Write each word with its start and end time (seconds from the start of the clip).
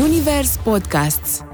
Zunivers 0.00 0.56
Podcasts 0.56 1.44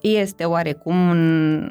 Este 0.00 0.44
oarecum 0.44 1.08
un 1.08 1.70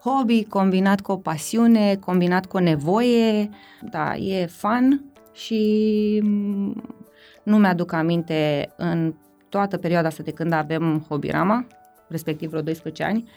hobby 0.00 0.44
combinat 0.44 1.00
cu 1.00 1.12
o 1.12 1.16
pasiune, 1.16 1.96
combinat 1.96 2.46
cu 2.46 2.56
o 2.56 2.60
nevoie. 2.60 3.48
Da, 3.90 4.16
e 4.16 4.46
fun 4.46 5.04
și 5.32 6.20
mm, 6.24 6.94
nu 7.42 7.56
mi-aduc 7.56 7.92
aminte 7.92 8.72
în 8.76 9.14
toată 9.48 9.76
perioada 9.76 10.08
asta 10.08 10.22
de 10.22 10.30
când 10.30 10.52
avem 10.52 11.04
Hobirama, 11.08 11.66
respectiv 12.08 12.48
vreo 12.48 12.62
12 12.62 13.04
ani, 13.04 13.28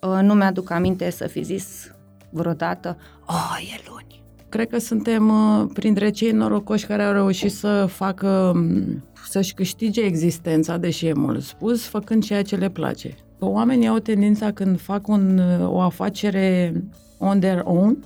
uh, 0.00 0.18
nu 0.22 0.34
mi-aduc 0.34 0.70
aminte 0.70 1.10
să 1.10 1.26
fi 1.26 1.42
zis 1.42 1.94
vreodată, 2.30 2.96
oh, 3.26 3.56
e 3.60 3.82
luni. 3.88 4.22
Cred 4.48 4.68
că 4.68 4.78
suntem 4.78 5.28
uh, 5.28 5.70
printre 5.72 6.10
cei 6.10 6.30
norocoși 6.30 6.86
care 6.86 7.02
au 7.02 7.12
reușit 7.12 7.52
să 7.52 7.86
facă, 7.86 8.52
mm, 8.54 9.04
să-și 9.28 9.54
câștige 9.54 10.00
existența, 10.00 10.76
deși 10.76 11.06
e 11.06 11.12
mult 11.12 11.42
spus, 11.42 11.86
făcând 11.86 12.24
ceea 12.24 12.42
ce 12.42 12.56
le 12.56 12.68
place. 12.68 13.14
Oamenii 13.38 13.88
au 13.88 13.98
tendința 13.98 14.50
când 14.50 14.80
fac 14.80 15.08
un, 15.08 15.38
uh, 15.38 15.72
o 15.72 15.80
afacere 15.80 16.72
on 17.18 17.40
their 17.40 17.60
own, 17.64 18.04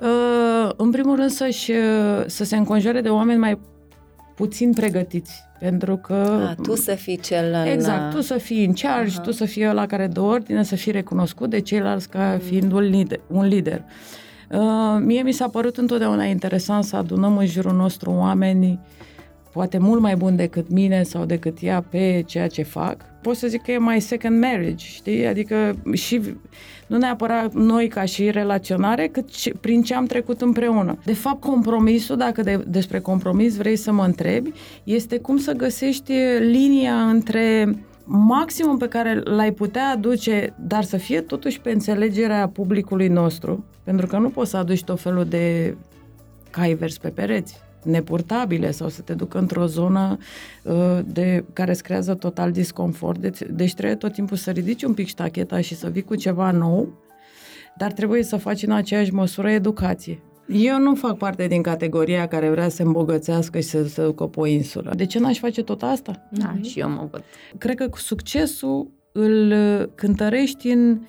uh, 0.00 0.70
în 0.76 0.90
primul 0.90 1.16
rând 1.16 1.30
să-și, 1.30 1.72
să 2.26 2.44
se 2.44 2.56
înconjoare 2.56 3.00
de 3.00 3.08
oameni 3.08 3.38
mai 3.38 3.58
puțin 4.34 4.72
pregătiți. 4.72 5.48
Pentru 5.58 5.96
că... 5.96 6.14
A, 6.48 6.54
tu 6.62 6.74
să 6.74 6.94
fii 6.94 7.16
cel 7.16 7.52
în... 7.52 7.72
Exact, 7.72 8.14
tu 8.14 8.20
să 8.20 8.38
fii 8.38 8.64
în 8.64 8.72
charge, 8.72 9.20
uh-huh. 9.20 9.22
tu 9.22 9.32
să 9.32 9.44
fii 9.44 9.68
ăla 9.68 9.86
care 9.86 10.06
dă 10.06 10.20
ordine, 10.20 10.62
să 10.62 10.76
fii 10.76 10.92
recunoscut 10.92 11.50
de 11.50 11.60
ceilalți 11.60 12.08
ca 12.08 12.40
fiind 12.42 12.72
un 12.72 12.80
lider. 12.80 13.20
Un 13.26 13.46
lider. 13.46 13.82
Uh, 14.50 14.98
mie 14.98 15.22
mi 15.22 15.32
s-a 15.32 15.48
părut 15.48 15.76
întotdeauna 15.76 16.24
interesant 16.24 16.84
să 16.84 16.96
adunăm 16.96 17.36
în 17.36 17.46
jurul 17.46 17.72
nostru 17.72 18.10
oameni 18.10 18.80
poate 19.52 19.78
mult 19.78 20.00
mai 20.00 20.16
buni 20.16 20.36
decât 20.36 20.70
mine 20.70 21.02
sau 21.02 21.24
decât 21.24 21.56
ea 21.60 21.84
pe 21.90 22.22
ceea 22.26 22.48
ce 22.48 22.62
fac. 22.62 22.96
Pot 23.22 23.36
să 23.36 23.46
zic 23.46 23.62
că 23.62 23.72
e 23.72 23.78
mai 23.78 24.00
second 24.00 24.40
marriage, 24.40 24.86
știi? 24.86 25.26
Adică 25.26 25.76
și 25.92 26.20
nu 26.86 26.96
neapărat 26.96 27.54
noi 27.54 27.88
ca 27.88 28.04
și 28.04 28.30
relaționare, 28.30 29.06
cât 29.06 29.32
și 29.32 29.50
prin 29.60 29.82
ce 29.82 29.94
am 29.94 30.06
trecut 30.06 30.40
împreună. 30.40 30.98
De 31.04 31.14
fapt, 31.14 31.40
compromisul, 31.40 32.16
dacă 32.16 32.42
de, 32.42 32.64
despre 32.66 33.00
compromis 33.00 33.56
vrei 33.56 33.76
să 33.76 33.92
mă 33.92 34.04
întrebi, 34.04 34.52
este 34.84 35.18
cum 35.18 35.36
să 35.36 35.52
găsești 35.52 36.12
linia 36.38 37.08
între 37.08 37.74
maximum 38.04 38.78
pe 38.78 38.88
care 38.88 39.20
l-ai 39.24 39.52
putea 39.52 39.88
aduce, 39.88 40.54
dar 40.58 40.84
să 40.84 40.96
fie 40.96 41.20
totuși 41.20 41.60
pe 41.60 41.70
înțelegerea 41.70 42.48
publicului 42.48 43.08
nostru, 43.08 43.64
pentru 43.82 44.06
că 44.06 44.18
nu 44.18 44.28
poți 44.28 44.50
să 44.50 44.56
aduci 44.56 44.84
tot 44.84 45.00
felul 45.00 45.24
de 45.24 45.76
cai 46.50 46.74
vers 46.74 46.98
pe 46.98 47.08
pereți 47.08 47.60
nepurtabile 47.82 48.70
sau 48.70 48.88
să 48.88 49.00
te 49.00 49.14
ducă 49.14 49.38
într-o 49.38 49.66
zonă 49.66 50.18
uh, 50.62 50.98
de, 51.06 51.44
care 51.52 51.70
îți 51.70 51.82
creează 51.82 52.14
total 52.14 52.52
disconfort. 52.52 53.20
Deci, 53.20 53.38
deci 53.50 53.74
trebuie 53.74 53.96
tot 53.96 54.12
timpul 54.12 54.36
să 54.36 54.50
ridici 54.50 54.82
un 54.82 54.94
pic 54.94 55.06
ștacheta 55.06 55.60
și 55.60 55.74
să 55.74 55.88
vii 55.88 56.02
cu 56.02 56.14
ceva 56.14 56.50
nou, 56.50 56.92
dar 57.76 57.92
trebuie 57.92 58.22
să 58.22 58.36
faci 58.36 58.62
în 58.62 58.72
aceeași 58.72 59.12
măsură 59.12 59.50
educație. 59.50 60.22
Eu 60.52 60.78
nu 60.78 60.94
fac 60.94 61.16
parte 61.16 61.46
din 61.46 61.62
categoria 61.62 62.28
care 62.28 62.50
vrea 62.50 62.68
să 62.68 62.76
se 62.76 62.82
îmbogățească 62.82 63.60
și 63.60 63.68
să 63.68 63.84
se 63.84 64.02
ducă 64.02 64.24
pe 64.24 64.40
o 64.40 64.46
insulă. 64.46 64.92
De 64.96 65.06
ce 65.06 65.18
n-aș 65.18 65.38
face 65.38 65.62
tot 65.62 65.82
asta? 65.82 66.28
Da, 66.30 66.54
mm-hmm. 66.54 66.62
și 66.62 66.80
eu 66.80 66.88
mă 66.88 67.08
văd. 67.10 67.24
Cred 67.58 67.76
că 67.76 67.88
succesul 67.94 68.90
îl 69.12 69.52
cântărești 69.94 70.68
în 70.68 71.00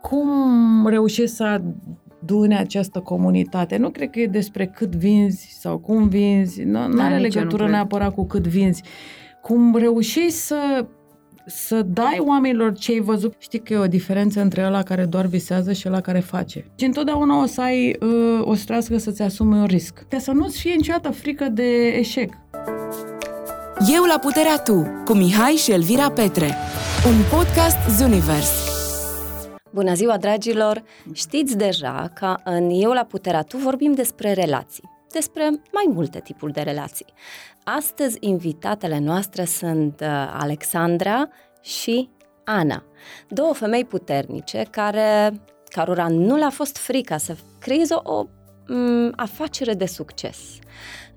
cum 0.00 0.86
reușești 0.86 1.34
să 1.34 1.60
adune 2.22 2.58
această 2.58 3.00
comunitate. 3.00 3.76
Nu 3.76 3.90
cred 3.90 4.10
că 4.10 4.20
e 4.20 4.26
despre 4.26 4.66
cât 4.66 4.94
vinzi 4.94 5.56
sau 5.60 5.78
cum 5.78 6.08
vinzi, 6.08 6.62
nu 6.62 6.88
da, 6.88 7.04
are 7.04 7.18
legătură 7.18 7.68
neapărat 7.68 8.14
cu 8.14 8.26
cât 8.26 8.46
vinzi. 8.46 8.82
Cum 9.42 9.76
reușești 9.76 10.38
să 10.38 10.86
să 11.46 11.82
dai 11.82 12.22
oamenilor 12.26 12.74
ce 12.74 12.92
ai 12.92 13.00
văzut. 13.00 13.34
Știi 13.38 13.58
că 13.58 13.72
e 13.72 13.76
o 13.76 13.86
diferență 13.86 14.40
între 14.40 14.64
ăla 14.64 14.82
care 14.82 15.04
doar 15.04 15.26
visează 15.26 15.72
și 15.72 15.88
ăla 15.88 16.00
care 16.00 16.18
face. 16.18 16.64
Și 16.74 16.84
întotdeauna 16.84 17.42
o 17.42 17.46
să 17.46 17.60
ai, 17.60 17.96
uh, 18.00 18.40
o 18.44 18.54
să 18.54 18.64
trească 18.64 18.98
să-ți 18.98 19.22
asumi 19.22 19.54
un 19.54 19.64
risc. 19.64 20.06
Ca 20.08 20.18
să 20.18 20.30
nu-ți 20.30 20.60
fie 20.60 20.74
niciodată 20.74 21.10
frică 21.10 21.48
de 21.48 21.86
eșec. 21.86 22.32
Eu 23.94 24.02
la 24.04 24.18
puterea 24.18 24.58
tu, 24.58 24.86
cu 25.04 25.12
Mihai 25.12 25.52
și 25.52 25.72
Elvira 25.72 26.10
Petre. 26.10 26.54
Un 27.06 27.38
podcast 27.38 27.96
Zunivers. 27.96 28.81
Bună 29.74 29.94
ziua, 29.94 30.16
dragilor! 30.16 30.82
Știți 31.12 31.56
deja 31.56 32.10
că 32.14 32.36
în 32.44 32.70
Eu 32.70 32.90
la 32.90 33.04
Puterea 33.04 33.42
Tu 33.42 33.56
vorbim 33.56 33.92
despre 33.92 34.32
relații, 34.32 34.90
despre 35.12 35.42
mai 35.48 35.84
multe 35.88 36.20
tipuri 36.20 36.52
de 36.52 36.60
relații. 36.60 37.06
Astăzi, 37.64 38.16
invitatele 38.20 38.98
noastre 38.98 39.44
sunt 39.44 40.00
uh, 40.00 40.08
Alexandra 40.38 41.28
și 41.60 42.08
Ana, 42.44 42.84
două 43.28 43.54
femei 43.54 43.84
puternice 43.84 44.66
care, 44.70 45.40
cărora 45.68 46.08
nu 46.08 46.36
le-a 46.36 46.50
fost 46.50 46.76
frica 46.76 47.16
să 47.16 47.36
creeze 47.58 47.94
o 47.94 48.22
m, 48.66 49.12
afacere 49.16 49.74
de 49.74 49.86
succes. 49.86 50.38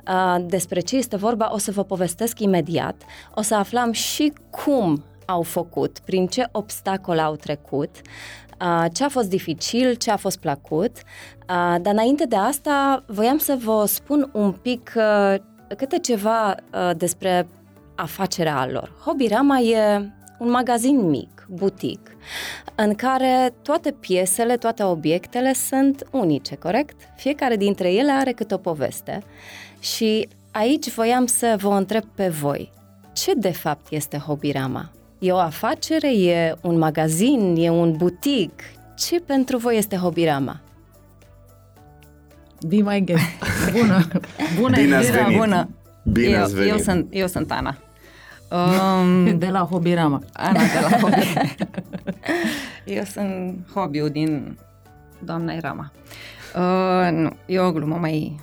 Uh, 0.07 0.45
despre 0.45 0.79
ce 0.79 0.95
este 0.95 1.16
vorba 1.16 1.53
o 1.53 1.57
să 1.57 1.72
vă 1.72 1.83
povestesc 1.83 2.39
imediat. 2.39 3.01
O 3.33 3.41
să 3.41 3.55
aflăm 3.55 3.91
și 3.91 4.33
cum 4.49 5.03
au 5.25 5.41
făcut, 5.41 5.99
prin 5.99 6.27
ce 6.27 6.47
obstacole 6.51 7.22
au 7.22 7.35
trecut, 7.35 8.01
ce 8.93 9.03
a 9.03 9.09
fost 9.09 9.29
dificil, 9.29 9.93
ce 9.93 10.11
a 10.11 10.17
fost 10.17 10.38
plăcut, 10.38 10.97
dar 11.81 11.93
înainte 11.93 12.25
de 12.25 12.35
asta 12.35 13.03
voiam 13.07 13.38
să 13.38 13.57
vă 13.63 13.85
spun 13.88 14.29
un 14.33 14.51
pic 14.51 14.93
câte 15.77 15.99
ceva 15.99 16.55
despre 16.97 17.47
afacerea 17.95 18.67
lor. 18.71 18.91
Hobirama 19.05 19.59
e 19.59 20.09
un 20.39 20.49
magazin 20.49 21.09
mic, 21.09 21.47
butic, 21.49 21.99
în 22.75 22.93
care 22.93 23.53
toate 23.61 23.91
piesele, 23.91 24.57
toate 24.57 24.83
obiectele 24.83 25.53
sunt 25.53 26.07
unice, 26.11 26.55
corect? 26.55 27.01
Fiecare 27.16 27.55
dintre 27.55 27.93
ele 27.93 28.11
are 28.11 28.31
câte 28.31 28.53
o 28.53 28.57
poveste 28.57 29.23
și 29.79 30.27
aici 30.51 30.93
voiam 30.93 31.25
să 31.25 31.55
vă 31.59 31.69
întreb 31.69 32.03
pe 32.16 32.27
voi, 32.27 32.72
ce 33.13 33.33
de 33.33 33.51
fapt 33.51 33.85
este 33.89 34.17
Hobirama? 34.17 34.91
E 35.25 35.31
o 35.31 35.40
afacere, 35.40 36.13
e 36.13 36.56
un 36.62 36.78
magazin, 36.78 37.56
e 37.58 37.69
un 37.69 37.91
butic. 37.97 38.52
Ce 38.96 39.19
pentru 39.19 39.58
voi 39.58 39.78
este 39.78 39.96
Hobirama? 39.96 40.62
Be 42.68 42.75
my 42.75 43.03
guest. 43.03 43.24
Bună! 43.72 44.08
Bună, 44.59 44.75
Bine 44.75 44.96
ați 44.96 45.12
venit. 45.12 45.38
bună! 45.38 45.69
Bine 46.03 46.28
eu, 46.28 46.41
ați 46.41 46.53
venit. 46.53 46.72
Eu 46.72 46.78
sunt, 46.78 47.08
eu 47.09 47.28
sunt 47.28 47.52
Ana. 47.52 47.78
Um, 48.52 49.38
de 49.44 49.47
la 49.47 49.59
Hobirama. 49.59 50.22
Ana 50.34 50.59
de 50.59 50.80
la 50.81 50.97
Hobirama. 50.97 51.50
eu 52.97 53.03
sunt 53.03 53.68
hobby 53.74 54.00
din 54.12 54.58
doamna 55.19 55.53
Irama. 55.53 55.91
Uh, 56.56 57.12
nu, 57.12 57.30
e 57.46 57.59
o 57.59 57.72
glumă 57.72 57.96
mai 57.96 58.40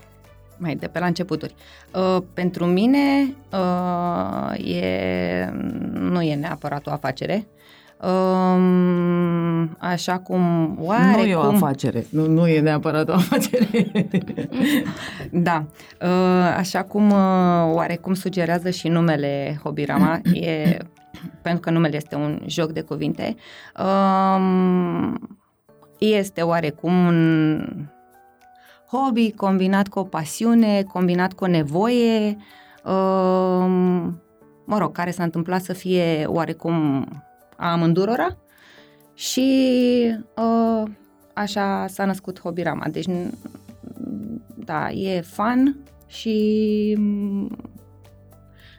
mai 0.63 0.75
de 0.75 0.87
pe 0.87 0.99
la 0.99 1.07
începuturi. 1.07 1.55
Uh, 1.95 2.23
pentru 2.35 2.65
mine 2.65 3.35
uh, 3.53 4.69
e, 4.75 5.53
nu 5.93 6.23
e 6.23 6.35
neapărat 6.35 6.87
o 6.87 6.91
afacere. 6.91 7.47
Uh, 8.01 9.65
așa 9.79 10.19
cum 10.19 10.75
oare 10.81 11.17
Nu 11.17 11.25
e 11.25 11.35
o 11.35 11.41
afacere, 11.41 12.07
nu, 12.11 12.27
nu 12.27 12.49
e 12.49 12.61
neapărat 12.61 13.09
o 13.09 13.13
afacere. 13.13 13.91
da, 15.49 15.65
uh, 16.03 16.55
așa 16.57 16.83
cum 16.83 17.11
uh, 17.11 17.75
oarecum 17.75 18.15
sugerează 18.15 18.71
și 18.71 18.89
numele 18.89 19.61
Hobirama, 19.63 20.21
e, 20.33 20.77
pentru 21.43 21.61
că 21.61 21.71
numele 21.71 21.97
este 21.97 22.15
un 22.15 22.43
joc 22.47 22.71
de 22.71 22.81
cuvinte, 22.81 23.37
uh, 23.79 25.15
este 25.99 26.41
oarecum 26.41 27.07
un 27.07 27.67
hobby 28.93 29.33
combinat 29.33 29.89
cu 29.89 29.99
o 29.99 30.05
pasiune, 30.05 30.83
combinat 30.83 31.33
cu 31.33 31.45
o 31.45 31.47
nevoie, 31.47 32.37
uh, 32.85 33.67
mă 34.65 34.79
rog, 34.79 34.93
care 34.93 35.11
s-a 35.11 35.23
întâmplat 35.23 35.63
să 35.63 35.73
fie 35.73 36.25
oarecum 36.27 37.07
a 37.57 37.73
amândurora 37.73 38.37
și 39.15 40.17
uh, 40.37 40.91
așa 41.35 41.87
s-a 41.87 42.05
născut 42.05 42.41
Hobirama. 42.41 42.87
Deci, 42.91 43.07
da, 44.55 44.91
e 44.91 45.21
fun 45.21 45.77
și 46.07 46.99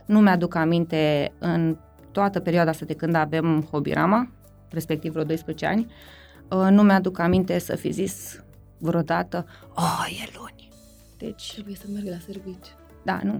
nu 0.05 0.19
mi-aduc 0.19 0.55
aminte 0.55 1.33
în 1.39 1.77
toată 2.11 2.39
perioada 2.39 2.69
asta 2.69 2.85
de 2.85 2.93
când 2.93 3.15
avem 3.15 3.67
Hobirama, 3.71 4.31
respectiv 4.69 5.11
vreo 5.11 5.23
12 5.23 5.65
ani, 5.65 5.87
uh, 6.49 6.67
nu 6.69 6.81
mi-aduc 6.81 7.19
aminte 7.19 7.59
să 7.59 7.75
fi 7.75 7.91
zis 7.91 8.42
vreodată, 8.83 9.45
oh, 9.75 10.05
e 10.23 10.31
luni. 10.37 10.69
Deci... 11.17 11.51
Trebuie 11.53 11.75
să 11.75 11.85
merg 11.93 12.07
la 12.07 12.17
serviciu. 12.25 12.71
Da, 13.03 13.19
nu. 13.23 13.39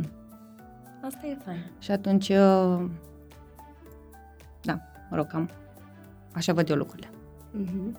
Asta 1.02 1.28
e 1.28 1.38
fain. 1.46 1.72
Și 1.80 1.92
atunci, 1.92 2.30
uh, 2.30 2.86
da, 4.62 4.80
mă 5.10 5.16
rog, 5.16 5.28
cam 5.28 5.50
așa 6.34 6.54
văd 6.54 6.70
eu 6.70 6.76
lucrurile. 6.76 7.10
Mm-hmm. 7.58 7.98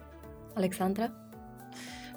Alexandra? 0.55 1.11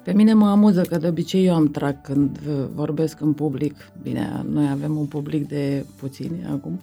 Pe 0.02 0.12
mine 0.12 0.32
mă 0.32 0.48
amuză 0.48 0.82
că 0.82 0.96
de 0.96 1.08
obicei 1.08 1.46
eu 1.46 1.54
am 1.54 1.70
trag 1.70 2.00
când 2.00 2.40
uh, 2.48 2.64
vorbesc 2.74 3.20
în 3.20 3.32
public. 3.32 3.90
Bine, 4.02 4.44
noi 4.50 4.68
avem 4.70 4.96
un 4.96 5.06
public 5.06 5.48
de 5.48 5.84
puțini 5.96 6.46
acum, 6.50 6.80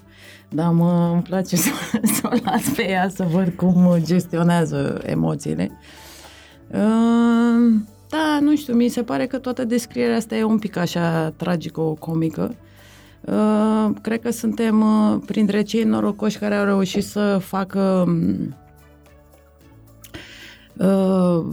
dar 0.50 0.72
mă, 0.72 1.10
îmi 1.14 1.22
place 1.22 1.56
să, 1.66 1.70
să 2.04 2.22
o 2.24 2.38
las 2.44 2.70
pe 2.76 2.90
ea 2.90 3.10
să 3.10 3.24
văd 3.24 3.50
cum 3.50 3.96
gestionează 4.04 5.02
emoțiile. 5.06 5.72
Uh, 6.72 7.80
da, 8.16 8.40
nu 8.40 8.56
știu, 8.56 8.74
mi 8.74 8.88
se 8.88 9.04
pare 9.04 9.28
că 9.28 9.38
toată 9.38 9.64
descrierea 9.64 10.16
asta 10.16 10.36
e 10.36 10.44
un 10.44 10.60
pic 10.60 10.76
așa 10.76 11.30
tragico-comică. 11.30 12.56
Uh, 13.22 13.90
cred 14.02 14.22
că 14.22 14.32
suntem 14.32 14.82
uh, 14.82 15.22
printre 15.26 15.62
cei 15.62 15.84
norocoși 15.84 16.38
care 16.38 16.56
au 16.56 16.66
reușit 16.66 17.04
să 17.04 17.38
facă 17.42 18.06
uh, 20.78 21.46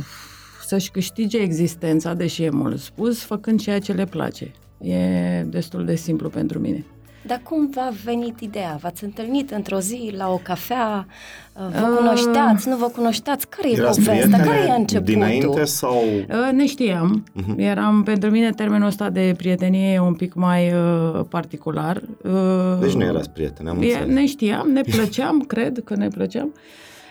să-și 0.67 0.91
câștige 0.91 1.39
existența, 1.39 2.15
deși 2.15 2.43
e 2.43 2.51
mult 2.51 2.79
spus, 2.79 3.23
făcând 3.23 3.61
ceea 3.61 3.79
ce 3.79 3.93
le 3.93 4.05
place. 4.05 4.53
E 4.79 5.43
destul 5.43 5.85
de 5.85 5.95
simplu 5.95 6.29
pentru 6.29 6.59
mine. 6.59 6.85
Dar 7.27 7.41
cum 7.43 7.71
v-a 7.75 7.93
venit 8.05 8.41
ideea? 8.41 8.79
V-ați 8.83 9.05
întâlnit 9.05 9.51
într-o 9.51 9.79
zi 9.79 10.15
la 10.17 10.29
o 10.29 10.37
cafea? 10.37 11.07
Vă 11.55 11.89
uh, 11.91 11.97
cunoșteați? 11.97 12.69
Nu 12.69 12.77
vă 12.77 12.87
cunoșteați? 12.87 13.49
Care 13.49 13.71
e 13.71 13.83
povestea? 13.83 14.39
Care 14.39 14.59
e 14.69 14.71
începutul? 14.71 15.15
Dinainte 15.15 15.65
sau... 15.65 16.03
Uh, 16.29 16.53
ne 16.53 16.67
știam. 16.67 17.25
Uh-huh. 17.41 17.57
Eram, 17.57 18.03
pentru 18.03 18.31
mine, 18.31 18.51
termenul 18.51 18.87
ăsta 18.87 19.11
de 19.11 19.35
prietenie 19.37 19.93
e 19.93 20.01
un 20.01 20.15
pic 20.15 20.35
mai 20.35 20.73
uh, 20.73 21.21
particular. 21.29 22.03
Uh, 22.23 22.33
deci 22.81 22.93
nu 22.93 23.05
erați 23.05 23.31
prieteni, 23.31 23.69
am 23.69 23.83
e, 23.83 24.05
Ne 24.07 24.27
știam, 24.27 24.69
ne 24.69 24.81
plăceam, 24.81 25.41
cred 25.53 25.81
că 25.85 25.97
ne 25.97 26.09
plăceam. 26.09 26.55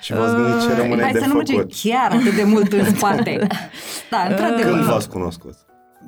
Și 0.01 0.13
v-ați 0.13 0.35
gândit 0.35 0.61
ce 0.61 0.81
rămâne 0.81 1.01
Hai 1.01 1.11
de 1.11 1.19
să 1.19 1.25
nu 1.25 1.31
făcut. 1.31 1.47
mergem 1.47 1.91
chiar 1.91 2.11
atât 2.11 2.35
de 2.35 2.43
mult 2.43 2.71
în 2.71 2.85
spate. 2.95 3.47
da, 4.11 4.25
într-adevăr. 4.29 4.71
Când 4.71 4.83
v-ați 4.83 5.09
cunoscut? 5.09 5.53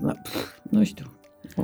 Da, 0.01 0.13
nu 0.69 0.83
știu. 0.83 1.12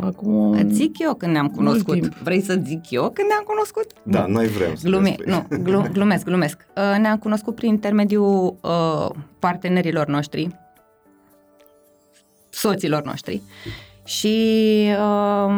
Acum... 0.01 0.51
Îți 0.51 0.73
zic 0.73 0.99
eu 0.99 1.13
când 1.13 1.31
ne-am 1.31 1.47
cunoscut. 1.47 1.93
timp. 2.01 2.13
Vrei 2.13 2.41
să 2.41 2.59
zic 2.65 2.89
eu 2.89 3.09
când 3.09 3.27
ne-am 3.27 3.43
cunoscut? 3.45 3.85
Da, 4.03 4.25
noi 4.25 4.47
vrem 4.47 4.75
să 4.75 4.87
Glume, 4.87 5.09
ne 5.09 5.15
spui. 5.19 5.31
nu, 5.57 5.63
glu, 5.63 5.85
glumesc, 5.91 6.25
glumesc. 6.25 6.65
Uh, 6.75 6.99
ne-am 6.99 7.17
cunoscut 7.17 7.55
prin 7.55 7.69
intermediul 7.69 8.55
uh, 8.61 9.09
partenerilor 9.39 10.07
noștri, 10.07 10.55
soților 12.49 13.03
noștri 13.03 13.41
și 14.05 14.37
uh, 14.91 15.53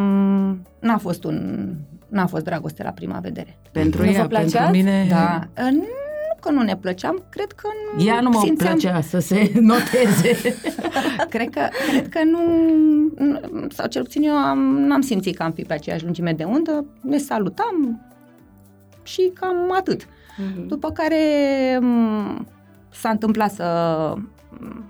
n-a 0.79 0.97
fost 0.97 1.23
un 1.23 1.67
n-a 2.07 2.25
fost 2.27 2.43
dragoste 2.43 2.83
la 2.83 2.89
prima 2.89 3.19
vedere. 3.19 3.57
Pentru 3.71 4.03
Nu 4.03 4.11
vă 4.11 4.17
ea, 4.17 4.27
pentru 4.27 4.37
plăceați? 4.49 4.71
mine... 4.77 5.05
Da, 5.09 5.47
uh, 5.57 5.71
nu 5.71 5.83
că 6.41 6.51
nu 6.51 6.61
ne 6.61 6.75
plăceam, 6.75 7.23
cred 7.29 7.51
că 7.51 7.67
nu 7.95 8.03
Ea 8.03 8.21
nu 8.21 8.29
mă 8.29 8.39
simțeam, 8.43 8.77
plăcea 8.77 9.01
să 9.01 9.19
se 9.19 9.51
noteze. 9.59 10.55
Cred 11.29 11.49
că, 11.49 11.67
cred 11.89 12.09
că 12.09 12.19
nu, 12.23 12.39
nu, 13.17 13.39
sau 13.69 13.87
cel 13.87 14.03
puțin 14.03 14.23
eu 14.23 14.33
am, 14.33 14.59
n-am 14.59 15.01
simțit 15.01 15.35
că 15.35 15.43
am 15.43 15.51
fi 15.51 15.61
pe 15.61 15.73
aceeași 15.73 16.03
lungime 16.03 16.33
de 16.33 16.43
undă, 16.43 16.85
ne 17.01 17.17
salutam 17.17 18.01
și 19.03 19.31
cam 19.33 19.71
atât. 19.77 20.07
Mhm. 20.37 20.67
După 20.67 20.91
care 20.91 21.17
m, 21.81 22.47
s-a 22.89 23.09
întâmplat 23.09 23.51
să 23.51 23.65
m, 24.49 24.83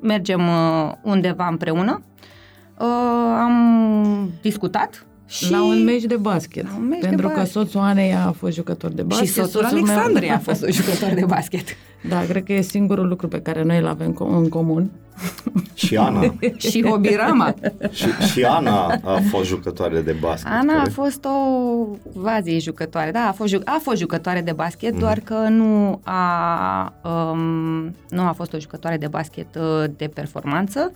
mergem 0.00 0.40
uh, 0.48 0.92
undeva 1.02 1.46
împreună. 1.46 2.02
Uh, 2.78 3.34
Am 3.38 4.30
discutat 4.40 5.06
și... 5.26 5.50
La 5.50 5.64
un 5.64 5.84
meci 5.84 6.02
de 6.04 6.16
basket. 6.16 6.64
La 6.64 6.76
un 6.78 6.86
meci 6.88 7.00
de 7.00 7.06
pentru 7.06 7.26
că 7.28 7.34
basket. 7.36 7.52
soțul 7.52 7.80
Anei 7.80 8.14
a 8.14 8.32
fost 8.32 8.54
jucător 8.54 8.90
de 8.90 9.02
basket. 9.02 9.26
și 9.26 9.32
soțul 9.32 9.60
meu- 9.62 9.70
Alexandrei 9.70 10.30
a 10.30 10.38
fost 10.38 10.62
un 10.62 10.70
jucător 10.72 11.08
de 11.14 11.24
basket. 11.24 11.64
Da, 12.08 12.20
cred 12.28 12.44
că 12.44 12.52
e 12.52 12.60
singurul 12.60 13.08
lucru 13.08 13.28
pe 13.28 13.40
care 13.40 13.62
noi 13.62 13.78
îl 13.78 13.86
avem 13.86 14.12
co- 14.12 14.36
în 14.36 14.48
comun. 14.48 14.90
Și 15.74 15.96
Ana. 15.96 16.34
și 16.70 16.84
Hobirama. 16.84 17.54
și, 17.90 18.06
și 18.32 18.42
Ana 18.44 18.86
a 19.04 19.20
fost 19.30 19.44
jucătoare 19.48 20.00
de 20.00 20.16
basket. 20.20 20.52
Ana 20.52 20.72
a 20.72 20.76
corect? 20.76 20.92
fost 20.94 21.24
o 21.24 21.30
vazie 22.12 22.58
jucătoare, 22.58 23.10
da, 23.10 23.26
a 23.28 23.32
fost, 23.32 23.50
ju- 23.52 23.60
a 23.64 23.78
fost 23.82 23.98
jucătoare 23.98 24.40
de 24.40 24.52
basket, 24.52 24.90
Mhm. 24.90 25.00
doar 25.00 25.20
că 25.24 25.34
nu 25.48 26.00
a, 26.04 26.92
um, 27.04 27.94
nu 28.10 28.22
a 28.22 28.32
fost 28.36 28.52
o 28.52 28.58
jucătoare 28.58 28.96
de 28.96 29.06
basket 29.06 29.46
uh, 29.56 29.84
de 29.96 30.10
performanță. 30.14 30.92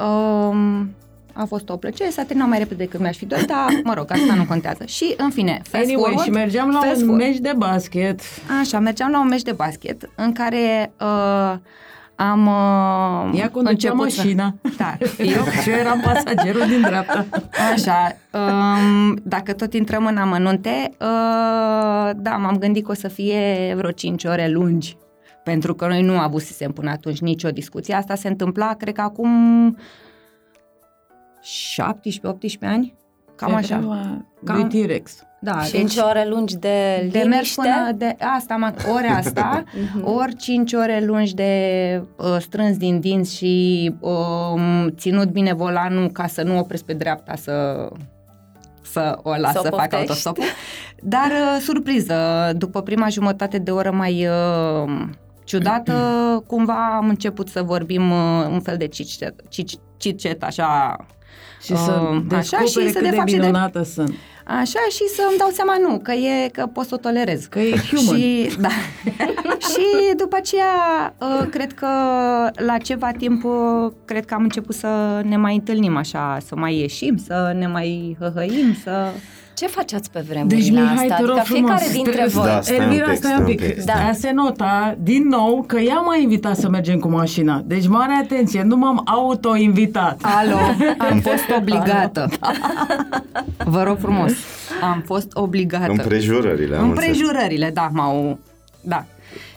Um, 0.00 0.90
a 1.32 1.44
fost 1.44 1.68
o 1.68 1.76
plăcere, 1.76 2.10
s-a 2.10 2.22
terminat 2.22 2.48
mai 2.48 2.58
repede 2.58 2.84
decât 2.84 3.00
mi-aș 3.00 3.16
fi 3.16 3.26
dorit, 3.26 3.46
dar, 3.46 3.66
mă 3.84 3.94
rog, 3.94 4.10
asta 4.12 4.34
nu 4.34 4.44
contează. 4.44 4.84
Și, 4.84 5.14
în 5.16 5.30
fine, 5.30 5.60
fast 5.64 5.84
Anyway, 5.84 6.02
forward, 6.02 6.24
și 6.24 6.30
mergeam 6.30 6.68
la 6.70 6.78
fast 6.78 7.00
un 7.00 7.06
forward. 7.06 7.22
meci 7.24 7.38
de 7.38 7.52
basket. 7.56 8.20
Așa, 8.60 8.78
mergeam 8.78 9.10
la 9.10 9.20
un 9.20 9.28
meci 9.28 9.42
de 9.42 9.52
basket 9.52 10.10
în 10.16 10.32
care 10.32 10.92
uh, 11.00 11.54
am 12.14 12.46
uh, 12.46 13.38
Ea 13.40 13.50
conducea 13.50 13.70
început 13.70 14.10
să- 14.10 14.20
mașina. 14.22 14.54
Da, 14.76 14.96
Eu, 15.36 15.44
și 15.62 15.70
eu 15.70 15.76
eram 15.78 16.00
pasagerul 16.00 16.66
din 16.66 16.80
dreapta. 16.80 17.26
Așa, 17.72 18.16
um, 18.32 19.18
dacă 19.22 19.52
tot 19.52 19.74
intrăm 19.74 20.06
în 20.06 20.16
amănunte, 20.16 20.90
uh, 21.00 22.10
da, 22.16 22.30
m-am 22.36 22.56
gândit 22.58 22.84
că 22.84 22.90
o 22.90 22.94
să 22.94 23.08
fie 23.08 23.72
vreo 23.76 23.90
5 23.90 24.24
ore 24.24 24.48
lungi, 24.48 24.96
pentru 25.44 25.74
că 25.74 25.86
noi 25.86 26.02
nu 26.02 26.18
avusesem 26.18 26.72
până 26.72 26.90
atunci 26.90 27.20
nicio 27.20 27.48
discuție. 27.50 27.94
Asta 27.94 28.14
se 28.14 28.28
întâmpla, 28.28 28.74
cred 28.78 28.94
că 28.94 29.00
acum 29.00 29.76
17-18 31.42 32.58
ani, 32.60 32.94
cam 33.36 33.48
Pe 33.50 33.54
așa. 33.56 33.76
vremea 33.76 34.26
Cam- 34.44 34.54
lui 34.54 34.64
T-Rex. 34.84 35.22
Da, 35.42 35.60
Cinci 35.62 35.96
ore 35.96 36.26
lungi 36.28 36.56
de 36.56 37.08
de 37.10 37.18
mers 37.18 37.28
liniște. 37.30 37.60
până 37.60 37.92
de 37.96 38.16
asta, 38.36 38.54
am, 38.54 38.74
ori 38.96 39.06
asta, 39.06 39.64
ori 40.02 40.34
5 40.36 40.72
ore 40.72 41.04
lungi 41.04 41.34
de 41.34 42.02
uh, 42.16 42.36
strâns 42.40 42.76
din 42.76 43.00
dinți 43.00 43.36
și 43.36 43.92
um, 44.00 44.88
ținut 44.88 45.28
bine 45.30 45.52
volanul 45.52 46.10
ca 46.10 46.26
să 46.26 46.42
nu 46.42 46.58
opresc 46.58 46.84
pe 46.84 46.92
dreapta 46.92 47.34
să 47.36 47.88
să 48.82 49.18
o 49.22 49.30
las 49.36 49.52
Să 49.52 49.58
o 49.58 49.62
să, 49.62 49.68
fac 49.68 49.78
poftești. 49.78 49.94
autostopul. 49.96 50.44
Dar 51.02 51.30
uh, 51.30 51.60
surpriză, 51.60 52.50
după 52.56 52.82
prima 52.82 53.08
jumătate 53.08 53.58
de 53.58 53.70
oră 53.70 53.90
mai 53.90 54.26
uh, 54.26 54.92
ciudată, 55.44 55.92
cumva 56.50 56.96
am 56.96 57.08
început 57.08 57.48
să 57.48 57.62
vorbim 57.62 58.10
uh, 58.10 58.46
un 58.50 58.60
fel 58.60 58.76
de 58.76 58.86
chit-chat, 58.88 59.34
chit-chat 59.98 60.42
așa 60.42 60.96
Și 61.62 61.76
să 61.76 62.00
Um, 62.10 62.24
descopere 62.28 62.36
așa, 62.36 62.58
și 62.60 62.72
să 62.72 62.80
cât 62.98 63.02
de 63.02 63.08
de 63.08 63.16
fapt 63.16 63.28
și 63.28 63.34
de- 63.34 63.40
minunată 63.40 63.82
sunt. 63.82 64.14
Așa 64.46 64.80
și 64.90 65.08
să-mi 65.16 65.38
dau 65.38 65.48
seama 65.52 65.76
nu, 65.88 65.98
că 66.02 66.12
e 66.12 66.48
că 66.48 66.66
pot 66.66 66.86
să 66.86 66.94
o 66.94 66.96
tolerez. 66.96 67.44
Că 67.44 67.58
e 67.58 67.76
human. 67.90 68.16
Și, 68.18 68.50
da. 68.60 68.68
și 69.70 70.14
după 70.16 70.36
aceea, 70.36 70.64
uh, 71.20 71.46
cred 71.50 71.72
că 71.72 71.86
la 72.56 72.76
ceva 72.82 73.10
timp, 73.18 73.44
uh, 73.44 73.92
cred 74.04 74.24
că 74.24 74.34
am 74.34 74.42
început 74.42 74.74
să 74.74 75.20
ne 75.24 75.36
mai 75.36 75.54
întâlnim 75.54 75.96
așa, 75.96 76.38
să 76.46 76.54
mai 76.56 76.74
ieșim, 76.78 77.16
să 77.16 77.52
ne 77.58 77.66
mai 77.66 78.16
hăhăim, 78.20 78.76
să... 78.82 79.06
Ce 79.60 79.66
faceați 79.66 80.10
pe 80.10 80.20
vremurile 80.28 80.60
Deci, 80.60 80.70
Mihai, 80.70 80.94
astea? 80.94 81.16
te 81.16 81.22
rog 81.22 81.30
Adică 81.38 81.52
fiecare 81.52 81.78
frumos, 81.78 81.92
dintre 81.92 82.12
trebuie- 82.12 82.34
voi. 82.34 82.44
Da, 82.46 82.60
stai 82.60 82.76
un 82.76 82.82
Elvira, 82.82 83.08
pic, 83.08 83.16
stai 83.16 83.30
un 83.32 83.38
stai 83.38 83.50
un 83.50 83.56
pic. 83.56 83.74
pic. 83.74 83.84
Da. 83.84 83.92
Ea 83.92 84.12
se 84.12 84.30
nota 84.32 84.96
din 85.00 85.28
nou 85.28 85.64
că 85.66 85.78
ea 85.78 86.00
m-a 86.00 86.16
invitat 86.16 86.56
să 86.56 86.68
mergem 86.68 86.98
cu 86.98 87.08
mașina. 87.08 87.62
Deci, 87.66 87.86
mare 87.88 88.12
atenție, 88.22 88.62
nu 88.62 88.76
m-am 88.76 89.02
auto-invitat. 89.04 90.20
Alo, 90.22 90.56
am 91.10 91.20
fost 91.20 91.44
obligată. 91.58 92.28
Vă 93.64 93.82
rog 93.82 93.98
frumos, 93.98 94.32
am 94.82 95.02
fost 95.06 95.30
obligată. 95.34 95.90
Împrejurările, 95.90 96.76
am 96.76 96.88
înțeles. 96.90 97.08
Împrejurările, 97.16 97.70
da, 97.70 97.88
m-au... 97.92 98.38
Da. 98.80 99.04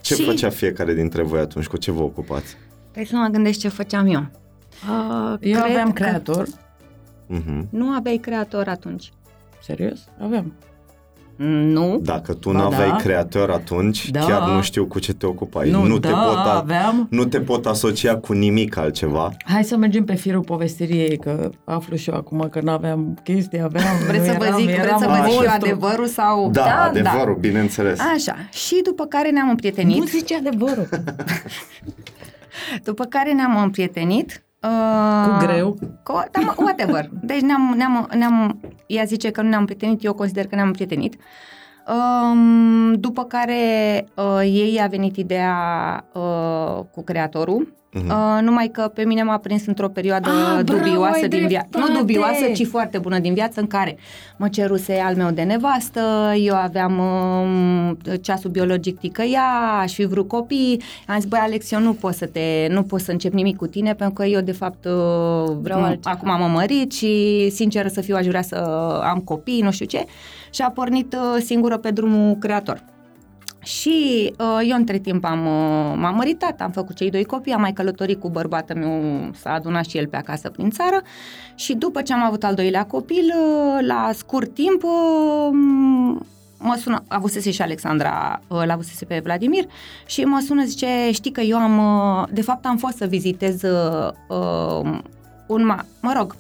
Ce 0.02 0.16
și... 0.16 0.24
făcea 0.24 0.50
fiecare 0.50 0.94
dintre 0.94 1.24
voi 1.24 1.40
atunci? 1.40 1.66
Cu 1.66 1.78
ce 1.78 1.92
vă 1.92 2.02
ocupați? 2.02 2.56
Trebuie 2.92 3.06
să 3.06 3.16
mă 3.16 3.28
gândesc 3.32 3.60
ce 3.60 3.68
făceam 3.68 4.08
eu. 4.08 4.20
Uh, 4.90 5.38
Eu 5.40 5.60
cred 5.60 5.72
aveam 5.72 5.92
că- 5.92 6.04
creator. 6.04 6.48
Mhm. 7.28 7.68
Nu 7.72 7.90
aveai 7.90 8.18
creator 8.18 8.68
atunci. 8.68 9.12
Serios? 9.66 10.00
Aveam. 10.24 10.54
Nu. 11.46 12.00
Dacă 12.04 12.34
tu 12.34 12.52
Ba 12.52 12.58
nu 12.58 12.64
aveai 12.66 12.90
da. 12.90 12.96
creator 12.96 13.50
atunci, 13.52 14.10
Da. 14.12 14.20
chiar 14.20 14.50
nu 14.50 14.62
știu 14.62 14.86
cu 14.86 15.00
ce 15.00 15.14
te 15.14 15.26
ocupai. 15.26 15.70
Nu, 15.70 15.84
nu, 15.84 15.98
da, 15.98 16.08
te 16.08 16.14
pot 16.14 16.36
a- 16.36 16.58
aveam. 16.58 17.08
nu 17.10 17.26
te 17.26 17.42
pot 17.42 17.66
asocia 17.66 18.18
cu 18.18 18.34
nimic 18.34 18.78
altceva. 18.78 19.32
Hai 19.46 19.64
să 19.64 19.78
mergem 19.78 20.04
pe 20.06 20.16
firul 20.16 20.42
povestirii 20.42 21.00
ei, 21.00 21.18
că 21.18 21.50
aflu 21.64 21.96
și 21.96 22.10
eu 22.10 22.16
acum 22.16 22.48
că 22.52 22.60
nu 22.62 22.72
aveam 22.72 23.20
chestii, 23.24 23.62
aveam... 23.62 23.86
Vreți 24.08 24.26
să 24.26 24.36
vă 24.38 24.46
eram- 24.46 24.60
zic, 24.60 24.70
eram 24.70 24.84
vreți 24.86 25.00
să 25.02 25.08
vă 25.08 25.14
în 25.16 25.24
zic 25.24 25.32
eu 25.32 25.38
postul. 25.42 25.62
adevărul 25.70 26.08
sau... 26.08 26.50
Da, 26.52 26.62
da 26.64 26.84
adevărul, 26.84 27.34
da. 27.34 27.40
bineînțeles. 27.48 28.00
Așa. 28.16 28.36
Și 28.52 28.82
după 28.84 29.06
care 29.06 29.30
ne-am 29.30 29.50
împrietenit. 29.50 29.98
Nu 29.98 30.06
zice 30.06 30.36
adevărul. 30.36 30.88
După 32.84 33.04
care 33.06 33.32
ne-am 33.34 33.62
împrietenit. 33.62 34.44
Uh, 34.64 35.30
Cu 35.30 35.46
greu. 35.46 35.78
Cu, 36.04 36.24
da, 36.32 36.40
mă, 36.40 36.54
whatever. 36.58 37.10
Deci 37.22 37.42
ne-am, 37.42 37.74
ne-am, 37.78 38.10
ne-am, 38.16 38.60
ea 38.88 39.04
zice 39.04 39.32
că 39.32 39.42
nu 39.42 39.48
ne-am 39.48 39.60
împrietenit, 39.60 40.04
eu 40.04 40.14
consider 40.14 40.48
că 40.48 40.56
ne-am 40.56 40.68
împrietenit. 40.68 41.14
Um, 41.14 41.20
după 42.96 43.24
care 43.24 43.56
uh, 44.16 44.40
ei 44.44 44.80
a 44.84 44.88
venit 44.88 45.18
ideea 45.18 45.56
uh, 46.14 46.84
cu 46.92 47.04
creatorul 47.04 47.74
Uh-huh. 47.96 48.08
Uh, 48.10 48.42
numai 48.42 48.68
că 48.68 48.92
pe 48.94 49.04
mine 49.06 49.24
m-a 49.24 49.38
prins 49.38 49.66
într-o 49.66 49.88
perioadă 49.90 50.30
Ah, 50.30 50.64
bravo, 50.64 50.84
dubioasă 50.84 51.20
ai 51.22 51.28
din 51.28 51.48
viață. 51.48 51.68
Nu 51.72 51.80
dreptate! 51.84 52.00
dubioasă, 52.00 52.46
ci 52.54 52.68
foarte 52.68 52.98
bună 52.98 53.20
din 53.20 53.34
viață, 53.34 53.60
în 53.60 53.68
care 53.68 53.98
mă 54.38 54.48
ceruse 54.48 54.94
al 55.06 55.16
meu 55.16 55.30
de 55.32 55.42
nevastă, 55.42 56.34
eu 56.38 56.56
aveam 56.56 56.98
um, 56.98 57.98
ceasul 58.22 58.50
biologic 58.50 59.00
ticăia, 59.00 59.42
aș 59.80 59.94
fi 59.94 60.06
vrut 60.06 60.28
copii. 60.28 60.82
Am 61.08 61.16
zis, 61.20 61.26
băi, 61.30 61.40
Alex, 61.42 61.72
eu 61.72 61.80
nu 61.80 61.94
pot 61.94 62.14
să 62.14 62.26
te, 62.26 62.68
nu 62.70 62.84
pot 62.84 63.00
să 63.00 63.12
încep 63.12 63.34
nimic 63.34 63.56
cu 63.58 63.68
tine, 63.68 63.94
pentru 63.94 64.14
că 64.16 64.26
eu, 64.26 64.42
de 64.42 64.52
fapt, 64.52 64.86
uh, 64.86 65.56
Vreau 65.62 65.80
m- 65.80 65.84
altceva. 65.84 66.12
acum 66.16 66.30
am 66.30 66.52
mărit 66.52 66.92
și, 66.94 67.50
sinceră 67.50 67.88
să 67.88 68.02
fiu, 68.02 68.16
aș 68.16 68.26
vrea 68.26 68.42
să 68.42 68.56
am 69.04 69.20
copii, 69.20 69.62
nu 69.62 69.72
știu 69.72 69.86
ce. 69.86 70.06
Și 70.54 70.62
a 70.62 70.70
pornit 70.70 71.14
uh, 71.14 71.42
singură 71.44 71.78
pe 71.78 71.92
drumul 71.92 72.36
creator. 72.36 72.84
Și 73.64 74.34
uh, 74.40 74.68
eu 74.70 74.76
între 74.76 74.98
timp 74.98 75.26
am, 75.26 75.46
uh, 75.46 75.94
m-am 75.98 76.16
măritat, 76.16 76.62
am 76.62 76.72
făcut 76.72 76.96
cei 76.96 77.10
doi 77.10 77.24
copii, 77.24 77.54
am 77.54 77.62
mai 77.62 77.74
călătorit 77.74 78.20
cu 78.20 78.30
bărbatul 78.30 78.76
meu, 78.76 79.30
s-a 79.34 79.54
adunat 79.54 79.86
și 79.86 79.98
el 79.98 80.08
pe 80.08 80.16
acasă 80.16 80.50
prin 80.50 80.70
țară 80.70 81.02
și 81.56 81.74
după 81.74 82.02
ce 82.02 82.14
am 82.14 82.24
avut 82.24 82.44
al 82.44 82.56
doilea 82.56 82.86
copil, 82.86 83.34
uh, 83.38 83.86
la 83.88 84.10
scurt 84.14 84.54
timp, 84.54 84.84
uh, 84.84 85.50
mă 86.60 86.76
sună, 86.78 87.04
avusese 87.08 87.52
și 87.52 87.62
Alexandra, 87.62 88.42
uh, 88.48 88.64
l-avusese 88.66 89.06
pe 89.06 89.22
Vladimir 89.24 89.64
și 90.06 90.24
mă 90.24 90.42
sună, 90.46 90.64
zice, 90.64 90.88
știi 91.12 91.32
că 91.32 91.42
eu 91.42 91.58
am, 91.58 91.78
uh, 91.78 92.28
de 92.32 92.42
fapt 92.42 92.66
am 92.66 92.78
fost 92.78 92.98
să 92.98 93.06
vizitez 93.06 93.62
uh, 93.62 94.12
uh, 94.30 95.00
un, 95.48 95.74
ma- 95.74 95.86
mă 96.02 96.14
rog, 96.18 96.36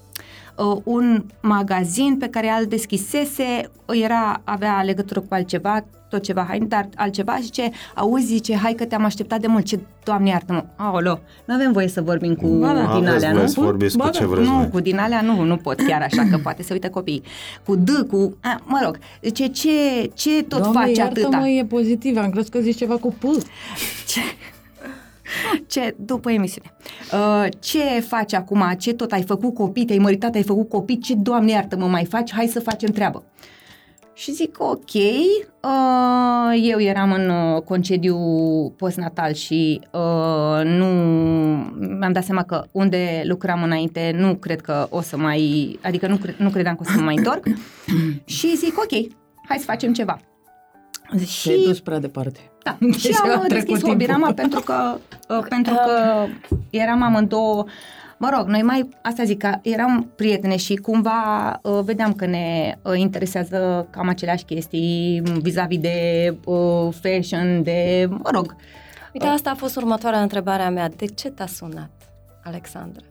uh, 0.57 0.77
un 0.83 1.24
magazin 1.41 2.17
pe 2.19 2.27
care 2.27 2.48
al 2.48 2.65
deschisese, 2.65 3.69
era, 4.03 4.41
avea 4.43 4.81
legătură 4.81 5.19
cu 5.19 5.27
altceva, 5.29 5.86
tot 6.10 6.22
ceva 6.24 6.45
haine, 6.48 6.65
dar 6.65 6.89
altceva, 6.95 7.38
zice, 7.41 7.72
auzi, 7.95 8.25
zice, 8.25 8.55
hai 8.55 8.74
că 8.74 8.86
te-am 8.86 9.03
așteptat 9.03 9.39
de 9.39 9.48
mult, 9.48 9.65
ce, 9.65 9.79
doamne 10.03 10.29
iartă-mă, 10.29 10.63
aolo, 10.75 11.19
nu 11.45 11.53
avem 11.53 11.72
voie 11.72 11.88
să 11.88 12.01
vorbim 12.01 12.36
cu 12.36 12.48
Ba 12.48 12.74
da. 12.74 12.79
din 12.81 13.07
Aveți 13.07 13.07
alea, 13.25 13.31
voie 13.31 13.41
nu? 13.43 13.48
să 13.50 13.60
vorbiți 13.60 13.98
Ba 13.98 14.03
cu 14.03 14.10
da. 14.12 14.17
ce 14.17 14.25
vreți 14.25 14.50
Nu, 14.50 14.55
voi. 14.55 14.69
cu 14.69 14.79
din 14.79 14.98
alea 14.98 15.22
nu, 15.22 15.41
nu 15.43 15.55
pot 15.57 15.81
chiar 15.88 16.01
așa, 16.01 16.27
că 16.31 16.38
poate 16.38 16.63
să 16.63 16.74
uite 16.74 16.89
copiii. 16.89 17.24
Cu 17.65 17.75
D, 17.75 17.89
cu, 18.10 18.38
a, 18.41 18.62
mă 18.65 18.81
rog, 18.83 18.98
zice, 19.22 19.48
ce, 19.48 19.69
ce 20.13 20.43
tot 20.43 20.60
Doamne, 20.62 20.79
faci 20.79 20.98
iartă-mă, 20.98 21.36
atâta? 21.36 21.48
e 21.48 21.65
pozitiv. 21.65 22.17
Am 22.17 22.29
crezut 22.29 22.51
că 22.51 22.60
zici 22.60 22.77
ceva 22.77 22.95
cu 22.98 23.13
P. 23.19 23.22
Ce, 24.07 24.19
ce, 25.67 25.95
după 25.99 26.31
emisiune, 26.31 26.73
uh, 27.13 27.47
ce 27.59 27.99
faci 27.99 28.33
acum, 28.33 28.63
ce 28.77 28.93
tot 28.93 29.11
ai 29.11 29.23
făcut 29.23 29.53
copii, 29.53 29.85
te-ai 29.85 29.97
măritat, 29.97 30.35
ai 30.35 30.43
făcut 30.43 30.69
copii, 30.69 30.97
ce, 30.97 31.13
doamne 31.15 31.51
iartă-mă, 31.51 31.85
mai 31.85 32.05
faci, 32.05 32.31
hai 32.33 32.47
să 32.47 32.59
facem 32.59 32.89
treabă. 32.89 33.23
Și 34.15 34.31
zic, 34.31 34.55
ok, 34.59 34.93
uh, 34.93 36.61
eu 36.61 36.79
eram 36.79 37.11
în 37.11 37.29
uh, 37.29 37.61
concediu 37.61 38.17
postnatal 38.77 39.33
și 39.33 39.79
uh, 39.91 40.61
nu 40.63 40.85
mi-am 41.99 42.11
dat 42.11 42.23
seama 42.23 42.43
că 42.43 42.65
unde 42.71 43.21
lucram 43.25 43.63
înainte 43.63 44.15
nu 44.17 44.35
cred 44.35 44.61
că 44.61 44.87
o 44.89 45.01
să 45.01 45.17
mai, 45.17 45.79
adică 45.81 46.07
nu, 46.07 46.15
cre- 46.15 46.35
nu 46.37 46.49
credeam 46.49 46.75
că 46.75 46.83
o 46.85 46.91
să 46.91 46.97
mă 46.97 47.03
mai 47.03 47.15
întorc. 47.15 47.43
Și 48.25 48.55
zic, 48.57 48.77
ok, 48.77 48.91
hai 49.47 49.57
să 49.57 49.65
facem 49.65 49.93
ceva. 49.93 50.19
Și... 51.25 51.47
Te-ai 51.47 51.63
dus 51.63 51.79
prea 51.79 51.99
departe. 51.99 52.39
Da, 52.63 52.77
Deci 52.79 53.00
și 53.00 53.15
a 53.24 53.32
am 53.34 53.39
uh, 53.39 53.46
trecut 53.48 53.67
deschis 53.67 53.89
Hobirama 53.89 54.25
timpul. 54.25 54.34
pentru 54.34 54.60
că, 54.60 54.98
uh, 55.29 55.46
pentru 55.50 55.74
că 55.74 56.25
eram 56.70 57.01
amândouă, 57.01 57.65
mă 58.17 58.29
rog, 58.38 58.48
noi 58.48 58.62
mai, 58.62 58.89
asta 59.01 59.24
zic, 59.24 59.38
că 59.38 59.55
eram 59.62 60.12
prietene 60.15 60.55
și 60.55 60.75
cumva 60.75 61.60
uh, 61.63 61.79
vedeam 61.84 62.13
că 62.13 62.25
ne 62.25 62.77
uh, 62.82 63.00
interesează 63.00 63.88
cam 63.89 64.08
aceleași 64.08 64.43
chestii 64.43 65.22
vis-a-vis 65.41 65.79
de 65.79 65.98
uh, 66.46 66.93
fashion, 67.01 67.63
de, 67.63 68.08
mă 68.10 68.29
rog, 68.32 68.55
Uite, 69.13 69.25
asta 69.25 69.50
a 69.50 69.55
fost 69.55 69.75
următoarea 69.75 70.22
întrebare 70.22 70.62
a 70.62 70.70
mea. 70.70 70.89
De 70.89 71.05
ce 71.05 71.29
t-a 71.29 71.46
sunat, 71.46 71.89
Alexandra? 72.43 73.05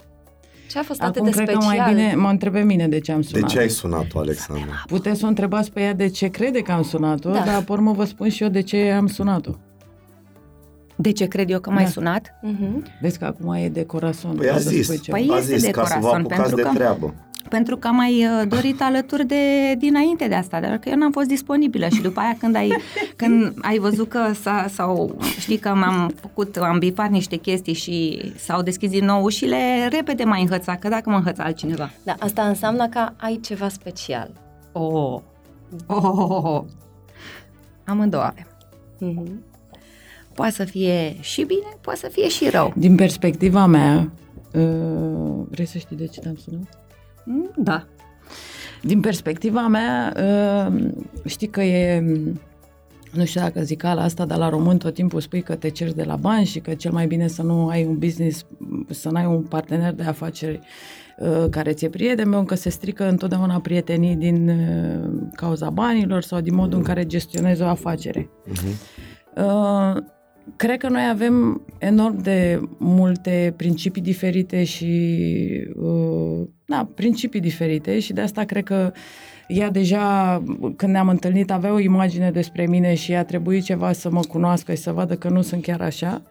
Ce 0.73 0.79
a 0.79 0.83
fost 0.83 1.03
atât 1.03 1.17
Acum 1.17 1.25
de 1.25 1.31
cred 1.31 1.49
special? 1.49 1.75
că 1.77 1.83
mai 1.83 1.95
bine 1.95 2.15
mă 2.15 2.29
întrebe 2.29 2.61
mine 2.61 2.89
de 2.89 2.99
ce 3.01 3.13
am 3.13 3.21
De 3.21 3.27
sunat. 3.27 3.49
ce 3.49 3.59
ai 3.59 3.69
sunat-o, 3.69 4.19
Alexandra? 4.19 4.83
Puteți 4.87 5.19
să 5.19 5.25
o 5.25 5.29
întrebați 5.29 5.73
pe 5.73 5.81
ea 5.81 5.95
de 5.95 6.09
ce 6.09 6.29
crede 6.29 6.61
că 6.61 6.73
am 6.73 6.83
sunat-o, 6.83 7.31
Da. 7.31 7.43
dar 7.45 7.63
pe 7.63 7.73
urmă 7.73 7.93
vă 7.93 8.05
spun 8.05 8.29
și 8.29 8.43
eu 8.43 8.49
de 8.49 8.61
ce 8.61 8.91
am 8.91 9.07
sunat-o. 9.07 9.51
de 10.97 11.13
ce 11.13 11.27
cred 11.27 11.51
eu 11.51 11.61
că 11.61 11.71
m-ai 11.71 11.85
Da. 11.85 11.91
sunat? 11.91 12.35
Mhm. 12.43 12.85
Vezi 13.01 13.19
că 13.19 13.25
acum 13.25 13.53
e 13.53 13.69
de 13.69 13.85
corazon. 13.85 14.35
Păi 14.37 14.49
a 14.49 14.53
poți 14.53 14.65
să 14.65 14.71
zis, 14.71 14.85
spui 14.85 14.99
ceva. 15.01 15.17
Păi 15.17 15.29
a 15.33 15.37
este 15.39 15.53
zis 15.53 15.63
de 15.65 15.71
ca 15.71 15.85
să 15.85 15.95
vă 15.95 15.99
corazon, 16.01 16.21
apucați 16.21 16.41
pentru 16.41 16.57
de 16.57 16.63
că- 16.63 16.75
treabă. 16.75 17.15
Pentru 17.53 17.77
că 17.77 17.87
am 17.89 17.95
mai 17.95 18.27
uh, 18.27 18.49
dorit 18.49 18.83
alături 18.83 19.27
de 19.27 19.75
dinainte 19.79 20.29
de 20.29 20.35
asta, 20.35 20.61
dar 20.61 20.79
că 20.79 20.89
eu 20.89 20.97
n-am 20.97 21.13
fost 21.13 21.29
disponibilă 21.29 21.89
și 21.89 22.01
după 22.03 22.21
aia 22.21 22.37
când 22.39 22.57
ai, 22.57 22.73
când 23.17 23.55
ai 23.63 23.79
văzut 23.79 24.09
că 24.09 24.33
s-a, 24.41 24.67
sau 24.69 25.19
știi 25.39 25.59
că 25.59 25.69
m-am 25.69 26.15
făcut, 26.21 26.57
am 26.57 26.79
bifat 26.79 27.11
niște 27.11 27.37
chestii 27.37 27.75
și 27.75 28.21
s-au 28.37 28.63
deschis 28.63 28.91
din 28.91 29.05
nou 29.05 29.23
ușile, 29.23 29.89
repede 29.91 30.25
m-ai 30.25 30.41
înhățat, 30.41 30.79
că 30.79 30.89
dacă 30.89 31.11
mă 31.11 31.17
înhăța 31.17 31.45
altcineva. 31.45 31.91
Da, 32.03 32.15
asta 32.19 32.43
înseamnă 32.43 32.89
că 32.89 33.09
ai 33.17 33.41
ceva 33.43 33.69
special. 33.69 34.31
Oh, 34.73 35.21
oh, 35.87 36.05
oh, 36.05 36.31
oh, 36.31 36.45
oh. 36.45 36.65
Amândouă 37.85 38.23
avem. 38.23 38.47
Mhm. 38.99 39.45
Poate 40.35 40.53
să 40.53 40.65
fie 40.65 41.17
și 41.21 41.45
bine, 41.45 41.77
poate 41.81 41.99
să 41.99 42.09
fie 42.09 42.29
și 42.29 42.49
rău. 42.49 42.73
Din 42.77 42.95
perspectiva 42.95 43.67
mea, 43.67 44.11
uh, 44.55 45.47
vrei 45.51 45.67
să 45.67 45.79
știi 45.79 45.97
de 45.97 46.07
ce 46.07 46.21
te-am 46.21 46.37
sunat? 46.37 46.82
Mm, 47.25 47.51
Da. 47.57 47.87
Din 48.83 49.01
perspectiva 49.01 49.69
mea, 49.69 50.13
uh, 50.17 50.91
știi 51.25 51.47
că 51.47 51.63
e, 51.63 52.01
nu 53.13 53.25
știu 53.25 53.41
dacă 53.41 53.63
zic 53.63 53.85
ala 53.85 54.03
asta, 54.03 54.25
dar 54.25 54.39
la 54.39 54.49
român 54.49 54.79
tot 54.79 54.95
timpul 54.95 55.21
spui 55.21 55.43
că 55.43 55.55
te 55.55 55.69
ceri 55.69 55.95
de 55.95 56.03
la 56.03 56.17
bani 56.17 56.45
și 56.45 56.61
că 56.61 56.75
cel 56.75 56.93
mai 56.93 57.07
bine 57.07 57.29
să 57.29 57.43
nu 57.43 57.69
ai 57.69 57.85
un 57.85 57.99
business, 57.99 58.47
să 58.91 59.09
nu 59.11 59.17
ai 59.17 59.27
un 59.27 59.43
partener 59.43 59.93
de 59.93 60.03
afaceri 60.03 60.61
uh, 61.19 61.47
care 61.51 61.73
ți-e 61.73 61.89
prieten, 61.89 62.31
pentru 62.31 62.45
că 62.45 62.55
se 62.55 62.71
strică 62.71 63.09
întotdeauna 63.09 63.61
prietenii 63.61 64.17
din 64.17 64.49
uh, 64.49 65.29
cauza 65.35 65.71
banilor 65.71 66.23
sau 66.23 66.41
din 66.41 66.55
modul 66.55 66.79
în 66.79 66.85
care 66.85 67.07
gestionezi 67.07 67.63
o 67.63 67.67
afacere. 67.67 68.29
Uh, 69.37 69.97
cred 70.57 70.79
că 70.79 70.89
noi 70.89 71.09
avem 71.11 71.63
enorm 71.79 72.23
de 72.23 72.61
multe 72.79 73.55
principii 73.57 74.03
diferite 74.03 74.65
și 74.65 74.87
uh, 75.77 76.49
da, 76.65 76.89
principii 76.95 77.41
diferite 77.41 77.99
și 77.99 78.13
de 78.13 78.21
asta 78.21 78.45
cred 78.45 78.65
că 78.65 78.93
ea 79.49 79.71
deja, 79.71 80.43
când 80.77 80.93
ne-am 80.93 81.09
întâlnit, 81.09 81.51
avea 81.51 81.73
o 81.73 81.79
imagine 81.79 82.31
despre 82.31 82.67
mine 82.67 82.95
și 82.95 83.15
a 83.15 83.25
trebuit 83.25 83.65
ceva 83.65 83.93
să 83.93 84.11
mă 84.11 84.21
cunoască 84.29 84.75
și 84.75 84.83
să 84.83 84.93
vadă 84.93 85.15
că 85.15 85.29
nu 85.29 85.43
sunt 85.43 85.63
chiar 85.63 85.81
așa. 85.81 86.23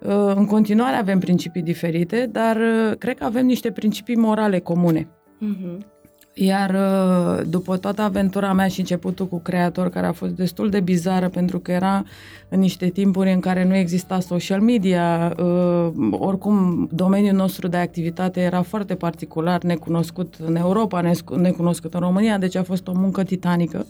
Uh, 0.00 0.32
în 0.34 0.46
continuare 0.46 0.96
avem 0.96 1.18
principii 1.18 1.62
diferite, 1.62 2.28
dar 2.32 2.56
uh, 2.56 2.96
cred 2.98 3.18
că 3.18 3.24
avem 3.24 3.46
niște 3.46 3.70
principii 3.70 4.16
morale 4.16 4.58
comune. 4.58 5.08
Mhm. 5.38 5.86
Iar 6.34 6.70
uh, 6.70 7.46
după 7.48 7.76
toată 7.76 8.02
aventura 8.02 8.52
mea 8.52 8.68
și 8.68 8.80
începutul 8.80 9.26
cu 9.26 9.38
creator, 9.40 9.88
care 9.88 10.06
a 10.06 10.12
fost 10.12 10.32
destul 10.32 10.68
de 10.68 10.80
bizară 10.80 11.28
pentru 11.28 11.58
că 11.58 11.72
era 11.72 12.04
în 12.48 12.60
niște 12.60 12.88
timpuri 12.88 13.32
în 13.32 13.40
care 13.40 13.64
nu 13.64 13.74
exista 13.74 14.20
social 14.20 14.60
media, 14.60 15.34
uh, 15.38 15.90
oricum 16.10 16.88
domeniul 16.92 17.36
nostru 17.36 17.68
de 17.68 17.76
activitate 17.76 18.40
era 18.40 18.62
foarte 18.62 18.94
particular, 18.94 19.62
necunoscut 19.62 20.34
în 20.46 20.56
Europa, 20.56 21.00
nescu- 21.00 21.34
necunoscut 21.34 21.94
în 21.94 22.00
România, 22.00 22.38
deci 22.38 22.56
a 22.56 22.62
fost 22.62 22.88
o 22.88 22.92
muncă 22.94 23.22
titanică 23.22 23.86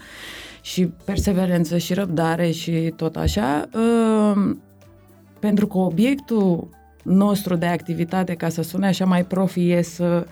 și 0.61 0.87
perseverență 1.05 1.79
și 1.79 1.95
răbdare 1.95 2.51
și 2.51 2.93
tot 2.97 3.17
așa. 3.17 3.69
Uh, 3.75 4.57
pentru 5.39 5.67
că 5.67 5.79
obiectul 5.79 6.69
nostru 7.03 7.57
de 7.57 7.67
activitate, 7.67 8.35
ca 8.35 8.49
să 8.49 8.63
sune 8.63 8.87
așa 8.87 9.05
mai 9.05 9.25
profi, 9.25 9.71
e 9.71 9.83
să 9.83 10.27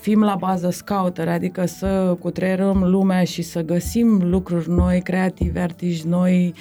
fim 0.00 0.22
la 0.22 0.34
bază 0.38 0.70
scouter, 0.70 1.28
adică 1.28 1.66
să 1.66 2.16
cutreierăm 2.20 2.82
lumea 2.84 3.24
și 3.24 3.42
să 3.42 3.60
găsim 3.62 4.20
lucruri 4.30 4.70
noi, 4.70 5.00
creative, 5.02 5.60
artiști 5.60 6.06
noi, 6.08 6.54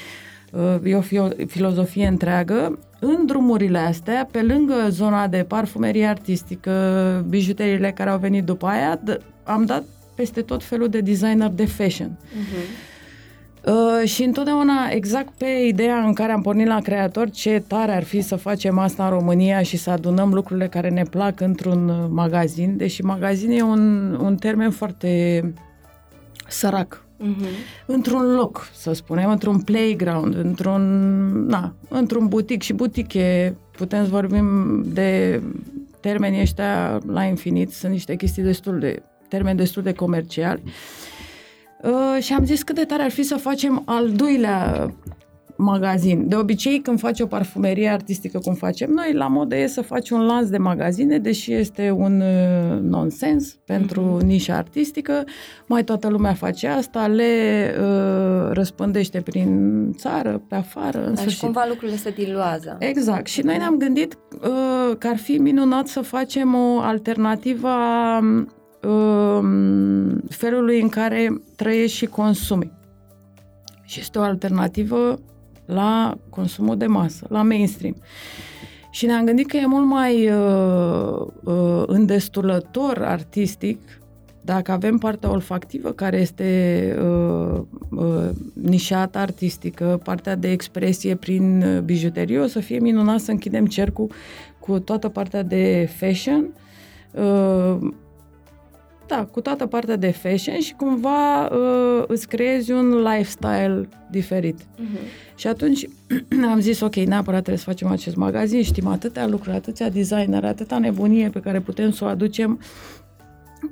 uh, 0.51 0.75
e 0.83 0.95
o 0.95 1.01
fio- 1.01 1.45
filozofie 1.47 2.07
întreagă. 2.07 2.79
În 2.99 3.25
drumurile 3.25 3.77
astea, 3.77 4.27
pe 4.31 4.41
lângă 4.41 4.73
zona 4.89 5.27
de 5.27 5.45
parfumerie 5.47 6.05
artistică, 6.05 6.71
bijuteriile 7.29 7.91
care 7.91 8.09
au 8.09 8.17
venit 8.17 8.43
după 8.43 8.65
aia, 8.67 8.99
d- 8.99 9.17
am 9.43 9.65
dat 9.65 9.83
peste 10.15 10.41
tot 10.41 10.63
felul 10.63 10.87
de 10.89 10.99
designer 10.99 11.49
de 11.49 11.65
fashion. 11.65 12.11
Uh, 13.67 14.07
și 14.09 14.23
întotdeauna 14.23 14.89
exact 14.89 15.33
pe 15.37 15.45
ideea 15.67 15.97
în 15.97 16.13
care 16.13 16.31
am 16.31 16.41
pornit 16.41 16.67
la 16.67 16.79
creator, 16.79 17.29
ce 17.29 17.63
tare 17.67 17.95
ar 17.95 18.03
fi 18.03 18.21
să 18.21 18.35
facem 18.35 18.77
asta 18.77 19.03
în 19.03 19.09
România 19.09 19.61
și 19.61 19.77
să 19.77 19.89
adunăm 19.89 20.33
lucrurile 20.33 20.67
care 20.67 20.89
ne 20.89 21.03
plac 21.03 21.39
într-un 21.39 21.89
uh, 21.89 22.05
magazin, 22.09 22.77
deși 22.77 23.03
magazin 23.03 23.51
e 23.51 23.61
un, 23.61 24.13
un 24.21 24.35
termen 24.35 24.71
foarte 24.71 25.41
sărac. 26.47 27.05
Mhm. 27.17 27.45
Într-un 27.85 28.33
loc, 28.35 28.69
să 28.73 28.93
spunem, 28.93 29.29
într-un 29.29 29.61
playground, 29.61 30.35
într-un, 30.35 30.83
na, 31.47 31.75
într-un 31.89 32.27
butic 32.27 32.61
și 32.61 32.73
butic 32.73 33.13
e, 33.13 33.55
putem 33.71 34.03
să 34.03 34.09
vorbim 34.09 34.81
de 34.85 35.41
termenii 35.99 36.41
ăștia 36.41 36.99
la 37.07 37.23
infinit, 37.23 37.71
sunt 37.71 37.91
niște 37.91 38.15
chestii 38.15 38.43
destul 38.43 38.79
de, 38.79 39.03
termeni 39.27 39.57
destul 39.57 39.83
de 39.83 39.93
comerciali. 39.93 40.61
Uh, 41.83 42.17
și 42.19 42.33
am 42.33 42.45
zis 42.45 42.63
cât 42.63 42.75
de 42.75 42.83
tare 42.83 43.03
ar 43.03 43.11
fi 43.11 43.23
să 43.23 43.35
facem 43.35 43.81
al 43.85 44.09
doilea 44.09 44.89
magazin. 45.57 46.27
De 46.27 46.35
obicei, 46.35 46.81
când 46.81 46.99
faci 46.99 47.19
o 47.19 47.25
parfumerie 47.25 47.89
artistică, 47.89 48.39
cum 48.39 48.53
facem 48.53 48.91
noi, 48.91 49.13
la 49.13 49.27
modă 49.27 49.55
e 49.55 49.67
să 49.67 49.81
faci 49.81 50.09
un 50.09 50.25
lanț 50.25 50.47
de 50.47 50.57
magazine, 50.57 51.19
deși 51.19 51.53
este 51.53 51.91
un 51.91 52.21
uh, 52.21 52.79
nonsens 52.81 53.55
pentru 53.65 54.17
mm-hmm. 54.17 54.25
nișa 54.25 54.55
artistică. 54.55 55.23
Mai 55.65 55.83
toată 55.83 56.07
lumea 56.07 56.33
face 56.33 56.67
asta, 56.67 57.07
le 57.07 57.23
uh, 57.81 58.49
răspândește 58.51 59.21
prin 59.21 59.91
țară, 59.97 60.41
pe 60.47 60.55
afară. 60.55 61.05
În 61.05 61.13
Dar 61.13 61.29
și 61.29 61.39
cumva 61.39 61.65
lucrurile 61.67 61.97
se 61.97 62.09
diluează. 62.09 62.75
Exact. 62.79 63.27
Și 63.27 63.41
noi 63.41 63.57
ne-am 63.57 63.77
gândit 63.77 64.17
uh, 64.41 64.95
că 64.97 65.07
ar 65.07 65.17
fi 65.17 65.37
minunat 65.37 65.87
să 65.87 66.01
facem 66.01 66.55
o 66.55 66.79
alternativă 66.79 67.67
a 67.67 68.17
uh, 68.17 68.45
felului 70.29 70.81
în 70.81 70.89
care 70.89 71.41
trăiești 71.55 71.97
și 71.97 72.05
consumi. 72.05 72.71
Și 73.83 73.99
este 73.99 74.19
o 74.19 74.21
alternativă 74.21 75.19
la 75.65 76.17
consumul 76.29 76.77
de 76.77 76.85
masă, 76.85 77.25
la 77.29 77.43
mainstream. 77.43 77.95
Și 78.89 79.05
ne-am 79.05 79.25
gândit 79.25 79.47
că 79.47 79.57
e 79.57 79.65
mult 79.65 79.85
mai 79.85 80.31
uh, 80.31 81.27
uh, 81.43 81.83
îndestulător 81.85 83.01
artistic 83.03 83.79
dacă 84.47 84.71
avem 84.71 84.97
partea 84.97 85.31
olfactivă 85.31 85.91
care 85.91 86.17
este 86.17 86.95
uh, 87.01 87.61
uh, 87.89 88.29
nișată 88.53 89.17
artistică, 89.17 89.99
partea 90.03 90.35
de 90.35 90.51
expresie 90.51 91.15
prin 91.15 91.63
bijuterie, 91.85 92.39
o 92.39 92.47
să 92.47 92.59
fie 92.59 92.79
minunat 92.79 93.19
să 93.19 93.31
închidem 93.31 93.65
cercul 93.65 94.11
cu 94.59 94.79
toată 94.79 95.09
partea 95.09 95.43
de 95.43 95.89
fashion, 95.95 96.53
uh, 97.11 97.77
da, 99.07 99.27
cu 99.31 99.41
toată 99.41 99.65
partea 99.65 99.95
de 99.95 100.11
fashion 100.11 100.59
și 100.59 100.73
cumva 100.73 101.45
uh, 101.45 102.03
îți 102.07 102.27
creezi 102.27 102.71
un 102.71 103.01
lifestyle 103.01 103.89
diferit. 104.09 104.59
Uh-huh. 104.61 105.35
Și 105.35 105.47
atunci 105.47 105.87
am 106.51 106.59
zis, 106.59 106.79
ok, 106.79 106.95
neapărat 106.95 107.41
trebuie 107.41 107.63
să 107.63 107.69
facem 107.69 107.87
acest 107.87 108.15
magazin, 108.15 108.63
știm 108.63 108.87
atâtea 108.87 109.27
lucruri, 109.27 109.55
atâția 109.55 109.89
designer, 109.89 110.45
atâta 110.45 110.77
nebunie 110.77 111.29
pe 111.29 111.39
care 111.39 111.59
putem 111.59 111.91
să 111.91 112.03
o 112.03 112.07
aducem 112.07 112.59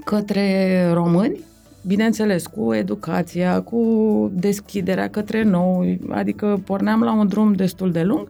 către 0.03 0.89
români, 0.93 1.39
bineînțeles, 1.85 2.47
cu 2.47 2.73
educația, 2.73 3.61
cu 3.61 4.31
deschiderea 4.33 5.09
către 5.09 5.43
nou, 5.43 5.97
adică 6.09 6.61
porneam 6.65 7.03
la 7.03 7.13
un 7.13 7.27
drum 7.27 7.53
destul 7.53 7.91
de 7.91 8.01
lung 8.01 8.27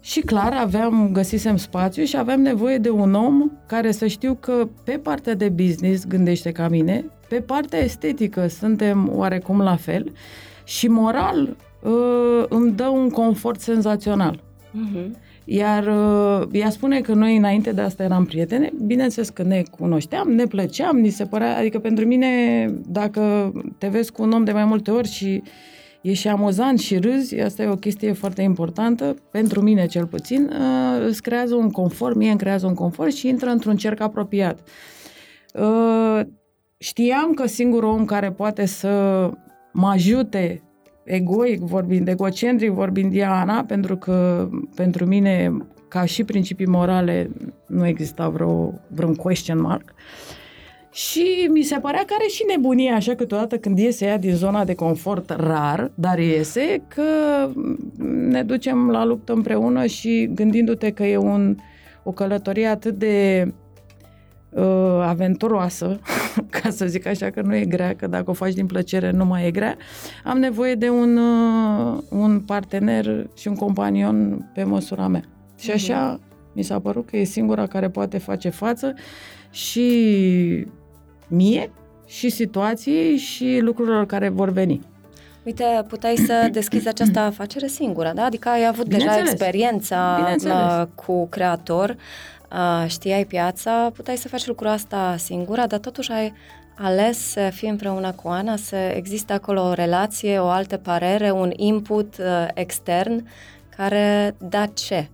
și 0.00 0.20
clar 0.20 0.52
aveam, 0.52 1.08
găsisem 1.12 1.56
spațiu 1.56 2.04
și 2.04 2.16
aveam 2.16 2.40
nevoie 2.40 2.78
de 2.78 2.90
un 2.90 3.14
om 3.14 3.50
care 3.66 3.90
să 3.90 4.06
știu 4.06 4.36
că 4.40 4.68
pe 4.84 5.00
partea 5.02 5.34
de 5.34 5.48
business 5.48 6.06
gândește 6.06 6.52
ca 6.52 6.68
mine, 6.68 7.04
pe 7.28 7.40
partea 7.40 7.78
estetică 7.78 8.46
suntem 8.46 9.10
oarecum 9.14 9.60
la 9.60 9.76
fel 9.76 10.12
și 10.64 10.88
moral 10.88 11.56
uh, 11.82 12.44
îmi 12.48 12.72
dă 12.72 12.86
un 12.86 13.10
confort 13.10 13.60
senzațional. 13.60 14.42
Uh-huh. 14.42 15.10
Iar 15.44 15.86
uh, 15.86 16.48
ea 16.52 16.70
spune 16.70 17.00
că 17.00 17.14
noi 17.14 17.36
înainte 17.36 17.72
de 17.72 17.80
asta 17.80 18.02
eram 18.02 18.24
prietene, 18.24 18.72
bineînțeles 18.86 19.28
că 19.28 19.42
ne 19.42 19.62
cunoșteam, 19.78 20.30
ne 20.30 20.44
plăceam, 20.44 20.98
ni 20.98 21.08
se 21.08 21.24
părea, 21.24 21.56
adică 21.56 21.78
pentru 21.78 22.06
mine, 22.06 22.64
dacă 22.86 23.52
te 23.78 23.88
vezi 23.88 24.12
cu 24.12 24.22
un 24.22 24.32
om 24.32 24.44
de 24.44 24.52
mai 24.52 24.64
multe 24.64 24.90
ori 24.90 25.08
și 25.08 25.42
e 26.00 26.12
și 26.12 26.28
amuzant 26.28 26.78
și 26.78 26.98
râzi, 26.98 27.40
asta 27.40 27.62
e 27.62 27.68
o 27.68 27.76
chestie 27.76 28.12
foarte 28.12 28.42
importantă, 28.42 29.16
pentru 29.30 29.60
mine 29.60 29.86
cel 29.86 30.06
puțin, 30.06 30.44
uh, 30.52 31.06
îți 31.06 31.22
creează 31.22 31.54
un 31.54 31.70
confort, 31.70 32.16
mie 32.16 32.30
îmi 32.30 32.38
creează 32.38 32.66
un 32.66 32.74
confort 32.74 33.12
și 33.12 33.28
intră 33.28 33.50
într-un 33.50 33.76
cerc 33.76 34.00
apropiat. 34.00 34.68
Uh, 35.54 36.20
știam 36.78 37.32
că 37.32 37.46
singurul 37.46 37.88
om 37.88 38.04
care 38.04 38.32
poate 38.32 38.66
să 38.66 38.90
mă 39.72 39.88
ajute 39.88 40.62
egoic 41.04 41.60
vorbind, 41.60 42.08
egocentric 42.08 42.70
vorbind 42.70 43.10
Diana, 43.10 43.64
pentru 43.64 43.96
că 43.96 44.48
pentru 44.74 45.06
mine, 45.06 45.56
ca 45.88 46.04
și 46.04 46.24
principii 46.24 46.66
morale, 46.66 47.30
nu 47.66 47.86
exista 47.86 48.28
vreo, 48.28 48.72
vreun 48.88 49.14
question 49.14 49.60
mark. 49.60 49.94
Și 50.92 51.48
mi 51.52 51.62
se 51.62 51.78
părea 51.78 52.04
că 52.06 52.14
are 52.18 52.28
și 52.28 52.44
nebunie, 52.48 52.92
așa 52.92 53.14
câteodată 53.14 53.58
când 53.58 53.78
iese 53.78 54.04
ea 54.04 54.18
din 54.18 54.34
zona 54.34 54.64
de 54.64 54.74
confort 54.74 55.30
rar, 55.30 55.90
dar 55.94 56.18
iese, 56.18 56.82
că 56.88 57.02
ne 58.04 58.42
ducem 58.42 58.90
la 58.90 59.04
luptă 59.04 59.32
împreună 59.32 59.86
și 59.86 60.30
gândindu-te 60.34 60.90
că 60.90 61.04
e 61.04 61.16
un, 61.16 61.56
o 62.02 62.10
călătorie 62.10 62.66
atât 62.66 62.98
de 62.98 63.46
uh, 64.50 65.02
aventuroasă, 65.02 66.00
ca 66.60 66.70
să 66.70 66.86
zic 66.86 67.06
așa 67.06 67.30
că 67.30 67.42
nu 67.42 67.54
e 67.54 67.64
grea, 67.64 67.94
că 67.94 68.06
dacă 68.06 68.30
o 68.30 68.32
faci 68.32 68.54
din 68.54 68.66
plăcere 68.66 69.10
nu 69.10 69.24
mai 69.24 69.46
e 69.46 69.50
grea, 69.50 69.76
am 70.24 70.38
nevoie 70.38 70.74
de 70.74 70.88
un, 70.88 71.16
uh, 71.16 71.98
un 72.08 72.40
partener 72.40 73.26
și 73.36 73.48
un 73.48 73.54
companion 73.54 74.50
pe 74.54 74.64
măsura 74.64 75.08
mea. 75.08 75.22
Și 75.58 75.70
așa 75.70 76.16
uh-huh. 76.18 76.52
mi 76.54 76.62
s-a 76.62 76.78
părut 76.80 77.06
că 77.06 77.16
e 77.16 77.24
singura 77.24 77.66
care 77.66 77.88
poate 77.88 78.18
face 78.18 78.48
față 78.48 78.94
și 79.50 80.66
mie, 81.30 81.70
și 82.06 82.28
situației, 82.28 83.16
și 83.16 83.58
lucrurilor 83.62 84.06
care 84.06 84.28
vor 84.28 84.50
veni. 84.50 84.80
Uite, 85.44 85.64
puteai 85.88 86.16
să 86.16 86.48
deschizi 86.52 86.88
această 86.88 87.18
afacere 87.18 87.66
singură, 87.66 88.12
da? 88.14 88.24
Adică 88.24 88.48
ai 88.48 88.66
avut 88.66 88.86
deja 88.86 89.18
experiența 89.18 90.36
uh, 90.44 90.86
cu 91.04 91.26
creator, 91.26 91.96
știai 92.86 93.24
piața, 93.24 93.90
puteai 93.94 94.16
să 94.16 94.28
faci 94.28 94.46
lucrul 94.46 94.68
asta 94.68 95.14
singura, 95.18 95.66
dar 95.66 95.78
totuși 95.78 96.12
ai 96.12 96.32
ales 96.74 97.18
să 97.18 97.50
fii 97.52 97.68
împreună 97.68 98.12
cu 98.12 98.28
Ana, 98.28 98.56
să 98.56 98.76
existe 98.76 99.32
acolo 99.32 99.62
o 99.62 99.72
relație, 99.72 100.38
o 100.38 100.46
altă 100.46 100.76
parere, 100.76 101.30
un 101.30 101.52
input 101.56 102.16
uh, 102.18 102.48
extern 102.54 103.28
care 103.76 104.34
da 104.38 104.66
ce? 104.66 105.08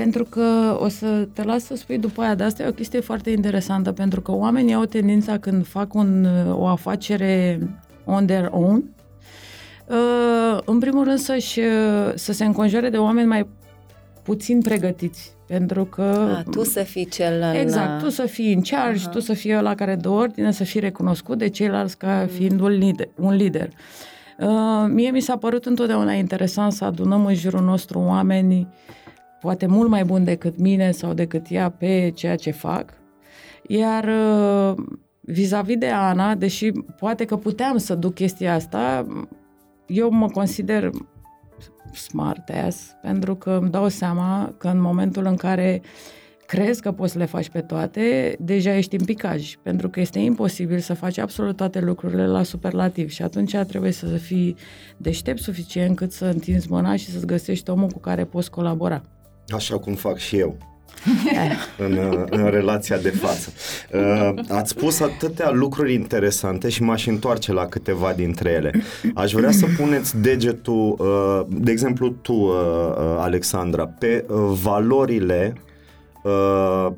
Pentru 0.00 0.24
că 0.24 0.76
o 0.80 0.88
să 0.88 1.28
te 1.32 1.42
las 1.42 1.64
să 1.64 1.76
spui 1.76 1.98
după 1.98 2.22
aia, 2.22 2.34
dar 2.34 2.46
asta 2.46 2.62
e 2.62 2.68
o 2.68 2.72
chestie 2.72 3.00
foarte 3.00 3.30
interesantă, 3.30 3.92
pentru 3.92 4.20
că 4.20 4.32
oamenii 4.32 4.74
au 4.74 4.84
tendința 4.84 5.38
când 5.38 5.66
fac 5.66 5.94
un, 5.94 6.26
o 6.52 6.66
afacere 6.66 7.60
on 8.04 8.26
their 8.26 8.48
own, 8.50 8.84
uh, 9.86 10.58
în 10.64 10.78
primul 10.78 11.04
rând 11.04 11.18
să-și, 11.18 11.60
să 12.14 12.32
se 12.32 12.44
înconjoare 12.44 12.88
de 12.88 12.96
oameni 12.96 13.26
mai 13.26 13.48
puțin 14.22 14.60
pregătiți 14.60 15.32
pentru 15.46 15.84
că... 15.84 16.02
A, 16.36 16.42
tu 16.50 16.64
să 16.64 16.82
fii 16.82 17.06
cel 17.06 17.42
în... 17.42 17.60
Exact, 17.60 18.02
tu 18.02 18.08
să 18.08 18.22
fii 18.22 18.52
în 18.52 18.60
charge, 18.60 19.08
uh-huh. 19.08 19.12
tu 19.12 19.20
să 19.20 19.32
fii 19.32 19.56
ăla 19.56 19.74
care 19.74 19.94
dă 19.94 20.08
ordine, 20.08 20.52
să 20.52 20.64
fii 20.64 20.80
recunoscut 20.80 21.38
de 21.38 21.48
ceilalți 21.48 21.98
ca 21.98 22.24
uh-huh. 22.24 22.30
fiind 22.30 22.60
un 22.60 22.70
lider. 22.70 23.08
Un 23.14 23.34
lider. 23.34 23.68
Uh, 24.38 24.86
mie 24.88 25.10
mi 25.10 25.20
s-a 25.20 25.36
părut 25.36 25.66
întotdeauna 25.66 26.12
interesant 26.12 26.72
să 26.72 26.84
adunăm 26.84 27.26
în 27.26 27.34
jurul 27.34 27.62
nostru 27.62 27.98
oameni 27.98 28.68
poate 29.40 29.66
mult 29.66 29.88
mai 29.88 30.04
buni 30.04 30.24
decât 30.24 30.58
mine 30.58 30.90
sau 30.90 31.12
decât 31.12 31.46
ea 31.48 31.70
pe 31.70 32.10
ceea 32.14 32.36
ce 32.36 32.50
fac. 32.50 32.92
Iar 33.66 34.04
uh, 34.04 34.84
vis-a-vis 35.20 35.76
de 35.76 35.88
Ana, 35.88 36.34
deși 36.34 36.72
poate 36.98 37.24
că 37.24 37.36
puteam 37.36 37.76
să 37.76 37.94
duc 37.94 38.14
chestia 38.14 38.54
asta, 38.54 39.06
eu 39.86 40.10
mă 40.10 40.28
consider 40.28 40.90
smart 41.94 42.50
ass, 42.66 42.96
pentru 43.02 43.34
că 43.34 43.58
îmi 43.60 43.70
dau 43.70 43.88
seama 43.88 44.54
că 44.58 44.68
în 44.68 44.80
momentul 44.80 45.26
în 45.26 45.36
care 45.36 45.82
crezi 46.46 46.80
că 46.80 46.92
poți 46.92 47.12
să 47.12 47.18
le 47.18 47.24
faci 47.24 47.48
pe 47.48 47.60
toate, 47.60 48.36
deja 48.38 48.74
ești 48.74 48.96
în 48.96 49.04
picaj, 49.04 49.54
pentru 49.62 49.88
că 49.88 50.00
este 50.00 50.18
imposibil 50.18 50.78
să 50.78 50.94
faci 50.94 51.18
absolut 51.18 51.56
toate 51.56 51.80
lucrurile 51.80 52.26
la 52.26 52.42
superlativ 52.42 53.10
și 53.10 53.22
atunci 53.22 53.56
trebuie 53.56 53.90
să 53.92 54.06
fii 54.06 54.56
deștept 54.96 55.38
suficient 55.38 55.96
cât 55.96 56.12
să 56.12 56.24
întinzi 56.24 56.70
mâna 56.70 56.96
și 56.96 57.10
să-ți 57.10 57.26
găsești 57.26 57.70
omul 57.70 57.88
cu 57.88 57.98
care 57.98 58.24
poți 58.24 58.50
colabora. 58.50 59.04
Așa 59.50 59.78
cum 59.78 59.94
fac 59.94 60.18
și 60.18 60.38
eu. 60.38 60.56
în, 61.86 62.26
în 62.30 62.50
relația 62.50 62.96
de 62.96 63.10
față. 63.10 63.52
Uh, 63.92 64.44
ați 64.48 64.70
spus 64.70 65.00
atâtea 65.00 65.50
lucruri 65.50 65.94
interesante 65.94 66.68
și 66.68 66.82
m-aș 66.82 67.06
întoarce 67.06 67.52
la 67.52 67.66
câteva 67.66 68.12
dintre 68.12 68.50
ele. 68.50 68.82
Aș 69.14 69.32
vrea 69.32 69.50
să 69.50 69.66
puneți 69.76 70.20
degetul, 70.20 70.96
uh, 70.98 71.56
de 71.62 71.70
exemplu 71.70 72.08
tu, 72.08 72.32
uh, 72.32 72.54
Alexandra, 73.18 73.86
pe 73.86 74.24
valorile 74.62 75.54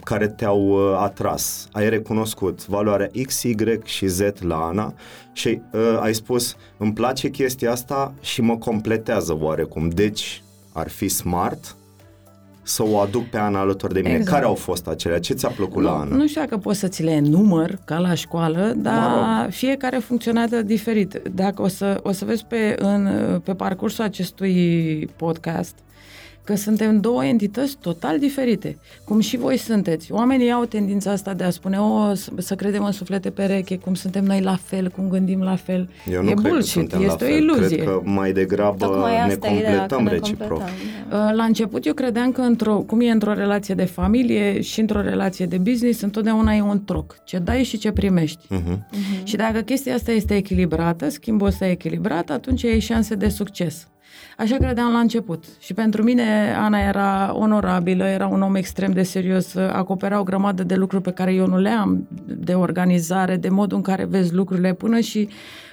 care 0.05 0.29
te-au 0.29 0.95
atras. 0.97 1.69
Ai 1.73 1.88
recunoscut 1.88 2.67
valoarea 2.67 3.11
X, 3.27 3.43
Y 3.43 3.55
și 3.85 4.07
Z 4.07 4.21
la 4.41 4.57
Ana 4.57 4.95
și 5.33 5.61
ai 6.01 6.15
spus 6.15 6.57
îmi 6.77 6.93
place 6.93 7.29
chestia 7.29 7.71
asta 7.71 8.15
și 8.21 8.41
mă 8.41 8.57
completează 8.57 9.38
oarecum. 9.41 9.88
Deci 9.88 10.43
ar 10.73 10.88
fi 10.88 11.09
smart 11.09 11.77
să 12.62 12.83
o 12.87 12.98
aduc 12.98 13.25
pe 13.25 13.38
Ana 13.38 13.61
alături 13.61 13.92
de 13.92 14.01
mine. 14.01 14.14
Exact. 14.14 14.31
Care 14.31 14.44
au 14.44 14.55
fost 14.55 14.87
acelea? 14.87 15.20
Ce 15.20 15.35
ți-a 15.35 15.48
plăcut 15.48 15.83
nu, 15.83 15.88
la 15.88 15.98
Ana? 15.98 16.16
Nu 16.16 16.27
știu 16.27 16.40
dacă 16.40 16.57
pot 16.57 16.75
să 16.75 16.88
ți 16.88 17.03
le 17.03 17.20
număr 17.20 17.79
ca 17.85 17.98
la 17.98 18.14
școală, 18.14 18.72
dar 18.77 19.09
mă 19.09 19.42
rog. 19.42 19.53
fiecare 19.53 19.96
funcționează 19.98 20.62
diferit. 20.62 21.22
Dacă 21.35 21.62
o 21.62 21.68
să, 21.68 22.01
o 22.03 22.12
să 22.12 22.25
vezi 22.25 22.44
pe, 22.44 22.75
în, 22.79 23.09
pe 23.44 23.55
parcursul 23.55 24.05
acestui 24.05 25.09
podcast 25.16 25.75
că 26.44 26.55
suntem 26.55 27.00
două 27.00 27.24
entități 27.24 27.76
total 27.81 28.18
diferite, 28.18 28.78
cum 29.05 29.20
și 29.20 29.37
voi 29.37 29.57
sunteți. 29.57 30.12
Oamenii 30.12 30.52
au 30.52 30.64
tendința 30.64 31.11
asta 31.11 31.35
de 31.35 31.44
a 31.44 31.50
spune, 31.50 31.78
o, 31.78 32.14
să 32.37 32.55
credem 32.55 32.85
în 32.85 32.92
suflete 32.92 33.31
pereche, 33.31 33.76
cum 33.78 33.94
suntem 33.94 34.24
noi 34.24 34.40
la 34.40 34.57
fel, 34.62 34.88
cum 34.88 35.09
gândim 35.09 35.42
la 35.42 35.57
fel. 35.57 35.88
Eu 36.12 36.22
nu 36.22 36.31
e 36.31 36.33
cred 36.35 36.50
bullshit, 36.50 36.90
că 36.92 36.96
este 37.00 37.07
la 37.07 37.12
o 37.12 37.16
fel. 37.16 37.42
iluzie. 37.42 37.76
Cred 37.76 37.88
că 37.88 38.00
mai 38.05 38.33
degrabă 38.33 38.85
Tocmai 38.87 39.12
ne 39.12 39.33
asta 39.33 39.48
e 39.48 39.57
ideea, 39.59 39.87
că 39.87 39.94
completăm 39.94 40.02
ne 40.05 40.11
reciproc. 40.11 40.48
completăm, 40.48 40.74
da. 41.11 41.26
Uh, 41.28 41.35
La 41.35 41.44
început 41.44 41.87
eu 41.87 41.94
credeam 41.94 42.33
că 42.33 42.40
într-o, 42.40 42.74
cum 42.76 43.00
e 43.00 43.11
într-o 43.11 43.33
relație 43.33 43.74
de 43.74 43.85
familie 43.85 44.61
și 44.61 44.81
într-o 44.81 45.00
relație 45.00 45.46
de 45.46 45.59
business, 45.59 46.00
întotdeauna 46.00 46.55
e 46.55 46.61
un 46.62 46.85
troc. 46.85 47.16
Ce 47.24 47.38
dai 47.38 47.62
și 47.62 47.78
ce 47.78 47.92
primești. 47.92 48.46
Mhm. 48.48 48.87
Și 49.24 49.37
dacă 49.37 49.61
chestia 49.61 49.94
asta 49.94 50.12
este 50.12 50.35
echilibrată, 50.37 51.09
schimbul 51.09 51.46
ăsta 51.46 51.66
e 51.66 51.70
echilibrat, 51.70 52.31
atunci 52.31 52.64
ai 52.64 52.78
șanse 52.78 53.14
de 53.14 53.28
succes. 53.28 53.87
Așa 54.38 54.57
credeam 54.57 54.92
la 54.92 54.98
început. 54.98 55.44
Și 55.59 55.75
pentru 55.75 56.03
mine 56.03 56.55
Ana 56.59 56.79
era 56.79 57.33
onorabilă, 57.35 58.05
era 58.05 58.27
un 58.27 58.42
om 58.42 58.55
extrem 58.55 58.92
de 58.92 59.03
serios, 59.03 59.55
acopera 59.55 60.20
o 60.20 60.22
grămadă 60.22 60.62
de 60.62 60.75
lucruri 60.75 61.03
pe 61.03 61.12
care 61.12 61.35
eu 61.35 61.46
nu 61.46 61.59
le 61.59 61.70
am, 61.70 62.09
de 62.25 62.55
organizare, 62.55 63.37
de 63.37 63.48
modul 63.48 63.77
în 63.77 63.83
care 63.83 64.05
vezi 64.05 64.35
lucrurile, 64.35 64.72
până 64.72 65.01
și 65.01 65.29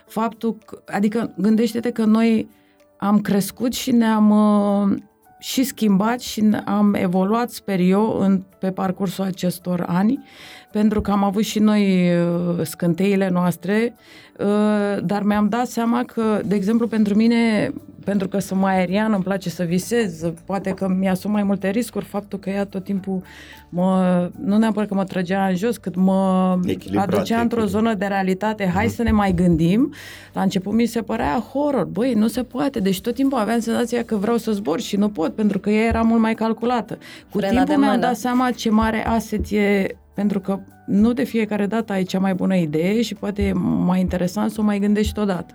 faptul, 0.06 0.58
că, 0.66 0.82
adică 0.86 1.34
gândește-te 1.38 1.92
că 1.92 2.06
noi 2.06 2.50
am 2.98 3.20
crescut 3.20 3.74
și 3.74 3.92
ne-am 3.92 4.30
uh, 4.30 4.98
și 5.40 5.64
schimbat 5.64 6.20
și 6.20 6.42
ne- 6.42 6.62
am 6.66 6.94
evoluat, 6.94 7.50
sper 7.50 7.80
eu, 7.80 8.20
în, 8.20 8.44
pe 8.60 8.72
parcursul 8.72 9.24
acestor 9.24 9.86
ani, 9.88 10.24
pentru 10.72 11.02
că 11.02 11.12
am 11.12 11.24
avut 11.24 11.44
și 11.44 11.60
noi 11.60 12.10
uh, 12.16 12.66
scânteile 12.66 13.30
noastre, 13.30 13.96
uh, 14.40 15.04
dar 15.04 15.24
mi-am 15.24 15.50
dat 15.50 15.68
seama 15.68 16.04
că, 16.04 16.42
de 16.46 16.56
exemplu, 16.56 16.88
pentru 16.88 17.16
mine, 17.16 17.74
pentru 18.10 18.28
că 18.28 18.40
sunt 18.40 18.60
mai 18.60 18.78
aerian, 18.78 19.14
îmi 19.14 19.24
place 19.24 19.50
să 19.50 19.64
visez, 19.64 20.32
poate 20.46 20.70
că 20.70 20.88
mi-asum 20.88 21.32
mai 21.32 21.44
multe 21.44 21.70
riscuri, 21.70 22.06
faptul 22.06 22.40
că 22.40 22.50
ea 22.50 22.66
tot 22.66 22.84
timpul 22.84 23.22
mă, 23.70 24.30
nu 24.44 24.58
neapărat 24.58 24.88
că 24.88 24.94
mă 24.94 25.04
trăgea 25.04 25.48
în 25.48 25.56
jos, 25.56 25.78
cât 25.78 25.96
mă 25.96 26.60
Echilibrat, 26.66 27.14
aducea 27.14 27.42
într-o 27.42 27.62
echilibrat. 27.62 27.84
zonă 27.84 27.94
de 27.94 28.06
realitate, 28.06 28.72
hai 28.74 28.88
să 28.88 29.04
ne 29.04 29.12
mai 29.12 29.34
gândim. 29.34 29.94
La 30.34 30.42
început 30.42 30.74
mi 30.74 30.86
se 30.86 31.02
părea 31.02 31.44
horror, 31.54 31.86
băi, 31.86 32.14
nu 32.14 32.28
se 32.28 32.44
poate, 32.44 32.80
deci 32.80 33.02
tot 33.02 33.14
timpul 33.14 33.38
aveam 33.38 33.60
senzația 33.60 34.04
că 34.04 34.16
vreau 34.16 34.38
să 34.38 34.52
zbor 34.52 34.80
și 34.80 34.96
nu 34.96 35.10
pot, 35.10 35.36
pentru 35.36 35.60
că 35.60 35.70
ea 35.70 35.86
era 35.86 36.02
mult 36.02 36.22
mai 36.22 36.34
calculată. 36.34 36.98
Cu 37.32 37.38
Frena 37.38 37.52
timpul 37.52 37.74
de 37.74 37.80
mi-am 37.80 37.92
mână. 37.92 38.06
dat 38.06 38.16
seama 38.16 38.52
ce 38.52 38.70
mare 38.70 39.06
asset 39.08 39.52
e, 39.52 39.88
pentru 40.14 40.40
că 40.40 40.60
nu 40.86 41.14
de 41.14 41.24
fiecare 41.24 41.66
dată 41.66 41.94
ai 41.94 42.04
cea 42.04 42.20
mai 42.20 42.34
bună 42.34 42.56
idee 42.56 43.02
și 43.02 43.16
poate 43.16 43.44
e 43.44 43.54
mai 43.86 44.00
interesant 44.00 44.52
să 44.52 44.62
o 44.62 44.64
mai 44.64 44.80
gândești 44.80 45.20
odată. 45.20 45.54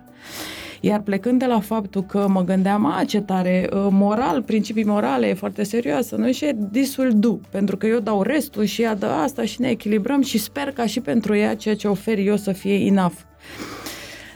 Iar 0.81 0.99
plecând 0.99 1.39
de 1.39 1.45
la 1.45 1.59
faptul 1.59 2.03
că 2.03 2.27
mă 2.29 2.43
gândeam, 2.43 2.85
a, 2.85 3.03
ce 3.03 3.21
tare, 3.21 3.69
uh, 3.73 3.87
moral, 3.89 4.41
principii 4.41 4.83
morale, 4.83 5.27
e 5.27 5.33
foarte 5.33 5.63
serioasă, 5.63 6.15
nu? 6.15 6.31
Și 6.31 6.55
this 6.71 6.97
will 6.97 7.13
do, 7.15 7.37
pentru 7.49 7.77
că 7.77 7.87
eu 7.87 7.99
dau 7.99 8.21
restul 8.21 8.63
și 8.63 8.81
ea 8.81 8.95
dă 8.95 9.05
asta 9.05 9.43
și 9.43 9.61
ne 9.61 9.69
echilibrăm 9.69 10.21
și 10.21 10.37
sper 10.37 10.71
ca 10.71 10.85
și 10.85 10.99
pentru 10.99 11.35
ea 11.35 11.55
ceea 11.55 11.75
ce 11.75 11.87
ofer 11.87 12.17
eu 12.17 12.37
să 12.37 12.51
fie 12.51 12.75
enough. 12.75 13.15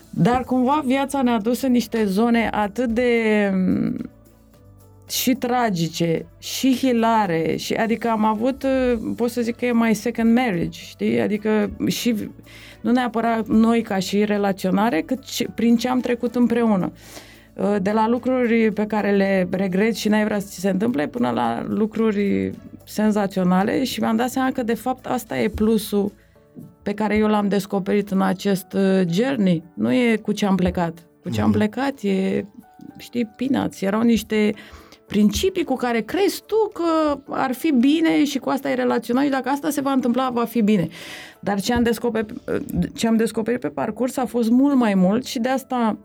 Dar 0.10 0.44
cumva 0.44 0.82
viața 0.86 1.22
ne-a 1.22 1.40
dus 1.40 1.62
în 1.62 1.72
niște 1.72 2.06
zone 2.06 2.50
atât 2.52 2.90
de 2.90 3.12
mm, 3.54 4.10
și 5.10 5.34
tragice, 5.34 6.26
și 6.40 6.76
hilare, 6.76 7.56
și 7.56 7.74
adică 7.74 8.10
am 8.10 8.26
avut, 8.26 8.64
uh, 8.64 9.00
pot 9.16 9.30
să 9.30 9.42
zic 9.42 9.56
că 9.56 9.66
e 9.66 9.72
mai 9.72 9.96
second 9.96 10.36
marriage, 10.36 10.80
știi? 10.82 11.22
Adică 11.22 11.72
și 11.88 12.30
nu 12.82 12.92
neapărat 12.92 13.48
noi 13.48 13.82
ca 13.82 14.00
și 14.00 14.26
relaționare, 14.26 15.02
cât 15.02 15.26
și 15.28 15.48
prin 15.56 15.78
ce 15.78 15.90
am 15.90 16.00
trecut 16.00 16.36
împreună. 16.36 16.92
Uh, 17.54 17.76
De 17.82 17.92
la 17.92 18.08
lucruri 18.08 18.72
pe 18.72 18.86
care 18.86 19.12
le 19.12 19.48
regret 19.52 19.96
și 19.96 20.08
n-ai 20.10 20.24
vrea 20.24 20.40
să 20.40 20.48
ți 20.50 20.60
se 20.60 20.70
întâmple, 20.70 21.08
până 21.08 21.30
la 21.30 21.66
lucruri 21.68 22.52
senzaționale 22.86 23.84
și 23.84 24.00
mi-am 24.00 24.16
dat 24.16 24.30
seama 24.30 24.52
că 24.52 24.64
de 24.64 24.74
fapt 24.74 25.06
asta 25.06 25.38
e 25.40 25.48
plusul 25.48 26.12
pe 26.84 26.94
care 26.94 27.16
eu 27.18 27.28
l-am 27.28 27.48
descoperit 27.48 28.12
în 28.12 28.22
acest 28.22 28.74
uh, 28.74 29.02
journey. 29.10 29.64
Nu 29.74 29.94
e 29.94 30.16
cu 30.16 30.32
ce 30.32 30.46
am 30.46 30.56
plecat. 30.56 30.94
Cu 31.22 31.30
ce 31.30 31.42
am 31.42 31.50
Mhm. 31.50 31.58
plecat 31.58 32.00
e, 32.02 32.46
știi, 32.98 33.26
peanuts. 33.38 33.82
Erau 33.82 34.02
niște 34.02 34.54
principii 35.10 35.64
cu 35.64 35.76
care 35.76 36.02
crezi 36.02 36.44
tu 36.46 36.72
că 36.74 37.20
ar 37.30 37.54
fi 37.54 37.72
bine 37.72 38.24
și 38.26 38.38
cu 38.38 38.50
asta 38.50 38.70
e 38.70 38.74
relaționat 38.74 39.24
și 39.24 39.30
dacă 39.30 39.50
asta 39.50 39.70
se 39.70 39.82
va 39.82 39.92
întâmpla, 39.92 40.30
va 40.30 40.46
fi 40.46 40.62
bine. 40.62 40.88
Dar 41.40 41.62
ce 41.62 41.74
am 41.74 41.84
descoperit, 41.84 42.32
ce 42.94 43.08
am 43.08 43.16
descoperit 43.16 43.60
pe 43.60 43.68
parcurs 43.68 44.18
a 44.18 44.26
fost 44.26 44.50
mult 44.50 44.76
mai 44.76 44.94
mult 44.94 45.26
și 45.26 45.40
de 45.40 45.50
asta 45.50 45.98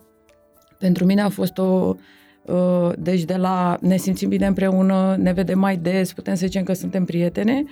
pentru 0.78 1.04
mine 1.04 1.22
a 1.22 1.28
fost 1.28 1.58
o 1.58 1.94
uh, 2.42 2.90
deci 2.98 3.22
de 3.22 3.36
la 3.36 3.76
ne 3.80 3.96
simțim 3.96 4.28
bine 4.28 4.46
împreună, 4.46 5.16
ne 5.18 5.32
vedem 5.32 5.58
mai 5.58 5.76
des, 5.76 6.12
putem 6.12 6.34
să 6.34 6.46
zicem 6.46 6.62
că 6.62 6.72
suntem 6.72 7.04
prietene, 7.04 7.64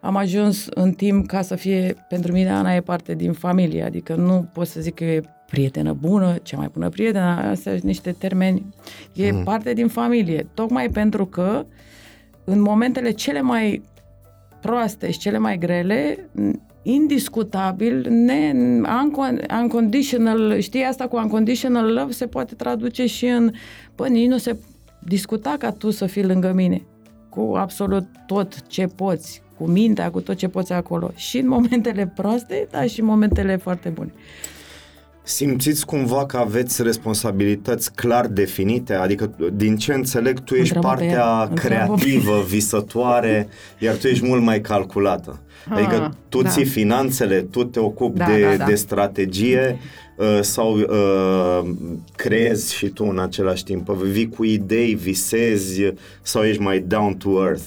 am 0.00 0.16
ajuns 0.16 0.66
în 0.70 0.92
timp 0.92 1.26
ca 1.26 1.42
să 1.42 1.54
fie, 1.54 2.06
pentru 2.08 2.32
mine 2.32 2.50
Ana 2.50 2.74
e 2.74 2.80
parte 2.80 3.14
din 3.14 3.32
familie, 3.32 3.82
adică 3.82 4.14
nu 4.14 4.48
pot 4.52 4.66
să 4.66 4.80
zic 4.80 4.94
că 4.94 5.04
e 5.04 5.22
prietenă 5.50 5.92
bună, 5.92 6.36
cea 6.42 6.56
mai 6.56 6.68
bună 6.72 6.88
prietenă, 6.88 7.24
astea 7.24 7.72
sunt 7.72 7.82
niște 7.84 8.12
termeni, 8.18 8.64
e 9.12 9.30
Mhm. 9.32 9.44
parte 9.44 9.72
din 9.72 9.88
familie, 9.88 10.46
tocmai 10.54 10.88
pentru 10.88 11.26
că 11.26 11.66
în 12.44 12.60
momentele 12.60 13.10
cele 13.10 13.40
mai 13.40 13.82
proaste 14.60 15.10
și 15.10 15.18
cele 15.18 15.38
mai 15.38 15.58
grele, 15.58 16.28
indiscutabil, 16.82 18.06
ne, 18.10 18.52
uncon, 19.02 19.40
unconditional, 19.62 20.58
știi 20.60 20.82
asta 20.82 21.06
cu 21.08 21.16
unconditional 21.16 21.92
love 21.92 22.12
se 22.12 22.26
poate 22.26 22.54
traduce 22.54 23.06
și 23.06 23.26
în, 23.26 23.52
bă, 23.96 24.06
nici 24.08 24.28
nu 24.28 24.36
se 24.38 24.56
discuta 25.04 25.54
ca 25.58 25.70
tu 25.70 25.90
să 25.90 26.06
fii 26.06 26.24
lângă 26.24 26.52
mine, 26.52 26.82
cu 27.28 27.52
absolut 27.56 28.06
tot 28.26 28.66
ce 28.66 28.86
poți, 28.86 29.42
cu 29.58 29.64
mintea, 29.66 30.10
cu 30.10 30.20
tot 30.20 30.36
ce 30.36 30.48
poți 30.48 30.72
acolo. 30.72 31.10
Și 31.14 31.38
în 31.38 31.48
momentele 31.48 32.12
proaste, 32.16 32.66
dar 32.70 32.88
și 32.88 33.00
în 33.00 33.06
momentele 33.06 33.56
foarte 33.56 33.88
bune. 33.88 34.12
Simțiți 35.22 35.86
cumva 35.86 36.26
că 36.26 36.36
aveți 36.36 36.82
responsabilități 36.82 37.94
clar 37.94 38.26
definite? 38.26 38.94
Adică, 38.94 39.30
din 39.54 39.76
ce 39.76 39.92
înțeleg, 39.92 40.40
tu 40.40 40.54
ești 40.54 40.74
Întreabă 40.74 40.98
pe 40.98 41.04
partea 41.04 41.18
ea. 41.18 41.46
Întreabă 41.50 41.94
pe 41.94 42.00
creativă, 42.00 42.42
visătoare, 42.48 43.48
iar 43.78 43.94
tu 43.94 44.06
ești 44.06 44.26
mult 44.26 44.42
mai 44.42 44.60
calculată. 44.60 45.40
Adică 45.68 45.94
Ah, 45.94 46.10
tu 46.28 46.42
da. 46.42 46.48
ții 46.48 46.64
finanțele, 46.64 47.40
tu 47.40 47.64
te 47.64 47.78
ocupi 47.80 48.18
Da, 48.18 48.26
de, 48.26 48.40
da, 48.42 48.56
da. 48.56 48.64
de 48.64 48.74
strategie 48.74 49.78
uh, 50.16 50.38
sau 50.40 50.78
uh, 50.78 51.70
creezi 52.16 52.74
și 52.74 52.86
tu 52.86 53.04
în 53.04 53.18
același 53.18 53.64
timp? 53.64 53.88
Vii 53.88 54.28
cu 54.28 54.44
idei, 54.44 54.94
visezi 54.94 55.80
sau 56.22 56.42
ești 56.42 56.62
mai 56.62 56.78
down 56.78 57.14
to 57.16 57.30
earth? 57.30 57.62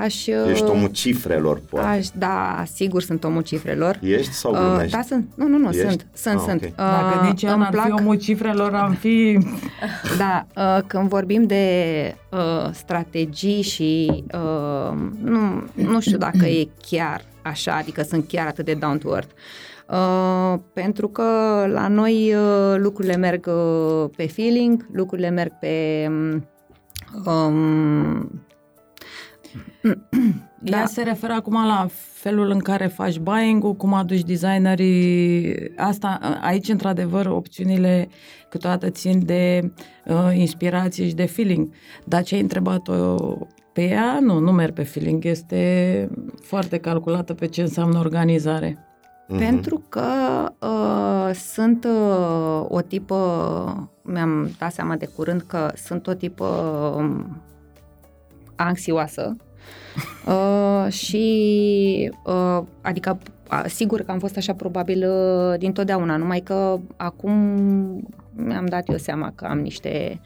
Aș, 0.00 0.26
Ești 0.26 0.64
omul 0.64 0.88
cifrelor, 0.88 1.60
poate. 1.70 1.86
aș, 1.86 2.06
da, 2.08 2.62
sigur 2.74 3.02
sunt 3.02 3.24
omul 3.24 3.42
cifrelor. 3.42 3.98
Ești 4.02 4.32
sau 4.32 4.52
Uh, 4.52 4.58
glumești? 4.58 4.96
da, 4.96 5.02
sunt. 5.02 5.28
Nu, 5.34 5.46
nu, 5.48 5.58
nu, 5.58 5.68
Ești? 5.68 5.80
sunt. 5.80 6.06
Sunt, 6.12 6.34
Ah, 6.38 6.44
sunt. 6.46 6.62
ok. 6.62 6.68
Uh, 6.68 6.74
Dacă 6.76 7.26
nici 7.26 7.42
eu 7.42 7.50
îmi 7.52 7.58
n-ar 7.60 7.72
fi 7.72 7.74
plac- 7.88 7.98
omul 8.00 8.16
cifrelor, 8.16 8.74
am 8.74 8.92
fi... 8.92 9.38
Da, 10.18 10.46
uh, 10.56 10.82
când 10.86 11.08
vorbim 11.08 11.42
de 11.42 11.64
uh, 12.30 12.70
strategii 12.72 13.62
și 13.62 14.24
uh, 14.34 14.96
nu, 15.22 15.64
nu 15.74 16.00
știu 16.00 16.18
dacă 16.18 16.46
e 16.46 16.68
chiar 16.90 17.22
așa, 17.42 17.74
adică 17.76 18.02
sunt 18.02 18.28
chiar 18.28 18.46
atât 18.46 18.64
de 18.64 18.74
down 18.74 18.98
to 18.98 19.08
earth. 19.14 19.30
Uh, 19.90 20.58
pentru 20.72 21.08
că 21.08 21.22
la 21.72 21.88
noi 21.88 22.34
uh, 22.34 22.74
lucrurile 22.76 23.16
merg 23.16 23.46
uh, 23.46 24.10
pe 24.16 24.26
feeling, 24.26 24.86
lucrurile 24.92 25.30
merg 25.30 25.52
pe 25.60 26.06
um, 27.24 28.42
Da. 29.82 30.76
Ea 30.76 30.82
Da. 30.82 30.86
se 30.86 31.02
referă 31.02 31.32
acum 31.32 31.66
la 31.66 31.86
felul 32.12 32.50
în 32.50 32.58
care 32.58 32.86
faci 32.86 33.18
buying-ul, 33.18 33.74
cum 33.74 33.94
aduci 33.94 34.22
designerii. 34.22 35.54
Asta, 35.76 36.38
aici, 36.42 36.68
într-adevăr, 36.68 37.26
opțiunile 37.26 38.08
câteodată 38.48 38.90
țin 38.90 39.24
de 39.24 39.72
uh, 40.06 40.30
inspirație 40.34 41.06
și 41.06 41.14
de 41.14 41.26
feeling. 41.26 41.72
Dar 42.04 42.22
ce 42.22 42.34
ai 42.34 42.40
întrebat-o 42.40 43.16
pe 43.72 43.88
ea, 43.88 44.18
nu, 44.20 44.38
nu 44.38 44.52
merg 44.52 44.72
pe 44.72 44.82
feeling. 44.82 45.24
Este 45.24 46.08
foarte 46.42 46.78
calculată 46.78 47.34
pe 47.34 47.46
ce 47.46 47.60
înseamnă 47.60 47.98
organizare. 47.98 48.78
Mhm. 49.28 49.38
Pentru 49.38 49.82
că 49.88 50.06
uh, 50.60 51.34
sunt 51.34 51.84
uh, 51.84 52.64
o 52.68 52.80
tipă, 52.80 53.90
mi-am 54.02 54.50
dat 54.58 54.72
seama 54.72 54.96
de 54.96 55.08
curând 55.16 55.40
că 55.40 55.70
sunt 55.74 56.06
o 56.06 56.12
tipă 56.14 56.44
uh, 56.98 57.24
anxioasă 58.56 59.36
uh, 60.26 60.92
și 60.92 62.12
uh, 62.24 62.62
adică 62.80 63.18
a, 63.48 63.66
sigur 63.66 64.00
că 64.00 64.10
am 64.10 64.18
fost 64.18 64.36
așa 64.36 64.54
probabil 64.54 65.08
uh, 65.08 65.58
din 65.58 65.72
totdeauna, 65.72 66.16
numai 66.16 66.40
că 66.40 66.78
acum 66.96 67.32
mi-am 68.32 68.66
dat 68.66 68.88
eu 68.88 68.96
seama 68.96 69.32
că 69.34 69.44
am 69.44 69.58
niște 69.58 70.20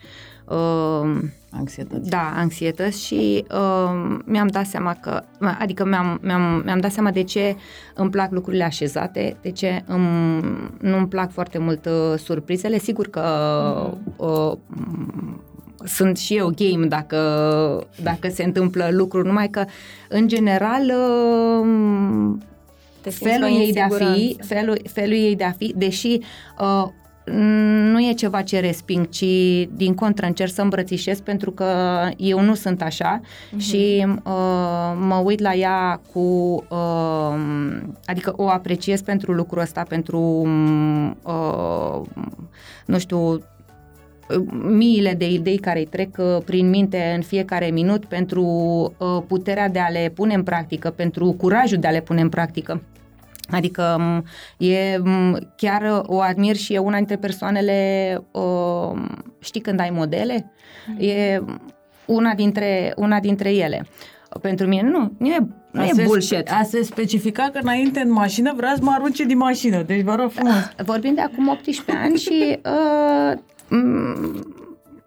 uh, 0.44 1.18
Anxietăți. 1.50 2.10
da, 2.10 2.32
anxietăți 2.36 3.04
și 3.04 3.44
uh, 3.50 4.18
mi-am 4.24 4.46
dat 4.46 4.66
seama 4.66 4.96
că, 5.00 5.22
adică 5.58 5.84
mi-am, 5.84 6.18
mi-am, 6.22 6.62
mi-am 6.64 6.80
dat 6.80 6.92
seama 6.92 7.10
de 7.10 7.22
ce 7.22 7.56
îmi 7.94 8.10
plac 8.10 8.30
lucrurile 8.30 8.64
așezate, 8.64 9.36
de 9.42 9.50
ce 9.50 9.82
îmi, 9.86 10.40
nu 10.80 10.96
îmi 10.96 11.08
plac 11.08 11.32
foarte 11.32 11.58
mult 11.58 11.86
uh, 11.86 12.18
surprizele. 12.18 12.78
Sigur 12.78 13.06
că 13.06 13.22
uh, 14.16 14.52
sunt 15.84 16.18
și 16.18 16.36
eu 16.36 16.54
game 16.56 16.86
dacă, 16.86 17.18
dacă 18.02 18.28
se 18.28 18.42
întâmplă 18.42 18.88
lucruri, 18.90 19.26
numai 19.26 19.48
că, 19.48 19.64
în 20.08 20.28
general, 20.28 20.82
uh, 20.82 22.36
felul 23.10 23.48
ei 23.48 23.72
de 23.72 23.80
a 23.80 23.88
fi, 23.88 24.36
felul, 24.46 24.80
felul 24.92 25.12
ei 25.16 25.36
de 25.36 25.44
a 25.44 25.50
fi, 25.50 25.74
deși 25.76 26.18
uh, 26.60 26.88
nu 27.92 28.00
e 28.00 28.12
ceva 28.12 28.42
ce 28.42 28.60
resping, 28.60 29.08
ci 29.08 29.24
din 29.72 29.94
contră 29.94 30.26
încerc 30.26 30.52
să 30.52 30.62
îmbrățișez 30.62 31.20
pentru 31.20 31.50
că 31.50 31.66
eu 32.16 32.40
nu 32.40 32.54
sunt 32.54 32.82
așa 32.82 33.20
uh-huh. 33.20 33.58
și 33.58 34.06
uh, 34.06 34.92
mă 34.98 35.22
uit 35.24 35.40
la 35.40 35.54
ea 35.54 36.00
cu, 36.12 36.18
uh, 36.68 37.34
adică 38.04 38.32
o 38.36 38.48
apreciez 38.48 39.00
pentru 39.00 39.32
lucrul 39.32 39.62
ăsta, 39.62 39.82
pentru, 39.88 40.20
uh, 41.22 42.00
nu 42.86 42.98
știu, 42.98 43.42
miile 44.52 45.14
de 45.14 45.30
idei 45.30 45.58
care 45.58 45.78
îi 45.78 45.86
trec 45.86 46.16
uh, 46.18 46.42
prin 46.44 46.68
minte 46.68 47.12
în 47.14 47.22
fiecare 47.22 47.66
minut 47.66 48.04
pentru 48.04 48.42
uh, 48.98 49.22
puterea 49.26 49.68
de 49.68 49.78
a 49.78 49.88
le 49.88 50.12
pune 50.14 50.34
în 50.34 50.42
practică, 50.42 50.90
pentru 50.90 51.32
curajul 51.32 51.78
de 51.78 51.86
a 51.86 51.90
le 51.90 52.00
pune 52.00 52.20
în 52.20 52.28
practică. 52.28 52.82
Adică 53.50 54.00
e 54.58 55.00
chiar 55.56 56.02
o 56.06 56.20
admir 56.20 56.56
și 56.56 56.74
e 56.74 56.78
una 56.78 56.96
dintre 56.96 57.16
persoanele, 57.16 58.18
o, 58.30 58.92
știi 59.38 59.60
când 59.60 59.80
ai 59.80 59.90
modele? 59.90 60.52
Mm. 60.86 60.96
E 60.98 61.42
una 62.06 62.34
dintre, 62.34 62.92
una 62.96 63.20
dintre 63.20 63.54
ele. 63.54 63.86
Pentru 64.40 64.66
mine 64.66 64.82
nu, 64.82 65.12
nu 65.18 65.26
e, 65.26 65.38
nu 65.70 65.80
a 65.80 65.84
e 65.84 66.02
bullshit. 66.04 66.50
A 66.50 66.62
se 66.62 66.82
specifica 66.82 67.50
că 67.52 67.58
înainte 67.62 68.00
în 68.00 68.12
mașină 68.12 68.52
vrea 68.56 68.72
să 68.76 68.82
mă 68.82 68.90
arunce 68.94 69.24
din 69.24 69.36
mașină, 69.36 69.82
deci 69.82 70.02
vă 70.02 70.14
rog 70.14 70.30
frumos. 70.30 70.70
Vorbim 70.84 71.14
de 71.14 71.20
acum 71.20 71.48
18 71.48 72.04
ani 72.04 72.16
și 72.16 72.58
uh, 72.64 73.38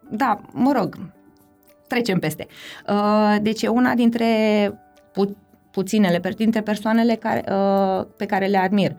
da, 0.10 0.41
mă 0.52 0.71
rog, 0.76 0.97
trecem 1.88 2.19
peste. 2.19 2.47
Uh, 2.88 3.36
deci 3.41 3.62
e 3.62 3.67
una 3.67 3.93
dintre 3.93 4.26
put- 5.12 5.38
puținele, 5.71 6.21
dintre 6.38 6.62
persoanele 6.62 7.15
care, 7.15 7.43
uh, 7.52 8.06
pe 8.17 8.26
care 8.26 8.45
le 8.45 8.58
admir. 8.58 8.95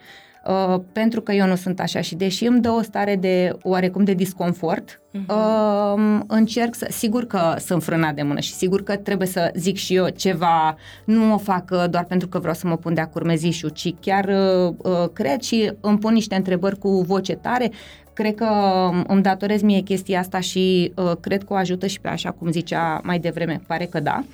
Uh, 0.47 0.81
pentru 0.93 1.21
că 1.21 1.33
eu 1.33 1.47
nu 1.47 1.57
sunt 1.57 1.81
așa 1.81 2.01
și 2.01 2.15
deși 2.15 2.47
îmi 2.47 2.61
dă 2.61 2.71
o 2.71 2.83
stare 2.83 3.17
de 3.17 3.57
oarecum 3.63 4.05
de 4.05 4.13
disconfort, 4.13 5.01
uh-huh. 5.01 5.27
uh, 5.27 6.21
încerc 6.27 6.75
să, 6.75 6.87
sigur 6.91 7.27
că 7.27 7.55
sunt 7.59 7.83
frânat 7.83 8.15
de 8.15 8.23
mână 8.23 8.41
și 8.41 8.53
sigur 8.53 8.83
că 8.83 8.97
trebuie 8.97 9.29
să 9.29 9.51
zic 9.55 9.77
și 9.77 9.95
eu 9.95 10.09
ceva, 10.09 10.77
nu 11.05 11.35
o 11.35 11.39
fac 11.39 11.71
uh, 11.73 11.85
doar 11.91 12.05
pentru 12.05 12.29
că 12.29 12.39
vreau 12.39 12.55
să 12.55 12.67
mă 12.67 12.77
pun 12.77 12.95
de-a 12.95 13.09
curmezișul, 13.09 13.69
ci 13.69 13.95
chiar 14.01 14.25
uh, 14.25 14.75
uh, 14.77 15.09
cred 15.13 15.41
și 15.41 15.73
îmi 15.81 15.99
pun 15.99 16.13
niște 16.13 16.35
întrebări 16.35 16.79
cu 16.79 16.89
voce 17.01 17.35
tare, 17.35 17.71
cred 18.15 18.35
că 18.35 18.45
um, 18.45 19.05
îmi 19.09 19.23
datorez 19.23 19.63
mie 19.63 19.81
chestia 19.81 20.19
asta 20.19 20.41
și 20.41 20.93
uh, 20.97 21.13
cred 21.21 21.45
că 21.45 21.53
o 21.53 21.57
ajută 21.57 21.87
și 21.87 22.01
pe 22.01 22.09
așa 22.09 22.31
cum 22.31 22.51
zicea 22.51 23.01
mai 23.03 23.19
devreme, 23.19 23.61
pare 23.67 23.85
că 23.85 24.01
da. 24.01 24.25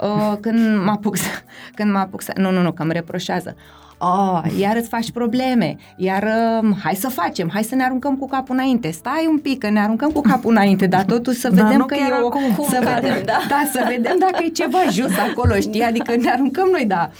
Uh, 0.00 0.32
când 0.42 0.84
mă 0.84 0.90
apuc 0.90 1.16
să, 1.16 1.28
când 1.74 1.92
mă 1.92 1.98
apuc 1.98 2.22
să, 2.22 2.32
nu, 2.36 2.50
nu, 2.50 2.62
nu, 2.62 2.72
că 2.72 2.82
îmi 2.82 2.92
reproșează 2.92 3.56
oh, 3.98 4.42
iar 4.58 4.76
îți 4.76 4.88
faci 4.88 5.10
probleme, 5.10 5.76
iar 5.96 6.22
uh, 6.62 6.76
hai 6.82 6.94
să 6.94 7.08
facem, 7.08 7.50
hai 7.52 7.62
să 7.62 7.74
ne 7.74 7.84
aruncăm 7.84 8.16
cu 8.16 8.26
capul 8.26 8.54
înainte. 8.54 8.90
Stai 8.90 9.26
un 9.30 9.38
pic, 9.38 9.58
că 9.58 9.70
ne 9.70 9.80
aruncăm 9.80 10.10
cu 10.10 10.20
capul 10.20 10.50
înainte, 10.50 10.86
dar 10.86 11.04
totuși 11.04 11.38
să 11.38 11.48
vedem 11.60 11.78
da, 11.78 11.84
că 11.84 11.94
e 11.94 12.22
o... 12.22 12.28
Cum 12.28 12.66
să 12.68 12.78
vedem, 12.94 13.22
da? 13.24 13.38
da, 13.48 13.62
să 13.72 13.84
vedem 13.88 14.16
dacă 14.18 14.42
e 14.44 14.48
ceva 14.48 14.78
jos 14.96 15.12
acolo, 15.30 15.54
știi? 15.54 15.82
Adică 15.82 16.16
ne 16.16 16.30
aruncăm 16.30 16.68
noi, 16.72 16.84
da. 16.86 17.10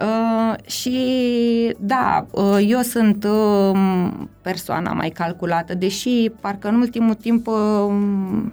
Uh, 0.00 0.70
și 0.70 1.76
da, 1.78 2.26
uh, 2.30 2.58
eu 2.66 2.80
sunt 2.80 3.24
uh, 3.24 4.10
persoana 4.42 4.92
mai 4.92 5.08
calculată, 5.08 5.74
deși 5.74 6.30
parcă 6.40 6.68
în 6.68 6.74
ultimul 6.74 7.14
timp 7.14 7.46
uh, 7.46 7.54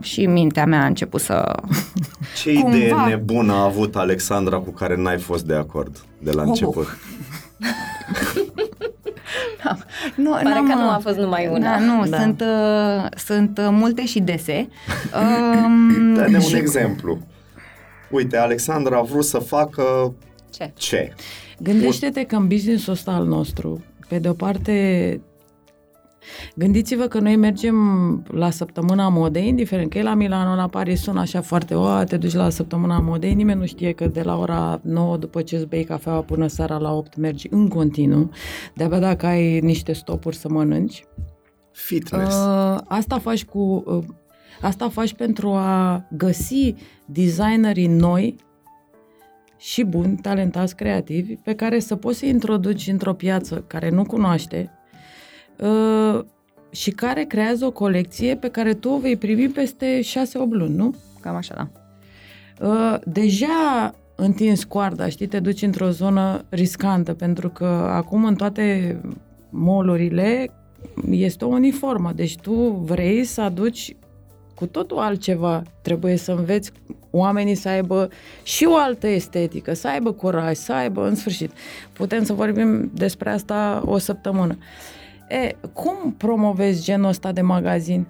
și 0.01 0.25
mintea 0.25 0.65
mea 0.65 0.81
a 0.81 0.85
început 0.85 1.21
să... 1.21 1.55
Ce 2.41 2.53
cumva... 2.53 2.75
idee 2.75 2.93
nebună 3.07 3.53
a 3.53 3.63
avut 3.63 3.95
Alexandra 3.95 4.57
cu 4.57 4.71
care 4.71 4.95
n-ai 4.95 5.17
fost 5.17 5.45
de 5.45 5.55
acord 5.55 6.03
de 6.19 6.31
la 6.31 6.41
oh. 6.41 6.47
început? 6.47 6.87
da. 9.63 9.77
nu, 10.15 10.29
Pare 10.31 10.63
că 10.67 10.73
nu 10.73 10.89
a 10.89 10.99
fost 11.01 11.17
numai 11.17 11.47
una. 11.47 11.77
Da, 11.77 11.79
nu, 11.79 12.05
da. 12.05 12.19
sunt, 12.19 12.41
uh, 12.41 13.05
sunt 13.17 13.57
uh, 13.57 13.67
multe 13.71 14.05
și 14.05 14.19
dese. 14.19 14.67
um, 15.65 16.13
Dă-ne 16.13 16.37
un 16.37 16.41
și... 16.41 16.55
exemplu. 16.55 17.19
Uite, 18.09 18.37
Alexandra 18.37 18.97
a 18.97 19.01
vrut 19.01 19.25
să 19.25 19.37
facă 19.37 20.13
ce? 20.49 20.71
ce? 20.77 21.13
Gândește-te 21.59 22.23
că 22.23 22.35
în 22.35 22.47
business-ul 22.47 22.93
ăsta 22.93 23.11
al 23.11 23.25
nostru, 23.25 23.83
pe 24.07 24.19
de 24.19 24.29
o 24.29 24.33
parte 24.33 25.21
Gândiți-vă 26.55 27.07
că 27.07 27.19
noi 27.19 27.35
mergem 27.35 27.77
la 28.31 28.49
săptămâna 28.49 29.09
modei, 29.09 29.47
indiferent 29.47 29.89
că 29.89 29.97
e 29.97 30.03
la 30.03 30.13
Milano, 30.13 30.55
la 30.55 30.67
Paris, 30.67 31.01
sună 31.01 31.19
așa 31.19 31.41
foarte, 31.41 31.75
o, 31.75 32.03
te 32.03 32.17
duci 32.17 32.33
la 32.33 32.49
săptămâna 32.49 32.99
modei, 32.99 33.33
nimeni 33.33 33.59
nu 33.59 33.65
știe 33.65 33.91
că 33.91 34.07
de 34.07 34.21
la 34.21 34.37
ora 34.37 34.79
9 34.83 35.17
după 35.17 35.41
ce 35.41 35.55
îți 35.55 35.65
bei 35.65 35.83
cafeaua 35.83 36.21
până 36.21 36.47
seara 36.47 36.77
la 36.77 36.93
8 36.93 37.15
mergi 37.15 37.47
în 37.49 37.67
continuu, 37.67 38.29
de-abia 38.73 38.99
dacă 38.99 39.25
ai 39.25 39.59
niște 39.59 39.93
stopuri 39.93 40.35
să 40.35 40.49
mănânci. 40.49 41.03
Fitness. 41.71 42.35
Uh, 42.35 42.77
asta 42.87 43.19
faci 43.19 43.45
cu... 43.45 43.83
Uh, 43.85 44.03
asta 44.61 44.89
faci 44.89 45.13
pentru 45.13 45.49
a 45.49 46.05
găsi 46.11 46.73
designerii 47.05 47.87
noi 47.87 48.35
și 49.59 49.83
buni, 49.83 50.17
talentați, 50.17 50.75
creativi, 50.75 51.35
pe 51.35 51.55
care 51.55 51.79
să 51.79 51.95
poți 51.95 52.17
să 52.17 52.25
introduci 52.25 52.87
într-o 52.87 53.13
piață 53.13 53.63
care 53.67 53.89
nu 53.89 54.05
cunoaște, 54.05 54.71
Uh, 55.63 56.19
și 56.71 56.91
care 56.91 57.23
creează 57.23 57.65
o 57.65 57.71
colecție 57.71 58.35
pe 58.35 58.49
care 58.49 58.73
tu 58.73 58.89
o 58.89 58.97
vei 58.97 59.15
primi 59.15 59.47
peste 59.47 59.99
6-8 60.01 60.03
luni, 60.49 60.75
nu? 60.75 60.95
Cam 61.19 61.35
așa, 61.35 61.53
da. 61.55 61.69
Uh, 62.67 62.99
deja 63.05 63.93
întins 64.15 64.63
coarda, 64.63 65.09
știi, 65.09 65.27
te 65.27 65.39
duci 65.39 65.61
într-o 65.61 65.89
zonă 65.89 66.45
riscantă, 66.49 67.13
pentru 67.13 67.49
că 67.49 67.65
acum 67.91 68.25
în 68.25 68.35
toate 68.35 68.97
molurile 69.49 70.51
este 71.09 71.45
o 71.45 71.47
uniformă, 71.47 72.11
deci 72.15 72.37
tu 72.37 72.53
vrei 72.85 73.23
să 73.23 73.41
aduci 73.41 73.95
cu 74.55 74.65
totul 74.65 74.97
altceva. 74.97 75.61
Trebuie 75.81 76.15
să 76.15 76.31
înveți 76.31 76.71
oamenii 77.11 77.55
să 77.55 77.69
aibă 77.69 78.09
și 78.43 78.65
o 78.65 78.75
altă 78.75 79.07
estetică, 79.07 79.73
să 79.73 79.87
aibă 79.87 80.11
curaj, 80.11 80.55
să 80.55 80.73
aibă, 80.73 81.07
în 81.07 81.15
sfârșit. 81.15 81.51
Putem 81.93 82.23
să 82.23 82.33
vorbim 82.33 82.91
despre 82.93 83.29
asta 83.29 83.81
o 83.85 83.97
săptămână. 83.97 84.57
Uh, 84.57 84.97
E, 85.29 85.55
cum 85.73 86.13
promovezi 86.17 86.83
genul 86.83 87.09
ăsta 87.09 87.31
de 87.31 87.41
magazin? 87.41 88.07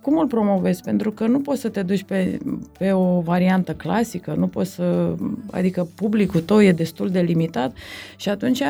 Cum 0.00 0.18
îl 0.18 0.26
promovezi? 0.26 0.82
Pentru 0.82 1.12
că 1.12 1.26
nu 1.26 1.40
poți 1.40 1.60
să 1.60 1.68
te 1.68 1.82
duci 1.82 2.02
pe, 2.02 2.38
pe 2.78 2.92
o 2.92 3.20
variantă 3.20 3.72
clasică, 3.72 4.34
nu 4.38 4.46
poți 4.46 4.70
să... 4.70 5.14
Adică 5.50 5.88
publicul 5.94 6.40
tău 6.40 6.62
e 6.62 6.72
destul 6.72 7.08
de 7.08 7.20
limitat 7.20 7.76
și 8.16 8.28
atunci 8.28 8.62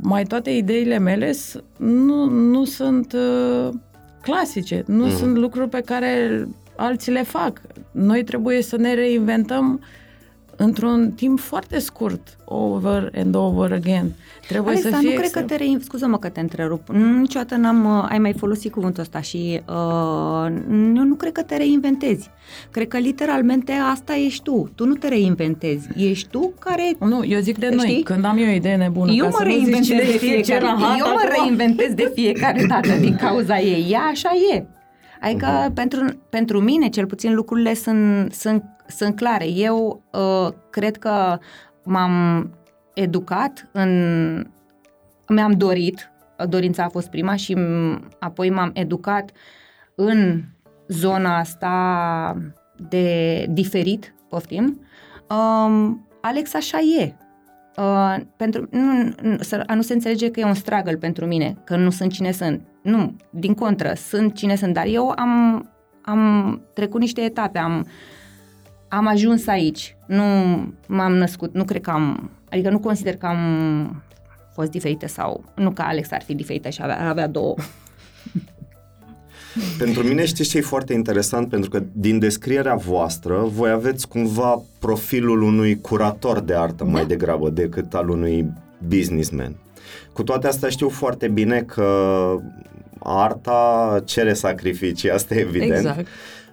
mai 0.00 0.24
toate 0.24 0.50
ideile 0.50 0.98
mele 0.98 1.32
nu, 1.76 2.24
nu 2.28 2.64
sunt 2.64 3.12
uh, 3.12 3.74
clasice, 4.22 4.82
nu 4.86 5.04
mm. 5.04 5.10
sunt 5.10 5.36
lucruri 5.36 5.68
pe 5.68 5.80
care 5.80 6.44
alții 6.76 7.12
le 7.12 7.22
fac. 7.22 7.60
Noi 7.94 8.24
trebuie 8.24 8.62
să 8.62 8.76
ne 8.76 8.94
reinventăm 8.94 9.80
într-un 10.56 11.12
timp 11.16 11.40
foarte 11.40 11.78
scurt, 11.78 12.36
over 12.44 13.10
and 13.16 13.34
over 13.34 13.72
again. 13.72 14.12
Trebuie 14.48 14.72
Alexa, 14.72 14.88
să 14.90 14.96
fie 14.96 15.08
nu 15.08 15.14
cred 15.14 15.24
extrem. 15.24 15.42
că 15.42 15.48
te 15.48 15.56
rein... 15.56 15.80
Scuză-mă 15.82 16.18
că 16.18 16.28
te 16.28 16.40
întrerup. 16.40 16.88
Niciodată 17.20 17.56
n-am... 17.56 17.84
Uh, 17.84 18.06
ai 18.08 18.18
mai 18.18 18.32
folosit 18.32 18.72
cuvântul 18.72 19.02
ăsta 19.02 19.20
și 19.20 19.60
uh, 19.68 20.52
eu 20.96 21.02
nu 21.02 21.14
cred 21.14 21.32
că 21.32 21.42
te 21.42 21.56
reinventezi. 21.56 22.30
Cred 22.70 22.88
că 22.88 22.98
literalmente 22.98 23.72
asta 23.72 24.14
ești 24.16 24.42
tu. 24.42 24.70
Tu 24.74 24.86
nu 24.86 24.94
te 24.94 25.08
reinventezi. 25.08 25.88
Ești 25.96 26.28
tu 26.28 26.52
care... 26.58 26.96
Nu, 26.98 27.24
eu 27.24 27.40
zic 27.40 27.58
de 27.58 27.66
știi? 27.66 27.76
noi. 27.76 28.02
Când 28.04 28.24
am 28.24 28.38
eu 28.38 28.46
o 28.46 28.50
idee 28.50 28.76
nebună. 28.76 29.12
Eu 29.12 29.28
mă 29.28 29.40
reinventez 29.42 29.88
de, 29.88 29.94
de 29.94 30.18
fiecare 30.18 30.64
Eu 30.98 31.06
mă 31.06 31.30
reinventez 31.38 31.94
de 31.94 32.10
fiecare 32.14 32.64
dată 32.68 32.92
din 33.00 33.16
cauza 33.16 33.58
ei. 33.58 33.86
Ea 33.90 34.00
așa 34.00 34.30
e. 34.54 34.64
Adică 35.24 35.46
uh-huh. 35.46 35.74
pentru, 35.74 36.20
pentru 36.30 36.60
mine, 36.60 36.88
cel 36.88 37.06
puțin, 37.06 37.34
lucrurile 37.34 37.74
sunt, 37.74 38.32
sunt, 38.32 38.64
sunt 38.86 39.16
clare. 39.16 39.48
Eu 39.48 40.02
uh, 40.12 40.52
cred 40.70 40.96
că 40.96 41.38
m-am 41.84 42.50
educat 42.94 43.68
în... 43.72 44.46
Mi-am 45.28 45.52
dorit, 45.52 46.10
dorința 46.48 46.84
a 46.84 46.88
fost 46.88 47.08
prima 47.08 47.36
și 47.36 47.56
apoi 48.18 48.50
m-am 48.50 48.70
educat 48.74 49.30
în 49.94 50.42
zona 50.88 51.38
asta 51.38 52.52
de 52.88 53.46
diferit, 53.50 54.14
poftim. 54.28 54.80
Um, 55.30 56.06
Alex 56.20 56.54
așa 56.54 56.78
e. 56.78 57.14
Uh, 57.76 58.16
pentru, 58.36 58.68
nu, 58.70 59.14
nu, 59.22 59.36
să, 59.40 59.62
a 59.66 59.74
nu 59.74 59.82
se 59.82 59.92
înțelege 59.92 60.30
că 60.30 60.40
e 60.40 60.44
un 60.44 60.54
struggle 60.54 60.96
pentru 60.96 61.26
mine, 61.26 61.56
că 61.64 61.76
nu 61.76 61.90
sunt 61.90 62.12
cine 62.12 62.30
sunt. 62.30 62.66
Nu, 62.84 63.16
din 63.30 63.54
contră, 63.54 63.92
sunt 63.96 64.34
cine 64.34 64.56
sunt, 64.56 64.74
dar 64.74 64.86
eu 64.86 65.12
am, 65.16 65.64
am 66.02 66.60
trecut 66.72 67.00
niște 67.00 67.20
etape, 67.20 67.58
am, 67.58 67.86
am 68.88 69.06
ajuns 69.06 69.46
aici, 69.46 69.96
nu 70.06 70.24
m-am 70.86 71.12
născut, 71.12 71.54
nu 71.54 71.64
cred 71.64 71.80
că 71.80 71.90
am 71.90 72.30
Adică 72.54 72.70
nu 72.70 72.78
consider 72.78 73.16
că 73.16 73.26
am 73.26 74.02
fost 74.52 74.70
diferită 74.70 75.06
sau 75.06 75.44
nu 75.54 75.70
că 75.70 75.82
Alex 75.82 76.10
ar 76.10 76.22
fi 76.22 76.34
diferită 76.34 76.68
și 76.68 76.82
avea, 76.82 77.08
avea 77.08 77.26
două. 77.26 77.54
Pentru 79.78 80.02
mine 80.02 80.24
știți 80.24 80.48
ce 80.48 80.58
e 80.58 80.60
foarte 80.60 80.92
interesant? 80.92 81.48
Pentru 81.48 81.70
că 81.70 81.82
din 81.92 82.18
descrierea 82.18 82.74
voastră, 82.74 83.42
voi 83.42 83.70
aveți 83.70 84.08
cumva 84.08 84.62
profilul 84.78 85.42
unui 85.42 85.80
curator 85.80 86.40
de 86.40 86.54
artă 86.54 86.84
da. 86.84 86.90
mai 86.90 87.06
degrabă 87.06 87.50
decât 87.50 87.94
al 87.94 88.08
unui 88.08 88.52
businessman. 88.86 89.56
Cu 90.12 90.22
toate 90.22 90.46
astea 90.46 90.68
știu 90.68 90.88
foarte 90.88 91.28
bine 91.28 91.62
că 91.62 91.88
arta 92.98 94.02
cere 94.04 94.32
sacrificii, 94.32 95.10
asta 95.10 95.34
e 95.34 95.38
evident. 95.38 95.72
Exact. 95.72 96.06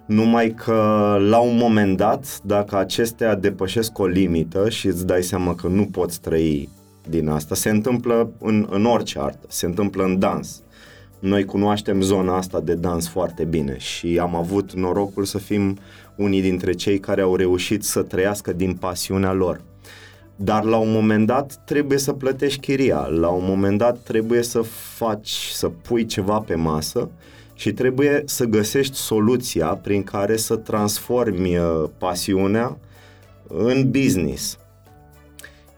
Numai 0.06 0.50
că 0.50 1.16
la 1.28 1.38
un 1.38 1.56
moment 1.56 1.96
dat, 1.96 2.40
dacă 2.44 2.76
acestea 2.76 3.34
depășesc 3.34 3.98
o 3.98 4.06
limită 4.06 4.68
și 4.68 4.86
îți 4.86 5.06
dai 5.06 5.22
seama 5.22 5.54
că 5.54 5.66
nu 5.66 5.84
poți 5.84 6.20
trăi 6.20 6.68
din 7.08 7.28
asta, 7.28 7.54
se 7.54 7.70
întâmplă 7.70 8.32
în, 8.40 8.66
în 8.70 8.84
orice 8.84 9.18
artă, 9.18 9.46
se 9.48 9.66
întâmplă 9.66 10.04
în 10.04 10.18
dans. 10.18 10.62
Noi 11.18 11.44
cunoaștem 11.44 12.00
zona 12.00 12.36
asta 12.36 12.60
de 12.60 12.74
dans 12.74 13.08
foarte 13.08 13.44
bine 13.44 13.78
și 13.78 14.18
am 14.20 14.36
avut 14.36 14.72
norocul 14.72 15.24
să 15.24 15.38
fim 15.38 15.78
unii 16.16 16.40
dintre 16.40 16.72
cei 16.72 16.98
care 16.98 17.20
au 17.20 17.36
reușit 17.36 17.84
să 17.84 18.02
trăiască 18.02 18.52
din 18.52 18.74
pasiunea 18.74 19.32
lor. 19.32 19.60
Dar 20.36 20.64
la 20.64 20.76
un 20.76 20.90
moment 20.90 21.26
dat 21.26 21.62
trebuie 21.64 21.98
să 21.98 22.12
plătești 22.12 22.60
chiria, 22.60 23.06
la 23.06 23.28
un 23.28 23.44
moment 23.44 23.78
dat 23.78 23.98
trebuie 23.98 24.42
să 24.42 24.60
faci, 24.96 25.50
să 25.52 25.68
pui 25.68 26.04
ceva 26.04 26.40
pe 26.40 26.54
masă 26.54 27.10
și 27.54 27.72
trebuie 27.72 28.22
să 28.24 28.44
găsești 28.44 28.96
soluția 28.96 29.66
prin 29.66 30.02
care 30.02 30.36
să 30.36 30.56
transformi 30.56 31.56
uh, 31.56 31.84
pasiunea 31.98 32.78
în 33.46 33.90
business. 33.90 34.58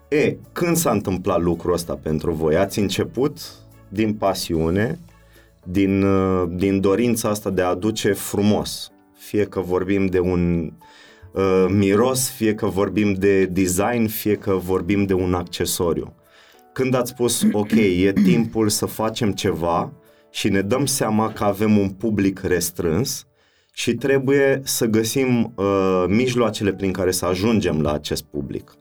E, 0.09 0.37
când 0.53 0.77
s-a 0.77 0.91
întâmplat 0.91 1.41
lucrul 1.41 1.73
ăsta 1.73 1.99
pentru 2.03 2.33
voi? 2.33 2.57
Ați 2.57 2.79
început 2.79 3.39
din 3.89 4.15
pasiune, 4.15 4.99
din, 5.65 6.03
uh, 6.03 6.49
din 6.55 6.81
dorința 6.81 7.29
asta 7.29 7.51
de 7.51 7.63
a 7.63 7.69
aduce 7.69 8.13
frumos. 8.13 8.93
Fie 9.17 9.45
că 9.45 9.61
vorbim 9.61 10.07
de 10.07 10.19
un 10.19 10.63
uh, 10.65 10.73
miros, 11.69 12.31
fie 12.31 12.55
că 12.55 12.67
vorbim 12.67 13.13
de 13.13 13.45
design, 13.45 14.07
fie 14.07 14.35
că 14.35 14.53
vorbim 14.53 15.05
de 15.05 15.15
un 15.15 15.35
accesoriu. 15.35 16.15
Când 16.73 16.95
ați 16.95 17.11
spus, 17.11 17.43
ok, 17.53 17.73
e 17.73 18.13
timpul 18.13 18.69
să 18.69 18.87
facem 18.87 19.33
ceva 19.33 19.93
și 20.31 20.49
ne 20.49 20.61
dăm 20.61 20.87
seama 20.87 21.33
că 21.33 21.45
avem 21.45 21.79
un 21.79 21.89
public 21.89 22.41
restrâns 22.41 23.27
și 23.73 23.95
trebuie 23.95 24.61
să 24.65 24.87
găsim 24.87 25.53
uh, 25.55 26.05
mijloacele 26.09 26.73
prin 26.73 26.93
care 26.93 27.11
să 27.11 27.27
ajungem 27.27 27.81
la 27.81 27.93
acest 27.93 28.23
public. 28.23 28.75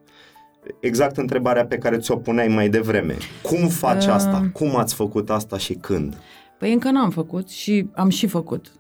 Exact 0.80 1.18
întrebarea 1.18 1.66
pe 1.66 1.78
care 1.78 1.98
ți-o 1.98 2.16
puneai 2.16 2.48
mai 2.48 2.70
devreme. 2.70 3.18
Cum 3.42 3.68
faci 3.68 4.06
uh... 4.06 4.12
asta? 4.12 4.50
Cum 4.54 4.76
ați 4.76 4.96
făcut 4.96 5.30
asta 5.30 5.58
și 5.58 5.74
când? 5.74 6.18
Păi 6.60 6.74
încă 6.74 6.92
n-am 6.92 7.10
făcut 7.10 7.50
și 7.50 7.90
am 7.94 8.10
și 8.10 8.28
făcut. 8.28 8.72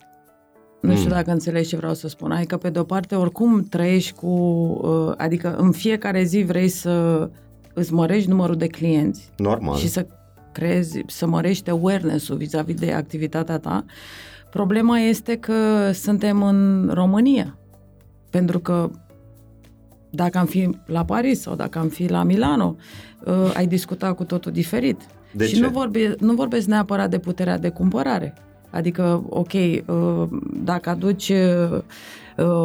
Nu 0.83 0.95
știu 0.95 1.09
mm. 1.09 1.15
dacă 1.15 1.31
înțelegi 1.31 1.69
ce 1.69 1.75
vreau 1.75 1.93
să 1.93 2.07
spun. 2.07 2.31
Adică, 2.31 2.57
pe 2.57 2.69
de-o 2.69 2.83
parte, 2.83 3.15
oricum 3.15 3.63
trăiești 3.63 4.13
cu... 4.13 4.27
Uh, 4.27 5.13
adică, 5.17 5.55
în 5.55 5.71
fiecare 5.71 6.23
zi 6.23 6.43
vrei 6.43 6.67
să 6.67 7.29
îți 7.73 7.93
mărești 7.93 8.29
numărul 8.29 8.55
de 8.55 8.67
clienți. 8.67 9.31
Normal. 9.37 9.77
Și 9.77 9.87
să 9.87 10.05
creezi, 10.51 11.03
să 11.07 11.27
mărești 11.27 11.69
awareness-ul 11.69 12.37
vis-a-vis 12.37 12.75
de 12.75 12.91
activitatea 12.91 13.57
ta. 13.57 13.85
Problema 14.49 14.99
este 14.99 15.35
că 15.35 15.91
suntem 15.93 16.43
în 16.43 16.89
România. 16.93 17.57
Pentru 18.29 18.59
că 18.59 18.89
dacă 20.09 20.37
am 20.37 20.45
fi 20.45 20.69
la 20.85 21.05
Paris 21.05 21.41
sau 21.41 21.55
dacă 21.55 21.79
am 21.79 21.87
fi 21.87 22.07
la 22.07 22.23
Milano, 22.23 22.75
uh, 23.25 23.53
ai 23.55 23.67
discuta 23.67 24.13
cu 24.13 24.23
totul 24.23 24.51
diferit. 24.51 25.01
De 25.31 25.45
și 25.45 25.55
ce? 25.55 25.61
Nu, 25.61 25.69
vorbe, 25.69 26.15
nu 26.19 26.33
vorbesc 26.33 26.67
neapărat 26.67 27.09
de 27.09 27.19
puterea 27.19 27.57
de 27.57 27.69
cumpărare. 27.69 28.33
Adică, 28.73 29.23
ok, 29.29 29.53
uh, 29.53 30.27
dacă 30.63 30.89
aduci 30.89 31.29
uh, 31.29 31.81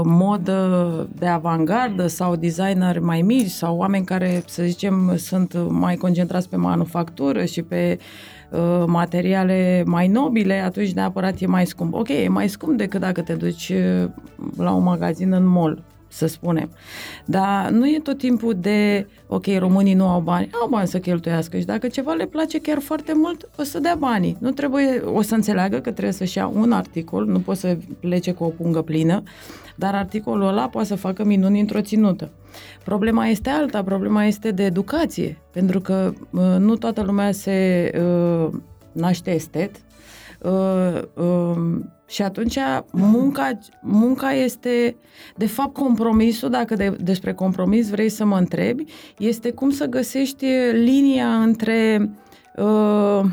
modă 0.05 1.09
de 1.19 1.27
avangardă 1.27 2.07
sau 2.07 2.37
designeri 2.37 3.01
mai 3.01 3.23
mici 3.23 3.51
sau 3.51 3.77
oameni 3.77 4.05
care, 4.05 4.43
să 4.47 4.63
zicem, 4.63 5.17
sunt 5.17 5.55
mai 5.69 5.97
concentrați 5.97 6.49
pe 6.49 6.57
manufactură 6.57 7.45
și 7.45 7.63
pe 7.63 7.99
uh, 8.51 8.85
materiale 8.87 9.83
mai 9.87 10.09
nobile, 10.09 10.55
atunci 10.55 10.93
neapărat 10.93 11.41
e 11.41 11.47
mai 11.47 11.67
scump. 11.67 11.95
Ok, 11.95 12.09
e 12.09 12.29
mai 12.29 12.49
scump 12.49 12.77
decât 12.77 13.01
dacă 13.01 13.23
te 13.23 13.35
duci 13.35 13.69
uh, 13.69 14.11
la 14.57 14.73
un 14.73 14.83
magazin 14.83 15.33
în 15.33 15.47
mall 15.47 15.83
să 16.09 16.27
spunem. 16.27 16.71
Dar 17.25 17.71
nu 17.71 17.87
e 17.87 18.01
tot 18.03 18.19
timpul 18.19 18.55
de, 18.61 19.07
ok, 19.27 19.47
românii 19.59 19.95
nu 19.95 20.07
au 20.09 20.21
bani, 20.21 20.51
au 20.63 20.69
bani 20.69 20.89
să 20.89 20.99
cheltuiască 20.99 21.59
și 21.59 21.65
dacă 21.65 21.89
ceva 21.89 22.13
le 22.13 22.27
place 22.27 22.61
chiar 22.61 22.79
foarte 22.79 23.13
mult, 23.15 23.49
o 23.59 23.63
să 23.63 23.79
dea 23.79 23.95
banii. 23.95 24.37
Nu 24.41 24.51
trebuie, 24.51 25.03
o 25.05 25.23
să 25.23 25.35
înțeleagă 25.35 25.77
că 25.77 25.91
trebuie 25.91 26.13
să-și 26.13 26.39
ia 26.39 26.47
un 26.47 26.73
articol, 26.73 27.27
nu 27.27 27.39
poate 27.39 27.61
să 27.61 27.77
plece 28.01 28.33
cu 28.33 28.45
o 28.45 28.49
pungă 28.49 28.83
plină, 28.83 29.23
dar 29.75 29.95
articolul 29.95 30.47
ăla 30.47 30.69
poate 30.69 30.87
să 30.89 30.95
facă 30.95 31.25
minuni 31.25 31.61
într-o 31.61 31.81
ținută. 31.81 32.31
Problema 32.85 33.27
este 33.27 33.51
alta, 33.51 33.83
problema 33.83 34.25
este 34.25 34.51
de 34.51 34.65
educație, 34.65 35.39
pentru 35.53 35.81
că 35.81 36.13
uh, 36.31 36.41
nu 36.59 36.77
toată 36.77 37.03
lumea 37.03 37.33
se 37.33 37.91
uh, 37.95 38.53
naște 38.93 39.35
estet, 39.35 39.77
uh, 40.43 41.03
uh, 41.15 41.81
și 42.07 42.23
atunci 42.23 42.59
munca, 42.93 43.59
munca 43.83 44.33
este, 44.33 44.97
de 45.37 45.47
fapt, 45.47 45.75
compromisul, 45.75 46.51
dacă 46.51 46.75
de, 46.75 46.97
despre 47.01 47.35
compromis 47.35 47.91
vrei 47.91 48.09
să 48.09 48.25
mă 48.25 48.37
întrebi, 48.37 48.85
este 49.19 49.51
cum 49.51 49.71
să 49.71 49.87
găsești 49.87 50.47
linia 50.73 51.43
între 51.43 52.11
uh, 52.57 53.25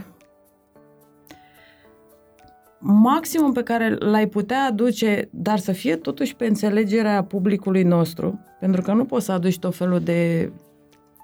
maximum 2.79 3.51
pe 3.51 3.63
care 3.63 3.95
l-ai 3.99 4.27
putea 4.27 4.63
aduce, 4.63 5.29
dar 5.31 5.57
să 5.57 5.71
fie 5.71 5.95
totuși 5.95 6.35
pe 6.35 6.45
înțelegerea 6.45 7.23
publicului 7.23 7.83
nostru, 7.83 8.39
pentru 8.59 8.81
că 8.81 8.93
nu 8.93 9.05
poți 9.05 9.25
să 9.25 9.31
aduci 9.31 9.59
tot 9.59 9.75
felul 9.75 9.99
de 9.99 10.51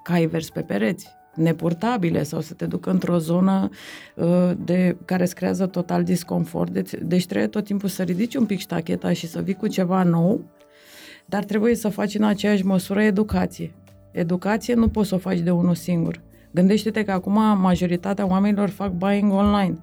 cai 0.02 0.26
vers 0.26 0.50
pe 0.50 0.60
pereți 0.60 1.20
nepurtabile 1.34 2.22
sau 2.22 2.40
să 2.40 2.54
te 2.54 2.66
ducă 2.66 2.90
într-o 2.90 3.18
zonă 3.18 3.68
uh, 4.14 4.50
de, 4.64 4.96
care 5.04 5.22
îți 5.22 5.34
creează 5.34 5.66
total 5.66 6.04
disconfort. 6.04 6.72
Deci, 6.72 6.90
deci 7.02 7.26
trebuie 7.26 7.48
tot 7.48 7.64
timpul 7.64 7.88
să 7.88 8.02
ridici 8.02 8.34
un 8.34 8.46
pic 8.46 8.58
ștacheta 8.58 9.12
și 9.12 9.26
să 9.26 9.40
vii 9.40 9.54
cu 9.54 9.66
ceva 9.66 10.02
nou, 10.02 10.44
dar 11.26 11.44
trebuie 11.44 11.74
să 11.74 11.88
faci 11.88 12.14
în 12.14 12.24
aceeași 12.24 12.64
măsură 12.64 13.02
educație. 13.02 13.74
Educație 14.10 14.74
nu 14.74 14.88
poți 14.88 15.08
să 15.08 15.14
o 15.14 15.18
faci 15.18 15.38
de 15.38 15.50
unul 15.50 15.74
singur. 15.74 16.20
Gândește-te 16.50 17.04
că 17.04 17.12
acum 17.12 17.58
majoritatea 17.60 18.26
oamenilor 18.26 18.68
fac 18.68 18.92
buying 18.92 19.32
online. 19.32 19.78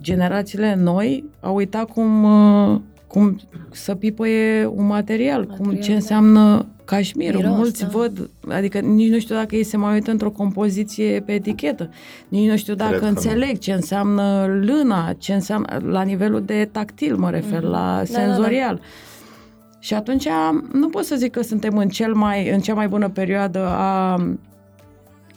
Generațiile 0.00 0.74
noi 0.74 1.24
au 1.40 1.54
uitat 1.54 1.84
cum, 1.84 2.22
uh, 2.22 2.80
cum 3.06 3.40
să 3.70 3.94
pipăie 3.94 4.66
un 4.66 4.86
material, 4.86 5.40
material 5.40 5.46
cum 5.46 5.80
ce 5.80 5.88
da. 5.88 5.94
înseamnă 5.94 6.66
cașmir. 6.90 7.34
Miros, 7.34 7.56
Mulți 7.56 7.82
da. 7.82 7.88
văd, 7.88 8.30
adică 8.48 8.78
nici 8.78 9.10
nu 9.10 9.18
știu 9.18 9.34
dacă 9.34 9.56
ei 9.56 9.62
se 9.62 9.76
mai 9.76 9.92
uită 9.92 10.10
într-o 10.10 10.30
compoziție 10.30 11.20
pe 11.20 11.32
etichetă. 11.32 11.90
Nici 12.28 12.48
nu 12.48 12.56
știu 12.56 12.74
dacă 12.74 12.96
Cred 12.96 13.08
înțeleg 13.08 13.58
ce 13.58 13.72
înseamnă 13.72 14.46
lâna, 14.46 15.12
ce 15.18 15.32
înseamnă 15.34 15.80
la 15.84 16.02
nivelul 16.02 16.42
de 16.42 16.68
tactil, 16.72 17.16
mă 17.16 17.30
refer, 17.30 17.58
mm-hmm. 17.58 17.70
la 17.70 18.02
senzorial. 18.04 18.74
Da, 18.74 18.80
da, 18.80 18.88
da. 18.88 19.78
Și 19.78 19.94
atunci 19.94 20.26
nu 20.72 20.88
pot 20.88 21.04
să 21.04 21.16
zic 21.16 21.30
că 21.30 21.42
suntem 21.42 21.76
în, 21.76 21.88
cel 21.88 22.14
mai, 22.14 22.50
în 22.50 22.60
cea 22.60 22.74
mai 22.74 22.88
bună 22.88 23.08
perioadă 23.08 23.66
a 23.66 24.16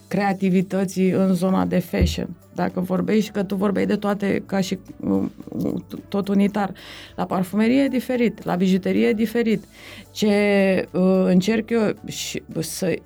creativității 0.08 1.10
în 1.10 1.34
zona 1.34 1.66
de 1.66 1.80
fashion. 1.80 2.30
Dacă 2.56 2.80
vorbești, 2.80 3.32
că 3.32 3.44
tu 3.44 3.56
vorbeai 3.56 3.86
de 3.86 3.96
toate 3.96 4.44
ca 4.46 4.60
și 4.60 4.80
tot 6.08 6.28
unitar. 6.28 6.74
La 7.16 7.26
parfumerie 7.26 7.82
e 7.82 7.88
diferit, 7.88 8.44
la 8.44 8.56
bijuterie 8.56 9.08
e 9.08 9.14
diferit. 9.14 9.64
Ce 10.12 10.28
uh, 10.92 11.02
încerc 11.26 11.70
eu 11.70 11.94
și, 12.06 12.44
să, 12.60 13.00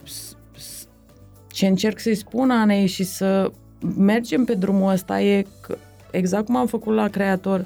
ce 1.47 1.67
încerc 1.67 1.99
să-i 1.99 2.15
spun 2.15 2.49
Anei 2.49 2.87
și 2.87 3.03
să 3.03 3.51
mergem 3.97 4.43
pe 4.43 4.53
drumul 4.53 4.91
ăsta 4.91 5.21
e 5.21 5.45
că, 5.61 5.77
exact 6.11 6.45
cum 6.45 6.55
am 6.55 6.67
făcut 6.67 6.93
la 6.93 7.07
creator, 7.07 7.65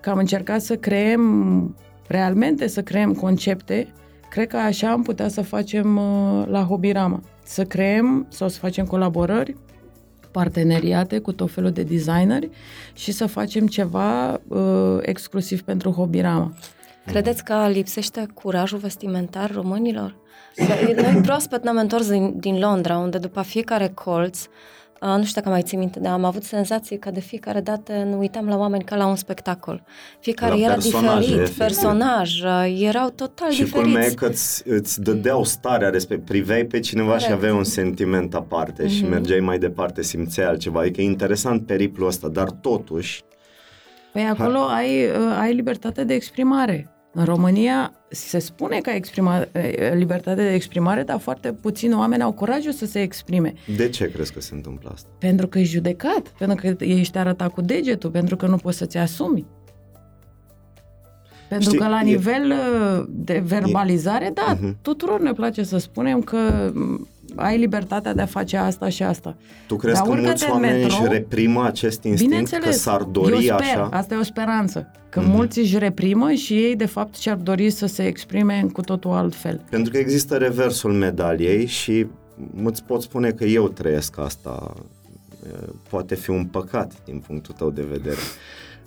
că 0.00 0.10
am 0.10 0.18
încercat 0.18 0.60
să 0.60 0.76
creăm 0.76 1.76
realmente, 2.06 2.66
să 2.66 2.82
creăm 2.82 3.12
concepte, 3.12 3.92
cred 4.30 4.48
că 4.48 4.56
așa 4.56 4.90
am 4.90 5.02
putea 5.02 5.28
să 5.28 5.42
facem 5.42 5.96
uh, 5.96 6.46
la 6.46 6.62
Hobirama. 6.62 7.20
Să 7.44 7.64
creăm 7.64 8.26
sau 8.28 8.48
să 8.48 8.58
facem 8.58 8.84
colaborări 8.84 9.56
parteneriate 10.36 11.18
cu 11.18 11.32
tot 11.32 11.50
felul 11.50 11.70
de 11.70 11.82
designeri 11.82 12.50
și 12.92 13.12
să 13.12 13.26
facem 13.26 13.66
ceva 13.66 14.40
uh, 14.48 14.98
exclusiv 15.00 15.62
pentru 15.62 15.90
Hobirama. 15.90 16.52
Credeți 17.06 17.44
că 17.44 17.68
lipsește 17.68 18.26
curajul 18.34 18.78
vestimentar 18.78 19.50
românilor? 19.52 20.16
Noi 20.96 21.20
proaspăt 21.22 21.62
ne-am 21.62 21.76
întors 21.76 22.10
din, 22.10 22.34
din 22.38 22.58
Londra, 22.58 22.98
unde 22.98 23.18
după 23.18 23.42
fiecare 23.42 23.88
colț 23.94 24.46
nu 25.00 25.24
știu 25.24 25.40
dacă 25.40 25.48
mai 25.48 25.62
ții 25.62 25.76
minte, 25.76 26.00
dar 26.00 26.12
am 26.12 26.24
avut 26.24 26.42
senzații 26.42 26.98
că 26.98 27.10
de 27.10 27.20
fiecare 27.20 27.60
dată 27.60 27.92
ne 27.92 28.14
uitam 28.16 28.48
la 28.48 28.56
oameni 28.56 28.84
ca 28.84 28.96
la 28.96 29.06
un 29.06 29.16
spectacol. 29.16 29.82
Fiecare 30.20 30.54
la 30.54 30.60
era 30.60 30.76
diferit, 30.76 31.48
personaj, 31.48 32.40
erau 32.78 33.10
total 33.10 33.50
și 33.50 33.62
diferiți. 33.62 33.88
Și 33.88 33.92
culmea 33.92 34.14
că 34.14 34.26
îți, 34.26 34.68
îți 34.68 35.00
dădeau 35.00 35.44
starea 35.44 35.88
respect, 35.88 36.24
priveai 36.24 36.64
pe 36.64 36.80
cineva 36.80 37.08
Corect. 37.08 37.26
și 37.26 37.32
aveai 37.32 37.52
un 37.52 37.64
sentiment 37.64 38.34
aparte 38.34 38.84
mm-hmm. 38.84 38.90
și 38.90 39.02
mhm. 39.02 39.10
mergeai 39.10 39.40
mai 39.40 39.58
departe, 39.58 40.02
simțeai 40.02 40.46
altceva. 40.46 40.80
Adică 40.80 41.00
e 41.00 41.04
interesant 41.04 41.66
periplul 41.66 42.08
ăsta, 42.08 42.28
dar 42.28 42.50
totuși 42.50 43.24
Păi 44.12 44.24
acolo 44.24 44.58
ai, 44.58 45.04
uh, 45.04 45.36
ai 45.38 45.54
libertate 45.54 46.04
de 46.04 46.14
exprimare. 46.14 46.95
În 47.18 47.24
România 47.24 47.92
se 48.08 48.38
spune 48.38 48.78
că 48.80 48.90
ai 48.90 48.96
exprima, 48.96 49.38
uh, 49.38 49.92
libertate 49.94 50.42
de 50.42 50.52
exprimare, 50.52 51.02
dar 51.02 51.18
foarte 51.20 51.52
puțini 51.52 51.94
oameni 51.94 52.22
au 52.22 52.32
curajul 52.32 52.72
să 52.72 52.86
se 52.86 53.00
exprime. 53.02 53.54
De 53.76 53.88
ce 53.88 54.10
crezi 54.10 54.32
că 54.32 54.40
se 54.40 54.54
întâmplă 54.54 54.90
asta? 54.94 55.08
Pentru 55.18 55.46
că 55.46 55.58
ești 55.58 55.72
judecat, 55.74 56.28
pentru 56.38 56.74
că 56.76 56.84
ești 56.84 57.18
arătat 57.18 57.52
cu 57.52 57.60
degetul, 57.60 58.10
pentru 58.10 58.36
că 58.36 58.46
nu 58.46 58.56
poți 58.56 58.76
să-ți 58.78 58.96
asumi. 58.96 59.46
Pentru 61.48 61.68
Știi, 61.68 61.78
că 61.80 61.88
la 61.88 62.00
e- 62.00 62.04
nivel 62.04 62.50
uh, 62.50 63.04
de 63.08 63.42
verbalizare, 63.46 64.30
da, 64.34 64.56
Mhm. 64.60 64.76
tuturor 64.82 65.20
ne 65.20 65.32
place 65.32 65.62
să 65.62 65.78
spunem 65.78 66.20
că 66.20 66.70
m, 66.74 67.08
ai 67.36 67.58
libertatea 67.58 68.14
de 68.14 68.22
a 68.22 68.26
face 68.26 68.56
asta 68.56 68.88
și 68.88 69.02
asta. 69.02 69.36
Tu 69.66 69.76
crezi 69.76 69.94
Dar 69.96 70.04
că 70.04 70.08
urcă-te 70.10 70.26
mulți 70.28 70.44
în 70.44 70.50
oameni 70.50 70.80
metrou, 70.80 71.00
își 71.02 71.12
reprimă 71.12 71.64
acest 71.64 72.04
instinct, 72.04 72.18
că 72.20 72.24
Bineînțeles, 72.24 72.80
s-ar 72.80 73.02
dori 73.02 73.32
eu 73.32 73.38
sper, 73.40 73.52
așa? 73.52 73.88
asta 73.92 74.14
e 74.14 74.18
o 74.18 74.22
speranță, 74.22 74.90
că 75.08 75.20
Mhm. 75.20 75.30
mulți 75.30 75.58
își 75.58 75.78
reprimă 75.78 76.32
și 76.32 76.54
ei 76.54 76.76
de 76.76 76.86
fapt 76.86 77.16
și-ar 77.16 77.36
dori 77.36 77.70
să 77.70 77.86
se 77.86 78.06
exprime 78.06 78.58
în 78.62 78.68
cu 78.68 78.80
totul 78.80 79.10
altfel. 79.10 79.60
Pentru 79.70 79.92
că 79.92 79.98
există 79.98 80.36
reversul 80.36 80.92
medaliei 80.92 81.66
și 81.66 82.06
îți 82.64 82.84
pot 82.84 83.02
spune 83.02 83.30
că 83.30 83.44
eu 83.44 83.68
trăiesc 83.68 84.18
asta. 84.18 84.72
E, 85.46 85.50
Poate 85.90 86.14
fi 86.14 86.30
un 86.30 86.44
păcat 86.44 86.92
din 87.04 87.22
punctul 87.26 87.54
tău 87.58 87.70
de 87.70 87.86
vedere. 87.90 88.16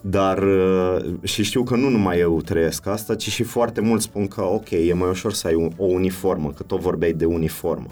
Dar 0.01 0.37
uh, 0.43 1.05
și 1.23 1.43
știu 1.43 1.63
că 1.63 1.75
nu 1.75 1.89
numai 1.89 2.19
eu 2.19 2.41
trăiesc 2.41 2.87
asta, 2.87 3.15
ci 3.15 3.29
și 3.29 3.43
foarte 3.43 3.81
mulți 3.81 4.03
spun 4.03 4.27
că 4.27 4.41
ok, 4.41 4.69
e 4.71 4.93
mai 4.93 5.09
ușor 5.09 5.33
să 5.33 5.47
ai 5.47 5.53
un- 5.53 5.71
o 5.77 5.85
uniformă, 5.85 6.49
că 6.51 6.63
tot 6.63 6.79
vorbeai 6.79 7.13
de 7.13 7.25
uniformă. 7.25 7.87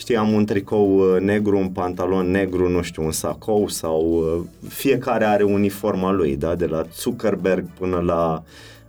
Știi, 0.00 0.16
am 0.16 0.32
un 0.32 0.44
tricou 0.44 0.98
uh, 0.98 1.20
negru, 1.20 1.58
un 1.58 1.68
pantalon 1.68 2.30
negru, 2.30 2.68
nu 2.68 2.82
știu, 2.82 3.04
un 3.04 3.10
sacou 3.10 3.68
sau 3.68 4.00
uh, 4.02 4.68
fiecare 4.68 5.24
are 5.24 5.42
uniforma 5.42 6.12
lui, 6.12 6.36
da? 6.36 6.54
De 6.54 6.66
la 6.66 6.86
Zuckerberg 6.94 7.66
până 7.78 7.98
la... 7.98 8.42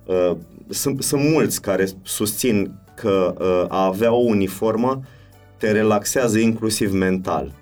Uh, 0.06 0.36
sunt, 0.68 1.02
sunt 1.02 1.22
mulți 1.22 1.62
care 1.62 1.86
susțin 2.02 2.72
că 2.94 3.34
uh, 3.38 3.66
a 3.68 3.84
avea 3.84 4.12
o 4.12 4.18
uniformă 4.18 5.02
te 5.56 5.70
relaxează 5.70 6.38
inclusiv 6.38 6.92
mental. 6.92 7.52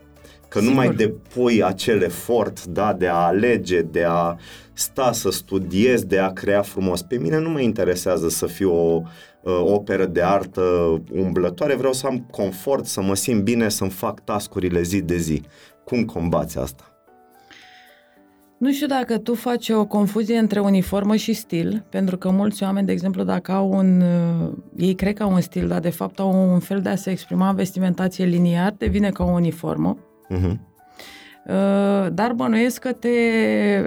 Că 0.48 0.58
nu 0.58 0.64
Sigur. 0.64 0.84
mai 0.84 0.94
depui 0.94 1.62
acel 1.62 2.02
efort, 2.02 2.64
da, 2.64 2.92
de 2.92 3.06
a 3.08 3.14
alege, 3.14 3.80
de 3.82 4.04
a 4.08 4.36
sta 4.72 5.12
să 5.12 5.30
studiezi, 5.30 6.06
de 6.06 6.18
a 6.18 6.32
crea 6.32 6.62
frumos. 6.62 7.02
Pe 7.02 7.16
mine 7.16 7.38
nu 7.38 7.48
mă 7.48 7.60
interesează 7.60 8.28
să 8.28 8.46
fiu 8.46 8.72
o 8.72 9.00
uh, 9.02 9.08
operă 9.64 10.06
de 10.06 10.22
artă 10.22 10.62
umblătoare, 11.12 11.74
vreau 11.74 11.92
să 11.92 12.06
am 12.06 12.26
confort, 12.30 12.86
să 12.86 13.02
mă 13.02 13.14
simt 13.14 13.42
bine, 13.42 13.68
să-mi 13.68 13.90
fac 13.90 14.24
tascurile 14.24 14.82
zi 14.82 15.02
de 15.02 15.16
zi. 15.16 15.42
Cum 15.84 16.04
combați 16.04 16.58
asta? 16.58 16.84
Nu 18.58 18.72
știu 18.72 18.86
dacă 18.86 19.18
tu 19.18 19.34
faci 19.34 19.68
o 19.68 19.86
confuzie 19.86 20.38
între 20.38 20.60
uniformă 20.60 21.16
și 21.16 21.32
stil, 21.32 21.84
pentru 21.88 22.16
că 22.16 22.30
mulți 22.30 22.62
oameni, 22.62 22.86
de 22.86 22.92
exemplu, 22.92 23.22
dacă 23.22 23.52
au 23.52 23.72
un... 23.72 24.00
uh, 24.00 24.52
Ei 24.76 24.94
cred 24.94 25.14
că 25.14 25.22
au 25.22 25.32
un 25.32 25.40
stil, 25.40 25.68
dar 25.68 25.80
de 25.80 25.90
fapt 25.90 26.18
au 26.18 26.52
un 26.52 26.58
fel 26.58 26.80
de 26.80 26.88
a 26.88 26.96
se 26.96 27.10
exprima 27.10 27.48
în 27.48 27.54
vestimentație 27.54 28.24
liniar, 28.24 28.74
devine 28.78 29.10
ca 29.10 29.24
o 29.24 29.30
uniformă. 29.30 29.96
Uh-huh. 30.30 30.69
Uh, 31.46 32.06
Dar 32.12 32.32
bănuiesc 32.32 32.80
că 32.80 32.92
te 32.92 33.08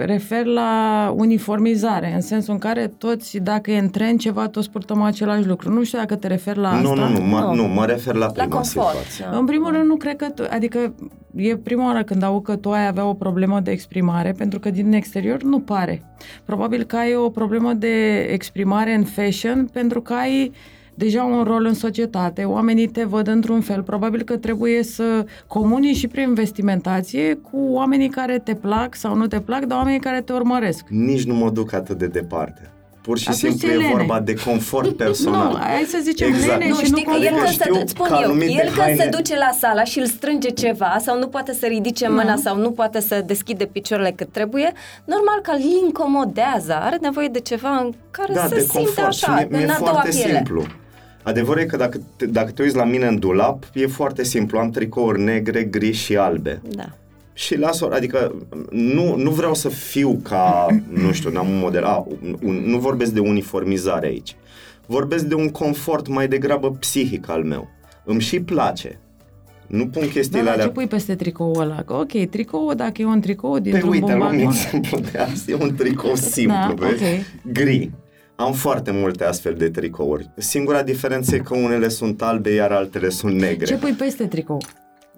referi 0.04 0.52
la 0.52 1.12
uniformizare, 1.16 2.12
în 2.14 2.20
sensul 2.20 2.52
în 2.52 2.58
care 2.58 2.92
toți, 2.98 3.38
dacă 3.38 3.70
e 3.70 3.78
în 3.78 3.90
tren 3.90 4.16
ceva, 4.16 4.48
toți 4.48 4.70
purtăm 4.70 5.02
același 5.02 5.46
lucru. 5.46 5.72
Nu 5.72 5.84
știu 5.84 5.98
dacă 5.98 6.16
te 6.16 6.26
referi 6.26 6.58
la 6.58 6.80
Nu, 6.80 6.90
asta. 6.90 7.08
nu, 7.08 7.18
nu, 7.18 7.24
mă, 7.26 7.38
Nu. 7.40 7.54
nu, 7.54 7.62
mă 7.62 7.84
refer 7.86 8.14
la 8.14 8.26
prima 8.26 8.48
confort. 8.48 8.86
situație. 8.96 9.38
În 9.38 9.44
primul 9.44 9.70
rând, 9.72 9.84
nu 9.86 9.96
cred 9.96 10.16
că... 10.16 10.26
Tu, 10.30 10.42
adică, 10.50 10.94
e 11.34 11.56
prima 11.56 11.84
oară 11.86 12.02
când 12.02 12.22
aud 12.22 12.42
că 12.42 12.56
tu 12.56 12.70
ai 12.70 12.86
avea 12.86 13.06
o 13.06 13.14
problemă 13.14 13.60
de 13.60 13.70
exprimare, 13.70 14.32
pentru 14.38 14.58
că 14.58 14.70
din 14.70 14.92
exterior 14.92 15.42
nu 15.42 15.60
pare. 15.60 16.02
Probabil 16.44 16.82
că 16.84 16.96
ai 16.96 17.14
o 17.14 17.28
problemă 17.28 17.72
de 17.72 18.18
exprimare 18.18 18.94
în 18.94 19.04
fashion, 19.04 19.68
pentru 19.72 20.00
că 20.00 20.12
ai 20.12 20.52
deja 20.94 21.22
un 21.22 21.42
rol 21.42 21.64
în 21.64 21.74
societate, 21.74 22.42
oamenii 22.44 22.86
te 22.88 23.04
văd 23.04 23.26
într-un 23.28 23.60
fel, 23.60 23.82
probabil 23.82 24.22
că 24.22 24.36
trebuie 24.36 24.82
să 24.82 25.24
comunici 25.46 25.96
și 25.96 26.06
prin 26.08 26.34
vestimentație 26.34 27.34
cu 27.34 27.56
oamenii 27.70 28.08
care 28.08 28.38
te 28.38 28.54
plac 28.54 28.94
sau 28.94 29.14
nu 29.14 29.26
te 29.26 29.40
plac, 29.40 29.64
dar 29.64 29.78
oamenii 29.78 30.00
care 30.00 30.20
te 30.20 30.32
urmăresc. 30.32 30.84
Nici 30.88 31.24
nu 31.24 31.34
mă 31.34 31.50
duc 31.50 31.72
atât 31.72 31.98
de 31.98 32.06
departe. 32.06 32.68
Pur 33.02 33.18
și 33.18 33.28
Atunci 33.28 33.40
simplu 33.52 33.68
e 33.68 33.72
e 33.72 33.76
lene. 33.76 33.90
vorba 33.92 34.20
de 34.20 34.34
confort 34.44 34.96
personal. 35.04 35.52
Nu, 35.52 35.58
hai 35.58 35.84
să 35.88 35.98
zicem 36.02 36.28
Exact. 36.28 36.58
lene 36.58 36.68
Nu, 36.70 36.76
și 36.78 36.84
știi 36.84 37.04
nu 37.06 37.12
că 37.12 37.24
el 37.24 37.30
confort. 37.30 37.44
când 37.46 37.56
se, 37.58 37.64
Știu 37.64 37.80
îți 37.80 37.90
spun 37.90 38.06
că 38.06 38.14
eu, 38.20 38.24
anumite 38.24 38.52
el 38.52 38.58
când 38.68 38.78
haine- 38.80 39.02
se 39.02 39.08
duce 39.08 39.36
la 39.36 39.50
sala 39.58 39.84
și 39.84 39.98
îl 39.98 40.06
strânge 40.06 40.48
ceva 40.48 40.96
sau 41.00 41.18
nu 41.18 41.26
poate 41.26 41.52
să 41.52 41.66
ridice 41.66 42.08
mâna 42.08 42.36
sau 42.36 42.56
nu 42.56 42.70
poate 42.70 43.00
să 43.00 43.22
deschide 43.26 43.64
picioarele 43.64 44.12
cât 44.16 44.28
trebuie, 44.32 44.72
normal 45.04 45.40
că 45.42 45.50
îl 45.50 45.60
incomodează, 45.84 46.72
are 46.80 46.98
nevoie 47.00 47.28
de 47.28 47.40
ceva 47.40 47.76
în 47.76 47.92
care 48.10 48.32
da, 48.34 48.40
să 48.40 48.54
de 48.54 48.60
simte 48.60 48.76
confort 48.76 49.06
așa, 49.06 49.26
și 49.38 49.44
mi-e, 49.48 49.48
în 49.50 49.64
mi-e 49.64 49.72
a 49.74 49.78
doua 49.78 49.90
foarte 49.90 50.08
piele. 50.10 50.34
simplu. 50.36 50.62
Adevărul 51.24 51.62
e 51.62 51.66
că 51.66 51.76
dacă 51.76 52.00
te, 52.16 52.26
dacă 52.26 52.50
te 52.50 52.62
uiți 52.62 52.76
la 52.76 52.84
mine 52.84 53.06
în 53.06 53.18
dulap, 53.18 53.64
e 53.74 53.86
foarte 53.86 54.24
simplu. 54.24 54.58
Am 54.58 54.70
tricouri 54.70 55.20
negre, 55.22 55.62
gri 55.62 55.92
și 55.92 56.16
albe. 56.16 56.60
Da. 56.70 56.84
Și 57.32 57.58
las-o, 57.58 57.88
adică 57.92 58.34
nu, 58.70 59.16
nu 59.16 59.30
vreau 59.30 59.54
să 59.54 59.68
fiu 59.68 60.20
ca, 60.22 60.66
nu 60.88 61.12
știu, 61.12 61.30
n-am 61.30 61.48
un 61.48 61.58
model, 61.58 61.84
a, 61.84 62.06
un, 62.42 62.54
nu 62.66 62.78
vorbesc 62.78 63.12
de 63.12 63.20
uniformizare 63.20 64.06
aici. 64.06 64.36
Vorbesc 64.86 65.24
de 65.24 65.34
un 65.34 65.48
confort 65.48 66.08
mai 66.08 66.28
degrabă 66.28 66.70
psihic 66.70 67.28
al 67.28 67.42
meu. 67.44 67.68
Îmi 68.04 68.20
și 68.20 68.40
place. 68.40 68.98
Nu 69.66 69.86
pun 69.86 70.02
Da, 70.02 70.08
chestiile 70.12 70.44
dar 70.44 70.54
ce 70.54 70.60
alea 70.60 70.72
pui 70.72 70.86
peste 70.86 71.14
tricoul 71.14 71.60
ăla? 71.60 71.82
Că, 71.82 71.92
ok, 71.92 72.28
tricou, 72.30 72.74
dacă 72.74 73.02
e 73.02 73.04
un 73.04 73.20
tricou 73.20 73.52
Pe 73.52 73.60
dintr-un 73.60 73.88
uite, 73.90 74.04
luăm 74.06 74.18
bombardier. 74.18 74.46
exemplu 74.48 74.98
de 75.12 75.18
azi, 75.18 75.50
e 75.50 75.54
un 75.54 75.74
tricou 75.74 76.14
simplu, 76.14 76.74
Da, 76.78 76.86
vezi? 76.86 77.02
ok. 77.04 77.52
Gri. 77.52 77.90
Am 78.36 78.52
foarte 78.52 78.90
multe 78.90 79.24
astfel 79.24 79.54
de 79.54 79.70
tricouri. 79.70 80.30
Singura 80.36 80.82
diferență 80.82 81.34
e 81.34 81.38
că 81.38 81.56
unele 81.56 81.88
sunt 81.88 82.22
albe, 82.22 82.50
iar 82.50 82.72
altele 82.72 83.08
sunt 83.08 83.34
negre. 83.40 83.64
Ce 83.64 83.76
pui 83.76 83.92
peste 83.92 84.26
tricou? 84.26 84.58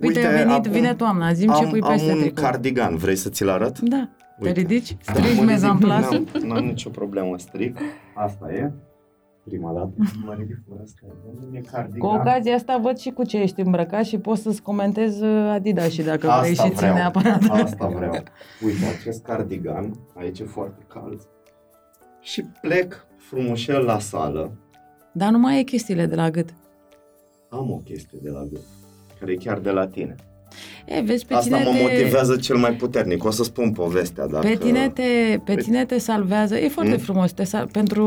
Uite, 0.00 0.18
Uite, 0.18 0.26
a 0.26 0.30
venit, 0.30 0.52
acum 0.52 0.70
vine 0.70 0.94
toamna, 0.94 1.32
zi 1.32 1.46
am, 1.46 1.60
ce 1.64 1.66
pui 1.70 1.80
am 1.80 1.88
peste 1.92 2.12
un 2.12 2.18
tricou. 2.20 2.42
cardigan, 2.44 2.96
vrei 2.96 3.16
să 3.16 3.28
ți-l 3.28 3.48
arăt? 3.48 3.78
Da, 3.78 4.08
te 4.40 4.46
Uite. 4.48 4.60
ridici, 4.60 4.96
Da, 5.04 5.12
strici 5.12 5.24
mă 5.24 5.30
ridic, 5.30 5.44
mezamplasă. 5.46 6.10
N-am, 6.14 6.46
n-am 6.46 6.64
nicio 6.64 6.90
problemă, 6.90 7.38
stric. 7.38 7.78
Asta 8.14 8.52
e. 8.52 8.72
Prima 9.44 9.72
dată. 9.72 9.90
Mă 10.24 10.34
ridic 10.38 10.58
cu 10.68 10.80
asta. 10.82 11.00
E 11.52 11.60
cardigan. 11.60 11.98
Cu 11.98 12.06
ocazia 12.16 12.54
asta 12.54 12.78
văd 12.82 12.96
și 12.96 13.10
cu 13.10 13.24
ce 13.24 13.36
ești 13.36 13.60
îmbrăcat 13.60 14.04
și 14.04 14.18
poți 14.18 14.42
să-ți 14.42 14.62
comentez 14.62 15.20
uh, 15.20 15.50
Adidas 15.50 15.88
și 15.90 16.02
dacă 16.02 16.18
vrei 16.38 16.50
Asta 16.50 16.62
și 16.64 16.68
ții 16.68 16.76
vreau. 16.78 16.94
neapărat. 16.94 17.42
Asta 17.48 17.86
vreau. 17.86 18.12
Uite, 18.64 18.84
acest 18.98 19.22
cardigan, 19.22 19.92
aici 20.14 20.38
e 20.38 20.44
foarte 20.44 20.82
cald. 20.88 21.20
Și 22.20 22.42
plec 22.60 23.05
frumușel 23.29 23.83
la 23.85 23.99
sală. 23.99 24.53
Dar 25.12 25.31
nu 25.31 25.39
mai 25.39 25.59
e 25.59 25.62
chestiile 25.62 26.07
de 26.07 26.14
la 26.14 26.31
gât. 26.31 26.49
Am 27.49 27.70
o 27.70 27.77
chestie 27.85 28.18
de 28.22 28.31
la 28.31 28.45
gât, 28.53 28.61
care 29.20 29.33
e 29.33 29.37
chiar 29.37 29.59
de 29.59 29.70
la 29.70 29.87
tine. 29.87 30.14
E, 30.87 31.01
vezi, 31.01 31.27
pe 31.27 31.35
Asta 31.35 31.57
tine 31.57 31.70
mă 31.70 31.77
te... 31.77 31.83
motivează 31.83 32.37
cel 32.37 32.57
mai 32.57 32.72
puternic. 32.74 33.24
O 33.24 33.31
să 33.31 33.43
spun 33.43 33.72
povestea 33.72 34.27
dacă... 34.27 34.47
Pe 34.47 34.55
tine, 34.57 34.89
te, 34.89 35.03
pe 35.45 35.55
tine 35.55 35.85
te 35.85 35.99
salvează, 35.99 36.57
e 36.57 36.68
foarte 36.68 36.91
Mm? 36.93 36.99
frumos, 36.99 37.33
te 37.33 37.45
sal, 37.45 37.68
pentru, 37.72 38.05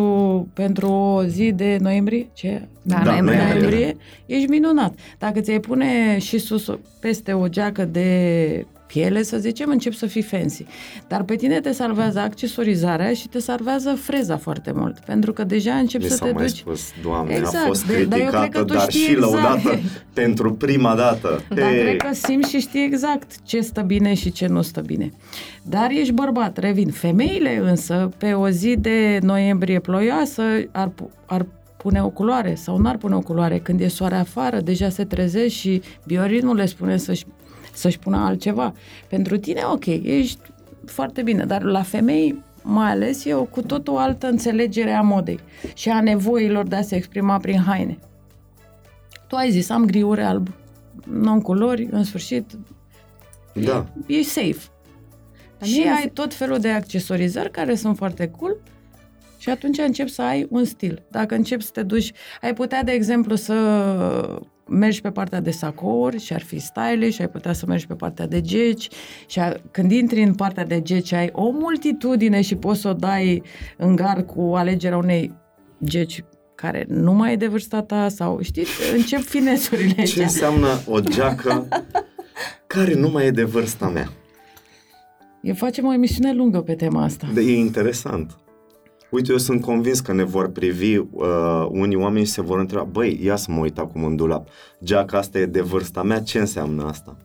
pentru 0.53 0.87
o 0.91 1.23
zi 1.23 1.51
de 1.51 1.77
noiembrie, 1.81 2.27
ce? 2.33 2.67
Da, 2.81 2.95
Da, 2.95 3.03
noiembrie. 3.03 3.37
noiembrie. 3.37 3.69
noiembrie, 3.69 3.95
ești 4.25 4.49
minunat. 4.49 4.93
Dacă 5.17 5.39
ți-ai 5.39 5.59
pune 5.59 6.17
și 6.19 6.37
sus 6.37 6.67
o- 6.67 6.77
peste 6.99 7.33
o 7.33 7.47
geacă 7.47 7.85
de 7.85 8.65
piele, 8.93 9.23
să 9.23 9.37
zicem, 9.37 9.69
încep 9.69 9.93
să 9.93 10.05
fii 10.05 10.21
fancy. 10.21 10.65
Dar 11.07 11.23
pe 11.23 11.35
tine 11.35 11.59
te 11.59 11.71
salvează 11.71 12.19
accesorizarea 12.19 13.13
și 13.13 13.27
te 13.27 13.39
salvează 13.39 13.93
freza 13.93 14.37
foarte 14.37 14.71
mult, 14.75 14.99
pentru 14.99 15.33
că 15.33 15.43
deja 15.43 15.73
începi 15.73 16.03
Mi 16.03 16.09
să 16.09 16.15
s-a 16.15 16.25
te 16.25 16.31
mai 16.31 16.45
duci... 16.45 16.55
spus, 16.57 16.81
Doamne, 17.01 17.33
Exact, 17.33 17.55
a 17.63 17.67
fost 17.67 17.85
de- 17.87 18.03
dar 18.05 18.19
eu 18.19 18.25
cred 18.27 18.39
criticată, 18.39 18.57
că 18.59 18.63
tu 18.65 18.73
dar 18.73 18.89
știi 18.89 18.99
și 18.99 19.11
exact. 19.11 19.31
lăudată 19.31 19.79
pentru 20.13 20.53
prima 20.53 20.95
dată. 20.95 21.43
Dar 21.55 21.69
Hei, 21.69 21.81
cred 21.81 21.97
că 21.97 22.09
simți 22.13 22.49
și 22.49 22.59
știi 22.59 22.83
exact 22.85 23.31
ce 23.43 23.61
stă 23.61 23.81
bine 23.81 24.13
și 24.13 24.31
ce 24.31 24.47
nu 24.47 24.61
stă 24.61 24.81
bine. 24.81 25.11
Dar 25.63 25.89
ești 25.91 26.13
bărbat, 26.13 26.57
revin. 26.57 26.89
Femeile 26.89 27.57
însă, 27.57 28.09
pe 28.17 28.33
o 28.33 28.49
zi 28.49 28.75
de 28.79 29.19
noiembrie 29.21 29.79
ploioasă, 29.79 30.43
ar, 30.71 30.87
pu- 30.87 31.11
ar 31.25 31.45
pune 31.77 32.03
o 32.03 32.09
culoare 32.09 32.55
sau 32.55 32.77
n-ar 32.77 32.97
pune 32.97 33.15
o 33.15 33.19
culoare. 33.19 33.59
Când 33.59 33.81
e 33.81 33.87
soare 33.87 34.15
afară, 34.15 34.59
deja 34.59 34.89
se 34.89 35.03
trezesc 35.03 35.53
și 35.55 35.81
bioritmul 36.05 36.55
le 36.55 36.65
spune 36.65 36.97
să-și, 36.97 37.25
să-și 37.73 37.99
pună 37.99 38.17
altceva. 38.17 38.73
Pentru 39.07 39.37
tine, 39.37 39.61
ok, 39.71 39.85
ești 39.85 40.39
foarte 40.85 41.21
bine, 41.21 41.45
dar 41.45 41.61
la 41.63 41.81
femei 41.81 42.43
mai 42.61 42.89
ales 42.89 43.25
e 43.25 43.33
o 43.33 43.43
cu 43.43 43.61
tot 43.61 43.87
o 43.87 43.97
altă 43.97 44.27
înțelegere 44.27 44.91
a 44.91 45.01
modei 45.01 45.39
și 45.73 45.89
a 45.89 46.01
nevoilor 46.01 46.67
de 46.67 46.75
a 46.75 46.81
se 46.81 46.95
exprima 46.95 47.37
prin 47.37 47.61
haine. 47.61 47.97
Tu 49.27 49.35
ai 49.35 49.51
zis, 49.51 49.69
am 49.69 49.85
griuri 49.85 50.21
alb, 50.21 50.49
non-culori, 51.03 51.87
în 51.91 52.03
sfârșit, 52.03 52.45
Da, 53.53 53.85
e 54.07 54.21
safe. 54.21 54.67
Dar 55.57 55.67
și 55.67 55.79
mie 55.79 55.89
mi 55.89 55.95
ai 55.95 56.09
tot 56.13 56.33
felul 56.33 56.59
de 56.59 56.69
accesorizări 56.69 57.51
care 57.51 57.75
sunt 57.75 57.97
foarte 57.97 58.27
cool 58.27 58.57
și 59.37 59.49
atunci 59.49 59.77
începi 59.77 60.09
să 60.09 60.21
ai 60.21 60.47
un 60.49 60.65
stil. 60.65 61.03
Dacă 61.11 61.35
începi 61.35 61.63
să 61.63 61.69
te 61.73 61.83
duci, 61.83 62.11
ai 62.41 62.53
putea, 62.53 62.83
de 62.83 62.91
exemplu, 62.91 63.35
să 63.35 63.53
mergi 64.69 65.01
pe 65.01 65.09
partea 65.09 65.41
de 65.41 65.51
sacouri 65.51 66.19
și 66.19 66.33
ar 66.33 66.41
fi 66.41 66.59
stylish, 66.59 67.19
ai 67.19 67.29
putea 67.29 67.53
să 67.53 67.65
mergi 67.65 67.87
pe 67.87 67.93
partea 67.93 68.27
de 68.27 68.41
geci 68.41 68.87
și 69.27 69.39
a, 69.39 69.55
când 69.71 69.91
intri 69.91 70.23
în 70.23 70.33
partea 70.33 70.65
de 70.65 70.81
geci 70.81 71.11
ai 71.11 71.29
o 71.31 71.49
multitudine 71.49 72.41
și 72.41 72.55
poți 72.55 72.81
să 72.81 72.87
o 72.87 72.93
dai 72.93 73.43
în 73.77 73.95
gar 73.95 74.25
cu 74.25 74.41
alegerea 74.55 74.97
unei 74.97 75.33
geci 75.83 76.23
care 76.55 76.85
nu 76.87 77.13
mai 77.13 77.33
e 77.33 77.35
de 77.35 77.47
vârsta 77.47 77.81
ta 77.81 78.09
sau 78.09 78.39
știți, 78.41 78.71
încep 78.95 79.21
finesurile 79.21 80.03
Ce 80.03 80.23
înseamnă 80.23 80.67
o 80.85 80.99
geacă 80.99 81.67
care 82.67 82.93
nu 82.93 83.09
mai 83.09 83.25
e 83.25 83.31
de 83.31 83.43
vârsta 83.43 83.87
mea? 83.87 84.09
Eu 85.41 85.53
facem 85.53 85.85
o 85.85 85.93
emisiune 85.93 86.33
lungă 86.33 86.61
pe 86.61 86.75
tema 86.75 87.03
asta. 87.03 87.27
De, 87.33 87.41
e 87.41 87.57
interesant. 87.57 88.37
Uite, 89.09 89.31
eu 89.31 89.37
sunt 89.37 89.61
convins 89.61 89.99
că 89.99 90.13
ne 90.13 90.23
vor 90.23 90.51
privi 90.51 90.97
uh, 90.97 91.07
unii 91.69 91.95
oameni 91.95 92.25
și 92.25 92.31
se 92.31 92.41
vor 92.41 92.59
întreba, 92.59 92.83
băi, 92.83 93.19
ia 93.23 93.35
să 93.35 93.51
mă 93.51 93.59
uit 93.59 93.77
acum 93.77 94.03
în 94.03 94.15
dulap. 94.15 94.47
Geaca 94.83 95.17
asta 95.17 95.39
e 95.39 95.45
de 95.45 95.61
vârsta 95.61 96.03
mea, 96.03 96.19
ce 96.19 96.39
înseamnă 96.39 96.83
asta? 96.83 97.17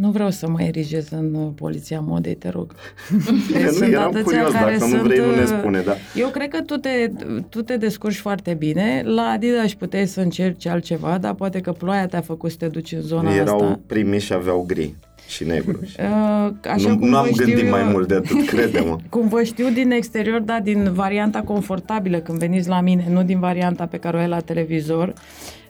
Nu 0.00 0.10
vreau 0.10 0.30
să 0.30 0.48
mă 0.48 0.62
erigez 0.62 1.08
în 1.10 1.34
uh, 1.34 1.52
poliția 1.54 2.00
modei, 2.00 2.34
te 2.34 2.48
rog. 2.48 2.74
Deci 3.52 3.78
nu, 3.78 3.84
eram 3.86 4.12
curios, 4.22 4.52
dacă 4.52 4.78
sunt, 4.78 4.92
nu 4.92 5.02
vrei, 5.02 5.18
nu 5.18 5.34
ne 5.34 5.40
uh, 5.40 5.46
spune, 5.46 5.80
da. 5.80 5.94
Eu 6.14 6.28
cred 6.28 6.48
că 6.48 6.60
tu 6.60 6.76
te, 6.76 7.10
tu 7.48 7.62
te 7.62 7.76
descurci 7.76 8.18
foarte 8.18 8.54
bine. 8.54 9.02
La 9.04 9.22
Adidas 9.22 9.74
puteai 9.74 10.06
să 10.06 10.20
încerci 10.20 10.66
altceva, 10.66 11.18
dar 11.18 11.34
poate 11.34 11.60
că 11.60 11.72
ploaia 11.72 12.06
te-a 12.06 12.20
făcut 12.20 12.50
să 12.50 12.56
te 12.56 12.66
duci 12.68 12.92
în 12.92 13.00
zona 13.00 13.34
Erau 13.34 13.54
asta. 13.54 13.64
Erau 13.64 13.82
primii 13.86 14.20
și 14.20 14.32
aveau 14.32 14.64
gri 14.66 14.94
și 15.30 15.44
negru. 15.44 15.78
Uh, 15.82 16.52
așa 16.70 16.88
nu, 16.88 16.98
cum 16.98 17.08
nu 17.08 17.16
am 17.16 17.28
gândit 17.36 17.64
eu, 17.64 17.70
mai 17.70 17.82
mult 17.82 18.08
de 18.08 18.14
atât, 18.14 18.46
crede-mă. 18.46 18.96
cum 19.08 19.28
vă 19.28 19.42
știu 19.42 19.68
din 19.68 19.90
exterior, 19.90 20.40
dar 20.40 20.60
din 20.60 20.92
varianta 20.92 21.40
confortabilă, 21.40 22.18
când 22.18 22.38
veniți 22.38 22.68
la 22.68 22.80
mine, 22.80 23.06
nu 23.10 23.22
din 23.22 23.40
varianta 23.40 23.86
pe 23.86 23.96
care 23.96 24.16
o 24.16 24.20
ai 24.20 24.28
la 24.28 24.40
televizor, 24.40 25.12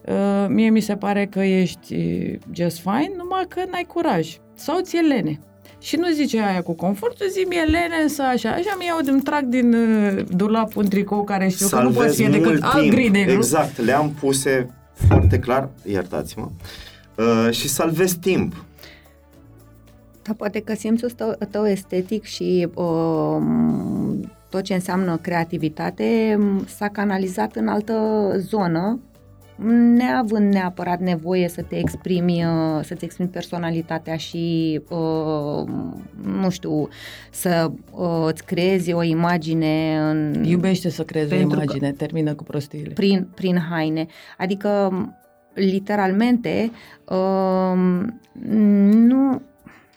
uh, 0.04 0.46
mie 0.48 0.70
mi 0.70 0.80
se 0.80 0.96
pare 0.96 1.26
că 1.26 1.40
ești 1.40 1.96
just 2.52 2.78
fine, 2.78 3.12
numai 3.16 3.44
că 3.48 3.60
n-ai 3.70 3.84
curaj. 3.88 4.36
Sau 4.54 4.80
ți-e 4.80 5.00
lene. 5.00 5.40
Și 5.80 5.96
nu 5.96 6.10
zice 6.12 6.40
aia 6.40 6.62
cu 6.62 6.72
confort, 6.72 7.16
zi 7.30 7.44
mie 7.48 7.62
lene 7.62 8.08
să 8.08 8.22
așa, 8.22 8.50
așa 8.50 8.76
mi 8.78 8.84
iau, 8.86 8.98
îmi 9.04 9.22
trag 9.22 9.44
din 9.44 9.74
uh, 9.74 10.24
dulap 10.28 10.76
un 10.76 10.88
tricou 10.88 11.24
care 11.24 11.48
știu 11.48 11.66
Salvez 11.66 11.94
că 11.94 11.98
nu 11.98 12.04
poți 12.04 12.22
fi 12.22 12.30
decât 12.30 12.62
alt 12.62 12.90
gri 12.90 13.08
negru. 13.08 13.32
Exact, 13.32 13.80
le-am 13.80 14.10
puse 14.20 14.70
foarte 14.92 15.38
clar, 15.38 15.68
iertați-mă, 15.84 16.48
uh, 17.14 17.52
și 17.52 17.68
salvez 17.68 18.12
timp. 18.12 18.64
Da, 20.30 20.36
poate 20.36 20.60
că 20.60 20.74
simțul 20.74 21.10
tău, 21.10 21.36
tău 21.50 21.66
estetic 21.66 22.24
și 22.24 22.68
uh, 22.74 23.36
tot 24.50 24.62
ce 24.62 24.74
înseamnă 24.74 25.16
creativitate 25.16 26.38
s-a 26.66 26.88
canalizat 26.88 27.56
în 27.56 27.68
altă 27.68 27.94
zonă, 28.36 29.00
neavând 29.96 30.52
neapărat 30.52 31.00
nevoie 31.00 31.48
să 31.48 31.62
te 31.62 31.78
exprimi, 31.78 32.44
uh, 32.44 32.84
să-ți 32.84 33.04
exprimi 33.04 33.28
personalitatea 33.30 34.16
și, 34.16 34.80
uh, 34.88 35.68
nu 36.22 36.50
știu, 36.50 36.88
să 37.30 37.70
uh, 37.92 38.26
îți 38.26 38.44
creezi 38.44 38.92
o 38.92 39.02
imagine 39.02 39.98
în... 39.98 40.44
Iubește 40.44 40.90
să 40.90 41.02
creezi 41.02 41.32
o 41.32 41.36
imagine, 41.36 41.92
termină 41.92 42.34
cu 42.34 42.42
prostiile. 42.42 42.92
Prin, 42.92 43.28
prin 43.34 43.58
haine. 43.70 44.06
Adică, 44.38 44.90
literalmente, 45.54 46.70
uh, 47.08 48.06
nu 48.90 49.42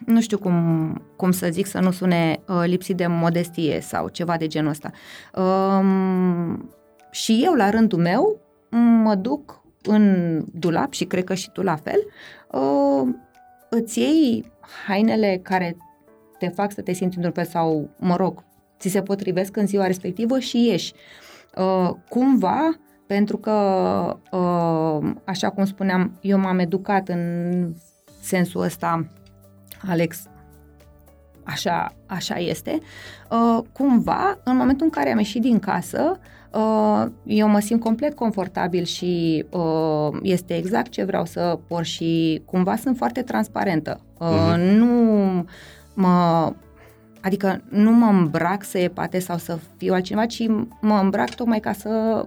nu 0.05 0.21
știu 0.21 0.37
cum, 0.37 0.55
cum 1.15 1.31
să 1.31 1.47
zic, 1.51 1.65
să 1.65 1.79
nu 1.79 1.91
sune 1.91 2.39
uh, 2.47 2.63
lipsit 2.65 2.97
de 2.97 3.07
modestie 3.07 3.79
sau 3.81 4.07
ceva 4.07 4.37
de 4.37 4.47
genul 4.47 4.69
ăsta. 4.69 4.91
Uh, 5.35 6.59
și 7.11 7.41
eu, 7.43 7.53
la 7.53 7.69
rândul 7.69 7.99
meu, 7.99 8.39
mă 9.03 9.15
duc 9.15 9.61
în 9.81 10.39
dulap 10.53 10.93
și 10.93 11.05
cred 11.05 11.23
că 11.23 11.33
și 11.33 11.51
tu 11.51 11.61
la 11.61 11.75
fel, 11.75 11.99
uh, 12.51 13.13
îți 13.69 13.99
iei 13.99 14.51
hainele 14.87 15.39
care 15.43 15.77
te 16.39 16.47
fac 16.47 16.71
să 16.71 16.81
te 16.81 16.93
simți 16.93 17.15
într-un 17.15 17.33
fel 17.33 17.45
sau, 17.45 17.89
mă 17.99 18.15
rog, 18.15 18.43
ți 18.79 18.89
se 18.89 19.01
potrivesc 19.01 19.57
în 19.57 19.67
ziua 19.67 19.87
respectivă 19.87 20.39
și 20.39 20.65
ieși. 20.65 20.93
Uh, 21.57 21.89
cumva, 22.09 22.79
pentru 23.07 23.37
că, 23.37 23.51
uh, 24.31 25.11
așa 25.23 25.49
cum 25.49 25.65
spuneam, 25.65 26.17
eu 26.21 26.39
m-am 26.39 26.59
educat 26.59 27.09
în 27.09 27.73
sensul 28.21 28.61
ăsta 28.61 29.07
Alex, 29.87 30.23
așa, 31.43 31.93
așa 32.05 32.35
este, 32.35 32.79
uh, 33.29 33.63
cumva, 33.71 34.39
în 34.43 34.57
momentul 34.57 34.85
în 34.85 34.91
care 34.91 35.11
am 35.11 35.17
ieșit 35.17 35.41
din 35.41 35.59
casă, 35.59 36.19
uh, 36.51 37.05
eu 37.23 37.47
mă 37.47 37.59
simt 37.59 37.81
complet 37.81 38.15
confortabil 38.15 38.83
și 38.83 39.45
uh, 39.49 40.19
este 40.21 40.55
exact 40.55 40.91
ce 40.91 41.03
vreau 41.03 41.25
să 41.25 41.59
por 41.67 41.83
și 41.83 42.41
cumva 42.45 42.75
sunt 42.75 42.97
foarte 42.97 43.21
transparentă. 43.21 43.99
Uh, 44.17 44.27
uh-huh. 44.27 44.57
Nu 44.57 45.45
mă 45.93 46.53
Adică 47.23 47.61
nu 47.69 47.91
mă 47.91 48.05
îmbrac 48.05 48.63
să 48.63 48.77
epate 48.77 49.19
sau 49.19 49.37
să 49.37 49.57
fiu 49.77 49.93
altcineva, 49.93 50.25
ci 50.25 50.47
mă 50.81 50.99
îmbrac 51.01 51.35
tocmai 51.35 51.59
ca 51.59 51.71
să 51.71 52.25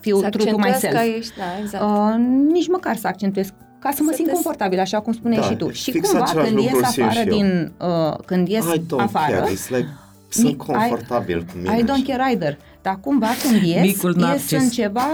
fiu 0.00 0.20
să 0.20 0.28
true 0.28 0.50
to 0.50 0.56
myself. 0.56 1.02
ești, 1.16 1.36
da, 1.38 1.58
exact. 1.60 1.84
Uh, 1.84 2.14
nici 2.52 2.68
măcar 2.68 2.96
să 2.96 3.06
accentuez 3.06 3.52
ca 3.82 3.90
să 3.90 4.02
mă 4.02 4.10
să 4.10 4.16
simt 4.16 4.28
te... 4.28 4.32
confortabil, 4.32 4.78
așa 4.80 5.00
cum 5.00 5.12
spuneai 5.12 5.40
da, 5.40 5.46
și 5.46 5.56
tu. 5.56 5.70
Și 5.70 5.92
cumva 5.92 6.24
când 6.24 6.58
ies 6.58 6.82
afară 6.82 7.24
din... 7.28 7.72
Uh, 7.80 8.16
când 8.26 8.48
ies 8.48 8.64
I 8.64 8.78
don't 8.78 8.98
afară... 8.98 9.34
Care. 9.36 9.52
It's 9.52 9.68
like, 9.68 9.88
sunt 10.28 10.56
confortabil 10.56 11.38
I, 11.38 11.52
cu 11.52 11.52
mine. 11.56 11.78
I 11.78 11.82
don't 11.82 12.06
care 12.06 12.30
either. 12.30 12.58
Dar 12.82 12.98
cumva 13.00 13.28
când 13.42 13.62
ies, 13.62 13.80
Micul 13.80 14.16
ies 14.32 14.50
în 14.50 14.68
ceva... 14.68 15.08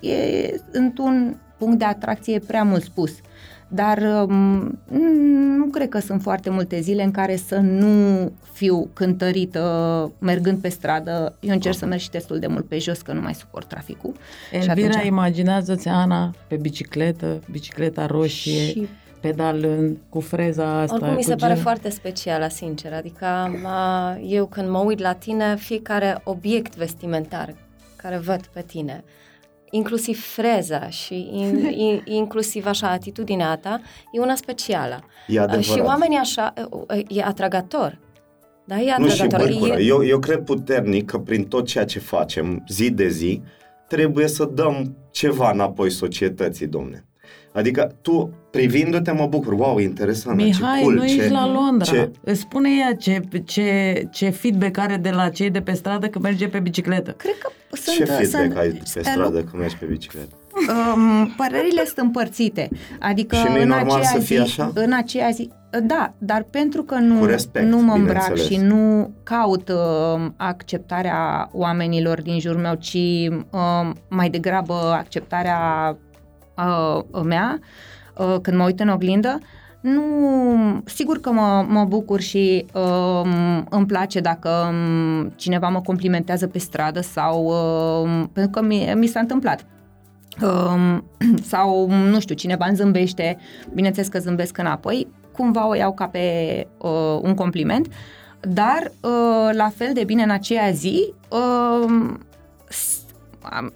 E 0.00 0.60
într-un 0.70 1.36
punct 1.58 1.78
de 1.78 1.84
atracție 1.84 2.38
prea 2.38 2.62
mult 2.62 2.82
spus. 2.82 3.10
Uh, 3.10 3.16
dar 3.74 4.26
um, 4.28 4.78
nu 5.56 5.64
cred 5.64 5.88
că 5.88 5.98
sunt 5.98 6.22
foarte 6.22 6.50
multe 6.50 6.80
zile 6.80 7.02
în 7.02 7.10
care 7.10 7.36
să 7.36 7.56
nu 7.56 8.32
fiu 8.52 8.88
cântărită 8.92 10.12
mergând 10.18 10.58
pe 10.58 10.68
stradă. 10.68 11.36
Eu 11.40 11.52
încerc 11.52 11.76
să 11.76 11.86
merg 11.86 12.00
și 12.00 12.10
destul 12.10 12.38
de 12.38 12.46
mult 12.46 12.68
pe 12.68 12.78
jos, 12.78 13.00
că 13.00 13.12
nu 13.12 13.20
mai 13.20 13.34
suport 13.34 13.68
traficul. 13.68 14.12
Elvira, 14.52 14.90
și 14.90 14.96
atunci... 14.96 15.06
imaginează-ți 15.06 15.88
Ana 15.88 16.34
pe 16.46 16.56
bicicletă, 16.56 17.40
bicicleta 17.50 18.06
roșie, 18.06 18.66
și 18.66 18.88
pedalând 19.20 19.96
cu 20.08 20.20
freza 20.20 20.80
asta. 20.80 20.94
Oricum 20.94 21.14
mi 21.14 21.22
se 21.22 21.28
gen... 21.28 21.38
pare 21.38 21.54
foarte 21.54 21.90
specială, 21.90 22.48
sincer. 22.48 22.92
Adică 22.92 23.26
eu 24.26 24.46
când 24.46 24.68
mă 24.68 24.78
uit 24.78 24.98
la 24.98 25.12
tine, 25.12 25.56
fiecare 25.56 26.20
obiect 26.24 26.76
vestimentar 26.76 27.54
care 27.96 28.16
văd 28.16 28.40
pe 28.52 28.62
tine, 28.66 29.04
inclusiv 29.74 30.20
freza 30.20 30.88
și 30.88 31.28
in, 31.32 31.66
in, 31.86 32.02
inclusiv 32.04 32.66
așa 32.66 32.90
atitudinea 32.90 33.56
ta, 33.56 33.80
e 34.12 34.20
una 34.20 34.34
specială. 34.34 35.04
E 35.26 35.40
adevărat. 35.40 35.64
Și 35.64 35.78
oamenii 35.78 36.18
așa, 36.18 36.52
e 37.08 37.22
atragator. 37.22 37.98
Da, 38.64 38.80
e 38.80 38.92
atragator. 38.92 39.48
Nu 39.48 39.66
și 39.66 39.70
e... 39.70 39.84
eu, 39.84 40.04
eu 40.04 40.18
cred 40.18 40.44
puternic 40.44 41.10
că 41.10 41.18
prin 41.18 41.44
tot 41.44 41.66
ceea 41.66 41.84
ce 41.84 41.98
facem 41.98 42.64
zi 42.68 42.90
de 42.90 43.08
zi, 43.08 43.42
trebuie 43.88 44.28
să 44.28 44.44
dăm 44.44 44.96
ceva 45.10 45.50
înapoi 45.50 45.90
societății, 45.90 46.66
domne. 46.66 47.06
Adică 47.52 47.94
tu, 48.02 48.30
privindu-te, 48.50 49.12
mă 49.12 49.26
bucur. 49.26 49.52
Wow, 49.52 49.78
interesant. 49.78 50.36
Mihai, 50.36 50.78
ce 50.78 50.82
cool, 50.82 50.94
nu 50.94 51.06
ce, 51.06 51.14
ești 51.14 51.30
la 51.30 51.52
Londra. 51.52 51.84
Ce... 51.84 52.10
Îți 52.20 52.40
spune 52.40 52.68
ea 52.80 52.94
ce, 52.94 53.20
ce, 53.44 54.02
ce 54.10 54.28
feedback 54.28 54.78
are 54.78 54.96
de 54.96 55.10
la 55.10 55.28
cei 55.28 55.50
de 55.50 55.60
pe 55.60 55.72
stradă 55.72 56.06
când 56.06 56.24
merge 56.24 56.48
pe 56.48 56.58
bicicletă. 56.58 57.10
Cred 57.10 57.34
că 57.38 57.48
sunt... 57.76 57.96
Ce 57.96 58.04
feedback 58.04 58.44
sunt, 58.44 58.56
ai 58.56 58.68
pe 58.68 59.00
stradă 59.02 59.38
când 59.38 59.62
mergi 59.62 59.76
pe 59.76 59.84
bicicletă? 59.84 60.36
Um, 60.54 61.32
părerile 61.36 61.84
sunt 61.84 61.98
împărțite. 61.98 62.68
Adică 63.00 63.36
și 63.36 63.46
nu 63.48 63.56
e 63.56 63.64
normal 63.64 64.02
să 64.02 64.18
fie 64.18 64.36
zi, 64.36 64.42
așa? 64.42 64.70
În 64.74 64.92
aceea 64.92 65.30
zi, 65.30 65.50
da, 65.82 66.14
dar 66.18 66.46
pentru 66.50 66.82
că 66.82 66.94
nu, 66.94 67.24
respect, 67.24 67.66
nu 67.66 67.78
mă 67.78 67.92
îmbrac 67.92 68.36
și 68.36 68.56
nu 68.56 69.10
caut 69.22 69.68
uh, 69.68 70.26
acceptarea 70.36 71.48
oamenilor 71.52 72.22
din 72.22 72.40
jurul 72.40 72.60
meu, 72.60 72.74
ci 72.74 73.28
uh, 73.50 73.90
mai 74.08 74.30
degrabă 74.30 74.74
acceptarea 74.74 75.96
uh, 76.56 77.22
mea 77.24 77.58
uh, 78.16 78.36
când 78.42 78.56
mă 78.56 78.64
uit 78.64 78.80
în 78.80 78.88
oglindă, 78.88 79.38
nu, 79.82 80.82
sigur 80.84 81.20
că 81.20 81.30
mă, 81.30 81.64
mă 81.68 81.84
bucur 81.84 82.20
și 82.20 82.66
uh, 82.74 83.30
îmi 83.68 83.86
place 83.86 84.20
dacă 84.20 84.50
um, 84.70 85.28
cineva 85.36 85.68
mă 85.68 85.80
complimentează 85.80 86.46
pe 86.46 86.58
stradă 86.58 87.00
sau 87.00 87.44
uh, 87.44 88.24
pentru 88.32 88.50
că 88.50 88.66
mi, 88.66 88.92
mi 88.96 89.06
s-a 89.06 89.20
întâmplat. 89.20 89.66
Uh, 90.42 90.98
sau, 91.52 91.90
nu 91.90 92.20
știu, 92.20 92.34
cineva 92.34 92.66
îmi 92.66 92.76
zâmbește, 92.76 93.38
bineînțeles 93.72 94.08
că 94.08 94.18
zâmbesc 94.18 94.58
înapoi, 94.58 95.06
cumva 95.32 95.68
o 95.68 95.74
iau 95.74 95.92
ca 95.92 96.06
pe 96.06 96.20
uh, 96.78 97.18
un 97.22 97.34
compliment, 97.34 97.88
dar 98.40 98.92
uh, 99.00 99.50
la 99.52 99.68
fel 99.74 99.90
de 99.92 100.04
bine 100.04 100.22
în 100.22 100.30
aceea 100.30 100.70
zi 100.70 101.14
uh, 101.28 101.38
am, 101.84 102.20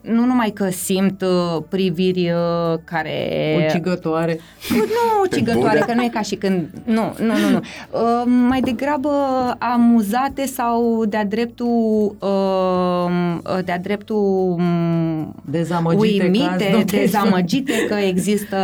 nu 0.01 0.25
numai 0.25 0.51
că 0.51 0.71
simt 0.71 1.23
uh, 1.23 1.63
priviri 1.69 2.31
uh, 2.31 2.79
care... 2.85 3.29
Ucigătoare. 3.67 4.41
Nu 4.71 5.23
ucigătoare, 5.25 5.79
că 5.79 5.95
nu 5.95 6.03
e 6.03 6.09
ca 6.09 6.21
și 6.21 6.35
când... 6.35 6.69
Nu, 6.85 7.15
nu, 7.19 7.39
nu, 7.39 7.51
nu. 7.51 7.61
Uh, 7.91 8.23
mai 8.49 8.61
degrabă 8.61 9.11
amuzate 9.59 10.47
sau 10.47 11.05
de-a 11.05 11.25
dreptul 11.25 12.17
uh, 12.19 13.65
de-a 13.65 13.79
dreptul 13.79 14.17
um, 14.17 15.35
Dezamăgite 15.45 16.23
uimite, 16.23 16.47
că 16.49 16.65
azi 16.65 16.71
nu 16.71 16.83
dezamăgite 16.83 17.73
că 17.89 17.95
există 17.95 18.57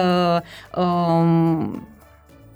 uh, 0.76 1.80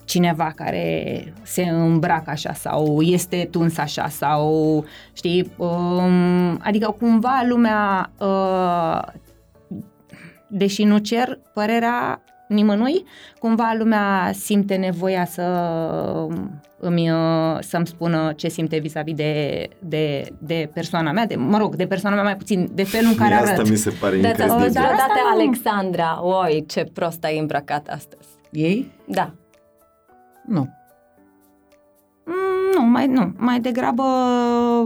cineva 0.07 0.53
care 0.57 1.25
se 1.43 1.63
îmbracă 1.63 2.31
așa 2.31 2.53
sau 2.53 3.01
este 3.01 3.49
tuns 3.51 3.79
așa 3.79 4.09
sau 4.09 4.85
știi, 5.13 5.53
um, 5.57 6.59
adică 6.63 6.95
cumva 6.99 7.43
lumea 7.49 8.11
uh, 8.21 9.03
deși 10.49 10.85
nu 10.85 10.99
cer 10.99 11.39
părerea 11.55 12.21
nimănui, 12.49 13.05
cumva 13.39 13.75
lumea 13.79 14.31
simte 14.33 14.75
nevoia 14.75 15.25
să 15.25 15.43
îmi, 16.79 17.11
uh, 17.11 17.57
să-mi 17.61 17.87
spună 17.87 18.33
ce 18.37 18.49
simte 18.49 18.79
vis-a-vis 18.79 19.15
de, 19.15 19.67
de, 19.79 20.27
de 20.39 20.71
persoana 20.75 21.13
mea, 21.13 21.27
de, 21.27 21.35
mă 21.37 21.59
rog, 21.59 21.75
de 21.77 21.87
persoana 21.87 22.15
mea 22.17 22.25
mai 22.25 22.37
puțin, 22.37 22.69
de 22.73 22.83
felul 22.85 23.11
în 23.11 23.17
care 23.17 23.35
Mie 23.35 23.39
asta 23.43 23.53
arăt. 23.53 23.69
mi 23.71 23.77
se 23.77 23.91
pare 24.01 24.17
Da, 24.17 24.33
ți-a 24.33 24.47
spus 24.49 24.53
incredibil. 24.67 24.83
Dar 24.83 24.93
asta 24.93 25.07
vreodată 25.07 25.21
nu- 25.35 25.43
Alexandra, 25.43 26.19
oi, 26.23 26.65
ce 26.69 26.85
prost 26.93 27.25
ai 27.25 27.39
îmbrăcat 27.39 27.89
astăzi. 27.89 28.29
Ei? 28.51 28.91
Da. 29.05 29.33
Nu. 30.47 30.69
Mm, 32.25 32.35
Nu, 32.75 32.87
mai, 32.87 33.07
nu, 33.07 33.33
mai 33.37 33.61
degrabă, 33.61 34.03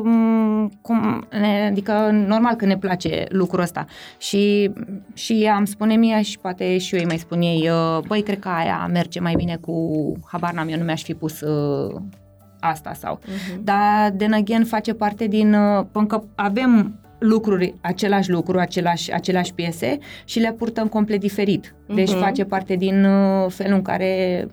mm, 0.04 0.68
cum, 0.82 1.26
ne, 1.30 1.66
adică 1.70 2.11
normal 2.26 2.54
că 2.54 2.64
ne 2.66 2.78
place 2.78 3.26
lucrul 3.28 3.62
ăsta 3.62 3.84
și, 4.18 4.70
și 5.14 5.42
ea 5.42 5.54
îmi 5.56 5.66
spune 5.66 5.94
mie 5.96 6.22
și 6.22 6.38
poate 6.38 6.78
și 6.78 6.94
eu 6.94 7.00
îi 7.00 7.06
mai 7.06 7.18
spun 7.18 7.40
ei, 7.40 7.68
uh, 7.70 7.98
băi, 8.06 8.22
cred 8.22 8.38
că 8.38 8.48
aia 8.48 8.88
merge 8.92 9.20
mai 9.20 9.34
bine 9.36 9.56
cu, 9.56 10.12
habar 10.26 10.52
n-am, 10.52 10.68
eu 10.68 10.78
nu 10.78 10.84
mi-aș 10.84 11.02
fi 11.02 11.14
pus 11.14 11.40
uh, 11.40 11.94
asta 12.61 12.92
sau, 12.92 13.18
Mhm. 13.26 13.64
dar 13.64 14.11
then 14.16 14.32
again 14.32 14.64
face 14.64 14.94
parte 14.94 15.26
din, 15.26 15.54
uh, 15.54 15.84
pentru 15.92 16.18
că 16.18 16.24
avem 16.34 16.94
lucruri, 17.18 17.74
același 17.80 18.30
lucru, 18.30 18.58
același, 18.58 19.12
aceleași 19.12 19.54
piese 19.54 19.98
și 20.24 20.38
le 20.40 20.52
purtăm 20.52 20.86
complet 20.86 21.20
diferit. 21.20 21.74
Deci 21.94 22.11
Mhm. 22.11 22.18
face 22.18 22.44
parte 22.44 22.74
din 22.74 23.04
uh, 23.04 23.46
felul 23.50 23.74
în 23.74 23.82
care 23.82 24.46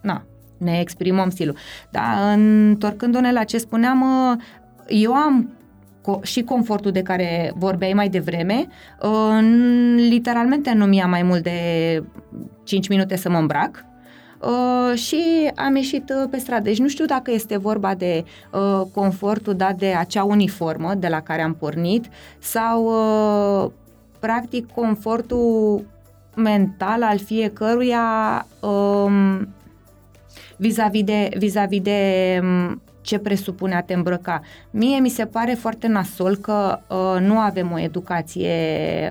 na, 0.00 0.22
ne 0.58 0.80
exprimăm 0.80 1.30
stilul. 1.30 1.56
Dar 1.90 2.34
întorcându-ne 2.36 3.32
la 3.32 3.44
ce 3.44 3.58
spuneam, 3.58 4.02
uh, 4.02 4.36
eu 4.86 5.12
am 5.14 5.50
co- 6.00 6.22
și 6.22 6.42
confortul 6.42 6.90
de 6.90 7.02
care 7.02 7.52
vorbeai 7.56 7.92
mai 7.92 8.08
devreme, 8.08 8.66
uh, 9.02 9.38
n- 9.40 10.08
literalmente 10.08 10.72
nu 10.72 10.84
mi-a 10.84 11.06
mai 11.06 11.22
mult 11.22 11.42
de 11.42 12.02
5 12.64 12.88
minute 12.88 13.16
să 13.16 13.30
mă 13.30 13.38
îmbrac, 13.38 13.86
Uh, 14.40 14.98
și 14.98 15.50
am 15.54 15.76
ieșit 15.76 16.10
uh, 16.10 16.28
pe 16.30 16.38
stradă. 16.38 16.62
Deci 16.62 16.78
nu 16.78 16.88
știu 16.88 17.04
dacă 17.04 17.30
este 17.30 17.56
vorba 17.56 17.94
de 17.94 18.24
uh, 18.52 18.82
confortul 18.94 19.54
dat 19.54 19.76
de 19.76 19.86
acea 19.86 20.24
uniformă 20.24 20.94
de 20.94 21.08
la 21.08 21.20
care 21.20 21.42
am 21.42 21.54
pornit 21.54 22.08
sau 22.38 22.84
uh, 22.84 23.70
practic 24.18 24.72
confortul 24.72 25.84
mental 26.34 27.02
al 27.02 27.18
fiecăruia 27.18 28.46
um, 28.60 29.48
vis-a-vis 30.58 31.04
de, 31.04 31.28
vis-a-vis 31.36 31.80
de 31.80 32.00
um, 32.42 32.80
ce 33.00 33.18
presupune 33.18 33.74
a 33.74 33.82
te 33.82 33.94
îmbrăca. 33.94 34.40
Mie 34.70 34.98
mi 34.98 35.08
se 35.08 35.24
pare 35.24 35.52
foarte 35.52 35.86
nasol 35.86 36.36
că 36.36 36.78
uh, 36.88 37.20
nu 37.20 37.38
avem 37.38 37.72
o 37.72 37.78
educație 37.78 38.52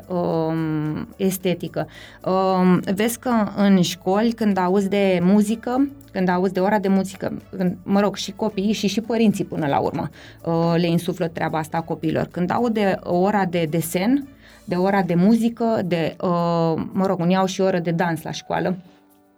um, 0.07 1.07
estetică. 1.15 1.87
Um, 2.25 2.79
vezi 2.79 3.19
că 3.19 3.31
în 3.55 3.81
școli, 3.81 4.31
când 4.31 4.57
auzi 4.57 4.89
de 4.89 5.19
muzică, 5.21 5.89
când 6.11 6.29
auzi 6.29 6.53
de 6.53 6.59
ora 6.59 6.79
de 6.79 6.87
muzică, 6.87 7.41
când, 7.57 7.77
mă 7.83 7.99
rog, 7.99 8.15
și 8.15 8.31
copiii 8.31 8.73
și 8.73 8.87
și 8.87 9.01
părinții 9.01 9.45
până 9.45 9.67
la 9.67 9.79
urmă 9.79 10.09
uh, 10.43 10.73
le 10.75 10.87
insuflă 10.87 11.27
treaba 11.27 11.57
asta 11.57 11.81
copiilor. 11.81 12.27
Când 12.31 12.51
au 12.51 12.69
de 12.69 12.99
ora 13.03 13.45
de 13.45 13.67
desen, 13.69 14.27
de 14.65 14.75
ora 14.75 15.01
de 15.01 15.15
muzică, 15.15 15.81
de, 15.85 16.15
uh, 16.21 16.73
mă 16.91 17.05
rog, 17.05 17.19
unii 17.19 17.35
au 17.35 17.45
și 17.45 17.61
oră 17.61 17.79
de 17.79 17.91
dans 17.91 18.21
la 18.21 18.31
școală, 18.31 18.75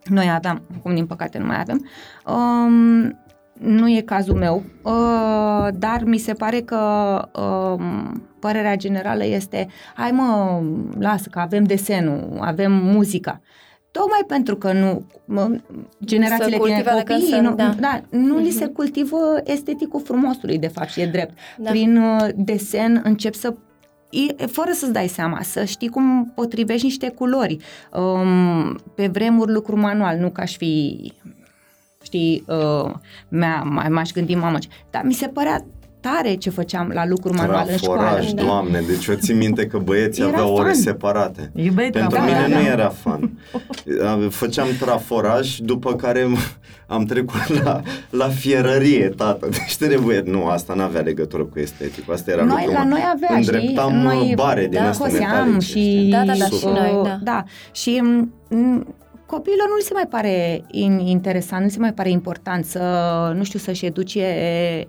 noi 0.06 0.30
aveam, 0.32 0.62
acum 0.78 0.94
din 0.94 1.06
păcate 1.06 1.38
nu 1.38 1.46
mai 1.46 1.60
avem. 1.60 1.86
Um, 2.26 3.18
nu 3.60 3.90
e 3.90 4.02
cazul 4.02 4.36
meu, 4.36 4.64
uh, 4.84 5.68
dar 5.74 6.04
mi 6.04 6.18
se 6.18 6.34
pare 6.34 6.60
că 6.62 6.80
um, 7.42 8.24
părerea 8.40 8.76
generală 8.76 9.26
este 9.26 9.68
hai 9.96 10.12
mă, 10.12 10.62
lasă 11.00 11.30
că 11.32 11.40
avem 11.40 11.64
desenul, 11.64 12.38
avem 12.42 12.72
muzica. 12.72 13.42
Tocmai 13.92 14.24
pentru 14.28 14.56
că 14.56 14.72
nu, 14.74 15.06
mă, 15.26 15.50
generațiile 16.06 16.58
cultivă 16.58 16.80
tinere, 16.80 16.98
de 16.98 17.04
când 17.04 17.20
copiii, 17.20 17.34
sunt, 17.34 17.48
nu, 17.48 17.56
da. 17.56 17.76
da, 17.80 18.02
nu 18.10 18.38
li 18.38 18.50
se 18.50 18.66
Mhm. 18.66 18.74
cultivă 18.74 19.18
esteticul 19.44 20.02
frumosului, 20.02 20.58
de 20.58 20.68
fapt, 20.68 20.90
și 20.90 21.02
e 21.02 21.06
drept. 21.06 21.38
Da. 21.58 21.70
Prin 21.70 21.98
uh, 21.98 22.28
desen 22.36 23.02
încep 23.04 23.34
să 23.34 23.54
e, 24.10 24.46
fără 24.46 24.72
să-ți 24.72 24.92
dai 24.94 25.08
seama, 25.08 25.42
să 25.42 25.64
știi 25.64 25.90
cum 25.90 26.32
potrivești 26.36 26.86
niște 26.86 27.10
culori. 27.10 27.58
Um, 27.94 28.80
pe 28.96 29.08
vremuri 29.08 29.52
lucru 29.52 29.78
manual, 29.80 30.18
nu 30.18 30.30
ca 30.30 30.42
aș 30.42 30.58
fi, 30.58 31.14
știi, 32.04 32.44
uh, 32.48 32.92
mea, 33.30 33.62
mai 33.62 33.90
m-aș 33.90 34.12
gândi, 34.12 34.36
mamă, 34.36 34.58
ce- 34.58 34.68
dar 34.90 35.04
mi 35.04 35.14
se 35.14 35.28
părea 35.28 35.66
tare 36.00 36.34
ce 36.36 36.50
făceam 36.50 36.92
la 36.94 37.06
lucru 37.08 37.34
manual 37.36 37.66
în 37.70 37.78
școală. 37.78 38.02
Traforaj, 38.02 38.32
Da. 38.32 38.44
doamne, 38.44 38.82
deci 38.88 39.06
eu 39.06 39.16
țin 39.16 39.38
minte 39.38 39.66
că 39.68 39.78
băieții 39.78 40.24
Era 40.24 40.32
aveau 40.32 40.54
ore 40.54 40.72
fun. 40.72 40.82
separate. 40.82 41.52
Iubeai 41.56 41.90
Pentru 41.90 42.18
Da, 42.18 42.24
mine 42.24 42.40
da, 42.42 42.48
nu 42.48 42.54
da. 42.64 42.70
era 42.70 42.90
fan. 42.90 43.32
Făceam 44.30 44.68
traforaj, 44.80 45.58
după 45.58 45.96
care 45.96 46.28
am 46.88 47.06
trecut 47.06 47.64
la, 47.64 47.82
la 48.10 48.28
fierărie, 48.30 49.08
tată. 49.10 49.48
Deci 49.50 49.78
trebuie, 49.78 50.22
nu, 50.26 50.46
asta 50.46 50.74
nu 50.74 50.82
avea 50.82 51.02
legătură 51.02 51.44
cu 51.44 51.60
estetic. 51.60 52.12
Asta 52.12 52.32
era 52.32 52.44
Noi, 52.44 52.56
lucru. 52.66 52.72
la 52.82 52.84
noi 52.86 53.02
avea, 53.14 53.36
Îndreptam 53.36 53.90
știi? 53.92 54.02
Noi, 54.04 54.34
bare 54.36 54.62
din 54.68 54.80
da, 54.82 54.88
astea 54.90 55.06
coseam 55.08 55.30
metalice. 55.30 55.66
și... 55.66 55.70
știi? 55.72 56.10
Da, 56.12 56.18
da, 56.26 56.34
da, 56.38 56.46
și 56.46 56.52
Super. 56.52 56.78
noi, 56.82 56.92
uh, 56.96 57.04
da. 57.04 57.18
da. 57.24 57.44
Și 57.72 58.02
m, 58.50 58.96
copiilor 59.30 59.68
nu 59.68 59.76
li 59.76 59.82
se 59.82 59.94
mai 59.94 60.08
pare 60.10 60.62
in- 60.72 61.00
interesant, 61.06 61.62
nu 61.62 61.68
li 61.68 61.74
se 61.74 61.80
mai 61.80 61.94
pare 61.94 62.10
important 62.10 62.66
să, 62.66 62.82
nu 63.36 63.44
știu, 63.44 63.60
să-și 63.60 63.86
educe 63.86 64.28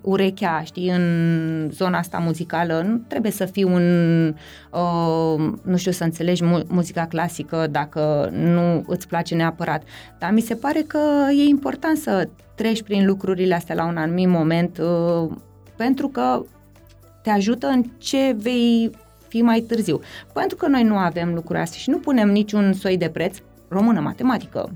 urechea, 0.00 0.62
știi, 0.64 0.88
în 0.90 1.70
zona 1.72 1.98
asta 1.98 2.18
muzicală. 2.18 2.84
Nu 2.86 2.96
trebuie 3.08 3.32
să 3.32 3.44
fii 3.44 3.64
un, 3.64 3.82
uh, 4.70 5.52
nu 5.62 5.76
știu, 5.76 5.90
să 5.90 6.04
înțelegi 6.04 6.44
mu- 6.44 6.64
muzica 6.68 7.06
clasică 7.06 7.66
dacă 7.70 8.30
nu 8.32 8.84
îți 8.86 9.08
place 9.08 9.34
neapărat. 9.34 9.82
Dar 10.18 10.32
mi 10.32 10.40
se 10.40 10.54
pare 10.54 10.80
că 10.86 11.00
e 11.30 11.42
important 11.42 11.96
să 11.96 12.28
treci 12.54 12.82
prin 12.82 13.06
lucrurile 13.06 13.54
astea 13.54 13.74
la 13.74 13.86
un 13.86 13.96
anumit 13.96 14.28
moment 14.28 14.78
uh, 14.78 15.30
pentru 15.76 16.08
că 16.08 16.42
te 17.22 17.30
ajută 17.30 17.66
în 17.66 17.84
ce 17.98 18.36
vei 18.38 18.90
fi 19.28 19.42
mai 19.42 19.60
târziu. 19.60 20.00
Pentru 20.32 20.56
că 20.56 20.66
noi 20.66 20.82
nu 20.82 20.96
avem 20.96 21.34
lucrurile 21.34 21.64
astea 21.64 21.78
și 21.78 21.90
nu 21.90 21.98
punem 21.98 22.30
niciun 22.30 22.72
soi 22.72 22.96
de 22.96 23.08
preț, 23.08 23.36
română, 23.70 24.00
matematică, 24.00 24.72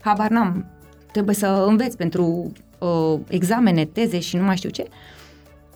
habar 0.00 0.28
n-am, 0.30 0.66
trebuie 1.12 1.34
să 1.34 1.64
înveți 1.68 1.96
pentru 1.96 2.52
uh, 2.78 3.18
examene, 3.28 3.84
teze 3.84 4.18
și 4.18 4.36
nu 4.36 4.42
mai 4.42 4.56
știu 4.56 4.70
ce, 4.70 4.86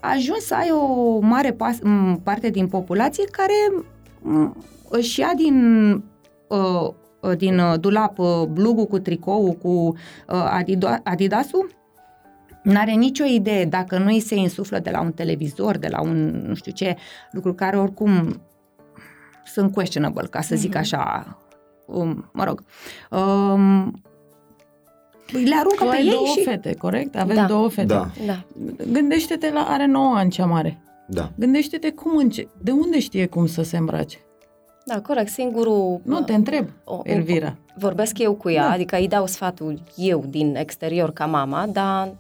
ajungi 0.01 0.41
să 0.41 0.55
ai 0.55 0.71
o 0.71 1.19
mare 1.19 1.53
pas, 1.53 1.79
m, 1.83 2.21
parte 2.23 2.51
din 2.51 2.67
populație 2.69 3.25
care 3.25 3.85
m, 4.23 4.57
își 4.91 5.21
ia 5.21 5.33
din 5.37 5.57
uh, 6.49 6.91
din 7.37 7.59
uh, 7.59 7.75
dulap 7.81 8.19
uh, 8.19 8.43
blugul 8.51 8.85
cu 8.87 8.99
tricou, 8.99 9.53
cu 9.63 9.69
uh, 10.29 10.61
Adido- 10.63 11.01
Adidasul, 11.05 11.75
N-are 12.63 12.91
nicio 12.93 13.25
idee 13.25 13.65
dacă 13.65 13.99
nu 13.99 14.07
îi 14.07 14.21
se 14.21 14.35
insuflă 14.35 14.79
de 14.79 14.91
la 14.91 15.01
un 15.01 15.13
televizor, 15.13 15.77
de 15.77 15.89
la 15.89 16.01
un 16.01 16.45
nu 16.47 16.55
știu 16.55 16.73
ce, 16.73 16.97
lucruri 17.31 17.57
care 17.57 17.79
oricum 17.79 18.41
sunt 19.45 19.73
questionable, 19.73 20.27
ca 20.31 20.41
să 20.41 20.57
zic 20.57 20.69
Mhm. 20.71 20.79
așa, 20.79 21.37
um, 21.87 22.31
mă 22.33 22.45
rog. 22.45 22.63
Um, 23.11 24.01
le 25.33 25.55
aruncă 25.59 25.85
Tu 25.85 25.91
pe 25.91 25.97
ai 25.97 26.05
ei 26.05 26.11
două 26.11 26.27
și... 26.27 26.43
fete, 26.43 26.75
corect? 26.75 27.17
Avem 27.17 27.37
Da. 27.37 27.45
două 27.47 27.69
fete. 27.69 27.87
Da, 27.87 28.07
Da. 28.27 28.45
Gândește-te 28.93 29.51
la 29.51 29.67
are 29.69 29.87
9 29.87 30.15
ani 30.17 30.31
cea 30.31 30.47
mare. 30.47 30.81
da. 31.09 31.31
Gândește-te 31.39 31.91
cum 31.93 32.17
înce- 32.17 32.49
de 32.63 32.71
unde 32.71 32.99
știe 33.01 33.27
cum 33.27 33.47
să 33.47 33.63
se 33.63 33.77
îmbrace. 33.77 34.19
Da, 34.85 35.01
corect. 35.01 35.29
Singurul... 35.29 36.01
Nu, 36.05 36.21
te 36.21 36.35
întreb, 36.35 36.69
o- 36.85 37.01
Elvira. 37.03 37.57
vorbesc 37.79 38.19
eu 38.19 38.35
cu 38.35 38.51
ea, 38.51 38.67
Da. 38.67 38.73
adică 38.73 38.97
îi 38.97 39.09
dau 39.09 39.27
sfatul 39.27 39.83
eu 39.97 40.25
din 40.29 40.55
exterior 40.57 41.13
ca 41.13 41.27
mama, 41.27 41.67
dar 41.67 42.15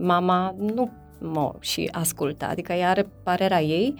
mama 0.00 0.54
nu 0.74 0.90
mă 1.20 1.52
și 1.60 1.88
ascultă, 1.92 2.46
adică 2.50 2.72
ea 2.72 2.88
are 2.90 3.06
părerea 3.22 3.62
ei, 3.62 3.94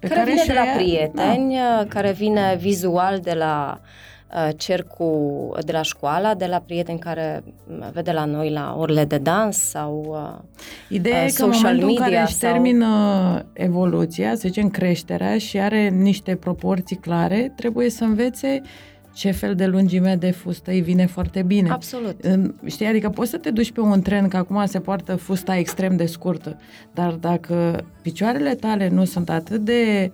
Pe 0.00 0.08
care, 0.08 0.24
vine 0.24 0.42
și-o 0.42 0.52
de 0.52 0.58
la 0.58 0.64
ia- 0.66 0.74
prieteni, 0.76 1.54
care 1.88 2.12
vine 2.12 2.56
vizual 2.60 3.18
de 3.20 3.32
la 3.32 3.80
uh, 4.34 4.48
cercul 4.56 5.58
de 5.64 5.72
la 5.72 5.82
școală, 5.82 6.34
de 6.38 6.46
la 6.46 6.58
prieteni 6.58 6.98
care 6.98 7.44
vede 7.92 8.12
la 8.12 8.24
noi 8.24 8.50
la 8.50 8.74
orele 8.78 9.04
de 9.04 9.18
dans 9.18 9.56
sau 9.56 10.06
uh, 10.08 10.44
Ideea 10.88 11.24
e 11.24 11.32
că 11.36 11.44
în 11.44 11.50
momentul 11.54 11.88
în 11.88 11.94
care 11.94 12.20
își 12.20 12.34
sau... 12.34 12.50
termină 12.50 13.46
evoluția, 13.52 14.34
să 14.34 14.42
zicem 14.44 14.68
creșterea 14.68 15.38
și 15.38 15.58
are 15.58 15.88
niște 15.88 16.36
proporții 16.36 16.96
clare, 16.96 17.52
trebuie 17.56 17.90
să 17.90 18.04
învețe 18.04 18.62
ce 19.18 19.30
fel 19.30 19.54
de 19.54 19.66
lungime 19.66 20.16
de 20.16 20.30
fustă 20.30 20.70
îi 20.70 20.80
vine 20.80 21.06
foarte 21.06 21.42
bine. 21.42 21.70
Absolut. 21.70 22.16
Știi, 22.66 22.86
adică 22.86 23.08
poți 23.08 23.30
să 23.30 23.36
te 23.36 23.50
duci 23.50 23.72
pe 23.72 23.80
un 23.80 24.02
tren, 24.02 24.28
că 24.28 24.36
acum 24.36 24.66
se 24.66 24.80
poartă 24.80 25.16
fusta 25.16 25.56
extrem 25.56 25.96
de 25.96 26.06
scurtă, 26.06 26.56
dar 26.94 27.12
dacă 27.12 27.84
picioarele 28.02 28.54
tale 28.54 28.88
nu 28.88 29.04
sunt 29.04 29.30
atât 29.30 29.60
de 29.60 30.12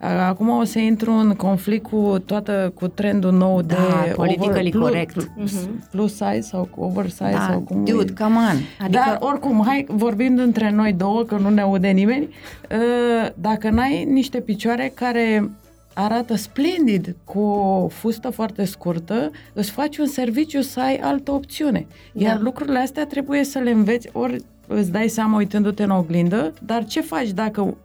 Acum 0.00 0.48
o 0.48 0.64
să 0.64 0.78
intru 0.78 1.12
în 1.12 1.34
conflict 1.34 1.86
cu 1.90 2.22
toată, 2.26 2.72
cu 2.74 2.88
trendul 2.88 3.32
nou 3.32 3.62
da, 3.62 3.74
de 4.04 4.12
politically 4.12 4.72
over, 4.74 4.88
correct. 4.88 5.12
Plus, 5.12 5.52
mm-hmm. 5.52 5.90
plus 5.90 6.12
size 6.12 6.40
sau 6.40 6.68
oversize 6.76 7.30
da, 7.30 7.46
sau 7.50 7.60
cum 7.60 7.84
dude, 7.84 8.12
come 8.12 8.34
on. 8.34 8.56
Adică... 8.80 9.02
Dar 9.06 9.16
oricum, 9.20 9.62
hai, 9.66 9.86
vorbim 9.88 10.38
între 10.38 10.70
noi 10.70 10.92
două, 10.92 11.22
că 11.22 11.36
nu 11.36 11.48
ne 11.48 11.60
aude 11.60 11.88
nimeni, 11.88 12.28
ă, 12.70 13.32
dacă 13.34 13.70
n-ai 13.70 14.04
niște 14.04 14.40
picioare 14.40 14.92
care 14.94 15.50
arată 15.94 16.34
splendid 16.34 17.16
cu 17.24 17.40
o 17.40 17.88
fustă 17.88 18.30
foarte 18.30 18.64
scurtă, 18.64 19.30
îți 19.52 19.70
faci 19.70 19.98
un 19.98 20.06
serviciu 20.06 20.60
să 20.60 20.80
ai 20.80 20.96
altă 20.96 21.30
opțiune. 21.30 21.86
Iar 22.12 22.36
da. 22.36 22.42
lucrurile 22.42 22.78
astea 22.78 23.06
trebuie 23.06 23.44
să 23.44 23.58
le 23.58 23.70
înveți, 23.70 24.08
ori 24.12 24.44
îți 24.66 24.90
dai 24.90 25.08
seama 25.08 25.36
uitându-te 25.36 25.82
în 25.82 25.90
oglindă, 25.90 26.52
dar 26.64 26.84
ce 26.84 27.00
faci 27.00 27.30
dacă 27.30 27.76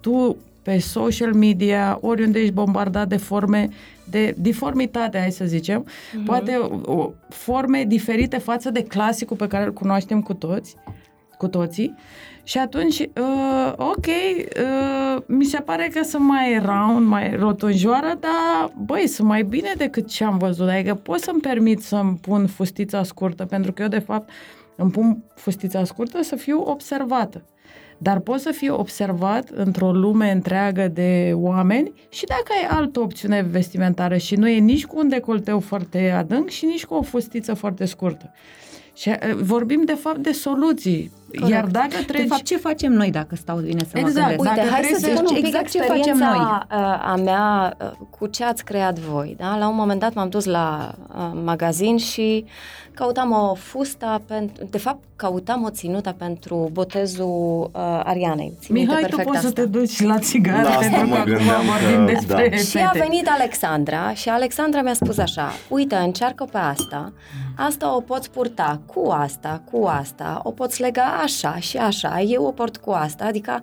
tu 0.00 0.36
pe 0.68 0.78
social 0.78 1.34
media, 1.34 1.98
oriunde 2.00 2.38
ești 2.38 2.52
bombardat 2.52 3.08
de 3.08 3.16
forme 3.16 3.68
de 4.04 4.34
deformitate, 4.38 5.18
hai 5.18 5.30
să 5.30 5.44
zicem, 5.44 5.86
uh-huh. 5.86 6.24
poate 6.24 6.56
o, 6.84 7.10
forme 7.28 7.84
diferite 7.84 8.38
față 8.38 8.70
de 8.70 8.82
clasicul 8.82 9.36
pe 9.36 9.46
care 9.46 9.64
îl 9.64 9.72
cunoaștem 9.72 10.22
cu 10.22 10.34
toți, 10.34 10.76
cu 11.38 11.48
toții, 11.48 11.94
și 12.42 12.58
atunci, 12.58 12.98
uh, 12.98 13.72
ok, 13.76 14.06
uh, 14.06 15.22
mi 15.26 15.44
se 15.44 15.58
pare 15.58 15.90
că 15.94 16.02
sunt 16.02 16.24
mai 16.24 16.58
round, 16.64 17.06
mai 17.06 17.36
rotunjoară, 17.36 18.18
dar, 18.20 18.72
băi, 18.84 19.06
sunt 19.06 19.28
mai 19.28 19.42
bine 19.42 19.72
decât 19.76 20.08
ce 20.08 20.24
am 20.24 20.38
văzut. 20.38 20.68
Adică 20.68 20.94
pot 20.94 21.20
să-mi 21.20 21.40
permit 21.40 21.82
să-mi 21.82 22.16
pun 22.20 22.46
fustița 22.46 23.02
scurtă, 23.02 23.44
pentru 23.44 23.72
că 23.72 23.82
eu, 23.82 23.88
de 23.88 23.98
fapt, 23.98 24.30
îmi 24.76 24.90
pun 24.90 25.22
fustița 25.34 25.84
scurtă 25.84 26.22
să 26.22 26.36
fiu 26.36 26.62
observată. 26.66 27.42
Dar 27.98 28.18
poți 28.18 28.42
să 28.42 28.50
fii 28.50 28.68
observat 28.68 29.48
într-o 29.48 29.92
lume 29.92 30.30
întreagă 30.30 30.88
de 30.88 31.32
oameni 31.34 31.92
și 32.08 32.24
dacă 32.24 32.44
ai 32.48 32.76
altă 32.78 33.00
opțiune 33.00 33.42
vestimentară 33.42 34.16
și 34.16 34.34
nu 34.34 34.48
e 34.48 34.58
nici 34.58 34.86
cu 34.86 34.98
un 34.98 35.08
decolteu 35.08 35.60
foarte 35.60 36.10
adânc 36.10 36.48
și 36.48 36.64
nici 36.64 36.84
cu 36.84 36.94
o 36.94 37.02
fustiță 37.02 37.54
foarte 37.54 37.84
scurtă. 37.84 38.32
Și 38.98 39.08
uh, 39.08 39.34
vorbim 39.34 39.82
de 39.84 39.94
fapt 39.94 40.18
de 40.18 40.32
soluții. 40.32 41.12
Corect. 41.28 41.50
Iar 41.50 41.64
dacă 41.64 41.94
treci... 42.06 42.20
De 42.20 42.26
fapt, 42.26 42.42
ce 42.42 42.56
facem 42.56 42.92
noi 42.92 43.10
dacă 43.10 43.34
stau 43.34 43.56
bine 43.56 43.80
să 43.90 43.98
exact. 43.98 44.06
mă 44.06 44.12
gândesc? 44.12 44.40
Uite, 44.40 44.54
dacă 44.54 44.68
hai 44.68 44.82
să 44.82 45.10
spun 45.10 45.26
un 45.28 45.34
pic 45.34 45.46
exact 45.46 45.70
ce 45.70 45.80
facem 45.80 46.16
noi. 46.16 46.38
Uh, 46.38 47.10
a 47.12 47.20
mea 47.24 47.76
uh, 47.80 47.90
cu 48.18 48.26
ce 48.26 48.44
ați 48.44 48.64
creat 48.64 48.98
voi. 48.98 49.34
Da? 49.38 49.56
La 49.56 49.68
un 49.68 49.74
moment 49.74 50.00
dat 50.00 50.14
m-am 50.14 50.28
dus 50.28 50.44
la 50.44 50.94
magazin 51.44 51.96
și 51.96 52.44
căutam 52.94 53.32
o 53.32 53.54
fusta, 53.54 54.22
pentru, 54.26 54.66
de 54.70 54.78
fapt 54.78 55.02
căutam 55.16 55.62
o 55.62 55.70
ținută 55.70 56.14
pentru 56.18 56.70
botezul 56.72 57.70
uh, 57.72 57.80
Arianei. 58.04 58.52
Mihai, 58.68 59.02
tu 59.02 59.16
poți 59.16 59.36
asta. 59.36 59.48
să 59.48 59.52
te 59.52 59.64
duci 59.64 60.02
la 60.02 60.18
țigară 60.18 60.62
la 60.62 60.76
pentru 60.76 61.08
că 61.08 61.16
acum 61.16 61.66
vorbim 61.66 62.06
da. 62.06 62.12
despre 62.12 62.48
da. 62.48 62.56
Și 62.56 62.78
a 62.78 62.90
venit 62.92 63.28
Alexandra 63.28 64.14
și 64.14 64.28
Alexandra 64.28 64.82
mi-a 64.82 64.94
spus 64.94 65.18
așa, 65.18 65.52
uite, 65.68 65.94
încearcă 65.94 66.48
pe 66.52 66.58
asta, 66.58 67.12
asta 67.58 67.94
o 67.94 68.00
poți 68.00 68.30
purta 68.30 68.80
cu 68.86 69.10
asta, 69.10 69.62
cu 69.72 69.86
asta, 69.86 70.40
o 70.42 70.50
poți 70.50 70.80
lega 70.80 71.18
așa 71.22 71.56
și 71.56 71.76
așa, 71.76 72.20
eu 72.20 72.44
o 72.44 72.50
port 72.50 72.76
cu 72.76 72.90
asta, 72.90 73.24
adică 73.24 73.60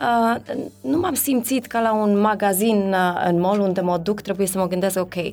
Uh, 0.00 0.56
nu 0.80 0.98
m-am 0.98 1.14
simțit 1.14 1.66
ca 1.66 1.80
la 1.80 1.92
un 1.92 2.20
magazin 2.20 2.92
uh, 2.92 3.24
în 3.26 3.40
mall 3.40 3.60
unde 3.60 3.80
mă 3.80 3.96
duc, 3.96 4.20
trebuie 4.20 4.46
să 4.46 4.58
mă 4.58 4.68
gândesc, 4.68 4.98
ok, 4.98 5.14
uh, 5.14 5.32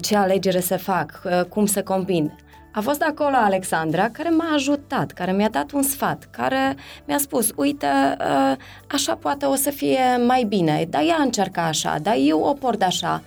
ce 0.00 0.16
alegere 0.16 0.60
să 0.60 0.76
fac, 0.76 1.22
uh, 1.24 1.44
cum 1.48 1.66
să 1.66 1.82
combin. 1.82 2.32
A 2.72 2.80
fost 2.80 3.02
acolo 3.02 3.36
Alexandra 3.36 4.08
care 4.10 4.28
m-a 4.28 4.54
ajutat, 4.54 5.12
care 5.12 5.32
mi-a 5.32 5.48
dat 5.48 5.72
un 5.72 5.82
sfat, 5.82 6.28
care 6.30 6.76
mi-a 7.04 7.18
spus, 7.18 7.52
uite, 7.56 7.86
uh, 8.20 8.56
așa 8.90 9.14
poate 9.14 9.46
o 9.46 9.54
să 9.54 9.70
fie 9.70 10.16
mai 10.26 10.44
bine, 10.44 10.86
dar 10.90 11.02
ea 11.02 11.16
încerca 11.20 11.62
așa, 11.62 11.96
dar 12.02 12.14
eu 12.18 12.40
o 12.40 12.52
port 12.52 12.82
așa. 12.82 13.22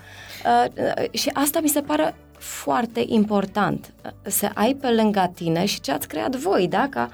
Uh, 0.45 0.65
uh, 0.77 1.19
și 1.19 1.29
asta 1.33 1.59
mi 1.59 1.67
se 1.67 1.81
pare 1.81 2.15
foarte 2.39 3.03
important 3.07 3.93
să 4.21 4.49
ai 4.53 4.73
pe 4.73 4.87
lângă 4.87 5.31
tine 5.35 5.65
și 5.65 5.79
ce 5.81 5.91
ați 5.91 6.07
creat 6.07 6.35
voi, 6.35 6.67
da? 6.67 6.87
Ca, 6.89 7.09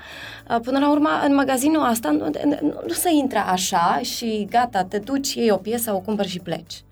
până 0.63 0.80
la 0.80 0.91
urmă, 0.91 1.09
în 1.28 1.36
magazinul 1.36 1.89
ăsta 1.89 2.11
nu, 2.11 2.30
nu, 2.45 2.57
nu 2.88 2.93
se 2.93 3.09
intră 3.13 3.39
așa 3.47 3.99
și 4.01 4.47
gata, 4.49 4.84
te 4.84 4.97
duci, 4.97 5.34
iei 5.34 5.51
o 5.51 5.57
piesă, 5.57 5.93
o 5.93 5.99
cumpări 5.99 6.28
și 6.28 6.39
pleci. 6.39 6.84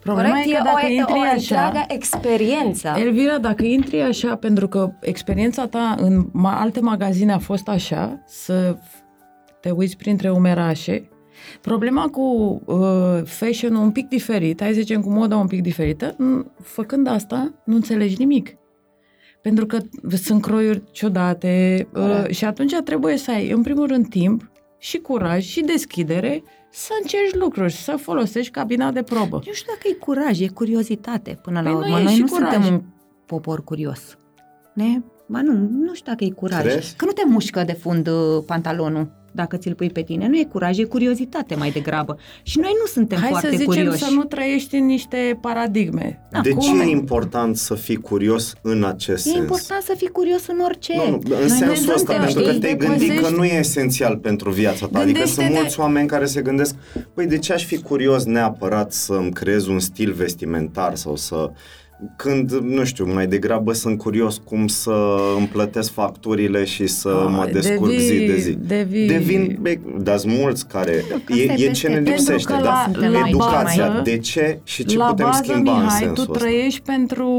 Problema 0.00 0.28
Corect? 0.28 0.50
e 0.50 0.54
că 0.54 0.62
dacă 0.64 0.86
o, 0.86 0.88
intri 0.88 1.12
o 1.12 1.20
așa... 1.34 1.84
experiență. 1.88 2.94
Elvira, 2.96 3.38
dacă 3.38 3.64
intri 3.64 4.00
așa, 4.00 4.36
pentru 4.36 4.68
că 4.68 4.92
experiența 5.00 5.66
ta 5.66 5.94
în 5.98 6.24
ma- 6.24 6.58
alte 6.58 6.80
magazine 6.80 7.32
a 7.32 7.38
fost 7.38 7.68
așa, 7.68 8.22
să 8.26 8.76
te 9.60 9.70
uiți 9.70 9.96
printre 9.96 10.30
umerașe, 10.30 11.08
Problema 11.60 12.08
cu 12.08 12.22
uh, 12.64 13.22
fashion 13.24 13.74
un 13.74 13.90
pic 13.90 14.08
diferit, 14.08 14.60
hai 14.60 14.72
să 14.72 14.80
zicem 14.80 15.00
cu 15.00 15.10
moda 15.10 15.36
un 15.36 15.46
pic 15.46 15.62
diferită, 15.62 16.16
făcând 16.62 17.06
asta, 17.06 17.52
nu 17.64 17.74
înțelegi 17.74 18.14
nimic. 18.18 18.54
Pentru 19.42 19.66
că 19.66 19.78
sunt 20.16 20.42
croiuri 20.42 20.82
ciudate 20.90 21.86
uh, 21.94 22.28
și 22.28 22.44
atunci 22.44 22.76
trebuie 22.84 23.16
să 23.16 23.30
ai, 23.30 23.50
în 23.50 23.62
primul 23.62 23.86
rând, 23.86 24.08
timp 24.08 24.50
și 24.78 24.98
curaj 24.98 25.44
și 25.44 25.60
deschidere 25.60 26.42
să 26.70 26.90
încerci 27.02 27.34
lucruri, 27.34 27.72
să 27.72 27.96
folosești 27.96 28.52
cabina 28.52 28.90
de 28.90 29.02
probă. 29.02 29.42
Nu 29.46 29.52
știu 29.52 29.72
dacă 29.74 29.88
e 29.88 29.92
curaj, 29.92 30.40
e 30.40 30.48
curiozitate 30.48 31.38
până 31.42 31.62
păi 31.62 31.72
la 31.72 31.76
urmă. 31.78 31.98
Noi 31.98 32.18
nu 32.18 32.26
curaj. 32.26 32.52
suntem 32.52 32.74
un 32.74 32.82
popor 33.26 33.64
curios. 33.64 34.18
Ne? 34.74 35.02
Ba 35.26 35.42
nu, 35.42 35.52
nu 35.70 35.94
știu 35.94 36.12
dacă 36.12 36.24
e 36.24 36.30
curaj. 36.30 36.62
Crezi? 36.62 36.96
Că 36.96 37.04
nu 37.04 37.12
te 37.12 37.22
mușcă 37.26 37.62
de 37.64 37.72
fund 37.72 38.08
uh, 38.08 38.42
pantalonul 38.46 39.19
dacă 39.32 39.56
ți-l 39.56 39.74
pui 39.74 39.90
pe 39.90 40.02
tine. 40.02 40.28
Nu 40.28 40.38
e 40.38 40.44
curaj, 40.44 40.78
e 40.78 40.84
curiozitate 40.84 41.54
mai 41.54 41.70
degrabă. 41.70 42.18
Și 42.42 42.58
noi 42.58 42.72
nu 42.80 42.86
suntem 42.86 43.18
Hai 43.18 43.28
foarte 43.28 43.46
să 43.46 43.56
zicem 43.56 43.66
curioși. 43.66 44.04
să 44.04 44.10
nu 44.10 44.24
trăiești 44.24 44.76
în 44.76 44.86
niște 44.86 45.38
paradigme. 45.40 46.20
De 46.42 46.50
Acum, 46.50 46.60
ce 46.60 46.82
e 46.82 46.90
important 46.90 47.56
să 47.56 47.74
fii 47.74 47.96
curios 47.96 48.52
în 48.62 48.84
acest 48.84 49.26
e 49.26 49.28
sens? 49.28 49.36
E 49.36 49.38
important 49.38 49.82
să 49.82 49.94
fii 49.96 50.08
curios 50.08 50.46
în 50.46 50.58
orice. 50.64 50.92
Nu, 50.96 51.10
nu, 51.10 51.20
în 51.34 51.38
noi 51.38 51.48
sensul 51.48 51.92
ăsta, 51.94 52.12
pentru 52.12 52.42
că 52.42 52.52
te-ai 52.52 52.76
gândit 52.76 53.20
că 53.20 53.28
nu 53.30 53.44
e 53.44 53.58
esențial 53.58 54.16
pentru 54.16 54.50
viața 54.50 54.86
ta. 54.86 54.98
Adică 54.98 55.26
sunt 55.26 55.50
mulți 55.50 55.80
oameni 55.80 56.08
care 56.08 56.24
se 56.24 56.40
gândesc, 56.40 56.74
păi 57.14 57.26
de 57.26 57.38
ce 57.38 57.52
aș 57.52 57.64
fi 57.64 57.78
curios 57.82 58.24
neapărat 58.24 58.92
să-mi 58.92 59.30
creez 59.30 59.66
un 59.66 59.78
stil 59.78 60.12
vestimentar 60.12 60.96
sau 60.96 61.16
să 61.16 61.50
când, 62.16 62.50
nu 62.50 62.84
știu, 62.84 63.12
mai 63.12 63.26
degrabă 63.26 63.72
sunt 63.72 63.98
curios 63.98 64.36
cum 64.44 64.66
să 64.66 65.16
îmi 65.36 65.46
plătesc 65.46 65.92
facturile 65.92 66.64
și 66.64 66.86
să 66.86 67.08
A, 67.08 67.28
mă 67.28 67.48
descurc 67.52 67.90
devii, 67.90 68.06
zi 68.06 68.24
de 68.26 68.36
zi. 68.36 68.52
Devii... 68.52 69.06
Devin, 69.06 69.58
dar 70.02 70.18
sunt 70.18 70.32
mulți 70.32 70.66
care, 70.66 71.04
e, 71.28 71.64
e 71.66 71.70
ce 71.70 71.88
ne 71.88 72.00
lipsește, 72.00 72.52
da? 72.52 72.90
La, 72.98 73.22
Educația, 73.26 73.86
bază, 73.88 74.00
de 74.04 74.18
ce 74.18 74.60
și 74.64 74.84
ce 74.84 74.96
la 74.96 75.04
putem 75.04 75.26
bază, 75.26 75.42
schimba 75.42 75.72
Mihai, 75.72 75.84
în 75.84 75.90
sensul 75.90 76.24
tu 76.24 76.30
ăsta. 76.30 76.44
trăiești 76.44 76.80
pentru 76.80 77.30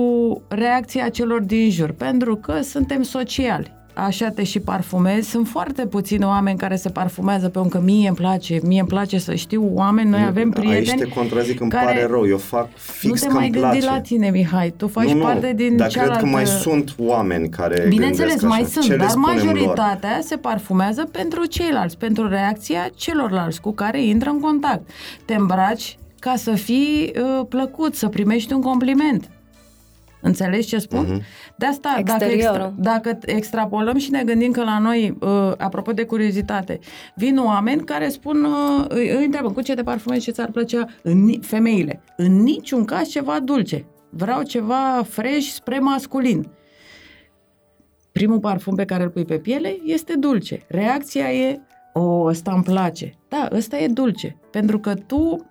reacția 0.47 1.09
celor 1.09 1.41
din 1.41 1.70
jur, 1.70 1.91
pentru 1.91 2.36
că 2.36 2.62
suntem 2.62 3.01
sociali 3.01 3.80
așa 3.93 4.29
te 4.29 4.43
și 4.43 4.59
parfumezi. 4.59 5.29
Sunt 5.29 5.47
foarte 5.47 5.85
puțini 5.85 6.23
oameni 6.23 6.57
care 6.57 6.75
se 6.75 6.89
parfumează 6.89 7.49
pe 7.49 7.59
că 7.69 7.79
mie 7.79 8.07
îmi 8.07 8.17
place, 8.17 8.59
mie 8.63 8.79
îmi 8.79 8.89
place 8.89 9.17
să 9.17 9.35
știu 9.35 9.71
oameni, 9.73 10.09
noi 10.09 10.23
avem 10.27 10.49
prieteni 10.49 10.89
Aici 10.89 10.99
te 10.99 11.07
contrazic, 11.07 11.59
îmi 11.59 11.69
care 11.69 11.85
pare 11.85 12.05
rău, 12.05 12.27
eu 12.27 12.37
fac 12.37 12.69
fix 12.73 13.21
Nu 13.23 13.27
te 13.27 13.33
mai 13.33 13.49
gândi 13.49 13.85
la 13.85 14.01
tine, 14.01 14.29
Mihai, 14.29 14.73
tu 14.77 14.87
faci 14.87 15.07
nu, 15.07 15.13
nu, 15.17 15.23
parte 15.23 15.53
din 15.55 15.77
dar 15.77 15.89
cealaltă... 15.89 16.17
cred 16.17 16.29
că 16.29 16.35
mai 16.35 16.47
sunt 16.47 16.95
oameni 16.97 17.49
care 17.49 17.85
Bineînțeles, 17.87 18.41
mai 18.41 18.59
așa. 18.59 18.69
sunt, 18.69 18.85
Ce 18.85 18.95
dar 18.95 19.15
majoritatea 19.15 20.13
lor? 20.13 20.21
se 20.21 20.35
parfumează 20.35 21.09
pentru 21.11 21.45
ceilalți, 21.45 21.97
pentru 21.97 22.27
reacția 22.27 22.89
celorlalți 22.95 23.61
cu 23.61 23.71
care 23.71 24.03
intră 24.03 24.29
în 24.29 24.39
contact. 24.39 24.89
Te 25.25 25.35
îmbraci 25.35 25.97
ca 26.19 26.35
să 26.35 26.51
fii 26.51 27.13
uh, 27.15 27.45
plăcut, 27.49 27.95
să 27.95 28.07
primești 28.07 28.53
un 28.53 28.61
compliment. 28.61 29.29
Înțelegi 30.22 30.67
ce 30.67 30.78
spun? 30.78 31.05
Uh-huh. 31.05 31.55
De 31.55 31.65
asta, 31.65 32.01
dacă, 32.03 32.24
extra, 32.24 32.74
dacă 32.78 33.17
extrapolăm 33.26 33.97
și 33.97 34.11
ne 34.11 34.24
gândim 34.24 34.51
că 34.51 34.63
la 34.63 34.80
noi, 34.80 35.17
uh, 35.19 35.51
apropo 35.57 35.91
de 35.91 36.03
curiozitate, 36.05 36.80
vin 37.15 37.38
oameni 37.38 37.84
care 37.84 38.09
spun, 38.09 38.43
uh, 38.43 38.86
îi 38.88 39.24
întreabă 39.26 39.51
cu 39.51 39.61
ce 39.61 39.74
te 39.74 39.84
parfumezi, 39.84 40.24
ce 40.24 40.32
ți-ar 40.32 40.49
plăcea, 40.51 40.86
în, 41.03 41.39
femeile, 41.41 42.03
în 42.17 42.41
niciun 42.41 42.86
caz 42.86 43.07
ceva 43.07 43.39
dulce. 43.39 43.86
Vreau 44.09 44.41
ceva 44.41 45.03
fresh 45.09 45.47
spre 45.47 45.80
masculin. 45.80 46.47
Primul 48.11 48.39
parfum 48.39 48.76
pe 48.76 48.86
care 48.86 49.03
îl 49.03 49.09
pui 49.09 49.26
pe 49.26 49.38
piele 49.38 49.78
este 49.84 50.15
dulce. 50.15 50.61
Reacția 50.67 51.34
e, 51.34 51.59
o, 51.93 52.24
ăsta 52.26 52.51
îmi 52.51 52.63
place. 52.63 53.13
Da, 53.28 53.47
ăsta 53.51 53.78
e 53.78 53.88
dulce. 53.88 54.38
Pentru 54.51 54.80
că 54.80 54.93
tu 54.93 55.45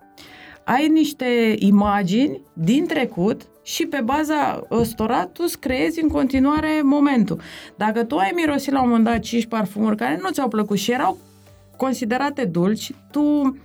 ai 0.64 0.89
niște 0.89 1.55
imagini 1.59 2.43
din 2.53 2.87
trecut 2.87 3.50
și 3.63 3.87
pe 3.87 4.01
baza 4.05 4.67
ăstora 4.71 5.27
tu 5.27 5.43
îți 5.45 5.59
creezi 5.59 6.03
în 6.03 6.09
continuare 6.09 6.81
momentul. 6.83 7.41
Dacă 7.77 8.05
tu 8.05 8.17
ai 8.17 8.33
mirosit 8.35 8.73
la 8.73 8.83
un 8.83 8.89
moment 8.89 9.05
dat 9.05 9.19
5 9.19 9.47
parfumuri 9.47 9.97
care 9.97 10.19
nu 10.23 10.31
ți-au 10.31 10.49
plăcut 10.49 10.79
și 10.79 10.93
erau 10.93 11.19
considerate 11.77 12.45
dulci, 12.45 12.93
tu 13.11 13.57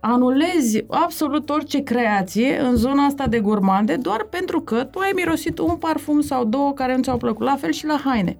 anulezi 0.00 0.84
absolut 0.88 1.50
orice 1.50 1.82
creație 1.82 2.58
în 2.58 2.76
zona 2.76 3.04
asta 3.04 3.26
de 3.26 3.40
gurmande 3.40 3.96
doar 3.96 4.26
pentru 4.30 4.60
că 4.60 4.84
tu 4.84 4.98
ai 4.98 5.12
mirosit 5.14 5.58
un 5.58 5.76
parfum 5.76 6.20
sau 6.20 6.44
două 6.44 6.72
care 6.72 6.96
nu 6.96 7.02
ți-au 7.02 7.16
plăcut. 7.16 7.46
La 7.46 7.56
fel 7.56 7.72
și 7.72 7.86
la 7.86 8.00
haine. 8.04 8.38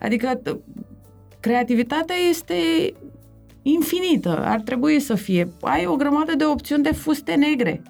Adică 0.00 0.40
creativitatea 1.40 2.16
este 2.28 2.54
infinită, 3.62 4.44
ar 4.44 4.60
trebui 4.60 5.00
să 5.00 5.14
fie. 5.14 5.48
Ai 5.60 5.86
o 5.86 5.96
grămadă 5.96 6.34
de 6.36 6.44
opțiuni 6.44 6.82
de 6.82 6.92
fuste 6.92 7.34
negre. 7.34 7.82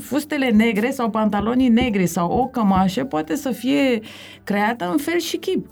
Fustele 0.00 0.50
negre 0.50 0.90
sau 0.90 1.10
pantalonii 1.10 1.68
negri 1.68 2.06
sau 2.06 2.30
o 2.30 2.46
cămașă 2.46 3.04
poate 3.04 3.36
să 3.36 3.50
fie 3.50 4.00
creată 4.44 4.90
în 4.90 4.96
fel 4.96 5.18
și 5.18 5.36
chip 5.36 5.66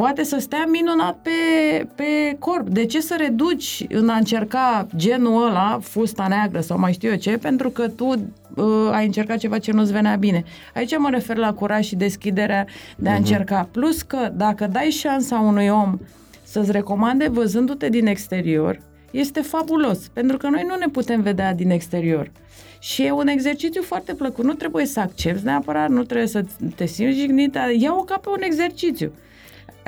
poate 0.00 0.22
să 0.22 0.38
stea 0.38 0.64
minunat 0.68 1.18
pe, 1.22 1.30
pe 1.94 2.36
corp. 2.38 2.68
De 2.68 2.84
ce 2.84 3.00
să 3.00 3.14
reduci 3.18 3.84
în 3.88 4.08
a 4.08 4.16
încerca 4.16 4.86
genul 4.96 5.46
ăla, 5.46 5.78
fusta 5.82 6.26
neagră 6.28 6.60
sau 6.60 6.78
mai 6.78 6.92
știu 6.92 7.10
eu 7.10 7.16
ce, 7.16 7.38
pentru 7.38 7.70
că 7.70 7.88
tu 7.88 8.06
uh, 8.06 8.90
ai 8.92 9.06
încercat 9.06 9.38
ceva 9.38 9.58
ce 9.58 9.72
nu-ți 9.72 9.92
venea 9.92 10.16
bine. 10.16 10.44
Aici 10.74 10.98
mă 10.98 11.08
refer 11.10 11.36
la 11.36 11.52
curaj 11.52 11.86
și 11.86 11.96
deschiderea 11.96 12.66
de 12.96 13.08
a 13.08 13.14
uh-huh. 13.14 13.16
încerca. 13.16 13.68
Plus 13.70 14.02
că 14.02 14.30
dacă 14.34 14.66
dai 14.66 14.90
șansa 14.90 15.38
unui 15.38 15.68
om 15.68 15.98
să-ți 16.42 16.72
recomande 16.72 17.28
văzându-te 17.28 17.88
din 17.88 18.06
exterior, 18.06 18.80
este 19.10 19.40
fabulos, 19.40 20.08
pentru 20.08 20.36
că 20.36 20.48
noi 20.48 20.64
nu 20.68 20.76
ne 20.76 20.86
putem 20.86 21.20
vedea 21.20 21.54
din 21.54 21.70
exterior. 21.70 22.30
Și 22.82 23.02
e 23.02 23.10
un 23.10 23.26
exercițiu 23.26 23.82
foarte 23.82 24.14
plăcut. 24.14 24.44
Nu 24.44 24.52
trebuie 24.52 24.86
să 24.86 25.00
accepti 25.00 25.44
neapărat, 25.44 25.88
nu 25.88 26.04
trebuie 26.04 26.28
să 26.28 26.44
te 26.74 26.86
simți 26.86 27.18
jignit, 27.18 27.58
ia-o 27.78 28.02
ca 28.02 28.18
pe 28.18 28.28
un 28.28 28.42
exercițiu. 28.42 29.12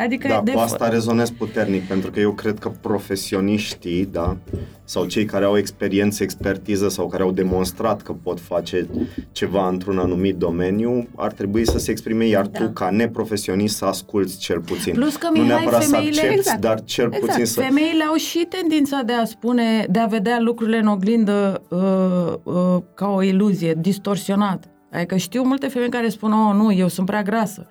Adică 0.04 0.28
da, 0.28 0.40
de 0.44 0.52
cu 0.52 0.58
asta 0.58 0.88
rezonez 0.88 1.30
puternic, 1.30 1.82
pentru 1.82 2.10
că 2.10 2.20
eu 2.20 2.32
cred 2.32 2.58
că 2.58 2.68
profesioniștii, 2.80 4.08
da, 4.12 4.36
sau 4.84 5.04
cei 5.04 5.24
care 5.24 5.44
au 5.44 5.56
experiență, 5.56 6.22
expertiză 6.22 6.88
sau 6.88 7.08
care 7.08 7.22
au 7.22 7.30
demonstrat 7.30 8.02
că 8.02 8.12
pot 8.12 8.40
face 8.40 8.88
ceva 9.32 9.68
într-un 9.68 9.98
anumit 9.98 10.36
domeniu, 10.36 11.08
ar 11.16 11.32
trebui 11.32 11.66
să 11.66 11.78
se 11.78 11.90
exprime, 11.90 12.26
iar 12.26 12.46
da. 12.46 12.58
tu, 12.58 12.70
ca 12.70 12.90
neprofesionist, 12.90 13.76
să 13.76 13.84
asculți 13.84 14.38
cel 14.38 14.60
puțin. 14.60 14.92
Plus 14.92 15.16
că, 15.16 15.28
Mihai, 15.32 15.48
nu 15.48 15.54
neapărat 15.54 15.84
femeile, 15.84 16.12
să 16.12 16.20
accepti, 16.20 16.38
exact, 16.38 16.60
dar 16.60 16.84
cel 16.84 17.06
exact. 17.06 17.26
puțin 17.26 17.44
să... 17.44 17.60
Femeile 17.60 18.04
au 18.04 18.14
și 18.14 18.46
tendința 18.48 19.02
de 19.06 19.12
a 19.12 19.24
spune, 19.24 19.86
de 19.90 19.98
a 19.98 20.06
vedea 20.06 20.40
lucrurile 20.40 20.78
în 20.78 20.86
oglindă 20.86 21.62
uh, 21.68 22.54
uh, 22.54 22.82
ca 22.94 23.06
o 23.08 23.22
iluzie, 23.22 23.74
distorsionat. 23.80 24.64
Adică 24.92 25.16
știu 25.16 25.42
multe 25.42 25.68
femei 25.68 25.88
care 25.88 26.08
spun, 26.08 26.32
oh, 26.32 26.54
nu, 26.54 26.72
eu 26.72 26.88
sunt 26.88 27.06
prea 27.06 27.22
grasă. 27.22 27.66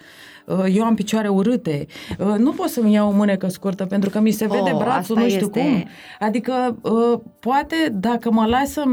Uh, 0.45 0.65
eu 0.73 0.83
am 0.83 0.95
picioare 0.95 1.27
urâte, 1.27 1.85
uh, 2.19 2.35
nu 2.37 2.51
pot 2.51 2.67
să-mi 2.67 2.93
iau 2.93 3.07
o 3.07 3.11
mânecă 3.11 3.47
scurtă 3.47 3.85
pentru 3.85 4.09
că 4.09 4.19
mi 4.19 4.31
se 4.31 4.47
vede 4.47 4.71
oh, 4.71 4.77
brațul, 4.77 5.17
nu 5.17 5.29
știu 5.29 5.45
este... 5.45 5.59
cum. 5.59 5.83
Adică, 6.19 6.77
uh, 6.81 7.19
poate 7.39 7.75
dacă 7.99 8.31
mă 8.31 8.45
las 8.45 8.71
să 8.71 8.83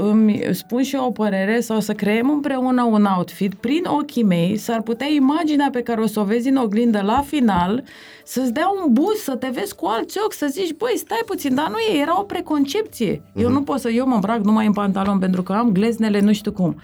îmi 0.00 0.42
spun 0.50 0.82
și 0.82 0.94
eu 0.94 1.04
o 1.04 1.10
părere 1.10 1.60
sau 1.60 1.80
să 1.80 1.92
creăm 1.92 2.30
împreună 2.30 2.82
un 2.82 3.04
outfit, 3.16 3.54
prin 3.54 3.82
ochii 3.84 4.22
mei, 4.22 4.56
s-ar 4.56 4.82
putea 4.82 5.06
imaginea 5.06 5.68
pe 5.72 5.82
care 5.82 6.00
o 6.00 6.06
să 6.06 6.20
o 6.20 6.24
vezi 6.24 6.48
în 6.48 6.56
oglindă 6.56 7.00
la 7.00 7.24
final, 7.26 7.84
să-ți 8.24 8.52
dea 8.52 8.68
un 8.84 8.92
boost, 8.92 9.22
să 9.22 9.36
te 9.36 9.48
vezi 9.52 9.74
cu 9.74 9.86
alți 9.86 10.18
ochi, 10.24 10.32
să 10.32 10.46
zici, 10.50 10.74
băi, 10.76 10.94
stai 10.96 11.22
puțin, 11.26 11.54
dar 11.54 11.68
nu 11.68 11.76
e, 11.78 12.00
era 12.00 12.20
o 12.20 12.22
preconcepție. 12.22 13.16
Uh-huh. 13.16 13.40
Eu 13.40 13.44
mhm. 13.44 13.52
nu 13.52 13.62
pot 13.62 13.80
să, 13.80 13.90
eu 13.90 14.06
mă 14.06 14.14
îmbrac 14.14 14.44
numai 14.44 14.66
în 14.66 14.72
pantalon 14.72 15.18
pentru 15.18 15.42
că 15.42 15.52
am 15.52 15.72
gleznele 15.72 16.20
nu 16.20 16.32
știu 16.32 16.52
cum. 16.52 16.80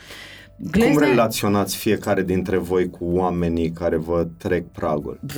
Glezne... 0.57 0.94
Cum 0.94 1.02
relaționați 1.02 1.76
fiecare 1.76 2.22
dintre 2.22 2.57
voi 2.57 2.90
cu 2.90 3.05
oamenii 3.05 3.70
care 3.70 3.96
vă 3.96 4.26
trec 4.38 4.64
pragul? 4.72 5.20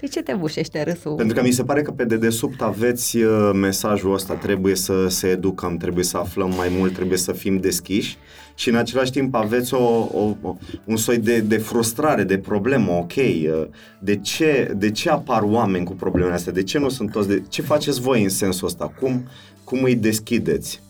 De 0.00 0.06
ce 0.06 0.22
te 0.22 0.34
bușește 0.34 0.82
râsul? 0.82 1.14
Pentru 1.14 1.34
că 1.34 1.42
mi 1.42 1.50
se 1.50 1.64
pare 1.64 1.82
că 1.82 1.90
pe 1.90 2.04
dedesubt 2.04 2.60
aveți 2.62 3.16
uh, 3.16 3.50
mesajul 3.54 4.14
ăsta, 4.14 4.34
trebuie 4.34 4.74
să 4.74 5.06
se 5.08 5.28
educăm, 5.28 5.76
trebuie 5.76 6.04
să 6.04 6.16
aflăm 6.16 6.52
mai 6.56 6.68
mult, 6.78 6.94
trebuie 6.94 7.18
să 7.18 7.32
fim 7.32 7.56
deschiși 7.56 8.16
și 8.54 8.68
în 8.68 8.74
același 8.74 9.10
timp 9.10 9.34
aveți 9.34 9.74
o, 9.74 10.08
o, 10.12 10.36
o, 10.42 10.56
un 10.84 10.96
soi 10.96 11.18
de, 11.18 11.40
de 11.40 11.58
frustrare, 11.58 12.22
de 12.22 12.38
problemă, 12.38 12.92
ok, 12.92 13.16
uh, 13.16 13.66
de 13.98 14.16
ce, 14.16 14.72
de 14.76 14.90
ce 14.90 15.10
apar 15.10 15.42
oameni 15.42 15.84
cu 15.84 15.94
problemele 15.94 16.34
astea, 16.34 16.52
de 16.52 16.62
ce 16.62 16.78
nu 16.78 16.88
sunt 16.88 17.10
toți, 17.10 17.28
de, 17.28 17.42
ce 17.48 17.62
faceți 17.62 18.00
voi 18.00 18.22
în 18.22 18.28
sensul 18.28 18.66
ăsta, 18.66 18.92
cum, 19.00 19.28
cum 19.64 19.82
îi 19.82 19.94
deschideți? 19.94 20.80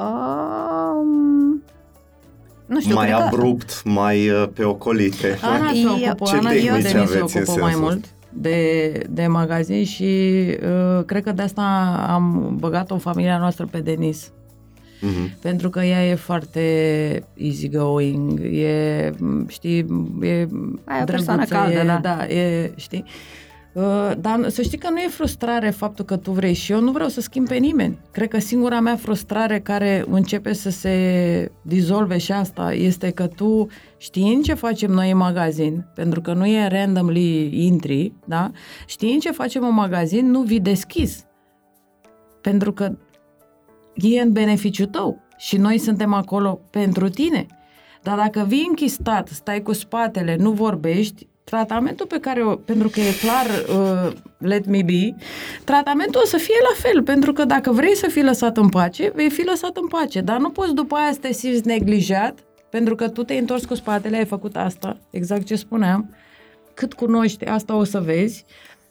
Um, 0.00 1.62
nu 2.66 2.80
știu, 2.80 2.94
mai 2.94 3.10
abrupt, 3.10 3.80
că... 3.82 3.88
mai 3.88 4.30
uh, 4.30 4.48
pe 4.54 4.64
ocolite. 4.64 5.38
Ana 5.42 5.70
se 5.72 6.06
ocupă, 6.06 6.24
Ce 6.24 6.36
Ana 6.36 6.52
eu 6.52 6.74
de 6.74 6.88
se 6.88 7.20
ocupă 7.20 7.60
mai 7.60 7.74
mult 7.76 8.04
de, 8.30 8.92
de 9.10 9.26
magazin 9.26 9.84
și 9.84 10.44
uh, 10.62 11.04
cred 11.04 11.22
că 11.22 11.32
de 11.32 11.42
asta 11.42 11.62
am 12.08 12.56
băgat-o 12.58 12.94
în 12.94 13.00
familia 13.00 13.38
noastră 13.38 13.68
pe 13.70 13.80
Denis. 13.80 14.30
Uh-huh. 14.30 15.40
Pentru 15.40 15.70
că 15.70 15.80
ea 15.80 16.06
e 16.06 16.14
foarte 16.14 16.60
easygoing, 17.34 18.40
e, 18.40 19.10
știi, 19.48 19.86
e 20.22 20.48
Ai 20.84 21.00
o 21.00 21.04
persoană 21.04 21.44
caldă, 21.44 21.78
e, 21.78 21.84
da. 21.84 21.98
da, 22.02 22.26
e, 22.26 22.72
știi. 22.76 23.04
Uh, 23.72 24.12
dar 24.20 24.48
să 24.48 24.62
știi 24.62 24.78
că 24.78 24.90
nu 24.90 24.98
e 24.98 25.08
frustrare 25.08 25.70
faptul 25.70 26.04
că 26.04 26.16
tu 26.16 26.30
vrei 26.30 26.52
și 26.52 26.72
eu 26.72 26.80
nu 26.80 26.92
vreau 26.92 27.08
să 27.08 27.20
schimb 27.20 27.48
pe 27.48 27.56
nimeni. 27.56 27.98
Cred 28.10 28.28
că 28.28 28.38
singura 28.38 28.80
mea 28.80 28.96
frustrare 28.96 29.60
care 29.60 30.04
începe 30.10 30.52
să 30.52 30.70
se 30.70 31.52
dizolve 31.62 32.18
și 32.18 32.32
asta 32.32 32.72
este 32.72 33.10
că 33.10 33.26
tu 33.26 33.66
știind 33.96 34.44
ce 34.44 34.54
facem 34.54 34.90
noi 34.90 35.10
în 35.10 35.16
magazin, 35.16 35.86
pentru 35.94 36.20
că 36.20 36.32
nu 36.32 36.46
e 36.46 36.66
randomly 36.66 37.64
intri, 37.66 38.12
da? 38.24 38.50
Știind 38.86 39.20
ce 39.20 39.30
facem 39.30 39.64
în 39.64 39.74
magazin, 39.74 40.30
nu 40.30 40.42
vii 40.42 40.60
deschis. 40.60 41.24
Pentru 42.40 42.72
că 42.72 42.96
e 43.94 44.20
în 44.20 44.32
beneficiu 44.32 44.86
tău 44.86 45.22
și 45.36 45.56
noi 45.56 45.78
suntem 45.78 46.12
acolo 46.12 46.60
pentru 46.70 47.08
tine. 47.08 47.46
Dar 48.02 48.16
dacă 48.16 48.44
vii 48.48 48.66
închistat, 48.68 49.28
stai 49.28 49.62
cu 49.62 49.72
spatele, 49.72 50.36
nu 50.36 50.50
vorbești, 50.50 51.28
tratamentul 51.50 52.06
pe 52.06 52.18
care, 52.20 52.44
o, 52.44 52.54
pentru 52.54 52.88
că 52.88 53.00
e 53.00 53.12
clar, 53.20 53.46
uh, 53.46 54.12
let 54.38 54.66
me 54.66 54.82
be, 54.82 55.14
tratamentul 55.64 56.20
o 56.24 56.26
să 56.26 56.36
fie 56.36 56.58
la 56.62 56.88
fel, 56.88 57.02
pentru 57.02 57.32
că 57.32 57.44
dacă 57.44 57.72
vrei 57.72 57.96
să 57.96 58.06
fii 58.08 58.22
lăsat 58.22 58.56
în 58.56 58.68
pace, 58.68 59.12
vei 59.14 59.30
fi 59.30 59.44
lăsat 59.44 59.76
în 59.76 59.86
pace, 59.86 60.20
dar 60.20 60.38
nu 60.38 60.50
poți 60.50 60.74
după 60.74 60.94
aia 60.94 61.12
să 61.12 61.18
te 61.18 61.32
simți 61.32 61.66
neglijat, 61.66 62.38
pentru 62.70 62.94
că 62.94 63.08
tu 63.08 63.22
te-ai 63.22 63.38
întors 63.38 63.64
cu 63.64 63.74
spatele, 63.74 64.16
ai 64.16 64.24
făcut 64.24 64.56
asta, 64.56 64.96
exact 65.10 65.44
ce 65.44 65.54
spuneam, 65.54 66.14
cât 66.74 66.92
cunoști, 66.92 67.44
asta 67.44 67.74
o 67.76 67.84
să 67.84 68.00
vezi, 68.00 68.44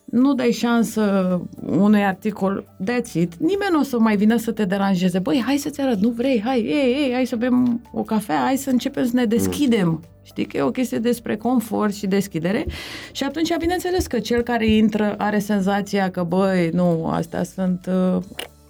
nu 0.05 0.33
dai 0.33 0.51
șansă 0.51 1.41
unui 1.65 2.03
articol, 2.03 2.65
that's 2.83 3.13
it, 3.13 3.35
nimeni 3.35 3.71
nu 3.71 3.79
o 3.79 3.83
să 3.83 3.99
mai 3.99 4.15
vină 4.15 4.37
să 4.37 4.51
te 4.51 4.65
deranjeze. 4.65 5.19
Băi, 5.19 5.43
hai 5.45 5.57
să-ți 5.57 5.81
arăt, 5.81 5.99
nu 5.99 6.09
vrei, 6.09 6.41
hai, 6.45 6.59
ei, 6.59 6.95
ei, 7.03 7.13
hai 7.13 7.25
să 7.25 7.35
bem 7.35 7.81
o 7.93 8.01
cafea, 8.01 8.39
hai 8.39 8.57
să 8.57 8.69
începem 8.69 9.05
să 9.05 9.11
ne 9.13 9.25
deschidem. 9.25 9.87
Mm. 9.87 10.01
Știi 10.29 10.45
că 10.45 10.57
e 10.57 10.61
o 10.61 10.71
chestie 10.71 10.97
despre 10.97 11.35
confort 11.35 11.93
și 11.93 12.07
deschidere 12.07 12.65
și 13.11 13.23
atunci, 13.23 13.57
bineînțeles 13.57 14.07
că 14.07 14.19
cel 14.19 14.41
care 14.41 14.67
intră 14.67 15.15
are 15.17 15.39
senzația 15.39 16.11
că, 16.11 16.23
băi, 16.23 16.69
nu, 16.73 17.07
astea 17.07 17.43
sunt, 17.43 17.89
uh, 18.15 18.23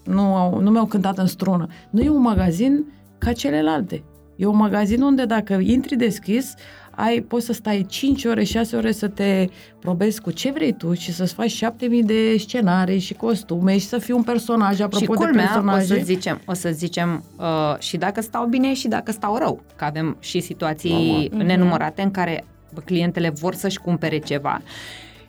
nu, 0.03 0.35
au, 0.35 0.59
nu 0.59 0.69
mi-au 0.69 0.85
cântat 0.85 1.17
în 1.17 1.25
strună. 1.25 1.67
Nu 1.89 2.01
e 2.01 2.09
un 2.09 2.21
magazin 2.21 2.85
ca 3.17 3.31
celelalte. 3.31 4.03
E 4.35 4.45
un 4.45 4.55
magazin 4.55 5.01
unde 5.01 5.25
dacă 5.25 5.53
intri 5.53 5.95
deschis, 5.95 6.53
ai, 6.99 7.19
poți 7.19 7.45
să 7.45 7.53
stai 7.53 7.85
5 7.89 8.25
ore, 8.25 8.43
6 8.43 8.75
ore 8.75 8.91
să 8.91 9.07
te 9.07 9.47
probezi 9.79 10.21
cu 10.21 10.31
ce 10.31 10.51
vrei 10.51 10.73
tu 10.73 10.93
și 10.93 11.13
să-ți 11.13 11.33
faci 11.33 11.51
7000 11.51 12.03
de 12.03 12.37
scenarii 12.37 12.99
și 12.99 13.13
costume 13.13 13.77
și 13.77 13.85
să 13.85 13.97
fii 13.97 14.13
un 14.13 14.23
personaj, 14.23 14.79
apropo 14.79 15.13
și 15.13 15.19
de 15.19 15.37
personaje. 15.37 15.93
o 15.93 15.97
să 15.97 16.03
zicem, 16.03 16.41
o 16.45 16.53
să 16.53 16.69
zicem 16.69 17.23
uh, 17.37 17.79
și 17.79 17.97
dacă 17.97 18.21
stau 18.21 18.45
bine 18.45 18.73
și 18.73 18.87
dacă 18.87 19.11
stau 19.11 19.37
rău, 19.37 19.61
că 19.75 19.85
avem 19.85 20.17
și 20.19 20.39
situații 20.39 21.29
Mama. 21.31 21.43
nenumărate 21.43 22.01
în 22.01 22.11
care 22.11 22.45
clientele 22.85 23.29
vor 23.29 23.53
să-și 23.53 23.79
cumpere 23.79 24.17
ceva. 24.17 24.61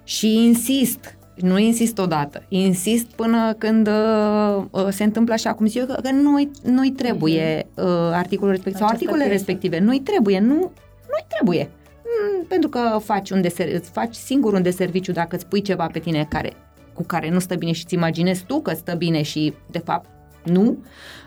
Și 0.04 0.34
insist 0.34 1.14
nu 1.34 1.58
insist 1.58 1.98
odată, 1.98 2.42
insist 2.48 3.06
până 3.06 3.54
când 3.58 3.88
uh, 3.88 4.64
uh 4.70 4.86
se 4.90 5.04
întâmplă 5.04 5.34
așa 5.34 5.52
cum 5.52 5.66
zic 5.66 5.80
eu, 5.80 5.86
că 6.02 6.10
nu-i, 6.10 6.50
nu-i 6.62 6.90
trebuie 6.90 7.66
uh, 7.74 7.84
articolul 8.12 8.52
respectiv 8.52 8.80
sau 8.80 8.88
articolele 8.90 9.28
respective, 9.28 9.78
nu-i 9.78 10.00
trebuie, 10.00 10.40
nu, 10.40 10.72
nu 11.10 11.26
trebuie. 11.28 11.70
Mm, 12.04 12.44
pentru 12.46 12.68
că 12.68 12.98
faci, 13.04 13.30
un 13.30 13.40
deser- 13.40 13.74
îți 13.74 13.90
faci 13.90 14.14
singur 14.14 14.52
un 14.52 14.62
deserviciu 14.62 15.12
dacă 15.12 15.36
îți 15.36 15.46
pui 15.46 15.62
ceva 15.62 15.86
pe 15.86 15.98
tine 15.98 16.26
care, 16.28 16.52
cu 16.92 17.02
care 17.02 17.30
nu 17.30 17.38
stă 17.38 17.54
bine 17.54 17.72
și 17.72 17.84
îți 17.84 17.94
imaginezi 17.94 18.44
tu 18.44 18.60
că 18.60 18.74
stă 18.74 18.94
bine 18.94 19.22
și 19.22 19.54
de 19.70 19.78
fapt 19.78 20.08
nu 20.44 20.84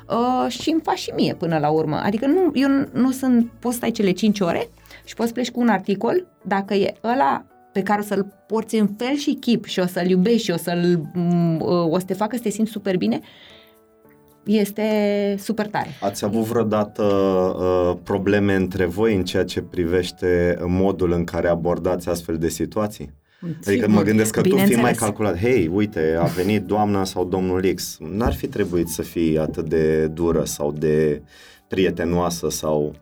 uh, 0.10 0.52
și 0.52 0.70
îmi 0.70 0.82
faci 0.84 0.98
și 0.98 1.12
mie 1.16 1.34
până 1.34 1.58
la 1.58 1.70
urmă. 1.70 1.96
Adică 1.96 2.26
nu, 2.26 2.52
eu 2.54 2.70
nu 2.92 3.12
sunt, 3.12 3.52
poți 3.60 3.76
stai 3.76 3.92
cele 3.92 4.12
5 4.12 4.40
ore 4.40 4.70
și 5.04 5.14
poți 5.14 5.34
pleci 5.34 5.52
cu 5.52 5.60
un 5.60 5.68
articol 5.68 6.28
dacă 6.42 6.74
e 6.74 6.94
ăla 7.04 7.46
pe 7.72 7.84
care 7.84 8.02
o 8.02 8.04
să-l 8.04 8.44
porți 8.48 8.76
în 8.76 8.88
fel 8.98 9.16
și 9.16 9.34
chip 9.34 9.66
și 9.66 9.80
o 9.80 9.86
să-l 9.86 10.10
iubești 10.10 10.44
și 10.44 10.52
o 10.52 10.58
să-l, 10.58 11.10
mm, 11.14 11.60
uh, 11.60 11.92
o 11.92 12.00
să 12.00 12.06
te 12.06 12.14
facă 12.14 12.36
să 12.36 12.42
te 12.42 12.50
simți 12.50 12.72
super 12.72 12.98
bine, 12.98 13.20
este 14.46 14.84
super 15.40 15.68
tare. 15.68 15.90
Ați 16.02 16.26
avut 16.26 16.44
vreodată 16.44 17.04
uh, 17.04 17.98
probleme 18.04 18.56
între 18.56 18.86
voi 18.86 19.16
în 19.16 19.24
ceea 19.24 19.44
ce 19.44 19.62
privește 19.62 20.58
modul 20.66 21.12
în 21.12 21.24
care 21.24 21.48
abordați 21.48 22.10
astfel 22.10 22.38
de 22.38 22.50
situații? 22.50 23.12
Adică 23.68 23.88
mă 23.90 24.02
gândesc 24.02 24.34
că 24.34 24.42
tu 24.42 24.56
fii 24.56 24.76
mai 24.76 24.94
calculat, 24.94 25.38
hei, 25.38 25.70
uite, 25.74 26.18
a 26.20 26.26
venit 26.26 26.64
doamna 26.64 27.04
sau 27.04 27.26
domnul 27.26 27.72
X, 27.76 27.98
n-ar 28.00 28.34
fi 28.34 28.48
trebuit 28.48 28.88
să 28.88 29.02
fii 29.02 29.38
atât 29.38 29.70
de 29.70 30.08
dură 30.08 30.44
sau 30.44 30.72
de 30.72 31.22
prietenoasă 31.68 32.50
sau... 32.50 32.96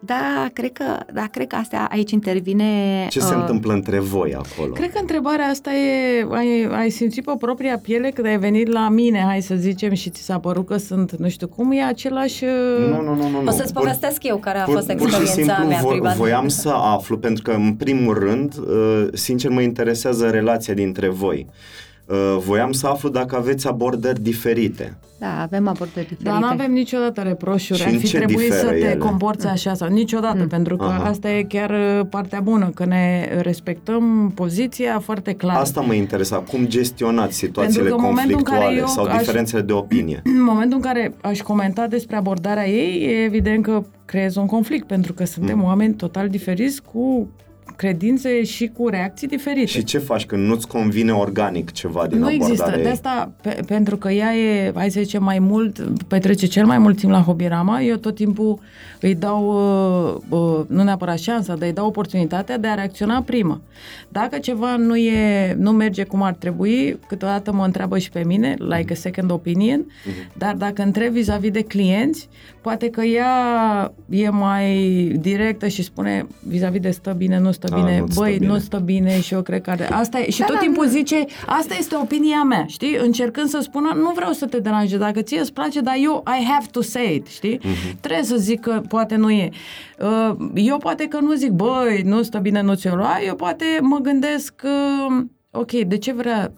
Da, 0.00 0.48
cred 0.52 0.72
că, 0.72 0.84
da, 1.12 1.26
cred 1.30 1.46
că 1.46 1.56
asta 1.56 1.86
aici 1.90 2.10
intervine... 2.10 3.06
Ce 3.10 3.18
uh, 3.18 3.24
se 3.24 3.34
întâmplă 3.34 3.72
între 3.72 3.98
voi 3.98 4.34
acolo? 4.34 4.72
Cred 4.72 4.90
că 4.92 4.98
întrebarea 5.00 5.46
asta 5.46 5.70
e, 5.72 6.26
ai, 6.30 6.68
ai 6.72 6.90
simțit 6.90 7.24
pe 7.24 7.32
propria 7.38 7.78
piele 7.82 8.10
când 8.10 8.26
ai 8.26 8.38
venit 8.38 8.68
la 8.68 8.88
mine, 8.88 9.24
hai 9.26 9.42
să 9.42 9.54
zicem, 9.54 9.94
și 9.94 10.10
ți 10.10 10.22
s-a 10.22 10.38
părut 10.38 10.66
că 10.66 10.76
sunt, 10.76 11.16
nu 11.16 11.28
știu 11.28 11.48
cum, 11.48 11.72
e 11.72 11.82
același... 11.82 12.44
Uh, 12.44 12.88
nu, 12.90 13.02
nu, 13.02 13.14
nu, 13.14 13.28
nu. 13.28 13.42
O 13.46 13.50
să-ți 13.50 13.72
povestesc 13.72 14.24
eu 14.24 14.36
care 14.36 14.58
a 14.58 14.64
pur, 14.64 14.74
fost 14.74 14.90
experiența 14.90 15.54
pur 15.54 15.66
mea 15.66 16.12
vo- 16.12 16.16
voiam 16.16 16.48
să 16.48 16.68
aflu, 16.68 17.18
pentru 17.18 17.42
că, 17.42 17.50
în 17.50 17.74
primul 17.74 18.18
rând, 18.18 18.54
uh, 18.58 19.08
sincer, 19.12 19.50
mă 19.50 19.60
interesează 19.60 20.30
relația 20.30 20.74
dintre 20.74 21.08
voi. 21.08 21.46
Uh, 22.08 22.36
voiam 22.44 22.72
să 22.72 22.86
aflu 22.86 23.08
dacă 23.08 23.36
aveți 23.36 23.66
abordări 23.66 24.22
diferite. 24.22 24.98
Da, 25.18 25.40
avem 25.40 25.68
abordări 25.68 26.06
diferite. 26.06 26.22
Dar 26.30 26.40
nu 26.40 26.46
avem 26.46 26.72
niciodată 26.72 27.20
reproșuri. 27.20 27.82
Ar 27.82 27.90
fi 27.90 28.10
trebuit 28.10 28.52
să 28.52 28.66
te 28.66 28.76
ele? 28.76 28.96
comporți 28.96 29.46
așa 29.46 29.74
sau 29.74 29.88
niciodată, 29.88 30.38
mm. 30.38 30.46
pentru 30.46 30.76
că 30.76 30.84
Aha. 30.84 31.08
asta 31.08 31.30
e 31.30 31.42
chiar 31.42 31.70
uh, 31.70 32.06
partea 32.10 32.40
bună, 32.40 32.70
că 32.74 32.84
ne 32.84 33.28
respectăm 33.40 34.32
poziția 34.34 34.98
foarte 34.98 35.32
clar. 35.32 35.56
Asta 35.56 35.80
mă 35.80 35.94
interesa. 35.94 36.36
Cum 36.36 36.66
gestionați 36.66 37.36
situațiile 37.36 37.90
conflictuale 37.90 38.84
sau 38.86 39.04
aș, 39.04 39.18
diferențele 39.18 39.62
de 39.62 39.72
opinie? 39.72 40.22
În 40.36 40.42
momentul 40.42 40.76
în 40.76 40.82
care 40.82 41.14
aș 41.20 41.40
comenta 41.40 41.86
despre 41.86 42.16
abordarea 42.16 42.68
ei, 42.68 43.02
e 43.02 43.24
evident 43.24 43.62
că 43.62 43.82
creez 44.04 44.36
un 44.36 44.46
conflict, 44.46 44.86
pentru 44.86 45.12
că 45.12 45.24
suntem 45.24 45.58
mm. 45.58 45.64
oameni 45.64 45.94
total 45.94 46.28
diferiți 46.28 46.82
cu 46.82 47.28
credințe 47.78 48.44
și 48.44 48.70
cu 48.76 48.88
reacții 48.88 49.26
diferite. 49.26 49.66
Și 49.66 49.84
ce 49.84 49.98
faci 49.98 50.26
când 50.26 50.46
nu-ți 50.46 50.66
convine 50.66 51.12
organic 51.12 51.72
ceva 51.72 52.06
din 52.06 52.18
nu 52.18 52.24
abordarea 52.24 52.52
există. 52.52 52.72
Ei? 52.76 52.82
De 52.82 52.88
asta, 52.88 53.32
pe, 53.42 53.60
pentru 53.66 53.96
că 53.96 54.10
ea 54.10 54.34
e, 54.34 54.72
hai 54.74 54.90
să 54.90 55.00
zicem, 55.00 55.22
mai 55.22 55.38
mult, 55.38 55.78
petrece 56.08 56.46
cel 56.46 56.66
mai 56.66 56.78
mult 56.78 56.98
timp 56.98 57.12
la 57.12 57.20
Hobirama, 57.20 57.80
eu 57.80 57.96
tot 57.96 58.14
timpul 58.14 58.58
îi 59.00 59.14
dau, 59.14 59.46
uh, 60.28 60.38
uh, 60.38 60.64
nu 60.68 60.82
neapărat 60.82 61.18
șansa, 61.18 61.54
dar 61.54 61.68
îi 61.68 61.74
dau 61.74 61.86
oportunitatea 61.86 62.58
de 62.58 62.66
a 62.66 62.74
reacționa 62.74 63.22
primă. 63.22 63.60
Dacă 64.08 64.38
ceva 64.38 64.76
nu, 64.76 64.96
e, 64.96 65.54
nu 65.58 65.70
merge 65.70 66.04
cum 66.04 66.22
ar 66.22 66.34
trebui, 66.34 66.98
câteodată 67.08 67.52
mă 67.52 67.64
întreabă 67.64 67.98
și 67.98 68.10
pe 68.10 68.22
mine, 68.26 68.56
like 68.58 68.92
a 68.92 68.96
second 68.96 69.30
opinion, 69.30 69.84
uh-huh. 69.84 70.36
dar 70.38 70.54
dacă 70.54 70.82
întreb 70.82 71.12
vis-a-vis 71.12 71.50
de 71.50 71.62
clienți, 71.62 72.28
poate 72.68 72.90
că 72.90 73.02
ea 73.02 73.92
e 74.08 74.28
mai 74.30 74.76
directă 75.20 75.68
și 75.68 75.82
spune 75.82 76.26
vis-a-vis 76.48 76.80
de 76.80 76.90
stă 76.90 77.14
bine, 77.16 77.38
nu 77.38 77.52
stă 77.52 77.66
stă 77.66 77.76
bine, 77.76 77.98
nu 77.98 78.06
băi, 78.14 78.30
stă 78.30 78.38
bine. 78.38 78.46
nu 78.52 78.58
stă 78.58 78.78
bine 78.78 79.20
și 79.20 79.34
eu 79.34 79.42
cred 79.42 79.60
că 79.60 79.70
are... 79.70 79.92
Asta 79.92 80.18
e, 80.18 80.30
și 80.30 80.40
da, 80.40 80.44
tot 80.44 80.54
da, 80.54 80.60
timpul 80.60 80.84
nu. 80.84 80.90
zice, 80.90 81.24
asta 81.46 81.74
este 81.78 81.96
opinia 81.96 82.42
mea, 82.42 82.64
știi? 82.66 82.96
Încercând 82.96 83.48
să 83.48 83.58
spună, 83.62 83.92
nu 83.94 84.12
vreau 84.14 84.32
să 84.32 84.46
te 84.46 84.58
deranjezi, 84.58 85.00
dacă 85.00 85.22
ție 85.22 85.40
îți 85.40 85.52
place, 85.52 85.80
dar 85.80 85.94
eu 86.02 86.24
I 86.40 86.44
have 86.44 86.66
to 86.70 86.80
say 86.80 87.14
it, 87.14 87.26
știi? 87.26 87.58
Uh-huh. 87.58 88.00
Trebuie 88.00 88.24
să 88.24 88.36
zic 88.36 88.60
că 88.60 88.82
poate 88.88 89.16
nu 89.16 89.30
e. 89.30 89.48
Uh, 89.98 90.36
eu 90.54 90.76
poate 90.76 91.04
că 91.04 91.20
nu 91.20 91.34
zic, 91.34 91.50
băi, 91.50 92.02
nu 92.04 92.22
stă 92.22 92.38
bine, 92.38 92.60
nu 92.60 92.74
ți-o 92.74 92.94
lua, 92.94 93.18
eu 93.26 93.34
poate 93.34 93.64
mă 93.80 93.98
gândesc 93.98 94.54
că, 94.54 94.70
ok, 95.50 95.70
de 95.72 95.98
ce 95.98 96.12
vrea 96.12 96.52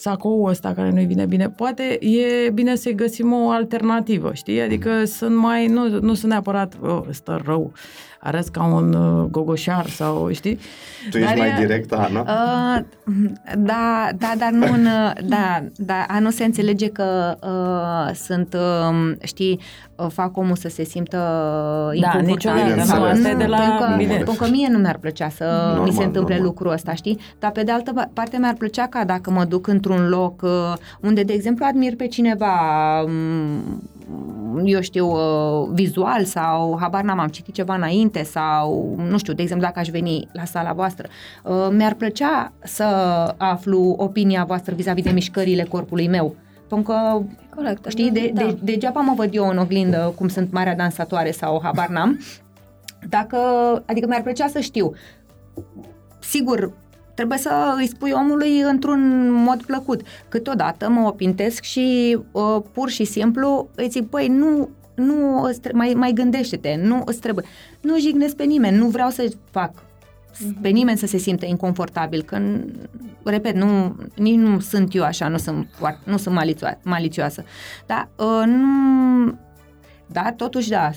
sacoul 0.00 0.48
ăsta 0.48 0.72
care 0.72 0.90
nu-i 0.90 1.04
vine 1.04 1.26
bine, 1.26 1.50
poate 1.50 1.98
e 2.04 2.50
bine 2.50 2.74
să 2.74 2.90
găsim 2.90 3.32
o 3.32 3.50
alternativă, 3.50 4.34
știi? 4.34 4.60
Adică 4.60 4.90
mm. 4.98 5.04
sunt 5.04 5.36
mai, 5.36 5.66
nu, 5.66 6.00
nu 6.00 6.14
sunt 6.14 6.30
neapărat, 6.30 6.74
oh, 6.82 7.02
stă 7.10 7.40
rău, 7.44 7.72
arăți 8.22 8.52
ca 8.52 8.64
un 8.64 8.92
uh, 8.92 9.28
gogoșar 9.30 9.86
sau, 9.86 10.32
știi? 10.32 10.58
Tu 11.10 11.18
dar 11.18 11.20
ești 11.20 11.38
e, 11.38 11.38
mai 11.38 11.54
direct, 11.58 11.92
Ana? 11.92 12.20
Uh, 12.20 12.84
da, 13.58 14.08
da, 14.18 14.32
dar 14.38 14.50
nu 14.50 14.72
în, 14.72 14.86
da, 15.24 15.64
da, 15.76 16.04
a 16.08 16.18
nu 16.18 16.30
se 16.30 16.44
înțelege 16.44 16.88
că 16.88 17.36
uh, 17.42 18.14
sunt, 18.14 18.54
uh, 18.54 19.16
știi, 19.22 19.60
uh, 19.96 20.06
fac 20.12 20.36
omul 20.36 20.56
să 20.56 20.68
se 20.68 20.84
simtă 20.84 21.16
da, 22.00 22.20
niciodată, 22.20 22.74
nu, 22.74 23.04
asta 23.04 23.34
de 23.34 23.46
la... 23.46 23.56
Pentru 23.56 24.06
că, 24.06 24.14
pentru 24.14 24.34
că 24.38 24.48
mie 24.50 24.68
nu 24.70 24.78
mi-ar 24.78 24.96
plăcea 24.96 25.28
să 25.28 25.44
normal, 25.44 25.86
mi 25.86 25.92
se 25.92 26.04
întâmple 26.04 26.34
normal. 26.34 26.50
lucrul 26.50 26.72
ăsta, 26.72 26.94
știi? 26.94 27.18
Dar 27.38 27.50
pe 27.50 27.62
de 27.62 27.72
altă 27.72 28.10
parte 28.12 28.36
mi-ar 28.38 28.54
plăcea 28.54 28.86
ca 28.86 29.04
dacă 29.04 29.30
mă 29.30 29.44
duc 29.44 29.66
într-un 29.66 30.08
loc 30.08 30.42
uh, 30.42 30.72
unde, 31.00 31.22
de 31.22 31.32
exemplu, 31.32 31.64
admir 31.68 31.96
pe 31.96 32.06
cineva 32.06 32.54
um, 33.04 33.82
eu 34.64 34.80
știu, 34.80 35.06
uh, 35.06 35.68
vizual 35.72 36.24
sau 36.24 36.76
habar 36.80 37.02
n-am, 37.02 37.18
am 37.18 37.28
citit 37.28 37.54
ceva 37.54 37.74
înainte 37.74 38.22
sau, 38.22 38.94
nu 39.08 39.18
știu, 39.18 39.32
de 39.32 39.42
exemplu, 39.42 39.66
dacă 39.66 39.78
aș 39.78 39.88
veni 39.88 40.28
la 40.32 40.44
sala 40.44 40.72
voastră, 40.72 41.08
uh, 41.44 41.68
mi-ar 41.70 41.94
plăcea 41.94 42.52
să 42.62 42.84
aflu 43.36 43.94
opinia 43.98 44.44
voastră 44.44 44.74
vis-a-vis 44.74 45.04
de 45.04 45.10
mișcările 45.10 45.62
corpului 45.62 46.08
meu. 46.08 46.34
Pentru 46.68 46.92
că, 46.92 47.22
Corect, 47.54 47.86
știi, 47.88 48.10
de, 48.10 48.30
da. 48.34 48.44
de, 48.44 48.58
degeaba 48.62 49.00
mă 49.00 49.12
văd 49.16 49.34
eu 49.34 49.48
în 49.48 49.58
oglindă 49.58 50.12
cum 50.16 50.28
sunt 50.28 50.52
marea 50.52 50.74
dansatoare 50.74 51.30
sau 51.30 51.60
habar 51.62 51.88
n-am, 51.88 52.20
dacă, 53.08 53.36
adică 53.86 54.06
mi-ar 54.06 54.22
plăcea 54.22 54.46
să 54.46 54.60
știu. 54.60 54.92
Sigur, 56.18 56.72
trebuie 57.14 57.38
să 57.38 57.74
îi 57.76 57.86
spui 57.86 58.12
omului 58.14 58.60
într-un 58.60 59.32
mod 59.32 59.62
plăcut. 59.62 60.00
Câteodată 60.28 60.88
mă 60.88 61.06
opintesc 61.06 61.62
și 61.62 62.18
uh, 62.32 62.62
pur 62.72 62.88
și 62.88 63.04
simplu 63.04 63.68
îi 63.74 63.88
zic, 63.88 64.08
păi 64.08 64.28
nu, 64.28 64.68
nu 64.94 65.50
mai, 65.72 65.92
mai 65.96 66.12
gândește-te, 66.12 66.80
nu 66.82 67.02
îți 67.04 67.20
trebuie. 67.20 67.44
Nu 67.80 67.98
jignesc 67.98 68.36
pe 68.36 68.44
nimeni, 68.44 68.76
nu 68.76 68.86
vreau 68.86 69.10
să 69.10 69.32
fac 69.50 69.72
pe 70.38 70.68
mhm. 70.68 70.72
nimeni 70.72 70.98
să 70.98 71.06
se 71.06 71.16
simtă 71.16 71.46
inconfortabil, 71.46 72.22
că, 72.22 72.40
repet, 73.24 73.54
nu, 73.54 73.96
nici 74.14 74.38
nu 74.38 74.60
sunt 74.60 74.94
eu 74.94 75.04
așa, 75.04 75.28
nu 75.28 75.36
sunt, 75.36 75.68
nu 76.04 76.16
sunt 76.16 76.34
malițioasă, 76.34 76.78
malițioasă. 76.82 77.44
Dar, 77.86 78.08
uh, 78.16 78.42
nu, 78.46 79.38
da, 80.06 80.32
totuși, 80.36 80.68
da, 80.68 80.90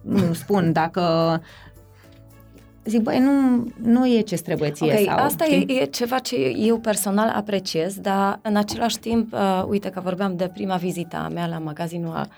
nu 0.00 0.32
spun, 0.32 0.72
dacă 0.72 1.40
zic, 2.84 3.00
băi, 3.00 3.18
nu, 3.18 3.66
nu 3.82 4.06
e 4.06 4.20
ce 4.20 4.36
trebuie 4.36 4.70
ție. 4.70 4.86
Okay, 4.86 5.04
sau, 5.04 5.16
asta 5.16 5.46
e, 5.46 5.72
e 5.72 5.84
ceva 5.84 6.18
ce 6.18 6.36
eu 6.56 6.78
personal 6.78 7.28
apreciez, 7.28 7.98
dar 7.98 8.38
în 8.42 8.56
același 8.56 8.98
timp, 8.98 9.32
uh, 9.32 9.64
uite 9.68 9.90
că 9.90 10.00
vorbeam 10.00 10.36
de 10.36 10.50
prima 10.52 10.76
vizită 10.76 11.16
a 11.16 11.28
mea 11.28 11.46
la 11.46 11.58
magazinul 11.58 12.28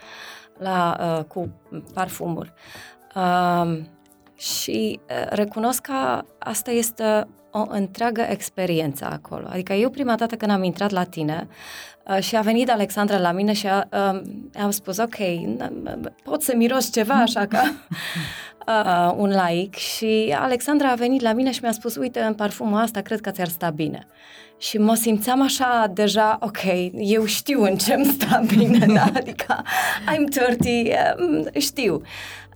la, 0.59 0.97
uh, 1.19 1.25
cu 1.25 1.49
parfumuri. 1.95 2.53
Uh, 3.15 3.79
și 4.37 5.01
uh, 5.03 5.27
recunosc 5.29 5.81
că 5.81 6.25
asta 6.39 6.71
este 6.71 7.27
o 7.51 7.65
întreagă 7.69 8.27
experiență 8.29 9.05
acolo. 9.05 9.47
Adică 9.51 9.73
eu 9.73 9.91
prima 9.91 10.15
dată 10.15 10.37
când 10.37 10.51
am 10.51 10.63
intrat 10.63 10.91
la 10.91 11.05
tine 11.05 11.49
uh, 12.07 12.23
și 12.23 12.37
a 12.37 12.41
venit 12.41 12.71
Alexandra 12.71 13.19
la 13.19 13.33
mine 13.33 13.53
și 13.53 13.67
a, 13.67 13.89
uh, 13.93 14.23
am 14.63 14.71
spus, 14.71 14.99
ok, 14.99 15.17
pot 16.23 16.43
să 16.43 16.53
miros 16.57 16.93
ceva 16.93 17.15
așa 17.15 17.47
ca 17.47 17.63
uh, 18.67 19.13
un 19.17 19.29
like 19.29 19.79
și 19.79 20.37
Alexandra 20.39 20.91
a 20.91 20.95
venit 20.95 21.21
la 21.21 21.33
mine 21.33 21.51
și 21.51 21.61
mi-a 21.63 21.73
spus, 21.73 21.97
uite, 21.97 22.21
în 22.21 22.35
parfumul 22.35 22.81
asta 22.81 23.01
cred 23.01 23.21
că 23.21 23.31
ți-ar 23.31 23.49
sta 23.49 23.71
bine. 23.71 24.07
Și 24.59 24.79
mă 24.79 24.95
simțeam 24.95 25.43
așa 25.43 25.91
deja, 25.95 26.39
ok, 26.41 26.63
eu 26.97 27.25
știu 27.25 27.63
în 27.63 27.77
ce 27.77 27.95
îmi 27.95 28.05
sta 28.05 28.43
bine, 28.57 28.87
da? 28.95 29.05
Adică 29.15 29.63
I'm 30.13 30.29
30, 30.31 30.95
um, 31.19 31.61
știu. 31.61 32.03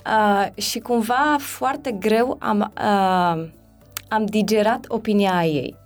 Uh, 0.06 0.62
și 0.62 0.78
cumva 0.78 1.36
foarte 1.38 1.92
greu 1.92 2.36
am, 2.40 2.72
uh, 2.76 3.48
am 4.08 4.24
digerat 4.24 4.84
opinia 4.88 5.44
ei. 5.44 5.76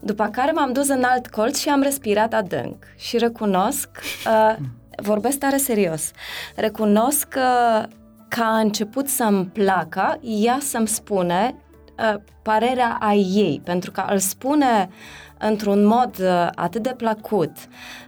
După 0.00 0.28
care 0.32 0.50
m-am 0.50 0.72
dus 0.72 0.88
în 0.88 1.02
alt 1.02 1.26
colț 1.26 1.58
și 1.58 1.68
am 1.68 1.82
respirat 1.82 2.34
adânc. 2.34 2.76
Și 2.96 3.18
recunosc, 3.18 3.88
uh, 4.26 4.56
vorbesc 5.02 5.38
tare 5.38 5.56
serios, 5.56 6.10
recunosc 6.56 7.28
că 7.28 7.42
ca 8.28 8.44
a 8.44 8.58
început 8.58 9.08
să-mi 9.08 9.44
placă, 9.44 10.18
ea 10.22 10.58
să-mi 10.60 10.88
spune 10.88 11.54
uh, 11.98 12.20
parerea 12.42 12.96
a 13.00 13.12
ei, 13.14 13.60
pentru 13.64 13.90
că 13.90 14.04
îl 14.10 14.18
spune 14.18 14.88
într-un 15.38 15.86
mod 15.86 16.16
uh, 16.20 16.48
atât 16.54 16.82
de 16.82 16.94
plăcut, 16.96 17.50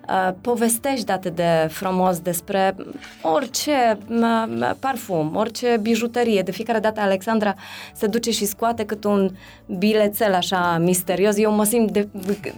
uh, 0.08 0.34
povestești 0.40 1.10
atât 1.10 1.34
de 1.34 1.68
frumos 1.70 2.18
despre 2.18 2.76
orice 3.22 3.98
uh, 4.08 4.70
parfum, 4.78 5.36
orice 5.36 5.78
bijuterie. 5.80 6.42
De 6.42 6.50
fiecare 6.50 6.78
dată 6.78 7.00
Alexandra 7.00 7.54
se 7.94 8.06
duce 8.06 8.30
și 8.30 8.44
scoate 8.44 8.84
cât 8.84 9.04
un 9.04 9.30
bilețel 9.78 10.34
așa 10.34 10.78
misterios. 10.78 11.38
Eu 11.38 11.52
mă 11.52 11.64
simt, 11.64 11.90
de, 11.90 12.08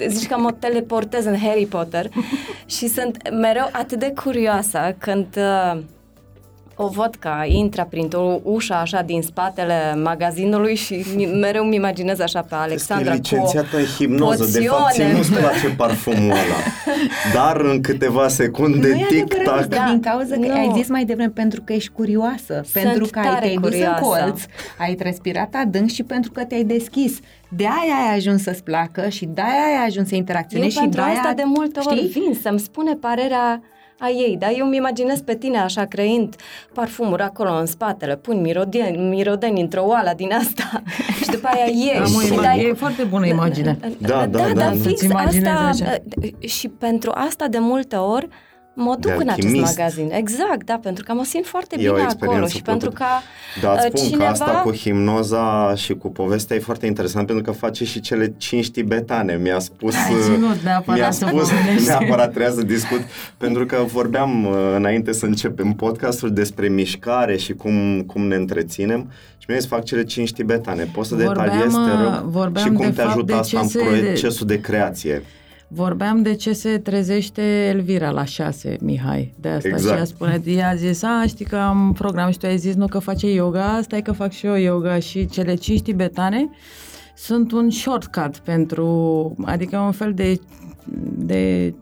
zici 0.08 0.28
că 0.28 0.38
mă 0.38 0.52
teleportez 0.52 1.24
în 1.24 1.38
Harry 1.38 1.66
Potter 1.66 2.08
și 2.76 2.86
sunt 2.86 3.30
mereu 3.30 3.68
atât 3.72 3.98
de 3.98 4.12
curioasă 4.24 4.96
când 4.98 5.36
uh, 5.36 5.80
o 6.76 6.88
văd 6.88 7.14
că 7.18 7.30
intră 7.46 7.86
printr-o 7.90 8.40
ușă 8.42 8.74
așa 8.74 9.02
din 9.02 9.22
spatele 9.22 9.94
magazinului 10.02 10.74
și 10.74 11.04
mereu 11.40 11.64
mi 11.64 11.74
imaginez 11.74 12.20
așa 12.20 12.40
pe 12.40 12.54
Alexandra 12.54 13.12
este 13.12 13.34
licențiată 13.34 13.76
în 13.76 13.84
hipnoză, 13.84 14.44
poțiune. 14.44 14.66
de 14.66 14.70
fapt 14.70 14.92
ție 14.92 15.12
nu-ți 15.12 15.32
place 15.32 15.68
parfumul 15.76 16.30
ăla. 16.30 16.60
Dar 17.34 17.60
în 17.60 17.80
câteva 17.80 18.28
secunde, 18.28 19.06
tic-tac. 19.08 19.66
Da, 19.66 19.84
din 19.88 20.00
cauza 20.00 20.34
că 20.34 20.46
nu. 20.46 20.52
ai 20.52 20.70
zis 20.74 20.88
mai 20.88 21.04
devreme 21.04 21.30
pentru 21.30 21.62
că 21.62 21.72
ești 21.72 21.90
curioasă, 21.90 22.62
Sunt 22.72 22.84
pentru 22.84 23.06
că 23.10 23.18
ai 23.18 23.54
te 23.54 23.60
dus 23.60 23.74
în 23.74 23.94
colț, 24.00 24.42
ai 24.78 24.96
respirat 24.98 25.54
adânc 25.54 25.90
și 25.90 26.02
pentru 26.02 26.32
că 26.32 26.44
te-ai 26.44 26.64
deschis. 26.64 27.18
De 27.48 27.64
aia 27.64 28.08
ai 28.08 28.16
ajuns 28.16 28.42
să-ți 28.42 28.62
placă 28.62 29.08
și 29.08 29.24
de 29.24 29.40
aia 29.40 29.78
ai 29.80 29.86
ajuns 29.86 30.08
să 30.08 30.14
interacționezi 30.14 30.78
și 30.78 30.86
de 30.88 31.00
aia... 31.00 31.12
asta 31.12 31.32
de 31.32 31.42
multe 31.44 31.80
ori 31.84 31.96
știi? 31.96 32.08
vin 32.08 32.38
să-mi 32.42 32.58
spune 32.58 32.94
parerea 32.94 33.62
a 34.02 34.08
ei, 34.08 34.36
dar 34.38 34.50
eu 34.56 34.66
îmi 34.66 34.76
imaginez 34.76 35.20
pe 35.20 35.34
tine 35.34 35.58
așa 35.58 35.84
creând 35.84 36.36
parfumuri 36.74 37.22
acolo 37.22 37.50
în 37.50 37.66
spatele, 37.66 38.16
pun 38.16 38.40
mirodeni, 38.40 38.96
mirodeni 38.96 39.60
într-o 39.60 39.84
oală 39.86 40.12
din 40.16 40.32
asta 40.32 40.82
și 41.22 41.30
după 41.30 41.48
aia 41.52 41.64
ieși. 41.64 42.16
Am 42.16 42.22
și 42.24 42.40
dai... 42.40 42.64
E 42.64 42.72
foarte 42.72 43.02
bună 43.02 43.26
imagine. 43.26 43.78
Da, 43.98 44.08
da, 44.08 44.26
da. 44.26 44.38
da, 44.38 44.52
da, 44.52 44.64
da 44.64 44.70
fix 44.70 45.02
asta, 45.14 45.50
așa. 45.50 45.94
și 46.38 46.68
pentru 46.68 47.12
asta 47.14 47.48
de 47.48 47.58
multe 47.58 47.96
ori 47.96 48.28
mă 48.74 48.96
duc 48.98 49.20
în 49.20 49.28
acest 49.28 49.54
magazin. 49.54 50.10
Exact, 50.12 50.64
da, 50.64 50.78
pentru 50.82 51.04
că 51.04 51.12
mă 51.12 51.24
simt 51.24 51.46
foarte 51.46 51.76
bine 51.76 52.06
acolo 52.22 52.46
și 52.46 52.62
pentru 52.62 52.90
că 52.90 53.04
Da, 53.60 53.72
îți 53.72 53.82
spun 53.86 54.04
cineva... 54.04 54.24
că 54.24 54.30
asta 54.30 54.60
cu 54.64 54.72
hipnoza 54.72 55.74
și 55.74 55.94
cu 55.94 56.10
povestea 56.10 56.56
e 56.56 56.60
foarte 56.60 56.86
interesant 56.86 57.26
pentru 57.26 57.44
că 57.44 57.50
face 57.58 57.84
și 57.84 58.00
cele 58.00 58.34
cinci 58.36 58.70
tibetane. 58.70 59.36
Mi-a 59.36 59.58
spus... 59.58 59.94
Ai 59.94 60.14
ținut 60.22 60.56
neapărat 60.62 60.98
mi-a 60.98 61.10
spus, 61.10 61.50
neapărat 61.86 62.30
trebuia 62.30 62.50
să 62.50 62.62
discut, 62.62 63.00
pentru 63.36 63.66
că 63.66 63.76
vorbeam 63.86 64.44
uh, 64.44 64.54
înainte 64.76 65.12
să 65.12 65.26
începem 65.26 65.72
podcastul 65.72 66.32
despre 66.32 66.68
mișcare 66.68 67.36
și 67.36 67.52
cum, 67.52 68.02
cum 68.06 68.22
ne 68.26 68.34
întreținem 68.34 69.10
și 69.38 69.46
mi-a 69.48 69.58
zis, 69.58 69.68
fac 69.68 69.84
cele 69.84 70.04
cinci 70.04 70.32
tibetane. 70.32 70.88
Poți 70.92 71.08
să 71.08 71.14
vorbeam, 71.14 71.34
detaliezi, 71.34 71.76
te 71.76 72.38
rog? 72.38 72.56
Și 72.58 72.68
cum 72.68 72.84
de 72.86 72.90
te 72.90 73.02
ajută 73.02 73.34
asta 73.34 73.60
în 73.60 73.68
procesul 73.68 74.46
de 74.46 74.60
creație? 74.60 75.22
Vorbeam 75.74 76.22
de 76.22 76.34
ce 76.34 76.52
se 76.52 76.78
trezește 76.78 77.42
Elvira 77.42 78.10
la 78.10 78.24
șase, 78.24 78.76
Mihai. 78.80 79.34
De 79.40 79.48
asta 79.48 79.68
exact. 79.68 79.92
și 79.92 79.98
ea 79.98 80.04
spune, 80.04 80.42
ea 80.44 80.68
a 80.68 80.74
zis, 80.74 81.02
a, 81.02 81.24
știi 81.26 81.44
că 81.44 81.56
am 81.56 81.92
program 81.92 82.30
și 82.30 82.38
tu 82.38 82.46
ai 82.46 82.58
zis, 82.58 82.74
nu 82.74 82.86
că 82.86 82.98
face 82.98 83.32
yoga, 83.32 83.80
stai 83.82 84.02
că 84.02 84.12
fac 84.12 84.30
și 84.30 84.46
eu 84.46 84.56
yoga 84.56 84.98
și 84.98 85.26
cele 85.26 85.54
cinci 85.54 85.82
tibetane 85.82 86.48
sunt 87.16 87.52
un 87.52 87.70
shortcut 87.70 88.36
pentru, 88.36 89.34
adică 89.44 89.78
un 89.78 89.92
fel 89.92 90.14
de, 90.14 90.40
de 91.16 91.74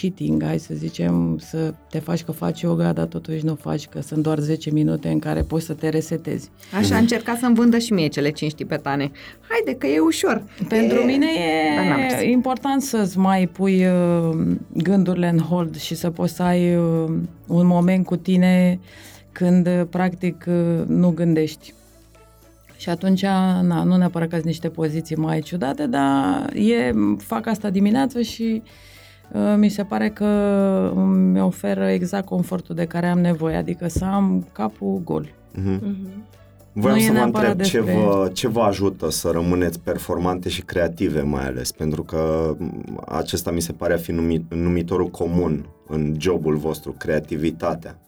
cheating, 0.00 0.44
hai 0.44 0.58
să 0.58 0.74
zicem, 0.74 1.38
să 1.38 1.74
te 1.90 1.98
faci 1.98 2.24
că 2.24 2.32
faci 2.32 2.60
yoga, 2.60 2.92
dar 2.92 3.06
totuși 3.06 3.44
nu 3.44 3.54
faci, 3.54 3.86
că 3.86 4.00
sunt 4.00 4.22
doar 4.22 4.38
10 4.38 4.70
minute 4.70 5.08
în 5.08 5.18
care 5.18 5.42
poți 5.42 5.64
să 5.64 5.72
te 5.72 5.88
resetezi. 5.88 6.50
Așa 6.74 6.94
a 6.94 6.98
încercat 6.98 7.38
să-mi 7.38 7.54
vândă 7.54 7.78
și 7.78 7.92
mie 7.92 8.06
cele 8.06 8.30
5 8.30 8.54
tibetane. 8.54 9.10
Haide 9.48 9.74
că 9.78 9.86
e 9.86 9.98
ușor. 9.98 10.42
Pentru 10.68 10.98
e... 10.98 11.04
mine 11.04 11.26
e 12.20 12.30
important 12.30 12.82
să-ți 12.82 13.18
mai 13.18 13.46
pui 13.46 13.86
uh, 13.86 14.56
gândurile 14.72 15.28
în 15.28 15.38
hold 15.38 15.76
și 15.76 15.94
să 15.94 16.10
poți 16.10 16.34
să 16.34 16.42
ai 16.42 16.76
uh, 16.76 17.12
un 17.46 17.66
moment 17.66 18.04
cu 18.04 18.16
tine 18.16 18.80
când 19.32 19.66
uh, 19.66 19.82
practic 19.90 20.44
nu 20.86 21.10
gândești. 21.10 21.74
Și 22.76 22.88
atunci, 22.88 23.22
na, 23.22 23.82
nu 23.84 23.96
neapărat 23.96 24.28
că 24.28 24.34
sunt 24.34 24.46
niște 24.46 24.68
poziții 24.68 25.16
mai 25.16 25.40
ciudate, 25.40 25.86
dar 25.86 26.52
e, 26.54 26.92
fac 27.18 27.46
asta 27.46 27.70
dimineața 27.70 28.20
și 28.20 28.62
Uh, 28.64 28.70
mi 29.56 29.68
se 29.68 29.84
pare 29.84 30.10
că 30.10 30.26
mi 31.32 31.40
oferă 31.40 31.88
exact 31.88 32.26
confortul 32.26 32.74
de 32.74 32.84
care 32.84 33.06
am 33.06 33.18
nevoie, 33.18 33.56
adică 33.56 33.88
să 33.88 34.04
am 34.04 34.46
capul 34.52 35.00
gol. 35.04 35.26
Mm-hmm. 35.54 35.78
Mm-hmm. 35.78 36.34
Voiam 36.78 36.98
să 36.98 37.12
vă 37.12 37.18
întreb 37.18 37.56
despre... 37.56 37.78
ce, 37.78 37.92
vă, 37.92 38.30
ce 38.32 38.48
vă 38.48 38.60
ajută 38.60 39.10
să 39.10 39.30
rămâneți 39.30 39.80
performante 39.80 40.48
și 40.48 40.62
creative 40.62 41.20
mai 41.20 41.46
ales, 41.46 41.72
pentru 41.72 42.02
că 42.02 42.54
acesta 43.06 43.50
mi 43.50 43.60
se 43.60 43.72
pare 43.72 43.94
a 43.94 43.96
fi 43.96 44.12
numit, 44.12 44.54
numitorul 44.54 45.08
comun 45.08 45.68
în 45.86 46.14
jobul 46.18 46.56
vostru, 46.56 46.92
creativitatea. 46.92 47.98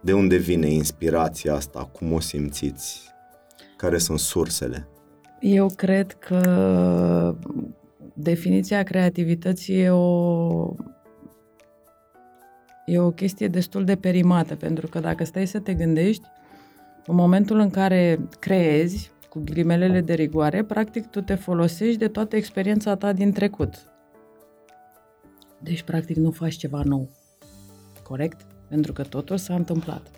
De 0.00 0.12
unde 0.12 0.36
vine 0.36 0.66
inspirația 0.66 1.54
asta? 1.54 1.88
Cum 1.92 2.12
o 2.12 2.20
simțiți? 2.20 3.00
Care 3.76 3.98
sunt 3.98 4.18
sursele? 4.18 4.88
Eu 5.40 5.70
cred 5.76 6.12
că 6.12 6.40
definiția 8.14 8.82
creativității 8.82 9.80
e 9.80 9.90
o, 9.90 10.74
e 12.86 12.98
o 12.98 13.10
chestie 13.10 13.48
destul 13.48 13.84
de 13.84 13.96
perimată, 13.96 14.54
pentru 14.56 14.86
că 14.86 15.00
dacă 15.00 15.24
stai 15.24 15.46
să 15.46 15.58
te 15.58 15.74
gândești, 15.74 16.26
în 17.06 17.14
momentul 17.14 17.58
în 17.58 17.70
care 17.70 18.28
creezi, 18.38 19.10
cu 19.28 19.42
ghilimelele 19.44 20.00
de 20.00 20.14
rigoare, 20.14 20.64
practic 20.64 21.06
tu 21.06 21.20
te 21.20 21.34
folosești 21.34 21.98
de 21.98 22.08
toată 22.08 22.36
experiența 22.36 22.96
ta 22.96 23.12
din 23.12 23.32
trecut. 23.32 23.74
Deci, 25.58 25.82
practic, 25.82 26.16
nu 26.16 26.30
faci 26.30 26.54
ceva 26.54 26.82
nou. 26.84 27.10
Corect? 28.02 28.40
Pentru 28.68 28.92
că 28.92 29.02
totul 29.02 29.36
s-a 29.36 29.54
întâmplat. 29.54 30.10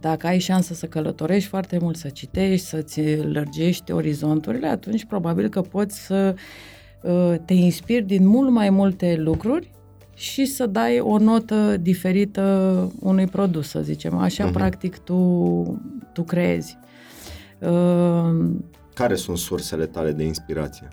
Dacă 0.00 0.26
ai 0.26 0.38
șansă 0.38 0.74
să 0.74 0.86
călătorești 0.86 1.48
foarte 1.48 1.78
mult, 1.78 1.96
să 1.96 2.08
citești, 2.08 2.66
să-ți 2.66 3.16
lărgești 3.16 3.92
orizonturile, 3.92 4.66
atunci 4.66 5.04
probabil 5.04 5.48
că 5.48 5.60
poți 5.60 6.06
să 6.06 6.34
Uh, 6.34 6.40
te 7.44 7.54
inspiri 7.54 8.04
din 8.04 8.26
mult 8.26 8.50
mai 8.50 8.70
multe 8.70 9.16
lucruri 9.18 9.70
și 10.14 10.44
să 10.44 10.66
dai 10.66 11.00
o 11.00 11.18
notă 11.18 11.76
diferită 11.76 12.92
unui 13.00 13.26
produs, 13.26 13.68
să 13.68 13.80
zicem. 13.80 14.16
Așa, 14.16 14.48
uh-huh. 14.48 14.52
practic, 14.52 14.98
tu, 14.98 15.80
tu 16.12 16.22
creezi. 16.22 16.78
Uh, 17.58 18.50
Care 18.94 19.14
sunt 19.14 19.38
sursele 19.38 19.86
tale 19.86 20.12
de 20.12 20.24
inspirație? 20.24 20.88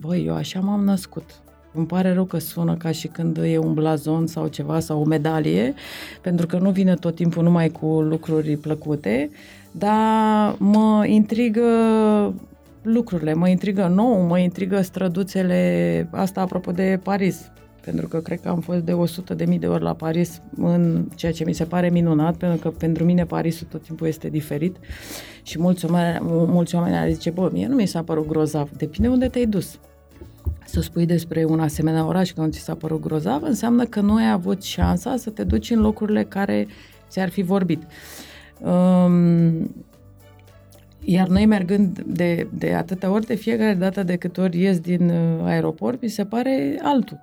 Băi, 0.00 0.24
eu 0.26 0.34
așa 0.34 0.60
m-am 0.60 0.84
născut. 0.84 1.24
Îmi 1.72 1.86
pare 1.86 2.12
rău 2.12 2.24
că 2.24 2.38
sună 2.38 2.76
ca 2.76 2.90
și 2.90 3.08
când 3.08 3.36
e 3.36 3.58
un 3.58 3.74
blazon 3.74 4.26
sau 4.26 4.46
ceva 4.46 4.80
sau 4.80 5.00
o 5.00 5.04
medalie, 5.04 5.74
pentru 6.20 6.46
că 6.46 6.58
nu 6.58 6.70
vine 6.70 6.94
tot 6.94 7.14
timpul 7.14 7.42
numai 7.42 7.68
cu 7.68 7.86
lucruri 7.86 8.56
plăcute, 8.56 9.30
dar 9.70 10.54
mă 10.58 11.06
intrigă 11.06 11.62
lucrurile. 12.92 13.34
Mă 13.34 13.48
intrigă 13.48 13.86
nou, 13.86 14.20
mă 14.20 14.38
intrigă 14.38 14.80
străduțele, 14.80 16.08
asta 16.10 16.40
apropo 16.40 16.70
de 16.70 17.00
Paris, 17.02 17.50
pentru 17.80 18.08
că 18.08 18.18
cred 18.18 18.40
că 18.40 18.48
am 18.48 18.60
fost 18.60 18.80
de 18.80 18.92
100 18.92 19.34
de 19.34 19.44
mii 19.44 19.58
de 19.58 19.66
ori 19.66 19.82
la 19.82 19.94
Paris 19.94 20.42
în 20.56 21.08
ceea 21.14 21.32
ce 21.32 21.44
mi 21.44 21.52
se 21.52 21.64
pare 21.64 21.90
minunat, 21.90 22.36
pentru 22.36 22.58
că 22.58 22.76
pentru 22.78 23.04
mine 23.04 23.24
Parisul 23.24 23.66
tot 23.70 23.82
timpul 23.82 24.06
este 24.06 24.28
diferit 24.28 24.76
și 25.42 25.58
mulți 25.60 25.84
oameni, 25.84 26.18
mulți 26.22 26.74
oameni 26.74 26.96
ar 26.96 27.10
zice, 27.10 27.30
bă, 27.30 27.50
mie 27.52 27.66
nu 27.66 27.74
mi 27.74 27.86
s-a 27.86 28.02
părut 28.02 28.26
grozav, 28.26 28.70
depinde 28.76 29.08
unde 29.08 29.28
te-ai 29.28 29.46
dus. 29.46 29.78
Să 30.64 30.80
spui 30.80 31.06
despre 31.06 31.44
un 31.44 31.60
asemenea 31.60 32.06
oraș 32.06 32.32
că 32.32 32.40
nu 32.40 32.48
ți 32.48 32.58
s-a 32.58 32.74
părut 32.74 33.00
grozav, 33.00 33.42
înseamnă 33.42 33.84
că 33.84 34.00
nu 34.00 34.14
ai 34.14 34.30
avut 34.30 34.62
șansa 34.62 35.16
să 35.16 35.30
te 35.30 35.44
duci 35.44 35.70
în 35.70 35.80
locurile 35.80 36.24
care 36.24 36.66
ți-ar 37.08 37.28
fi 37.28 37.42
vorbit. 37.42 37.82
Um, 38.60 39.74
iar 41.04 41.28
noi 41.28 41.46
mergând 41.46 42.02
de, 42.06 42.48
de 42.58 42.74
atâtea 42.74 43.10
ori, 43.10 43.26
de 43.26 43.34
fiecare 43.34 43.74
dată 43.74 44.02
de 44.02 44.16
câte 44.16 44.40
ori 44.40 44.60
ies 44.60 44.80
din 44.80 45.08
uh, 45.08 45.44
aeroport, 45.44 46.02
mi 46.02 46.08
se 46.08 46.24
pare 46.24 46.78
altul. 46.82 47.20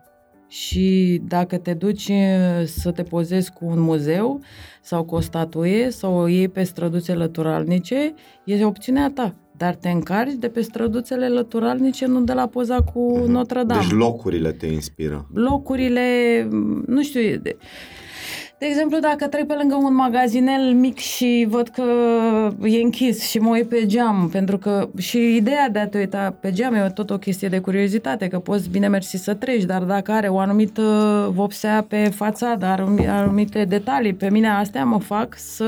Și 0.48 1.22
dacă 1.28 1.58
te 1.58 1.74
duci 1.74 2.08
uh, 2.08 2.66
să 2.66 2.92
te 2.92 3.04
pozezi 3.04 3.52
cu 3.52 3.66
un 3.66 3.80
muzeu 3.80 4.40
sau 4.82 5.04
cu 5.04 5.16
o 5.16 5.20
statuie 5.20 5.90
sau 5.90 6.18
o 6.18 6.28
iei 6.28 6.48
pe 6.48 6.64
străduțe 6.64 7.14
lăturalnice, 7.14 8.14
e 8.44 8.66
opțiunea 8.66 9.12
ta. 9.14 9.36
Dar 9.58 9.76
te 9.76 9.90
încarci 9.90 10.34
de 10.34 10.48
pe 10.48 10.62
străduțele 10.62 11.28
lăturalnice, 11.28 12.06
nu 12.06 12.22
de 12.22 12.34
la 12.34 12.48
poza 12.48 12.82
cu 12.82 13.18
mhm. 13.18 13.32
Notre-Dame. 13.32 13.82
Deci 13.82 13.92
locurile 13.92 14.52
te 14.52 14.66
inspiră. 14.66 15.28
Locurile, 15.34 16.02
nu 16.86 17.04
știu, 17.04 17.38
de, 17.42 17.58
de 18.66 18.72
exemplu, 18.72 19.00
dacă 19.00 19.28
trec 19.28 19.48
pe 19.48 19.54
lângă 19.60 19.76
un 19.76 19.96
magazinel 19.96 20.74
mic 20.74 20.98
și 20.98 21.46
văd 21.50 21.68
că 21.68 21.84
e 22.64 22.82
închis 22.82 23.30
și 23.30 23.38
mă 23.38 23.50
uit 23.50 23.70
pe 23.70 23.86
geam, 23.86 24.30
pentru 24.32 24.58
că 24.58 24.90
și 24.98 25.36
ideea 25.36 25.70
de 25.70 25.80
a 25.80 25.88
te 25.88 25.98
uita 25.98 26.36
pe 26.40 26.52
geam 26.52 26.74
e 26.74 26.92
tot 26.94 27.10
o 27.10 27.18
chestie 27.18 27.48
de 27.48 27.60
curiozitate, 27.60 28.28
că 28.28 28.40
poți 28.40 28.70
bine 28.70 28.88
mersi 28.88 29.18
să 29.18 29.34
treci, 29.34 29.64
dar 29.64 29.82
dacă 29.82 30.12
are 30.12 30.28
o 30.28 30.40
anumită 30.40 30.82
vopsea 31.34 31.86
pe 31.88 32.12
fațadă, 32.16 32.66
anumite 33.08 33.66
detalii, 33.66 34.14
pe 34.14 34.30
mine 34.30 34.50
astea 34.50 34.84
mă 34.84 35.00
fac 35.00 35.36
să 35.38 35.66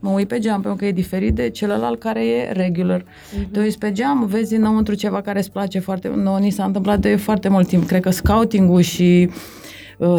mă 0.00 0.10
uit 0.10 0.28
pe 0.28 0.38
geam, 0.38 0.60
pentru 0.60 0.78
că 0.78 0.84
e 0.84 0.92
diferit 0.92 1.34
de 1.34 1.48
celălalt 1.48 2.00
care 2.00 2.26
e 2.26 2.52
regular. 2.52 3.00
Uh-huh. 3.00 3.50
Te 3.52 3.60
uiți 3.60 3.78
pe 3.78 3.92
geam, 3.92 4.26
vezi 4.26 4.54
înăuntru 4.54 4.94
ceva 4.94 5.20
care 5.20 5.38
îți 5.38 5.50
place 5.50 5.78
foarte 5.78 6.08
mult. 6.08 6.22
No, 6.22 6.38
ni 6.38 6.50
s-a 6.50 6.64
întâmplat 6.64 6.98
de 6.98 7.16
foarte 7.16 7.48
mult 7.48 7.66
timp. 7.66 7.86
Cred 7.86 8.00
că 8.00 8.10
scouting-ul 8.10 8.80
și 8.80 9.28
uh, 9.28 9.34
Uh, 9.34 9.59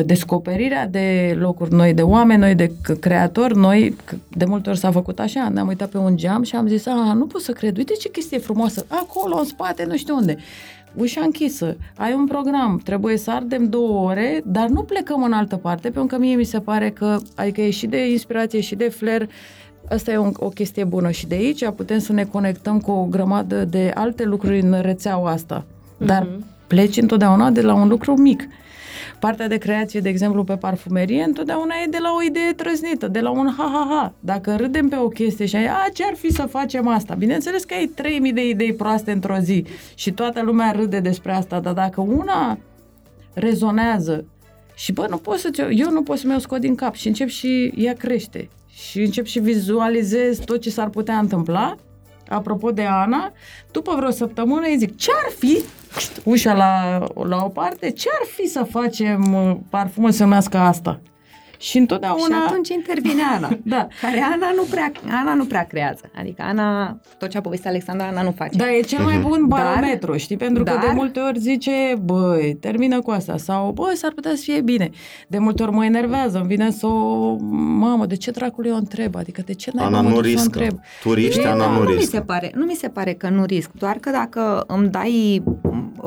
descoperirea 0.06 0.88
de 0.88 1.38
locuri 1.40 1.74
noi, 1.74 1.94
de 1.94 2.02
oameni 2.02 2.40
noi, 2.40 2.56
de 2.56 2.72
creatori 3.00 3.58
noi. 3.58 3.96
De 4.28 4.46
multe 4.46 4.70
ori 4.70 4.78
s-a 4.78 4.92
făcut 4.92 5.20
așa, 5.20 5.50
ne-am 5.50 5.68
uitat 5.68 5.90
pe 5.90 5.98
un 5.98 6.18
geam 6.18 6.44
și 6.44 6.56
am 6.56 6.68
zis, 6.68 6.86
a, 6.86 7.14
nu 7.14 7.26
pot 7.26 7.42
să 7.42 7.52
cred, 7.52 7.78
uite 7.78 7.94
ce 7.94 8.10
chestie 8.10 8.38
frumoasă, 8.38 8.86
acolo, 8.88 9.38
în 9.38 9.46
spate, 9.46 9.86
nu 9.86 9.98
știu 9.98 10.16
unde. 10.16 10.38
ușa 10.96 11.22
închisă, 11.22 11.78
ai 11.96 12.14
un 12.14 12.26
program, 12.26 12.82
trebuie 12.84 13.18
să 13.18 13.32
ardem 13.32 13.70
două 13.70 14.10
ore, 14.10 14.42
dar 14.46 14.68
nu 14.68 14.82
plecăm 14.82 15.24
în 15.24 15.34
altă 15.34 15.56
parte, 15.56 15.90
pentru 15.90 16.16
că 16.16 16.22
mie 16.22 16.36
mi 16.36 16.44
se 16.44 16.60
pare 16.60 16.90
că, 16.90 17.18
adică 17.36 17.62
e 17.62 17.70
și 17.70 17.88
de 17.88 18.12
inspirație 18.12 18.60
și 18.60 18.76
de 18.76 18.90
flair, 18.90 19.30
Asta 19.90 20.12
e 20.12 20.18
o, 20.18 20.30
o 20.34 20.50
chestie 20.50 20.84
bună 20.84 21.12
și 21.12 21.28
de 21.28 21.36
aici 21.36 21.70
putem 21.70 22.00
să 22.00 22.14
ne 22.14 22.24
conectăm 22.24 22.80
cu 22.80 22.92
o 22.92 23.06
grămadă 23.06 23.66
de 23.66 23.92
alte 23.96 24.24
lucruri 24.24 24.60
în 24.60 24.82
rețeaua 24.82 25.32
asta. 25.32 25.66
Dar 25.98 26.26
uh-huh. 26.26 26.68
pleci 26.68 26.98
întotdeauna 26.98 27.50
de 27.50 27.62
la 27.62 27.74
un 27.74 27.88
lucru 27.88 28.22
mic. 28.22 28.48
Partea 29.22 29.48
de 29.48 29.58
creație, 29.58 30.00
de 30.00 30.10
exemplu, 30.10 30.44
pe 30.44 30.56
parfumerie, 30.56 31.24
întotdeauna 31.24 31.74
e 31.86 31.90
de 31.90 31.98
la 32.02 32.14
o 32.18 32.24
idee 32.24 32.54
trăznită, 32.54 33.08
de 33.08 33.20
la 33.20 33.30
un 33.30 33.54
ha-ha-ha. 33.58 34.14
Dacă 34.20 34.56
râdem 34.56 34.88
pe 34.88 34.96
o 34.96 35.08
chestie 35.08 35.46
și 35.46 35.56
ai, 35.56 35.68
a, 35.68 35.90
ce 35.94 36.04
ar 36.04 36.16
fi 36.16 36.32
să 36.32 36.42
facem 36.42 36.88
asta? 36.88 37.14
Bineînțeles 37.14 37.64
că 37.64 37.74
ai 37.74 37.86
3000 37.86 38.34
de 38.34 38.48
idei 38.48 38.74
proaste 38.74 39.12
într-o 39.12 39.38
zi 39.38 39.66
și 39.96 40.12
toată 40.12 40.42
lumea 40.42 40.72
râde 40.72 41.00
despre 41.00 41.32
asta, 41.34 41.60
dar 41.60 41.74
dacă 41.74 42.02
una 42.02 42.58
rezonează 43.34 44.26
și 44.76 44.92
bă, 44.92 45.06
nu 45.10 45.18
pot 45.18 45.38
să 45.38 45.70
eu 45.72 45.92
nu 45.92 46.04
pot 46.04 46.18
să 46.18 46.28
mi-o 46.28 46.40
scot 46.40 46.60
din 46.60 46.76
cap 46.76 46.96
și 46.96 47.08
încep 47.08 47.28
și 47.28 47.74
ea 47.76 47.94
crește 47.94 48.50
și 48.68 49.02
încep 49.02 49.26
și 49.26 49.40
vizualizez 49.40 50.40
tot 50.40 50.62
ce 50.62 50.70
s-ar 50.70 50.90
putea 50.90 51.18
întâmpla. 51.18 51.76
Apropo 52.32 52.72
de 52.72 52.86
Ana, 52.86 53.32
după 53.72 53.94
vreo 53.96 54.10
săptămână 54.10 54.68
îi 54.68 54.78
zic, 54.78 54.98
ce-ar 54.98 55.32
fi, 55.38 55.64
ușa 56.24 56.54
la, 56.54 57.04
la 57.24 57.44
o 57.44 57.48
parte, 57.48 57.92
ce-ar 57.92 58.26
fi 58.36 58.48
să 58.48 58.68
facem 58.70 59.34
uh, 59.34 59.56
parfumul 59.70 60.12
să 60.12 60.18
se 60.18 60.24
numească 60.24 60.58
asta? 60.58 61.00
Și 61.62 61.78
întotdeauna... 61.78 62.36
Și 62.36 62.44
atunci 62.48 62.70
intervine 62.70 63.22
Ana. 63.36 63.50
da. 63.64 63.88
Care 64.02 64.22
Ana 64.34 64.52
nu, 64.56 64.64
prea, 64.70 64.92
Ana 65.10 65.34
nu 65.34 65.46
prea 65.46 65.64
creează. 65.64 66.12
Adică 66.20 66.42
Ana, 66.42 67.00
tot 67.18 67.30
ce 67.30 67.38
a 67.38 67.42
povestit 67.42 67.68
Alexandra, 67.68 68.08
Ana 68.08 68.22
nu 68.22 68.32
face. 68.32 68.58
Da, 68.58 68.72
e 68.72 68.82
cel 68.82 69.04
mai 69.04 69.18
bun 69.18 69.46
barometru, 69.48 70.12
dar, 70.12 70.20
știi? 70.20 70.38
Pentru 70.38 70.64
dar, 70.64 70.76
că 70.76 70.86
de 70.86 70.92
multe 70.96 71.20
ori 71.20 71.40
zice, 71.40 71.72
băi, 72.04 72.58
termină 72.60 73.02
cu 73.02 73.12
asta. 73.12 73.38
Sau, 73.38 73.72
băi, 73.72 73.96
s-ar 73.96 74.12
putea 74.12 74.32
să 74.36 74.42
fie 74.44 74.62
bine. 74.62 74.90
De 75.28 75.38
multe 75.38 75.64
ori 75.64 75.72
mă 75.72 75.86
enervează, 75.86 76.38
îmi 76.38 76.48
vine 76.48 76.72
să 76.72 76.88
o... 76.88 77.36
Mamă, 77.78 78.06
de 78.06 78.16
ce 78.16 78.32
dracului 78.32 78.70
eu 78.70 78.76
întreb? 78.76 79.16
Adică 79.16 79.42
de 79.46 79.54
ce 79.54 79.72
n-ai 79.74 79.86
Ana 79.86 80.02
nu 80.02 80.20
riscă. 80.20 80.42
Întreb? 80.42 80.80
Tu 81.04 81.14
riști, 81.14 81.46
Ana 81.46 81.72
nu, 81.72 81.78
nu 81.78 81.84
riscă. 81.84 82.00
Mi 82.00 82.06
se 82.06 82.22
pare, 82.22 82.52
nu 82.56 82.66
mi 82.66 82.76
se 82.76 82.88
pare 82.88 83.14
că 83.14 83.30
nu 83.30 83.46
risc. 83.46 83.72
Doar 83.72 83.98
că 84.00 84.10
dacă 84.10 84.64
îmi 84.68 84.90
dai 84.90 85.44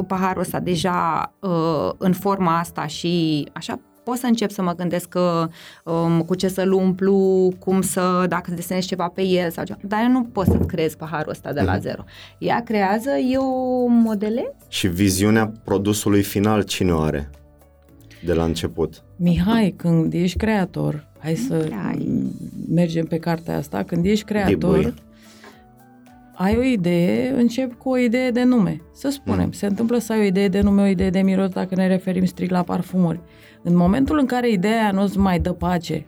paharul 0.07 0.41
ăsta 0.41 0.61
deja 0.61 1.33
uh, 1.41 1.91
în 1.99 2.13
forma 2.13 2.59
asta 2.59 2.87
și 2.87 3.47
așa 3.53 3.81
pot 4.05 4.17
să 4.17 4.27
încep 4.27 4.51
să 4.51 4.63
mă 4.63 4.75
gândesc 4.75 5.09
că, 5.09 5.49
um, 5.85 6.23
cu 6.23 6.35
ce 6.35 6.49
să-l 6.49 6.73
umplu, 6.73 7.53
cum 7.59 7.81
să, 7.81 8.25
dacă 8.29 8.51
desenez 8.51 8.85
ceva 8.85 9.09
pe 9.09 9.23
el 9.23 9.51
sau 9.51 9.65
ceva. 9.65 9.79
Dar 9.83 10.01
eu 10.03 10.11
nu 10.11 10.23
pot 10.23 10.47
să 10.47 10.57
creez 10.57 10.95
paharul 10.95 11.31
ăsta 11.31 11.53
de 11.53 11.61
la 11.61 11.73
mhm. 11.73 11.81
zero. 11.81 12.05
Ea 12.39 12.63
creează, 12.63 13.11
eu 13.33 13.45
modele. 13.89 14.55
Și 14.69 14.89
viziunea 14.89 15.53
produsului 15.65 16.23
final 16.23 16.63
cine 16.63 16.93
o 16.93 17.01
are? 17.01 17.31
De 18.25 18.33
la 18.33 18.45
început. 18.45 19.03
Mihai, 19.17 19.75
când 19.77 20.13
ești 20.13 20.39
creator, 20.39 21.07
hai 21.19 21.35
să 21.35 21.69
Hai. 21.83 22.25
mergem 22.75 23.05
pe 23.05 23.19
cartea 23.19 23.57
asta, 23.57 23.83
când 23.83 24.05
ești 24.05 24.25
creator, 24.25 24.79
Dibui. 24.79 24.95
ai 26.35 26.57
o 26.57 26.63
idee, 26.63 27.31
încep 27.37 27.79
cu 27.79 27.89
o 27.89 27.97
idee 27.97 28.31
de 28.31 28.43
nume. 28.43 28.81
Să 28.95 29.09
spunem, 29.09 29.45
mm. 29.45 29.53
se 29.53 29.67
întâmplă 29.67 29.99
să 29.99 30.13
ai 30.13 30.19
o 30.19 30.23
idee 30.23 30.49
de 30.49 30.61
nume, 30.61 30.83
o 30.83 30.87
idee 30.87 31.11
de 31.11 31.21
miros, 31.21 31.49
dacă 31.49 31.75
ne 31.75 31.87
referim 31.87 32.25
strict 32.25 32.51
la 32.51 32.63
parfumuri. 32.63 33.21
În 33.67 33.77
momentul 33.77 34.19
în 34.19 34.27
care 34.27 34.51
ideea 34.51 34.91
nu-ți 34.91 35.19
mai 35.19 35.39
dă 35.39 35.53
pace, 35.53 36.07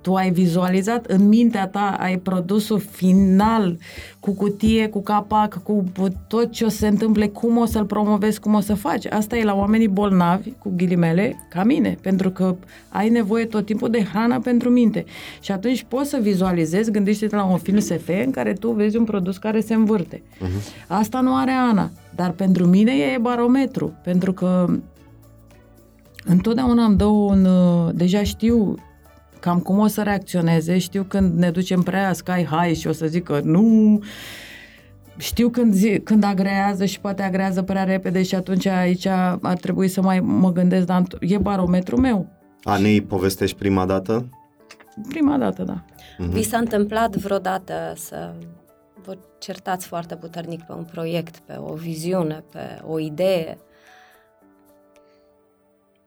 tu 0.00 0.14
ai 0.14 0.30
vizualizat 0.30 1.06
în 1.06 1.28
mintea 1.28 1.66
ta, 1.66 1.96
ai 1.98 2.18
produsul 2.18 2.78
final 2.78 3.76
cu 4.20 4.30
cutie, 4.30 4.88
cu 4.88 5.02
capac, 5.02 5.62
cu 5.62 5.84
tot 6.28 6.50
ce 6.50 6.64
o 6.64 6.68
să 6.68 6.76
se 6.76 6.86
întâmple, 6.86 7.26
cum 7.26 7.56
o 7.56 7.64
să-l 7.64 7.84
promovezi, 7.84 8.40
cum 8.40 8.54
o 8.54 8.60
să 8.60 8.74
faci. 8.74 9.06
Asta 9.06 9.36
e 9.36 9.44
la 9.44 9.54
oamenii 9.54 9.88
bolnavi, 9.88 10.50
cu 10.58 10.72
ghilimele, 10.76 11.36
ca 11.48 11.64
mine, 11.64 11.96
pentru 12.00 12.30
că 12.30 12.56
ai 12.88 13.08
nevoie 13.08 13.44
tot 13.44 13.64
timpul 13.64 13.90
de 13.90 14.04
hrană 14.04 14.40
pentru 14.40 14.70
minte. 14.70 15.04
Și 15.40 15.52
atunci 15.52 15.84
poți 15.88 16.10
să 16.10 16.18
vizualizezi, 16.22 16.90
gândește-te 16.90 17.36
la 17.36 17.44
un 17.44 17.58
film 17.58 17.78
SF 17.78 18.08
în 18.24 18.30
care 18.30 18.52
tu 18.52 18.70
vezi 18.70 18.96
un 18.96 19.04
produs 19.04 19.36
care 19.36 19.60
se 19.60 19.74
învârte. 19.74 20.22
Uh-huh. 20.22 20.86
Asta 20.86 21.20
nu 21.20 21.36
are 21.36 21.50
Ana, 21.50 21.90
dar 22.14 22.30
pentru 22.30 22.66
mine 22.66 22.92
e 22.92 23.18
barometru, 23.18 23.92
pentru 24.02 24.32
că 24.32 24.66
Întotdeauna 26.28 26.84
îmi 26.84 26.96
dă 26.96 27.04
un... 27.04 27.44
Uh, 27.44 27.90
deja 27.94 28.22
știu 28.22 28.74
cam 29.40 29.58
cum 29.58 29.78
o 29.78 29.86
să 29.86 30.02
reacționeze, 30.02 30.78
știu 30.78 31.02
când 31.02 31.38
ne 31.38 31.50
ducem 31.50 31.82
prea 31.82 32.12
sky 32.12 32.44
high 32.44 32.76
și 32.76 32.86
o 32.86 32.92
să 32.92 33.06
zic 33.06 33.24
că 33.24 33.40
nu... 33.44 33.98
Știu 35.16 35.48
când, 35.48 35.72
zi, 35.72 36.00
când 36.04 36.24
agrează 36.24 36.84
și 36.84 37.00
poate 37.00 37.22
agrează 37.22 37.62
prea 37.62 37.84
repede 37.84 38.22
și 38.22 38.34
atunci 38.34 38.66
aici 38.66 39.06
ar 39.06 39.56
trebui 39.60 39.88
să 39.88 40.02
mai 40.02 40.20
mă 40.20 40.52
gândesc, 40.52 40.86
dar 40.86 41.02
e 41.20 41.38
barometrul 41.38 41.98
meu. 41.98 42.28
Anei 42.62 43.02
povestești 43.02 43.56
prima 43.56 43.86
dată? 43.86 44.28
Prima 45.08 45.38
dată, 45.38 45.62
da. 45.62 45.84
Uh-huh. 45.84 46.30
Vi 46.30 46.42
s-a 46.42 46.58
întâmplat 46.58 47.16
vreodată 47.16 47.72
să 47.96 48.34
vă 49.04 49.16
certați 49.38 49.86
foarte 49.86 50.16
puternic 50.16 50.62
pe 50.62 50.72
un 50.72 50.84
proiect, 50.92 51.38
pe 51.38 51.56
o 51.58 51.74
viziune, 51.74 52.44
pe 52.52 52.80
o 52.86 52.98
idee 52.98 53.58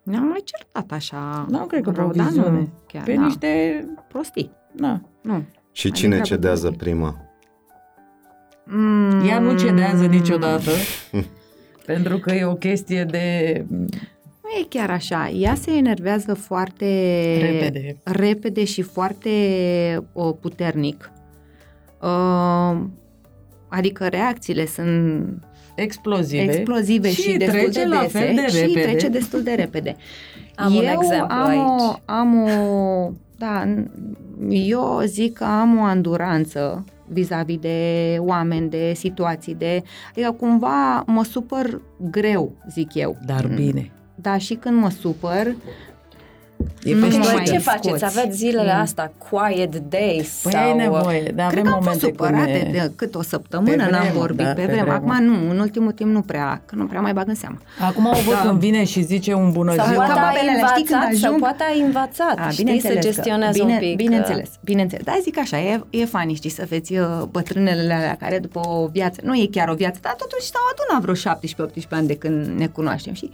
ne-am 0.03 0.23
mai 0.23 0.43
certat 0.43 0.91
așa. 0.91 1.45
Nu 1.49 1.65
cred 1.65 1.83
că 1.83 1.91
pe 1.91 2.01
nu, 2.01 2.69
chiar, 2.87 3.03
pe 3.03 3.13
da. 3.13 3.21
niște 3.21 3.83
prostii. 4.07 4.51
Da. 4.71 5.01
Nu. 5.21 5.43
Și 5.71 5.91
cine 5.91 6.21
cedează 6.21 6.71
prima? 6.77 7.15
Mm. 8.65 9.27
Ea 9.27 9.39
nu 9.39 9.57
cedează 9.57 10.05
niciodată. 10.05 10.71
pentru 11.85 12.17
că 12.17 12.31
e 12.31 12.45
o 12.45 12.55
chestie 12.55 13.03
de... 13.03 13.65
Nu 14.43 14.59
e 14.61 14.65
chiar 14.69 14.89
așa. 14.89 15.29
Ea 15.29 15.55
se 15.55 15.71
enervează 15.71 16.33
foarte 16.33 16.85
repede, 17.41 17.97
repede 18.03 18.63
și 18.63 18.81
foarte 18.81 19.29
o, 20.13 20.31
puternic. 20.31 21.11
Uh, 22.01 22.81
adică 23.67 24.07
reacțiile 24.07 24.65
sunt 24.65 25.43
explozive, 25.75 26.41
explozive 26.41 27.09
și, 27.09 27.21
și 27.21 27.37
destul 27.37 27.59
trece 27.59 27.81
de 27.81 27.85
la 27.85 27.99
fel 28.07 28.35
de 28.35 28.41
repede. 28.41 28.67
și 28.67 28.73
trece 28.73 29.07
destul 29.07 29.43
de 29.43 29.51
repede. 29.51 29.95
Am 30.55 30.73
eu 30.73 30.79
un 30.79 30.85
exemplu 30.85 31.35
am 31.35 31.47
aici. 31.47 31.81
O, 31.81 31.95
am 32.05 32.43
o, 32.43 33.11
da, 33.37 33.63
eu 34.49 35.01
zic 35.05 35.33
că 35.33 35.43
am 35.43 35.79
o 35.79 35.81
anduranță 35.83 36.85
vis-a-vis 37.07 37.59
de 37.59 38.17
oameni, 38.19 38.69
de 38.69 38.93
situații, 38.95 39.55
de... 39.55 39.83
Adică 40.09 40.31
cumva 40.31 41.03
mă 41.07 41.23
supăr 41.23 41.81
greu, 42.11 42.51
zic 42.69 42.93
eu. 42.93 43.17
Dar 43.25 43.47
bine. 43.47 43.91
Da, 44.15 44.37
și 44.37 44.53
când 44.53 44.81
mă 44.81 44.89
supăr, 44.89 45.55
E 46.83 46.95
nu 46.95 47.17
mai 47.33 47.43
ce 47.45 47.57
faceți? 47.57 48.05
Aveți 48.05 48.37
zilele 48.37 48.73
mm. 48.73 48.79
astea 48.79 49.11
quiet 49.29 49.75
days? 49.75 50.39
Păi 50.43 50.51
sau... 50.51 50.63
ai 50.63 50.75
nevoie, 50.75 51.31
dar 51.35 51.45
avem 51.45 51.61
Cred 51.61 51.71
că 51.71 51.77
am 51.77 51.81
fost 51.81 51.99
supărate 51.99 52.61
ne... 52.65 52.71
de 52.71 52.91
cât 52.95 53.15
o 53.15 53.21
săptămână, 53.21 53.87
n-am 53.91 54.11
vorbit 54.13 54.45
da, 54.45 54.53
pe, 54.53 54.61
pe 54.61 54.71
vreme. 54.71 54.89
Acum 54.89 55.23
nu, 55.23 55.49
în 55.49 55.59
ultimul 55.59 55.91
timp 55.91 56.11
nu 56.11 56.21
prea, 56.21 56.61
că 56.65 56.75
nu 56.75 56.85
prea 56.85 57.01
mai 57.01 57.13
bag 57.13 57.27
în 57.27 57.35
seamă. 57.35 57.57
Acum 57.79 58.05
o 58.05 58.09
văd 58.25 58.33
da. 58.33 58.41
când 58.41 58.59
vine 58.59 58.83
și 58.83 59.01
zice 59.01 59.33
un 59.33 59.51
bună 59.51 59.73
sau 59.75 59.85
ziua. 59.85 60.05
Poate 60.05 60.19
ai 60.19 60.47
învățat, 60.47 60.75
știi, 60.75 60.85
când 60.85 61.03
ajung... 61.03 61.21
sau 61.21 61.35
poate 61.35 61.63
ai 61.63 61.81
învățat, 61.81 62.39
A, 62.39 62.49
știi, 62.49 62.79
să 62.79 62.97
gestionezi 62.99 63.59
bine, 63.59 63.73
un 63.73 63.79
pic. 63.79 63.95
Bineînțeles, 63.95 64.49
bineînțeles. 64.63 65.05
Dar 65.05 65.17
zic 65.21 65.37
așa, 65.37 65.59
e, 65.59 65.81
e 65.89 66.05
funny, 66.05 66.33
știi, 66.33 66.49
să 66.49 66.65
vezi 66.69 66.97
uh, 66.97 67.07
bătrânele 67.31 67.93
alea 67.93 68.15
care 68.19 68.39
după 68.39 68.59
o 68.67 68.87
viață, 68.87 69.21
nu 69.23 69.35
e 69.35 69.47
chiar 69.51 69.69
o 69.69 69.73
viață, 69.73 69.99
dar 70.01 70.13
totuși 70.17 70.45
s-au 70.45 70.61
adunat 70.71 71.01
vreo 71.01 71.69
17-18 71.85 71.89
ani 71.89 72.07
de 72.07 72.15
când 72.15 72.45
ne 72.45 72.67
cunoaștem, 72.67 73.13
și 73.13 73.31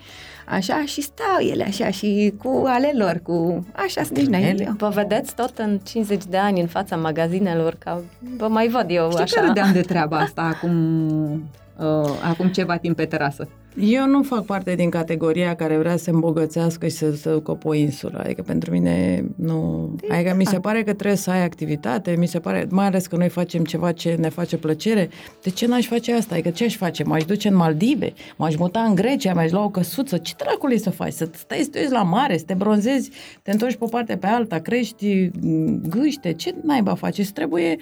așa 0.49 0.83
și 0.85 1.01
stau 1.01 1.39
ele 1.39 1.63
așa 1.63 1.89
și 1.89 2.33
cu 2.43 2.63
ale 2.65 2.91
lor, 2.95 3.19
cu 3.23 3.65
așa, 3.75 4.01
deci 4.11 4.25
n 4.25 4.75
Vă 4.77 4.89
vedeți 4.89 5.35
tot 5.35 5.57
în 5.57 5.79
50 5.83 6.23
de 6.29 6.37
ani 6.37 6.61
în 6.61 6.67
fața 6.67 6.95
magazinelor, 6.95 7.75
ca 7.79 8.01
vă 8.37 8.47
mai 8.47 8.67
văd 8.67 8.85
eu 8.89 9.09
Știi 9.09 9.23
așa. 9.23 9.39
că 9.39 9.45
râdeam 9.45 9.71
de 9.71 9.81
treaba 9.81 10.17
asta 10.17 10.41
acum, 10.41 11.43
uh, 11.79 12.19
acum 12.23 12.47
ceva 12.47 12.77
timp 12.77 12.95
pe 12.95 13.05
terasă. 13.05 13.47
Eu 13.79 14.07
nu 14.07 14.23
fac 14.23 14.45
parte 14.45 14.75
din 14.75 14.89
categoria 14.89 15.55
care 15.55 15.77
vrea 15.77 15.97
să 15.97 16.03
se 16.03 16.09
îmbogățească 16.09 16.87
și 16.87 16.95
să 16.95 17.11
se 17.11 17.31
ducă 17.31 17.51
pe 17.51 17.67
o 17.67 17.73
insulă. 17.73 18.19
Adică 18.23 18.41
pentru 18.41 18.71
mine 18.71 19.25
nu... 19.35 19.89
De 19.95 20.13
adică 20.13 20.35
mi 20.35 20.45
se 20.45 20.59
pare 20.59 20.83
că 20.83 20.93
trebuie 20.93 21.17
să 21.17 21.31
ai 21.31 21.43
activitate, 21.43 22.15
mi 22.17 22.27
se 22.27 22.39
pare, 22.39 22.67
mai 22.69 22.85
ales 22.85 23.07
că 23.07 23.15
noi 23.15 23.29
facem 23.29 23.63
ceva 23.63 23.91
ce 23.91 24.15
ne 24.19 24.29
face 24.29 24.57
plăcere. 24.57 25.09
De 25.43 25.49
ce 25.49 25.67
n-aș 25.67 25.87
face 25.87 26.13
asta? 26.13 26.33
Adică 26.33 26.49
ce 26.49 26.63
aș 26.63 26.75
face? 26.75 27.03
M-aș 27.03 27.23
duce 27.23 27.47
în 27.47 27.55
Maldive? 27.55 28.13
M-aș 28.37 28.55
muta 28.55 28.79
în 28.79 28.95
Grecia? 28.95 29.33
M-aș 29.33 29.51
lua 29.51 29.63
o 29.63 29.69
căsuță? 29.69 30.17
Ce 30.17 30.33
dracului 30.37 30.79
să 30.79 30.89
faci? 30.89 31.13
Să 31.13 31.29
stai 31.33 31.59
să 31.63 31.69
te 31.69 31.87
la 31.89 32.03
mare, 32.03 32.37
să 32.37 32.43
te 32.45 32.53
bronzezi, 32.53 33.11
te 33.41 33.51
întorci 33.51 33.75
pe 33.75 33.83
o 33.83 33.87
parte 33.87 34.17
pe 34.17 34.27
alta, 34.27 34.59
crești 34.59 35.29
mm, 35.41 35.81
gâște? 35.89 36.33
Ce 36.33 36.55
naiba 36.63 36.95
faci? 36.95 37.17
Îți 37.17 37.33
trebuie, 37.33 37.77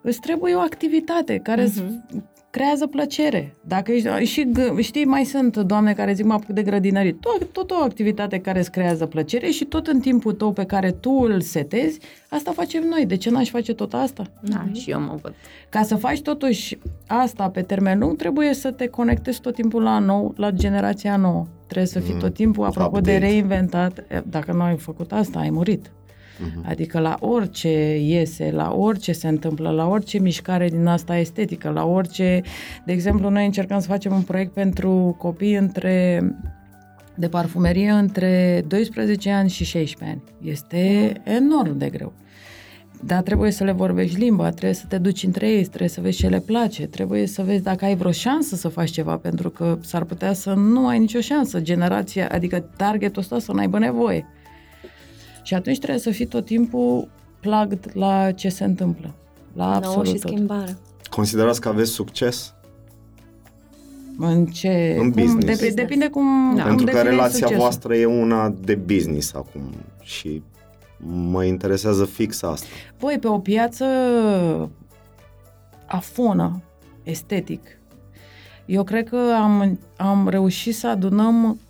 îți 0.00 0.20
trebuie 0.20 0.54
o 0.54 0.60
activitate 0.60 1.40
care 1.42 1.64
uh-huh 1.64 2.34
creează 2.56 2.86
plăcere. 2.86 3.54
Dacă 3.60 3.92
ești, 3.92 4.24
și 4.24 4.48
știi, 4.78 5.04
mai 5.04 5.24
sunt 5.24 5.56
doamne 5.56 5.92
care 5.92 6.12
zic 6.12 6.24
mă 6.24 6.32
apuc 6.32 6.48
de 6.48 6.62
grădinărit. 6.62 7.20
Tot, 7.20 7.52
tot 7.52 7.70
o 7.70 7.74
activitate 7.74 8.38
care 8.38 8.58
îți 8.58 8.70
creează 8.70 9.06
plăcere 9.06 9.50
și 9.50 9.64
tot 9.64 9.86
în 9.86 10.00
timpul 10.00 10.32
tău 10.32 10.52
pe 10.52 10.64
care 10.64 10.90
tu 10.90 11.10
îl 11.10 11.40
setezi, 11.40 11.98
asta 12.28 12.52
facem 12.52 12.82
noi. 12.82 13.06
De 13.06 13.16
ce 13.16 13.30
n-aș 13.30 13.50
face 13.50 13.74
tot 13.74 13.94
asta? 13.94 14.22
Da, 14.40 14.64
mm-hmm. 14.64 14.72
și 14.72 14.90
eu 14.90 15.00
mă 15.00 15.18
văd. 15.22 15.34
Ca 15.68 15.82
să 15.82 15.96
faci 15.96 16.20
totuși 16.20 16.78
asta 17.06 17.48
pe 17.48 17.62
termen 17.62 17.98
lung, 17.98 18.16
trebuie 18.16 18.54
să 18.54 18.70
te 18.70 18.86
conectezi 18.86 19.40
tot 19.40 19.54
timpul 19.54 19.82
la 19.82 19.98
nou, 19.98 20.34
la 20.36 20.50
generația 20.50 21.16
nouă. 21.16 21.46
Trebuie 21.66 21.86
să 21.86 21.98
fii 21.98 22.14
mm. 22.14 22.20
tot 22.20 22.34
timpul, 22.34 22.64
apropo 22.64 22.96
Update. 22.96 23.18
de 23.18 23.26
reinventat. 23.26 24.04
Dacă 24.28 24.52
nu 24.52 24.62
ai 24.62 24.76
făcut 24.76 25.12
asta, 25.12 25.38
ai 25.38 25.50
murit. 25.50 25.90
Uh-huh. 26.36 26.68
Adică 26.68 26.98
la 26.98 27.16
orice 27.20 27.96
iese, 27.96 28.50
la 28.50 28.74
orice 28.74 29.12
se 29.12 29.28
întâmplă, 29.28 29.70
la 29.70 29.88
orice 29.88 30.18
mișcare 30.18 30.68
din 30.68 30.86
asta 30.86 31.18
estetică, 31.18 31.68
la 31.68 31.84
orice... 31.84 32.42
De 32.84 32.92
exemplu, 32.92 33.30
noi 33.30 33.44
încercăm 33.44 33.80
să 33.80 33.86
facem 33.86 34.12
un 34.12 34.22
proiect 34.22 34.52
pentru 34.52 35.14
copii 35.18 35.54
între 35.54 36.22
de 37.18 37.28
parfumerie 37.28 37.90
între 37.90 38.64
12 38.66 39.30
ani 39.30 39.48
și 39.48 39.64
16 39.64 40.18
ani. 40.18 40.50
Este 40.50 41.12
enorm 41.24 41.78
de 41.78 41.88
greu. 41.88 42.12
Dar 43.04 43.22
trebuie 43.22 43.50
să 43.50 43.64
le 43.64 43.72
vorbești 43.72 44.18
limba, 44.18 44.48
trebuie 44.48 44.72
să 44.72 44.84
te 44.88 44.98
duci 44.98 45.22
între 45.22 45.48
ei, 45.48 45.64
trebuie 45.64 45.88
să 45.88 46.00
vezi 46.00 46.18
ce 46.18 46.28
le 46.28 46.40
place, 46.40 46.86
trebuie 46.86 47.26
să 47.26 47.42
vezi 47.42 47.62
dacă 47.62 47.84
ai 47.84 47.96
vreo 47.96 48.10
șansă 48.10 48.56
să 48.56 48.68
faci 48.68 48.90
ceva, 48.90 49.16
pentru 49.16 49.50
că 49.50 49.78
s-ar 49.82 50.04
putea 50.04 50.32
să 50.32 50.52
nu 50.52 50.86
ai 50.86 50.98
nicio 50.98 51.20
șansă. 51.20 51.60
Generația, 51.60 52.28
adică 52.32 52.60
targetul 52.76 53.22
ăsta 53.22 53.38
să 53.38 53.52
n-aibă 53.52 53.78
nevoie. 53.78 54.26
Și 55.46 55.54
atunci 55.54 55.78
trebuie 55.78 56.00
să 56.00 56.10
fii 56.10 56.26
tot 56.26 56.44
timpul 56.44 57.08
plugged 57.40 57.90
la 57.92 58.32
ce 58.32 58.48
se 58.48 58.64
întâmplă. 58.64 59.14
La 59.52 59.74
absolut 59.74 60.06
și 60.06 60.18
schimbare. 60.18 60.76
Considerați 61.10 61.60
că 61.60 61.68
aveți 61.68 61.90
succes? 61.90 62.54
În 64.18 64.46
ce? 64.46 64.96
În 64.98 65.12
cum, 65.12 65.22
business. 65.22 65.62
Dep- 65.62 65.74
depinde 65.74 66.08
cum 66.08 66.54
da. 66.56 66.62
Pentru 66.62 66.86
că 66.86 67.00
relația 67.00 67.30
succesul. 67.30 67.56
voastră 67.56 67.96
e 67.96 68.04
una 68.04 68.54
de 68.60 68.74
business 68.74 69.34
acum 69.34 69.62
și 70.02 70.42
mă 71.06 71.44
interesează 71.44 72.04
fix 72.04 72.42
asta. 72.42 72.66
Voi, 72.98 73.18
pe 73.18 73.28
o 73.28 73.38
piață 73.38 73.84
afonă, 75.86 76.62
estetic, 77.02 77.78
eu 78.64 78.84
cred 78.84 79.08
că 79.08 79.18
am, 79.42 79.78
am 79.96 80.28
reușit 80.28 80.74
să 80.74 80.88
adunăm 80.88 81.60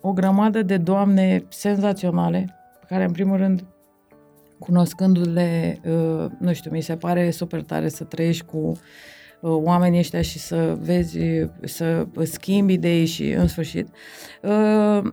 o 0.00 0.12
grămadă 0.12 0.62
de 0.62 0.76
doamne 0.76 1.44
senzaționale, 1.48 2.46
pe 2.46 2.63
care, 2.94 3.06
în 3.06 3.12
primul 3.12 3.36
rând, 3.36 3.64
cunoscându-le, 4.58 5.80
uh, 5.84 6.30
nu 6.38 6.52
știu, 6.52 6.70
mi 6.70 6.80
se 6.80 6.96
pare 6.96 7.30
super 7.30 7.62
tare 7.62 7.88
să 7.88 8.04
trăiești 8.04 8.44
cu 8.44 8.56
uh, 8.58 8.76
oamenii 9.40 9.98
ăștia 9.98 10.22
și 10.22 10.38
să 10.38 10.76
vezi, 10.80 11.18
să 11.62 12.06
schimbi 12.22 12.72
idei 12.72 13.04
și, 13.04 13.30
în 13.30 13.46
sfârșit. 13.46 13.88
Uh, 14.42 15.12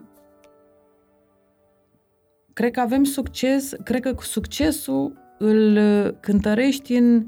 cred 2.53 2.71
că 2.71 2.79
avem 2.79 3.03
succes, 3.03 3.73
cred 3.83 4.01
că 4.01 4.15
succesul 4.19 5.13
îl 5.37 5.79
cântărești 6.19 6.93
în 6.93 7.25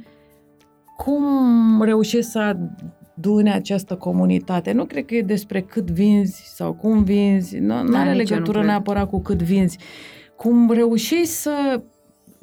cum 0.97 1.81
reușești 1.81 2.31
să 2.31 2.39
adune 3.15 3.53
această 3.53 3.95
comunitate. 3.95 4.71
Nu 4.71 4.85
cred 4.85 5.05
că 5.05 5.15
e 5.15 5.21
despre 5.21 5.61
cât 5.61 5.91
vinzi 5.91 6.43
sau 6.55 6.73
cum 6.73 7.03
vinzi, 7.03 7.57
nu, 7.57 7.83
nu 7.83 7.97
are 7.97 8.13
legătură 8.13 8.63
neapărat 8.63 9.09
cu 9.09 9.21
cât 9.21 9.41
vinzi. 9.41 9.77
Cum 10.35 10.71
reușești 10.71 11.33
să 11.33 11.81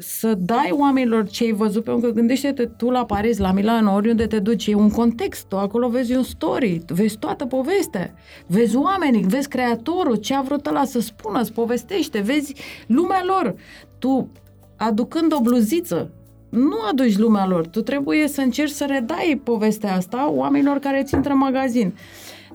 să 0.01 0.35
dai 0.35 0.71
oamenilor 0.73 1.29
ce 1.29 1.45
ai 1.45 1.53
văzut, 1.53 1.85
pentru 1.85 2.07
că 2.07 2.15
gândește-te 2.15 2.67
tu 2.67 2.91
la 2.91 3.05
Paris, 3.05 3.39
la 3.39 3.53
Milano, 3.53 3.95
oriunde 3.95 4.27
te 4.27 4.39
duci, 4.39 4.67
e 4.67 4.75
un 4.75 4.91
context, 4.91 5.49
tu 5.49 5.57
acolo 5.57 5.89
vezi 5.89 6.17
un 6.17 6.23
story, 6.23 6.83
vezi 6.87 7.19
toată 7.19 7.47
povestea, 7.47 8.15
vezi 8.47 8.77
oamenii, 8.77 9.23
vezi 9.23 9.49
creatorul, 9.49 10.15
ce 10.17 10.35
a 10.35 10.41
vrut 10.41 10.67
ăla 10.67 10.85
să 10.85 11.01
spună, 11.01 11.41
îți 11.41 11.53
povestește, 11.53 12.21
vezi 12.21 12.55
lumea 12.87 13.23
lor. 13.27 13.55
Tu, 13.99 14.31
aducând 14.77 15.33
o 15.33 15.41
bluziță, 15.41 16.11
nu 16.51 16.77
aduci 16.91 17.19
lumea 17.19 17.47
lor, 17.47 17.67
tu 17.67 17.81
trebuie 17.81 18.29
să 18.29 18.41
încerci 18.41 18.71
să 18.71 18.85
redai 18.89 19.41
povestea 19.45 19.95
asta 19.95 20.31
oamenilor 20.31 20.79
care 20.79 21.03
ți 21.03 21.15
intră 21.15 21.33
în 21.33 21.39
magazin. 21.39 21.95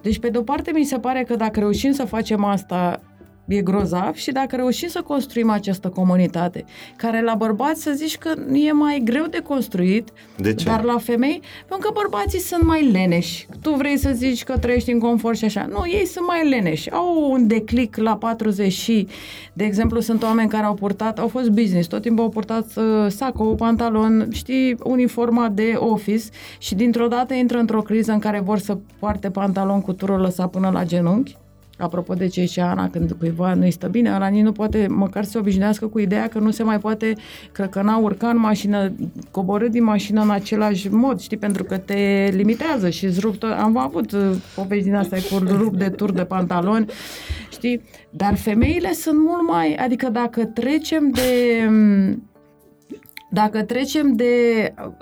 Deci, 0.01 0.19
pe 0.19 0.29
de-o 0.29 0.41
parte, 0.41 0.71
mi 0.71 0.83
se 0.83 0.99
pare 0.99 1.23
că 1.23 1.35
dacă 1.35 1.59
reușim 1.59 1.91
să 1.91 2.05
facem 2.05 2.43
asta 2.43 3.01
e 3.47 3.61
grozav 3.61 4.13
și 4.13 4.31
dacă 4.31 4.55
reușim 4.55 4.87
să 4.87 5.01
construim 5.01 5.49
această 5.49 5.89
comunitate, 5.89 6.65
care 6.95 7.21
la 7.21 7.35
bărbați 7.35 7.81
să 7.81 7.91
zici 7.91 8.17
că 8.17 8.33
e 8.53 8.71
mai 8.71 9.01
greu 9.03 9.25
de 9.25 9.39
construit, 9.39 10.09
de 10.37 10.53
ce? 10.53 10.65
dar 10.65 10.83
la 10.83 10.97
femei, 10.97 11.41
pentru 11.67 11.87
că 11.87 11.99
bărbații 12.01 12.39
sunt 12.39 12.63
mai 12.63 12.91
leneși. 12.91 13.47
Tu 13.61 13.73
vrei 13.73 13.97
să 13.97 14.11
zici 14.13 14.43
că 14.43 14.57
trăiești 14.57 14.91
în 14.91 14.99
confort 14.99 15.37
și 15.37 15.45
așa. 15.45 15.65
Nu, 15.65 15.81
ei 15.85 16.05
sunt 16.05 16.27
mai 16.27 16.49
leneși. 16.49 16.91
Au 16.91 17.31
un 17.31 17.47
declic 17.47 17.97
la 17.97 18.17
40 18.17 18.71
și, 18.71 19.07
de 19.53 19.63
exemplu, 19.63 19.99
sunt 19.99 20.23
oameni 20.23 20.49
care 20.49 20.65
au 20.65 20.73
purtat, 20.73 21.19
au 21.19 21.27
fost 21.27 21.49
business, 21.49 21.87
tot 21.87 22.01
timpul 22.01 22.23
au 22.23 22.29
purtat 22.29 22.65
uh, 22.75 22.83
sacou, 23.07 23.55
pantalon, 23.55 24.27
știi, 24.31 24.77
uniforma 24.83 25.49
de 25.49 25.73
office 25.77 26.23
și 26.57 26.75
dintr-o 26.75 27.07
dată 27.07 27.33
intră 27.33 27.57
într-o 27.57 27.81
criză 27.81 28.11
în 28.11 28.19
care 28.19 28.39
vor 28.39 28.57
să 28.57 28.77
poarte 28.99 29.29
pantalon 29.29 29.81
cu 29.81 29.93
turul 29.93 30.19
lăsat 30.19 30.49
până 30.49 30.69
la 30.73 30.83
genunchi 30.83 31.37
Apropo 31.77 32.13
de 32.13 32.27
ce 32.27 32.45
și 32.45 32.59
Ana, 32.59 32.89
când 32.89 33.11
cuiva 33.11 33.53
nu-i 33.53 33.71
stă 33.71 33.87
bine, 33.87 34.13
ăla 34.15 34.27
nici 34.27 34.43
nu 34.43 34.51
poate 34.51 34.87
măcar 34.89 35.23
să 35.23 35.29
se 35.29 35.37
obișnuiască 35.37 35.87
cu 35.87 35.99
ideea 35.99 36.27
că 36.27 36.39
nu 36.39 36.51
se 36.51 36.63
mai 36.63 36.79
poate 36.79 37.15
crăcăna, 37.51 37.97
urca 37.97 38.29
în 38.29 38.37
mașină, 38.37 38.93
coborâ 39.31 39.67
din 39.67 39.83
mașină 39.83 40.21
în 40.21 40.29
același 40.29 40.89
mod, 40.89 41.19
știi, 41.19 41.37
pentru 41.37 41.63
că 41.63 41.77
te 41.77 42.29
limitează 42.33 42.89
și 42.89 43.05
îți 43.05 43.19
rup 43.19 43.35
tot. 43.35 43.51
Am 43.51 43.77
avut 43.77 44.11
uh, 44.11 44.31
povești 44.55 44.83
din 44.83 44.95
astea 44.95 45.19
cu 45.19 45.43
rup 45.61 45.75
de 45.75 45.89
tur 45.89 46.11
de 46.11 46.23
pantaloni, 46.23 46.85
știi, 47.51 47.81
dar 48.09 48.35
femeile 48.35 48.93
sunt 48.93 49.19
mult 49.19 49.47
mai, 49.47 49.73
adică 49.73 50.09
dacă 50.09 50.45
trecem 50.45 51.09
de 51.09 51.23
dacă 53.35 53.63
trecem 53.63 54.15
de, 54.15 54.33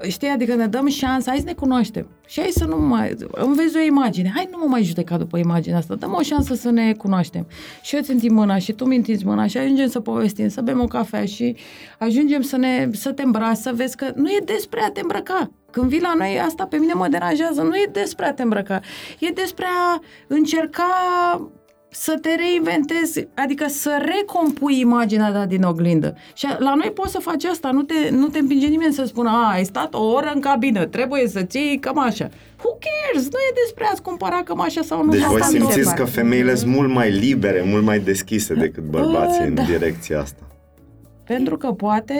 știi, 0.08 0.28
adică 0.28 0.56
ne 0.56 0.68
dăm 0.68 0.88
șansa, 0.88 1.30
hai 1.30 1.40
să 1.40 1.46
ne 1.46 1.54
cunoaștem. 1.54 2.08
Și 2.28 2.40
hai 2.40 2.50
să 2.50 2.66
nu 2.66 2.80
mai, 2.80 3.16
îmi 3.32 3.56
vezi 3.56 3.78
o 3.78 3.80
imagine, 3.80 4.32
hai 4.36 4.48
nu 4.52 4.58
mă 4.58 4.66
mai 4.68 4.84
judeca 4.84 5.18
după 5.18 5.38
imaginea 5.38 5.78
asta, 5.78 5.96
dăm 5.96 6.14
o 6.14 6.22
șansă 6.22 6.54
să 6.54 6.70
ne 6.70 6.94
cunoaștem. 6.94 7.48
Și 7.82 7.96
eu 7.96 8.02
ți 8.02 8.30
mâna 8.30 8.58
și 8.58 8.72
tu 8.72 8.86
mi 8.86 9.22
mâna 9.24 9.48
și 9.48 9.58
ajungem 9.58 9.88
să 9.88 10.00
povestim, 10.00 10.48
să 10.48 10.62
bem 10.62 10.82
o 10.82 10.86
cafea 10.86 11.26
și 11.26 11.56
ajungem 12.00 12.42
să, 12.42 12.58
ne, 12.58 12.90
să 12.92 13.12
te 13.12 13.24
îmbraci, 13.24 13.56
să 13.56 13.72
vezi 13.76 13.96
că 13.96 14.12
nu 14.16 14.30
e 14.30 14.42
despre 14.46 14.82
a 14.84 14.92
te 14.92 15.00
îmbrăca. 15.00 15.52
Când 15.72 15.90
vii 15.90 16.02
la 16.02 16.14
noi, 16.18 16.40
asta 16.40 16.66
pe 16.66 16.78
mine 16.78 16.94
mă 16.94 17.08
deranjează, 17.08 17.62
nu 17.62 17.76
e 17.76 17.90
despre 17.92 18.26
a 18.26 18.34
te 18.34 18.42
îmbrăca, 18.42 18.80
e 19.20 19.30
despre 19.30 19.66
a 19.66 20.00
încerca 20.28 20.84
să 21.94 22.18
te 22.22 22.36
reinventezi, 22.36 23.28
adică 23.34 23.66
să 23.68 24.06
recompui 24.06 24.80
imaginea 24.80 25.32
ta 25.32 25.46
din 25.46 25.64
oglindă. 25.64 26.16
Și 26.34 26.48
la 26.58 26.74
noi 26.76 26.92
poți 26.92 27.12
să 27.12 27.20
faci 27.20 27.44
asta, 27.44 27.72
nu 27.72 27.82
te, 27.82 28.10
nu 28.12 28.28
te 28.28 28.40
împinge 28.40 28.68
nimeni 28.68 28.94
să 28.94 29.04
spună, 29.06 29.30
a, 29.30 29.52
ai 29.52 29.64
stat 29.64 29.94
o 29.94 30.04
oră 30.04 30.32
în 30.34 30.42
cabină, 30.42 30.86
trebuie 30.86 31.28
să 31.28 31.42
ții 31.42 31.78
cămașa. 31.80 32.30
Who 32.58 32.78
cares? 32.80 33.30
Nu 33.32 33.38
e 33.50 33.54
despre 33.64 33.86
a-ți 33.92 34.02
cumpăra 34.02 34.42
cămașa 34.44 34.82
sau 34.82 35.04
nu. 35.04 35.12
Deci 35.12 35.22
voi 35.22 35.44
simțiți 35.44 35.96
că 35.96 36.04
femeile 36.04 36.56
sunt 36.56 36.72
mult 36.72 36.90
mai 36.90 37.12
libere, 37.12 37.64
mult 37.66 37.84
mai 37.84 38.00
deschise 38.00 38.54
decât 38.54 38.84
bărbații 38.84 39.46
în 39.46 39.54
da. 39.54 39.62
direcția 39.62 40.20
asta. 40.20 40.53
Pentru 41.24 41.58
că 41.58 41.68
poate 41.68 42.14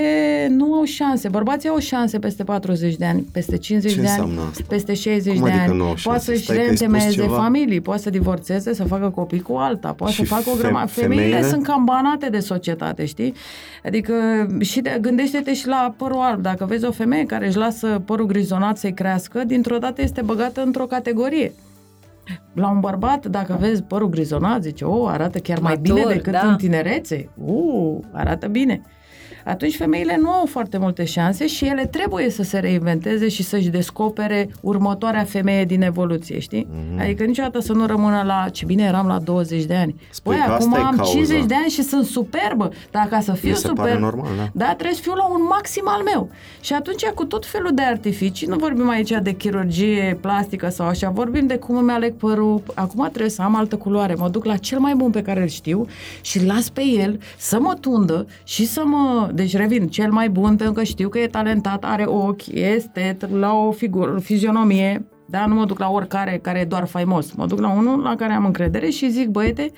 nu 0.50 0.74
au 0.74 0.84
șanse. 0.84 1.28
Bărbații 1.28 1.70
au 1.70 1.80
șanse 1.80 2.20
peste 2.20 2.44
40 2.44 2.96
de 2.96 3.06
ani, 3.06 3.26
peste 3.32 3.58
50 3.58 3.94
Ce 3.94 4.02
de 4.02 4.08
ani, 4.08 4.40
asta? 4.40 4.64
peste 4.68 4.94
60 4.94 5.34
Cum 5.34 5.44
de 5.44 5.52
adică 5.52 5.72
ani. 5.72 5.96
Poate 6.04 6.20
să-și 6.20 6.52
reîntemeieze 6.52 7.22
familii, 7.22 7.82
poate 7.82 8.02
să 8.02 8.10
divorțeze, 8.10 8.74
să 8.74 8.84
facă 8.84 9.10
copii 9.10 9.42
cu 9.42 9.54
alta, 9.54 9.92
poate 9.92 10.14
și 10.14 10.26
să 10.26 10.36
facă 10.36 10.50
o 10.50 10.56
grămadă. 10.58 10.88
Femeile? 10.88 11.24
femeile 11.24 11.48
sunt 11.48 11.64
cam 11.64 11.84
banate 11.84 12.30
de 12.30 12.40
societate, 12.40 13.06
știi? 13.06 13.34
Adică 13.86 14.14
și 14.62 14.82
de, 14.82 14.98
gândește-te 15.02 15.54
și 15.54 15.68
la 15.68 15.94
părul 15.98 16.20
alb. 16.20 16.42
Dacă 16.42 16.66
vezi 16.66 16.86
o 16.86 16.92
femeie 16.92 17.26
care 17.26 17.48
își 17.48 17.58
lasă 17.58 18.02
părul 18.06 18.26
grizonat 18.26 18.78
să-i 18.78 18.94
crească, 18.94 19.44
dintr-o 19.48 19.78
dată 19.78 20.02
este 20.02 20.22
băgată 20.22 20.62
într-o 20.62 20.86
categorie. 20.86 21.54
La 22.54 22.70
un 22.70 22.80
bărbat, 22.80 23.26
dacă 23.26 23.58
vezi 23.60 23.84
părul 23.84 24.10
grizonat, 24.10 24.62
zice, 24.62 24.86
o, 24.86 25.08
arată 25.08 25.40
chiar 25.40 25.60
mai 25.60 25.74
Matur, 25.76 25.96
bine 25.96 26.14
decât 26.14 26.32
da. 26.32 26.48
în 26.48 26.56
tinerețe. 26.56 27.30
Uh, 27.46 27.98
arată 28.12 28.48
bine 28.48 28.82
atunci 29.44 29.76
femeile 29.76 30.18
nu 30.22 30.30
au 30.30 30.46
foarte 30.46 30.78
multe 30.78 31.06
șanse 31.06 31.48
și 31.48 31.66
ele 31.66 31.86
trebuie 31.86 32.30
să 32.30 32.44
se 32.44 32.60
reinventeze 32.60 33.28
și 33.30 33.44
să-și 33.44 33.70
descopere 33.70 34.50
următoarea 34.62 35.24
femeie 35.24 35.66
din 35.66 35.82
evoluție, 35.82 36.40
știi? 36.40 36.68
Mm-hmm. 36.68 37.02
Adică 37.02 37.24
niciodată 37.24 37.60
să 37.60 37.74
nu 37.74 37.86
rămână 37.86 38.24
la 38.26 38.50
ce 38.52 38.66
bine 38.66 38.84
eram 38.84 39.08
la 39.08 39.20
20 39.20 39.64
de 39.64 39.76
ani. 39.76 39.96
Spui 40.10 40.36
Băi, 40.36 40.46
acum 40.48 40.74
am 40.74 40.96
cauza. 40.96 41.12
50 41.12 41.46
de 41.46 41.56
ani 41.56 41.70
și 41.70 41.84
sunt 41.84 42.06
superbă. 42.06 42.72
Dar 42.92 43.08
ca 43.10 43.20
să 43.20 43.32
fiu 43.32 43.54
super, 43.54 43.98
normal, 43.98 44.30
da? 44.38 44.50
da, 44.54 44.74
trebuie 44.74 44.96
să 44.96 45.02
fiu 45.02 45.14
la 45.14 45.26
un 45.26 45.42
maxim 45.50 45.84
al 45.86 46.04
meu. 46.04 46.30
Și 46.62 46.74
atunci 46.74 47.06
cu 47.06 47.26
tot 47.26 47.46
felul 47.46 47.72
de 47.74 47.82
artificii, 47.82 48.48
nu 48.48 48.56
vorbim 48.56 48.90
aici 48.90 49.12
de 49.22 49.32
chirurgie 49.32 50.18
plastică 50.22 50.70
sau 50.70 50.88
așa, 50.88 51.10
vorbim 51.10 51.48
de 51.48 51.58
cum 51.58 51.78
îmi 51.78 51.92
aleg 51.92 52.14
părul. 52.14 52.62
Acum 52.74 53.08
trebuie 53.10 53.30
să 53.30 53.42
am 53.42 53.56
altă 53.56 53.76
culoare. 53.76 54.14
Mă 54.14 54.30
duc 54.30 54.46
la 54.46 54.58
cel 54.58 54.80
mai 54.80 54.94
bun 54.96 55.12
pe 55.12 55.22
care 55.22 55.42
îl 55.42 55.48
știu 55.48 55.88
și 56.22 56.46
las 56.46 56.70
pe 56.70 56.84
el 56.86 57.20
să 57.38 57.60
mă 57.60 57.74
tundă 57.80 58.28
și 58.44 58.66
să 58.66 58.84
mă 58.86 59.32
deci 59.34 59.56
revin, 59.56 59.88
cel 59.88 60.12
mai 60.12 60.30
bun 60.30 60.56
pentru 60.56 60.74
că 60.74 60.84
știu 60.84 61.10
că 61.10 61.20
e 61.20 61.28
talentat, 61.28 61.84
are 61.84 62.04
ochi, 62.06 62.48
este 62.48 63.18
la 63.32 63.54
o 63.54 63.72
figură, 63.72 64.20
fizionomie 64.20 65.06
Da? 65.28 65.46
Nu 65.46 65.54
mă 65.54 65.66
duc 65.66 65.80
la 65.80 65.90
oricare 65.90 66.40
care 66.42 66.60
e 66.60 66.66
doar 66.66 66.86
faimos. 66.86 67.32
Mă 67.32 67.46
duc 67.46 67.60
la 67.60 67.70
unul 67.70 68.02
la 68.02 68.16
care 68.16 68.34
am 68.34 68.46
încredere 68.46 68.90
și 68.90 69.10
zic, 69.10 69.30
băiete, 69.30 69.72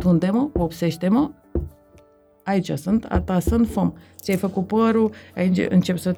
tunde-mă, 0.00 0.48
vopsește-mă, 0.52 1.30
aici 2.50 2.70
sunt, 2.70 3.06
a 3.08 3.20
ta 3.20 3.38
sunt, 3.38 3.68
făm. 3.68 3.96
Ți-ai 4.16 4.36
făcut 4.36 4.66
părul, 4.66 5.10
aici 5.36 5.66
încep 5.68 5.98
să, 5.98 6.14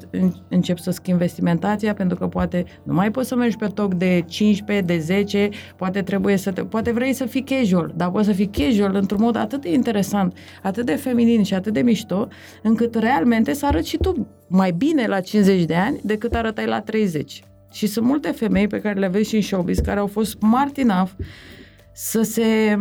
încep 0.48 0.78
să 0.78 0.90
schimbi 0.90 1.20
vestimentația, 1.20 1.94
pentru 1.94 2.16
că 2.16 2.26
poate 2.26 2.64
nu 2.82 2.94
mai 2.94 3.10
poți 3.10 3.28
să 3.28 3.36
mergi 3.36 3.56
pe 3.56 3.66
toc 3.66 3.94
de 3.94 4.24
15, 4.28 4.86
de 4.86 4.98
10, 4.98 5.48
poate 5.76 6.02
trebuie 6.02 6.36
să 6.36 6.52
te, 6.52 6.64
poate 6.64 6.92
vrei 6.92 7.12
să 7.12 7.24
fii 7.24 7.44
casual, 7.44 7.92
dar 7.96 8.10
poți 8.10 8.26
să 8.26 8.32
fii 8.32 8.50
casual 8.50 8.94
într-un 8.94 9.20
mod 9.20 9.36
atât 9.36 9.60
de 9.60 9.72
interesant, 9.72 10.36
atât 10.62 10.86
de 10.86 10.94
feminin 10.94 11.42
și 11.42 11.54
atât 11.54 11.72
de 11.72 11.80
mișto, 11.80 12.28
încât 12.62 12.94
realmente 12.94 13.52
să 13.52 13.66
arăți 13.66 13.88
și 13.88 13.96
tu 13.96 14.26
mai 14.46 14.70
bine 14.70 15.06
la 15.06 15.20
50 15.20 15.64
de 15.64 15.74
ani 15.74 16.00
decât 16.02 16.34
arătai 16.34 16.66
la 16.66 16.80
30. 16.80 17.42
Și 17.72 17.86
sunt 17.86 18.06
multe 18.06 18.30
femei 18.30 18.66
pe 18.66 18.80
care 18.80 18.98
le 18.98 19.08
vezi 19.08 19.28
și 19.28 19.36
în 19.36 19.42
showbiz 19.42 19.78
care 19.78 20.00
au 20.00 20.06
fost 20.06 20.30
smart 20.30 20.76
enough 20.76 21.10
să 21.92 22.22
se 22.22 22.76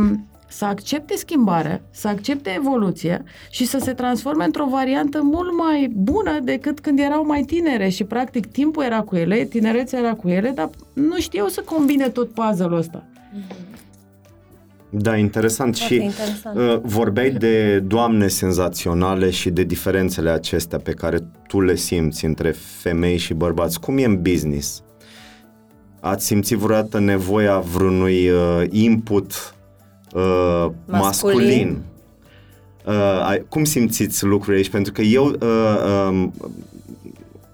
să 0.52 0.66
accepte 0.66 1.16
schimbarea, 1.16 1.82
să 1.92 2.08
accepte 2.08 2.54
evoluția 2.58 3.24
și 3.50 3.66
să 3.66 3.78
se 3.82 3.94
transforme 3.94 4.44
într-o 4.44 4.68
variantă 4.70 5.20
mult 5.24 5.58
mai 5.58 5.92
bună 5.96 6.40
decât 6.44 6.80
când 6.80 7.00
erau 7.00 7.26
mai 7.26 7.42
tinere 7.42 7.90
și 7.90 8.04
practic 8.04 8.46
timpul 8.46 8.84
era 8.84 9.02
cu 9.02 9.16
ele, 9.16 9.44
tinerețea 9.44 10.00
era 10.00 10.14
cu 10.14 10.30
ele, 10.30 10.50
dar 10.50 10.70
nu 10.94 11.20
știau 11.20 11.48
să 11.48 11.62
combine 11.66 12.10
tot 12.10 12.30
puzzle-ul 12.32 12.74
ăsta. 12.74 13.04
Da, 14.90 15.18
interesant. 15.18 15.78
Foarte 15.78 15.96
și 15.96 16.02
interesant. 16.04 16.58
Uh, 16.58 16.80
vorbeai 16.84 17.30
de 17.30 17.80
doamne 17.80 18.28
senzaționale 18.28 19.30
și 19.30 19.50
de 19.50 19.64
diferențele 19.64 20.30
acestea 20.30 20.78
pe 20.78 20.92
care 20.92 21.20
tu 21.48 21.62
le 21.62 21.76
simți 21.76 22.26
între 22.26 22.52
femei 22.82 23.18
și 23.18 23.34
bărbați. 23.34 23.80
Cum 23.80 23.98
e 23.98 24.06
în 24.06 24.22
business? 24.22 24.84
Ați 26.00 26.26
simțit 26.26 26.58
vreodată 26.58 27.00
nevoia 27.00 27.60
vreunui 27.60 28.30
uh, 28.30 28.64
input 28.70 29.56
uh, 30.14 30.68
masculin? 30.86 31.38
masculin? 31.38 31.82
Uh, 32.86 33.26
ai- 33.28 33.46
cum 33.50 33.64
simțiți 33.64 34.26
lucrurile 34.26 34.58
aici? 34.58 34.70
Pentru 34.70 34.92
că 34.92 35.02
eu 35.02 35.26
uh, 35.26 36.10
um, 36.10 36.34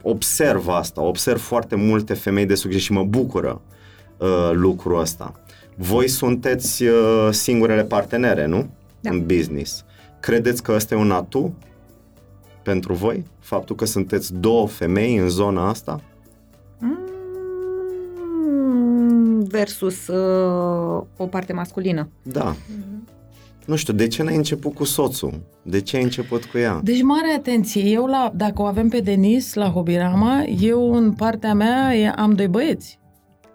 observ 0.01 0.67
asta, 0.67 1.01
observ 1.01 1.39
foarte 1.39 1.75
multe 1.75 2.13
femei 2.13 2.45
de 2.45 2.55
succes 2.55 2.81
și 2.81 2.91
mă 2.91 3.03
bucură 3.03 3.61
uh, 4.17 4.49
lucrul 4.53 4.99
ăsta. 4.99 5.33
Voi 5.75 6.07
sunteți 6.07 6.83
uh, 6.83 7.27
singurele 7.31 7.83
partenere, 7.83 8.45
nu? 8.45 8.69
Da. 8.99 9.09
În 9.09 9.25
business. 9.25 9.85
Credeți 10.19 10.63
că 10.63 10.71
ăsta 10.71 10.95
e 10.95 10.97
un 10.97 11.11
atu 11.11 11.53
pentru 12.63 12.93
voi? 12.93 13.25
Faptul 13.39 13.75
că 13.75 13.85
sunteți 13.85 14.33
două 14.33 14.67
femei 14.67 15.17
în 15.17 15.29
zona 15.29 15.69
asta? 15.69 16.01
Versus 19.43 20.07
uh, 20.07 21.03
o 21.17 21.25
parte 21.25 21.53
masculină. 21.53 22.09
Da. 22.23 22.55
Nu 23.65 23.75
știu, 23.75 23.93
de 23.93 24.07
ce 24.07 24.23
n-ai 24.23 24.35
început 24.35 24.73
cu 24.73 24.83
soțul? 24.83 25.41
De 25.61 25.81
ce 25.81 25.97
ai 25.97 26.03
început 26.03 26.45
cu 26.45 26.57
ea? 26.57 26.79
Deci 26.83 27.01
mare 27.01 27.33
atenție, 27.37 27.81
eu 27.81 28.05
la, 28.05 28.31
dacă 28.35 28.61
o 28.61 28.65
avem 28.65 28.89
pe 28.89 28.99
Denis 28.99 29.53
la 29.53 29.69
Hobirama, 29.69 30.43
eu 30.59 30.93
în 30.93 31.11
partea 31.11 31.53
mea 31.53 31.95
e- 31.95 32.09
am 32.09 32.31
doi 32.31 32.47
băieți 32.47 32.99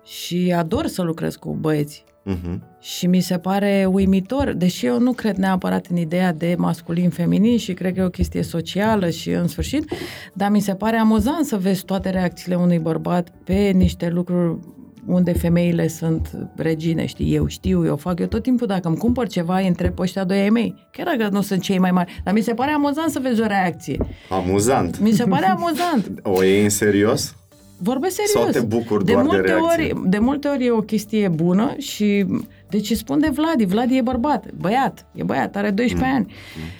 și 0.04 0.54
ador 0.56 0.86
să 0.86 1.02
lucrez 1.02 1.34
cu 1.36 1.56
băieți. 1.60 2.04
Mhm. 2.24 2.62
Și 2.80 3.06
mi 3.06 3.20
se 3.20 3.38
pare 3.38 3.88
uimitor, 3.92 4.52
deși 4.52 4.86
eu 4.86 4.98
nu 4.98 5.12
cred 5.12 5.36
neapărat 5.36 5.86
în 5.86 5.96
ideea 5.96 6.32
de 6.32 6.54
masculin-feminin 6.59 7.59
și 7.59 7.74
cred 7.74 7.94
că 7.94 8.00
e 8.00 8.04
o 8.04 8.09
chestie 8.09 8.42
socială 8.42 9.10
și 9.10 9.30
în 9.30 9.48
sfârșit, 9.48 9.90
dar 10.34 10.50
mi 10.50 10.60
se 10.60 10.74
pare 10.74 10.96
amuzant 10.96 11.44
să 11.44 11.56
vezi 11.56 11.84
toate 11.84 12.10
reacțiile 12.10 12.54
unui 12.54 12.78
bărbat 12.78 13.32
pe 13.44 13.54
niște 13.54 14.09
lucruri 14.09 14.59
unde 15.07 15.33
femeile 15.33 15.89
sunt 15.89 16.31
regine, 16.57 17.07
știi, 17.07 17.35
eu 17.35 17.47
știu, 17.47 17.87
eu 17.87 17.97
fac, 17.97 18.20
eu 18.20 18.27
tot 18.27 18.43
timpul 18.43 18.66
dacă 18.66 18.89
îmi 18.89 18.97
cumpăr 18.97 19.27
ceva, 19.29 19.59
îi 19.59 19.66
întreb 19.66 19.95
pe 19.95 20.03
ăștia 20.03 20.24
doi 20.24 20.39
ai 20.41 20.49
mei, 20.51 20.74
chiar 20.93 21.16
dacă 21.16 21.33
nu 21.33 21.41
sunt 21.41 21.61
cei 21.62 21.79
mai 21.79 21.91
mari, 21.91 22.20
dar 22.24 22.35
mi 22.35 22.41
se 22.41 22.55
pare 22.55 22.70
amuzant 22.70 23.11
să 23.11 23.19
vezi 23.23 23.41
o 23.41 23.47
reacție. 23.47 23.97
Amuzant. 24.29 25.01
Mi 25.01 25.11
se 25.12 25.24
pare 25.24 25.47
amuzant. 25.47 26.11
O 26.39 26.43
iei 26.43 26.62
în 26.62 26.70
serios? 26.70 27.37
Vorbesc 27.79 28.15
serios. 28.15 28.53
Sau 28.55 28.62
te 28.62 28.66
bucuri 28.77 29.05
de 29.05 29.12
doar 29.12 29.24
de 29.24 29.31
multe 29.31 29.47
reacție? 29.53 29.93
ori, 29.93 30.09
De 30.11 30.19
multe 30.19 30.49
ori 30.49 30.65
e 30.66 30.70
o 30.70 30.81
chestie 30.81 31.29
bună 31.29 31.74
și... 31.79 32.27
Deci 32.69 32.91
îi 32.91 32.97
spun 32.97 33.20
de 33.20 33.29
Vladi, 33.33 33.65
Vladi 33.65 33.97
e 33.97 34.01
bărbat, 34.03 34.51
băiat, 34.53 35.07
e 35.15 35.23
băiat, 35.23 35.57
are 35.57 35.70
12 35.70 36.11
Mm. 36.11 36.15
ani. 36.16 36.33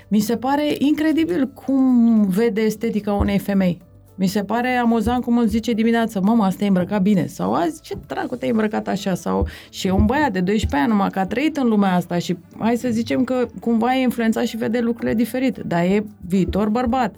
Mi 0.09 0.19
se 0.21 0.37
pare 0.37 0.75
incredibil 0.79 1.47
cum 1.49 2.27
vede 2.29 2.61
estetica 2.61 3.13
unei 3.13 3.39
femei. 3.39 3.81
Mi 4.23 4.29
se 4.29 4.45
pare 4.45 4.69
amuzant 4.69 5.25
cum 5.25 5.39
îmi 5.39 5.49
zice 5.49 5.73
dimineața, 5.73 6.21
mama, 6.21 6.47
asta 6.47 6.65
e 6.65 6.67
îmbrăcat 6.67 7.03
bine. 7.03 7.27
Sau 7.27 7.55
azi, 7.55 7.81
ce 7.81 7.95
dracu 8.07 8.37
te-ai 8.37 8.51
îmbrăcat 8.51 8.89
așa? 8.89 9.15
Sau 9.15 9.47
și 9.71 9.87
e 9.87 9.91
un 9.91 10.07
băiat 10.07 10.33
de 10.33 10.41
12 10.41 10.77
ani, 10.77 10.89
numai 10.89 11.11
că 11.11 11.19
a 11.19 11.27
trăit 11.27 11.57
în 11.57 11.69
lumea 11.69 11.95
asta 11.95 12.19
și 12.19 12.37
hai 12.59 12.77
să 12.77 12.89
zicem 12.89 13.25
că 13.25 13.47
cumva 13.61 13.97
e 13.97 14.03
influențat 14.03 14.45
și 14.45 14.57
vede 14.57 14.81
lucrurile 14.81 15.15
diferit. 15.15 15.59
Dar 15.59 15.83
e 15.83 16.05
viitor 16.27 16.69
bărbat 16.69 17.15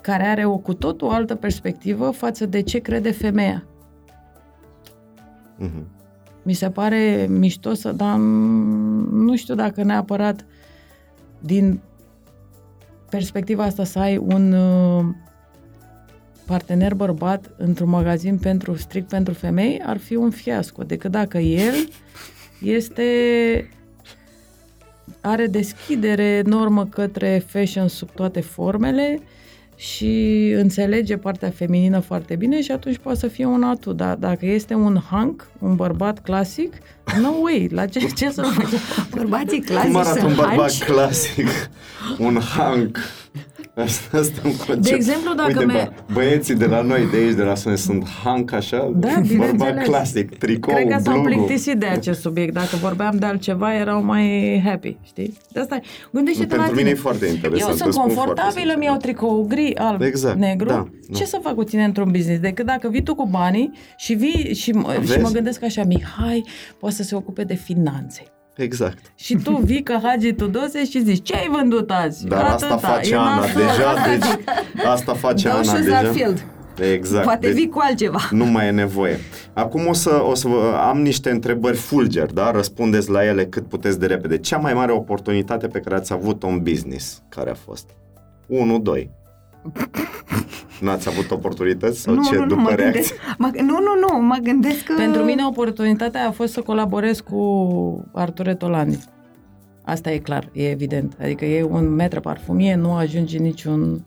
care 0.00 0.22
are 0.22 0.44
o 0.44 0.56
cu 0.56 0.74
totul 0.74 1.08
altă 1.08 1.34
perspectivă 1.34 2.10
față 2.10 2.46
de 2.46 2.60
ce 2.60 2.78
crede 2.78 3.10
femeia. 3.10 3.64
Mhm. 5.56 5.86
Mi 6.42 6.52
se 6.52 6.70
pare 6.70 7.26
mișto 7.28 7.74
să, 7.74 7.92
dar 7.92 8.16
mm, 8.16 9.24
nu 9.24 9.36
știu 9.36 9.54
dacă 9.54 9.82
neapărat 9.82 10.44
din 11.40 11.80
perspectiva 13.10 13.64
asta 13.64 13.84
să 13.84 13.98
ai 13.98 14.16
un 14.16 14.52
uh, 14.52 15.04
partener 16.50 16.94
bărbat 16.94 17.50
într-un 17.56 17.88
magazin 17.88 18.38
pentru 18.38 18.76
strict 18.76 19.08
pentru 19.08 19.34
femei 19.34 19.82
ar 19.86 19.98
fi 19.98 20.14
un 20.14 20.30
fiasco, 20.30 20.82
decât 20.82 21.10
dacă 21.10 21.38
el 21.38 21.74
este 22.62 23.04
are 25.20 25.46
deschidere 25.46 26.22
enormă 26.22 26.86
către 26.86 27.44
fashion 27.46 27.88
sub 27.88 28.10
toate 28.10 28.40
formele 28.40 29.18
și 29.76 30.52
înțelege 30.56 31.16
partea 31.16 31.50
feminină 31.50 31.98
foarte 31.98 32.36
bine 32.36 32.62
și 32.62 32.72
atunci 32.72 32.98
poate 32.98 33.18
să 33.18 33.26
fie 33.26 33.44
un 33.44 33.62
atu. 33.62 33.92
Dar 33.92 34.16
dacă 34.16 34.46
este 34.46 34.74
un 34.74 34.96
hunk, 35.10 35.50
un 35.58 35.74
bărbat 35.74 36.22
clasic, 36.22 36.72
no 37.20 37.30
way, 37.42 37.68
la 37.72 37.86
ce, 37.86 37.98
ce 37.98 38.30
să 38.30 38.42
fac? 38.56 39.08
Bărbații 39.10 39.64
Cum 39.64 39.66
clasici 39.66 39.94
arată 39.96 40.10
un 40.10 40.34
sunt 40.34 40.34
bărbat 40.36 40.56
hanci. 40.58 40.84
clasic? 40.84 41.46
un 42.18 42.38
hunk. 42.56 42.98
Asta, 43.74 44.18
asta 44.18 44.40
un 44.44 44.56
concept. 44.56 44.82
De 44.88 44.94
exemplu, 44.94 45.34
dacă 45.34 45.48
Uite, 45.48 45.64
me- 45.64 45.72
bă, 46.06 46.12
băieții 46.12 46.54
de 46.54 46.66
la 46.66 46.82
noi, 46.82 47.08
de 47.10 47.16
aici, 47.16 47.34
de 47.34 47.42
la 47.42 47.54
Sune, 47.54 47.76
sunt 47.76 48.04
hunk 48.24 48.52
așa? 48.52 48.76
Da, 48.76 49.08
Bărbat 49.08 49.22
bineînțeles. 49.26 49.84
clasic, 49.84 50.38
tricou, 50.38 50.74
Cred 50.74 50.88
că 50.88 50.98
s-au 51.02 51.12
blugul. 51.20 51.30
plictisit 51.30 51.74
de 51.78 51.86
acest 51.86 52.20
subiect. 52.20 52.52
Dacă 52.54 52.76
vorbeam 52.80 53.16
de 53.18 53.26
altceva, 53.26 53.74
erau 53.74 54.02
mai 54.04 54.60
happy, 54.64 54.96
știi? 55.02 55.36
De 55.52 55.60
asta 55.60 55.80
gândește-te 56.12 56.56
la 56.56 56.62
Pentru 56.62 56.76
tine. 56.76 56.88
mine 56.88 56.98
e 56.98 57.02
foarte 57.02 57.26
interesant. 57.26 57.60
Eu 57.62 57.68
îți 57.68 57.78
sunt 57.82 57.92
spun 57.92 58.08
foarte 58.10 58.16
confortabilă, 58.16 58.60
sincer. 58.60 58.76
mi 58.78 58.84
iau 58.84 58.96
tricou 58.96 59.44
gri, 59.48 59.74
alb, 59.76 60.00
Exact, 60.02 60.38
negru. 60.38 60.68
da, 60.68 60.88
Ce 61.12 61.18
da. 61.18 61.24
să 61.24 61.38
fac 61.42 61.54
cu 61.54 61.64
tine 61.64 61.84
într-un 61.84 62.10
business? 62.10 62.40
Decât 62.40 62.66
dacă 62.66 62.88
vii 62.88 63.02
tu 63.02 63.14
cu 63.14 63.26
banii 63.26 63.70
și 63.96 64.14
vii 64.14 64.54
și, 64.54 64.70
mă- 64.72 64.92
și 64.92 64.98
Vezi? 65.00 65.18
mă 65.20 65.28
gândesc 65.32 65.62
așa, 65.62 65.84
Mihai 65.84 66.44
poate 66.78 66.94
să 66.94 67.02
se 67.02 67.14
ocupe 67.14 67.44
de 67.44 67.54
finanțe. 67.54 68.22
Exact. 68.62 69.12
Și 69.14 69.34
tu 69.34 69.56
vii 69.56 69.82
ca 69.82 70.00
Hagi 70.02 70.32
Tudose 70.32 70.84
și 70.84 71.02
zici, 71.02 71.22
ce 71.26 71.34
ai 71.34 71.48
vândut 71.52 71.90
azi? 71.90 72.26
Dar 72.26 72.44
asta 72.44 72.66
Atâta, 72.66 72.88
face 72.88 73.12
e 73.12 73.16
Ana 73.16 73.34
nasol. 73.34 73.52
deja, 73.62 73.94
deci 74.10 74.84
asta 74.84 75.14
face 75.14 75.48
Dau 75.48 75.56
Ana 75.56 75.62
și 75.74 75.82
deja. 75.82 76.02
Zarfield. 76.02 76.44
Exact. 76.92 77.24
Poate 77.24 77.46
deci 77.46 77.56
vii 77.56 77.68
cu 77.68 77.78
altceva. 77.82 78.18
nu 78.30 78.44
mai 78.44 78.66
e 78.66 78.70
nevoie. 78.70 79.18
Acum 79.52 79.86
o 79.86 79.92
să, 79.92 80.22
o 80.30 80.34
să 80.34 80.48
vă, 80.48 80.78
am 80.88 81.00
niște 81.00 81.30
întrebări 81.30 81.76
fulger, 81.76 82.26
da? 82.26 82.50
Răspundeți 82.50 83.10
la 83.10 83.24
ele 83.24 83.44
cât 83.46 83.68
puteți 83.68 83.98
de 83.98 84.06
repede. 84.06 84.38
Cea 84.38 84.56
mai 84.56 84.74
mare 84.74 84.92
oportunitate 84.92 85.66
pe 85.66 85.80
care 85.80 85.94
ați 85.94 86.12
avut-o 86.12 86.46
în 86.46 86.58
business, 86.62 87.22
care 87.28 87.50
a 87.50 87.54
fost? 87.54 87.90
1, 88.46 88.78
2. 88.78 89.10
N-ați 90.80 91.08
avut 91.08 91.30
oportunități? 91.30 92.00
Sau 92.00 92.14
nu, 92.14 92.22
ce? 92.22 92.34
nu, 92.34 92.40
nu, 92.40 92.46
după 92.46 92.60
mă 92.60 92.68
reacție? 92.68 92.92
gândesc, 92.92 93.14
mă, 93.38 93.50
nu, 93.54 93.78
nu, 93.78 94.08
nu, 94.08 94.26
mă 94.26 94.38
gândesc 94.42 94.82
că... 94.82 94.94
Pentru 94.96 95.22
mine 95.22 95.46
oportunitatea 95.46 96.26
a 96.26 96.30
fost 96.30 96.52
să 96.52 96.60
colaborez 96.60 97.20
cu 97.20 98.10
Arture 98.12 98.54
Tolani. 98.54 98.98
Asta 99.84 100.10
e 100.10 100.18
clar, 100.18 100.48
e 100.52 100.70
evident. 100.70 101.16
Adică 101.22 101.44
e 101.44 101.62
un 101.62 101.88
metru 101.88 102.20
parfumie, 102.20 102.74
nu 102.74 102.92
ajungi 102.92 103.36
în 103.36 103.42
niciun 103.42 104.04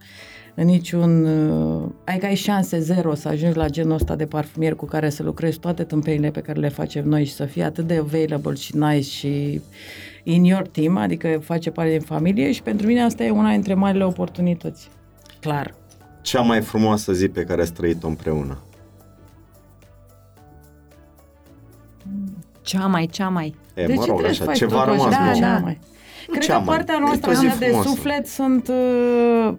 în 0.55 0.65
niciun... 0.65 1.25
uh, 1.25 1.89
Adică 2.03 2.25
ai 2.25 2.35
șanse 2.35 2.79
zero 2.79 3.15
să 3.15 3.27
ajungi 3.27 3.57
la 3.57 3.69
genul 3.69 3.93
ăsta 3.93 4.15
de 4.15 4.25
parfumier 4.25 4.75
cu 4.75 4.85
care 4.85 5.09
să 5.09 5.23
lucrezi 5.23 5.59
toate 5.59 5.83
tâmpeile 5.83 6.31
pe 6.31 6.39
care 6.39 6.59
le 6.59 6.69
facem 6.69 7.07
noi 7.07 7.25
și 7.25 7.33
să 7.33 7.45
fie 7.45 7.63
atât 7.63 7.87
de 7.87 7.95
available 7.95 8.55
și 8.55 8.77
nice 8.77 9.09
și 9.09 9.61
in 10.23 10.43
your 10.43 10.67
team, 10.67 10.97
adică 10.97 11.39
face 11.43 11.71
parte 11.71 11.91
din 11.91 11.99
familie 11.99 12.51
și 12.51 12.61
pentru 12.61 12.87
mine 12.87 13.01
asta 13.01 13.23
e 13.23 13.29
una 13.29 13.51
dintre 13.51 13.73
marile 13.73 14.03
oportunități. 14.03 14.89
Clar. 15.43 15.73
Cea 16.21 16.41
mai 16.41 16.61
frumoasă 16.61 17.13
zi 17.13 17.27
pe 17.27 17.43
care 17.43 17.61
ați 17.61 17.73
trăit-o 17.73 18.07
împreună? 18.07 18.57
Cea 22.61 22.87
mai, 22.87 23.05
cea 23.05 23.29
mai. 23.29 23.55
E, 23.73 23.85
de 23.85 23.93
mă 23.93 24.01
ce 24.03 24.09
rog, 24.09 24.19
trebuie 24.19 24.29
așa, 24.29 24.37
să 24.39 24.43
faci 24.43 24.57
ceva 24.57 24.81
a 24.81 24.83
totul 24.85 24.97
rămas 24.97 25.13
așa? 25.13 25.23
bun. 25.23 25.27
Da, 25.27 25.39
Cea 25.39 25.53
da. 25.53 25.59
mai. 25.59 25.79
Nu 26.27 26.33
Cred 26.33 26.43
cea 26.43 26.53
că 26.53 26.59
mai. 26.63 26.75
partea 26.75 26.95
E 26.95 26.99
noastră 26.99 27.31
o 27.31 27.33
zi 27.33 27.45
așa 27.45 27.55
de 27.57 27.65
frumoasă. 27.65 27.89
suflet 27.89 28.27
sunt 28.27 28.67
uh, 28.67 29.53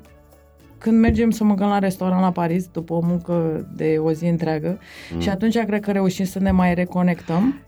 când 0.78 0.98
mergem 0.98 1.30
să 1.30 1.44
mâncăm 1.44 1.68
la 1.68 1.78
restaurant 1.78 2.20
la 2.20 2.30
Paris, 2.30 2.66
după 2.66 2.92
o 2.94 3.00
muncă 3.00 3.66
de 3.76 3.96
o 3.98 4.12
zi 4.12 4.24
întreagă, 4.24 4.78
mm. 5.14 5.20
și 5.20 5.28
atunci 5.28 5.58
cred 5.58 5.80
că 5.80 5.92
reușim 5.92 6.24
să 6.24 6.38
ne 6.38 6.50
mai 6.50 6.74
reconectăm. 6.74 7.60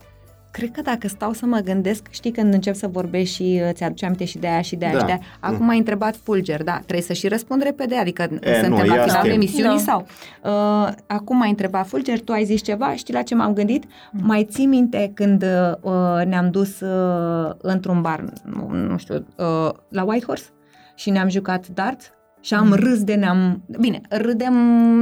Cred 0.56 0.70
că 0.70 0.82
dacă 0.82 1.08
stau 1.08 1.32
să 1.32 1.46
mă 1.46 1.58
gândesc, 1.58 2.06
știi 2.10 2.30
când 2.30 2.54
încep 2.54 2.74
să 2.74 2.86
vorbești 2.88 3.34
și 3.34 3.60
uh, 3.64 3.70
ți-aduce 3.72 4.04
aminte 4.04 4.24
și 4.24 4.38
de 4.38 4.46
aia 4.46 4.60
și 4.60 4.76
de 4.76 4.84
aia 4.84 4.94
Da. 4.94 4.98
și 5.00 5.04
de 5.06 5.10
aia. 5.12 5.20
Acum 5.40 5.62
Mm. 5.64 5.68
ai 5.68 5.78
întrebat 5.78 6.16
Fulger, 6.16 6.62
da, 6.62 6.72
trebuie 6.76 7.00
să 7.02 7.12
și 7.12 7.28
răspund 7.28 7.62
repede, 7.62 7.96
adică 7.96 8.22
E, 8.22 8.52
suntem 8.52 8.70
nu, 8.70 8.76
la 8.76 8.84
ia 8.84 8.90
finalul 9.02 9.10
schimb. 9.10 9.34
emisiunii 9.34 9.76
Da. 9.76 9.92
sau... 9.92 10.06
Uh, 10.44 10.92
acum 11.06 11.40
ai 11.42 11.48
întrebat 11.48 11.86
Fulger, 11.86 12.20
tu 12.20 12.32
ai 12.32 12.44
zis 12.44 12.62
ceva, 12.62 12.94
știi 12.94 13.14
la 13.14 13.22
ce 13.22 13.34
m-am 13.34 13.52
gândit? 13.52 13.84
Mai 14.12 14.44
ții 14.50 14.66
minte 14.66 15.10
când 15.14 15.42
uh, 15.82 15.92
ne-am 16.26 16.50
dus 16.50 16.80
uh, 16.80 17.50
într-un 17.58 18.00
bar, 18.00 18.24
nu, 18.44 18.68
nu 18.70 18.96
știu, 18.96 19.26
uh, 19.36 19.70
la 19.88 20.02
Whitehorse 20.02 20.46
și 20.94 21.10
ne-am 21.10 21.28
jucat 21.28 21.68
darts? 21.68 22.10
Și 22.40 22.54
am 22.54 22.72
râs 22.72 23.04
de 23.04 23.14
ne-am... 23.14 23.62
Bine, 23.80 24.00
râdem 24.08 24.52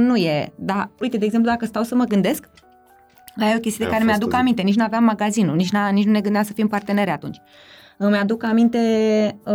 nu 0.05 0.15
e, 0.15 0.51
dar 0.55 0.89
uite, 0.99 1.17
de 1.17 1.25
exemplu, 1.25 1.49
dacă 1.49 1.65
stau 1.65 1.83
să 1.83 1.95
mă 1.95 2.03
gândesc, 2.03 2.49
Aia 3.39 3.51
e 3.51 3.55
o 3.55 3.59
chestie 3.59 3.85
de 3.85 3.91
A 3.91 3.93
care 3.93 4.03
fost 4.03 4.05
mi-aduc 4.05 4.27
o 4.27 4.35
zi. 4.35 4.39
aminte, 4.41 4.61
nici 4.61 4.75
nu 4.75 4.83
aveam 4.83 5.03
magazinul, 5.03 5.55
nici, 5.55 5.71
n-a, 5.71 5.89
nici 5.89 6.05
nu 6.05 6.11
ne 6.11 6.21
gândeam 6.21 6.43
să 6.43 6.53
fim 6.53 6.67
parteneri 6.67 7.09
atunci. 7.09 7.37
Îmi 7.97 8.15
aduc 8.17 8.43
aminte 8.43 8.79
uh, 9.45 9.53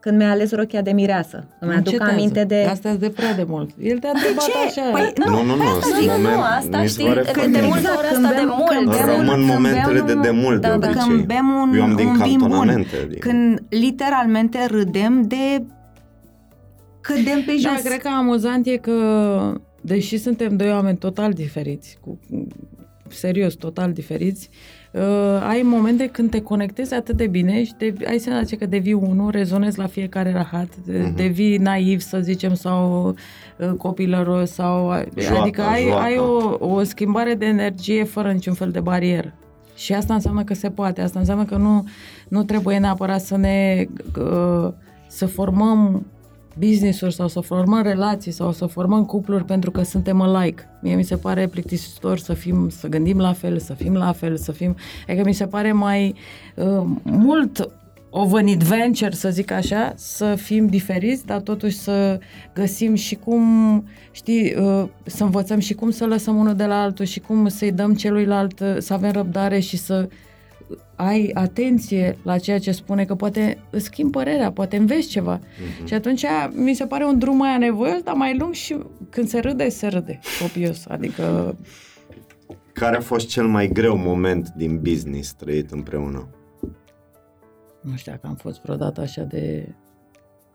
când 0.00 0.16
mi-a 0.16 0.30
ales 0.30 0.52
rochia 0.52 0.80
de 0.82 0.90
mireasă. 0.92 1.46
Îmi 1.60 1.72
aduc 1.72 1.86
Încetează. 1.86 2.12
aminte 2.12 2.44
de... 2.44 2.66
Asta 2.70 2.94
de 2.94 3.08
prea 3.08 3.34
de 3.34 3.44
mult. 3.48 3.70
El 3.80 3.98
te-a 3.98 4.10
întrebat 4.14 4.44
ce? 4.44 4.80
așa. 4.80 4.90
Păi, 4.90 5.12
Nu, 5.16 5.30
nu, 5.30 5.44
nu, 5.44 5.56
Nu, 5.56 5.62
sunt 5.80 5.94
nu, 6.06 6.12
moment, 6.12 6.34
nu, 6.34 6.40
asta 6.42 6.78
mi 6.80 6.88
se 6.88 6.92
știi, 6.92 7.06
pare 7.06 7.20
că 7.20 7.24
foarte 7.24 7.50
de 7.50 7.56
bine. 7.56 7.66
multe 7.66 7.88
ori 7.98 8.06
Când 8.12 8.24
asta 8.24 8.36
de 8.36 8.42
bem- 8.44 8.54
mult. 8.56 8.68
când 8.70 8.88
bem 8.88 9.06
Rămân 9.16 9.40
un- 9.40 9.46
momentele 9.46 9.98
când 9.98 10.06
de 10.06 10.12
bem 10.12 10.22
demult 10.22 10.60
de 10.60 10.68
Da, 10.68 10.76
da. 10.76 10.86
obicei. 10.88 11.08
Când 11.08 11.24
bem 11.26 11.46
un, 11.62 11.74
Eu 11.74 11.82
am 11.82 11.94
din 11.96 12.06
un 12.06 12.16
vin 12.16 12.38
bun, 12.38 12.48
cantonamente. 12.48 12.96
adică. 13.04 13.28
când 13.28 13.62
literalmente 13.68 14.66
râdem 14.66 15.22
de 15.22 15.64
cădem 17.00 17.42
pe 17.46 17.52
jos. 17.52 17.62
Da, 17.62 17.80
cred 17.88 17.98
că 18.00 18.08
amuzant 18.08 18.66
e 18.66 18.76
că, 18.76 18.96
deși 19.80 20.16
suntem 20.18 20.56
doi 20.56 20.70
oameni 20.70 20.96
total 20.96 21.32
diferiți, 21.32 21.98
cu, 22.00 22.18
serios, 23.08 23.54
total 23.54 23.92
diferiți, 23.92 24.48
uh, 24.92 25.02
ai 25.48 25.62
momente 25.64 26.06
când 26.06 26.30
te 26.30 26.40
conectezi 26.40 26.94
atât 26.94 27.16
de 27.16 27.26
bine 27.26 27.64
și 27.64 27.72
de, 27.78 27.94
ai 28.06 28.18
senzația 28.18 28.56
că 28.56 28.66
devii 28.66 28.92
unul, 28.92 29.30
rezonezi 29.30 29.78
la 29.78 29.86
fiecare 29.86 30.32
rahat, 30.32 30.68
de, 30.86 30.98
Mhm. 30.98 31.14
devii 31.16 31.56
naiv, 31.56 32.00
să 32.00 32.18
zicem, 32.20 32.54
sau 32.54 33.08
uh, 33.58 33.68
copilăros, 33.76 34.50
sau, 34.50 34.86
Joacă, 35.18 35.40
adică 35.40 35.62
ai, 35.62 35.82
joacă. 35.86 36.02
ai 36.02 36.16
o, 36.18 36.56
o 36.74 36.82
schimbare 36.82 37.34
de 37.34 37.46
energie 37.46 38.04
fără 38.04 38.32
niciun 38.32 38.54
fel 38.54 38.70
de 38.70 38.80
barieră. 38.80 39.32
Și 39.76 39.92
asta 39.92 40.14
înseamnă 40.14 40.44
că 40.44 40.54
se 40.54 40.70
poate, 40.70 41.00
asta 41.00 41.18
înseamnă 41.18 41.44
că 41.44 41.56
nu, 41.56 41.84
nu 42.28 42.42
trebuie 42.44 42.78
neapărat 42.78 43.20
să 43.20 43.36
ne 43.36 43.86
uh, 44.20 44.68
să 45.08 45.26
formăm 45.26 46.06
business-uri 46.58 47.14
sau 47.14 47.28
să 47.28 47.40
formăm 47.40 47.82
relații 47.82 48.32
sau 48.32 48.52
să 48.52 48.66
formăm 48.66 49.04
cupluri 49.04 49.44
pentru 49.44 49.70
că 49.70 49.82
suntem 49.82 50.20
alike. 50.20 50.68
Mie 50.82 50.94
mi 50.94 51.04
se 51.04 51.16
pare 51.16 51.46
plictisitor 51.46 52.18
să 52.18 52.34
fim, 52.34 52.68
să 52.68 52.88
gândim 52.88 53.18
la 53.18 53.32
fel, 53.32 53.58
să 53.58 53.72
fim 53.72 53.94
la 53.94 54.12
fel, 54.12 54.36
să 54.36 54.52
fim... 54.52 54.76
Adică 55.08 55.24
mi 55.24 55.32
se 55.32 55.46
pare 55.46 55.72
mai 55.72 56.14
uh, 56.54 56.86
mult 57.02 57.70
of 58.16 58.32
an 58.32 58.48
adventure, 58.48 59.10
să 59.10 59.30
zic 59.30 59.50
așa, 59.50 59.92
să 59.96 60.34
fim 60.34 60.66
diferiți, 60.66 61.26
dar 61.26 61.40
totuși 61.40 61.76
să 61.76 62.18
găsim 62.54 62.94
și 62.94 63.14
cum, 63.14 63.42
știi, 64.10 64.54
uh, 64.54 64.84
să 65.04 65.24
învățăm 65.24 65.58
și 65.58 65.74
cum 65.74 65.90
să 65.90 66.06
lăsăm 66.06 66.36
unul 66.36 66.54
de 66.54 66.64
la 66.64 66.82
altul 66.82 67.04
și 67.04 67.20
cum 67.20 67.48
să-i 67.48 67.72
dăm 67.72 67.94
celuilalt, 67.94 68.60
uh, 68.60 68.76
să 68.78 68.92
avem 68.92 69.10
răbdare 69.10 69.58
și 69.58 69.76
să 69.76 70.08
ai 70.96 71.30
atenție 71.34 72.18
la 72.22 72.38
ceea 72.38 72.58
ce 72.58 72.72
spune, 72.72 73.04
că 73.04 73.14
poate 73.14 73.58
îți 73.70 73.84
schimbi 73.84 74.12
părerea, 74.12 74.52
poate 74.52 74.76
înveți 74.76 75.08
ceva. 75.08 75.40
Mhm. 75.78 75.86
Și 75.86 75.94
atunci 75.94 76.24
mi 76.52 76.74
se 76.74 76.86
pare 76.86 77.04
un 77.04 77.18
drum 77.18 77.36
mai 77.36 77.50
anevoios, 77.50 78.02
dar 78.02 78.14
mai 78.14 78.36
lung 78.38 78.52
și 78.52 78.76
când 79.10 79.28
se 79.28 79.38
râde, 79.40 79.68
se 79.68 79.86
râde 79.86 80.18
copios. 80.42 80.86
Adică 80.88 81.56
Care 82.72 82.96
a 82.96 83.00
fost 83.00 83.26
cel 83.28 83.46
mai 83.46 83.68
greu 83.68 83.96
moment 83.96 84.48
din 84.48 84.80
business 84.82 85.32
trăit 85.32 85.70
împreună? 85.70 86.28
nu 87.80 87.96
știu 87.96 88.12
dacă 88.12 88.26
am 88.26 88.34
fost 88.34 88.62
vreodată 88.62 89.00
așa 89.00 89.22
de... 89.22 89.74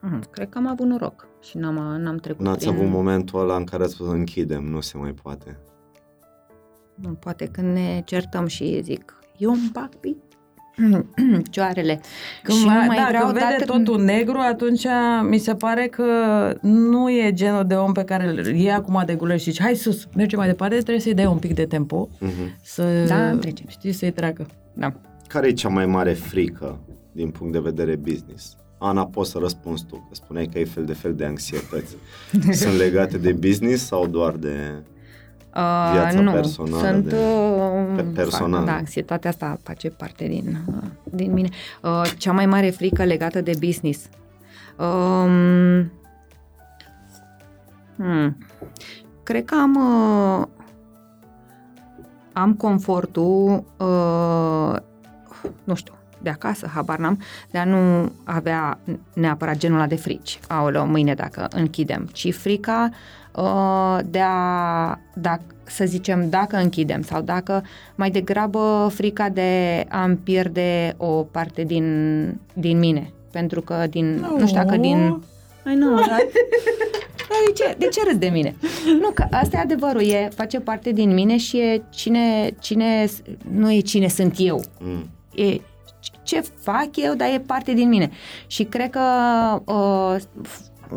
Mm, 0.01 0.23
Cred 0.31 0.49
că 0.49 0.57
am 0.57 0.67
avut 0.67 0.85
noroc 0.87 1.27
și 1.41 1.57
n-am, 1.57 2.01
n-am 2.01 2.17
trecut 2.17 2.45
N-ați 2.45 2.67
prin... 2.67 2.79
avut 2.79 2.89
momentul 2.91 3.39
ăla 3.39 3.55
în 3.55 3.63
care 3.63 3.83
ați 3.83 3.93
spus 3.93 4.07
închidem, 4.07 4.63
nu 4.63 4.79
se 4.79 4.97
mai 4.97 5.11
poate. 5.13 5.59
Nu, 6.95 7.09
Poate 7.13 7.45
când 7.45 7.73
ne 7.73 8.01
certăm 8.05 8.45
și 8.45 8.81
zic, 8.83 9.18
eu 9.39 9.51
îmi 9.51 9.69
bag 9.73 9.89
pe 9.99 10.15
cioarele. 11.51 12.01
Când, 12.43 12.57
și 12.57 12.65
mai, 12.65 12.77
nu 12.79 12.85
mai 12.85 12.97
da, 12.97 13.05
vreau 13.07 13.23
când 13.25 13.33
vede 13.37 13.45
dată- 13.59 13.65
totul 13.77 14.03
negru, 14.03 14.37
atunci 14.37 14.85
mi 15.29 15.37
se 15.37 15.55
pare 15.55 15.87
că 15.87 16.03
nu 16.61 17.09
e 17.09 17.31
genul 17.33 17.65
de 17.67 17.73
om 17.75 17.91
pe 17.91 18.03
care 18.03 18.27
îl 18.27 18.45
iei 18.55 18.71
acum 18.71 19.03
de 19.05 19.15
gură 19.15 19.35
și 19.35 19.43
zici, 19.51 19.61
hai 19.61 19.75
sus, 19.75 20.07
mergem 20.15 20.39
mai 20.39 20.47
departe, 20.47 20.75
trebuie 20.75 20.99
să-i 20.99 21.13
dai 21.13 21.25
un 21.25 21.37
pic 21.37 21.53
de 21.53 21.65
tempo, 21.65 22.09
Mhm. 22.19 22.57
să, 22.63 23.05
Da, 23.07 23.31
trece. 23.37 23.63
știi, 23.67 23.91
să-i 23.91 24.11
treacă. 24.11 24.47
Da. 24.73 24.93
Care 25.27 25.47
e 25.47 25.51
cea 25.51 25.69
mai 25.69 25.85
mare 25.85 26.13
frică 26.13 26.79
din 27.11 27.29
punct 27.29 27.53
de 27.53 27.59
vedere 27.59 27.95
business? 27.95 28.55
Ana, 28.77 29.05
poți 29.05 29.31
să 29.31 29.37
răspunzi 29.41 29.85
tu, 29.85 29.95
că 29.95 30.15
spuneai 30.15 30.45
că 30.45 30.57
ai 30.57 30.65
fel 30.65 30.85
de 30.85 30.93
fel 30.93 31.13
de 31.15 31.25
anxietăți. 31.25 31.95
Sunt 32.61 32.73
legate 32.77 33.17
de 33.17 33.31
business 33.31 33.85
sau 33.85 34.07
doar 34.07 34.31
de... 34.33 34.83
Uh, 35.59 35.91
Viața 35.91 36.19
nu, 36.19 36.31
personală 36.31 36.87
sunt, 36.87 37.05
de- 37.05 37.15
uh, 37.15 37.95
pe 37.95 38.01
personal. 38.01 38.65
Da, 38.65 38.73
anxietatea 38.73 39.29
asta 39.29 39.59
face 39.63 39.89
parte 39.89 40.27
din, 40.27 40.57
uh, 40.67 40.83
din 41.03 41.33
mine. 41.33 41.49
Uh, 41.81 42.11
cea 42.17 42.31
mai 42.31 42.45
mare 42.45 42.69
frică 42.69 43.03
legată 43.03 43.41
de 43.41 43.51
business. 43.59 44.09
Um, 44.77 45.91
hmm, 47.97 48.37
cred 49.23 49.45
că 49.45 49.55
am 49.55 49.75
uh, 49.75 50.47
am 52.33 52.53
confortul 52.53 53.63
uh, 53.77 54.75
nu 55.63 55.75
știu, 55.75 55.93
de 56.21 56.29
acasă, 56.29 56.67
habar 56.73 56.97
n-am, 56.97 57.21
de 57.51 57.57
a 57.57 57.65
nu 57.65 58.11
avea 58.23 58.79
neapărat 59.13 59.57
genul 59.57 59.77
ăla 59.77 59.87
de 59.87 59.95
frici. 59.95 60.39
Aoleo, 60.47 60.85
mâine 60.85 61.13
dacă 61.13 61.47
închidem. 61.51 62.09
Ci 62.11 62.33
frica 62.33 62.89
uh, 62.89 63.28
de 64.05 64.19
a, 64.19 64.99
dacă, 65.13 65.41
să 65.63 65.85
zicem, 65.85 66.29
dacă 66.29 66.57
închidem 66.57 67.01
sau 67.01 67.21
dacă 67.21 67.63
mai 67.95 68.09
degrabă 68.09 68.91
frica 68.93 69.29
de 69.29 69.85
a-mi 69.89 70.15
pierde 70.15 70.93
o 70.97 71.07
parte 71.07 71.63
din, 71.63 72.39
din 72.53 72.79
mine. 72.79 73.13
Pentru 73.31 73.61
că 73.61 73.85
din, 73.89 74.15
nu 74.37 74.47
știu 74.47 74.63
dacă 74.63 74.77
din... 74.77 75.23
Ai 75.65 75.75
nu, 75.75 75.95
dar... 75.95 76.05
Dar 77.29 77.37
de 77.47 77.51
ce, 77.53 77.75
de 77.77 77.87
ce 77.87 78.01
râzi 78.05 78.17
de 78.17 78.27
mine? 78.27 78.55
Nu, 79.01 79.09
că 79.13 79.25
asta 79.31 79.57
e 79.57 79.59
adevărul, 79.59 80.01
e, 80.01 80.29
face 80.35 80.59
parte 80.59 80.91
din 80.91 81.13
mine 81.13 81.37
și 81.37 81.57
e 81.57 81.81
cine, 81.89 82.55
cine, 82.59 83.07
nu 83.51 83.71
e 83.71 83.79
cine 83.79 84.07
sunt 84.07 84.35
eu, 84.37 84.61
Mm. 84.79 85.09
e 85.35 85.61
ce 86.23 86.43
fac 86.61 86.89
eu, 86.95 87.13
dar 87.13 87.27
e 87.27 87.43
parte 87.45 87.73
din 87.73 87.89
mine. 87.89 88.09
Și 88.47 88.63
cred 88.63 88.89
că, 88.89 89.01
uh, 89.65 90.15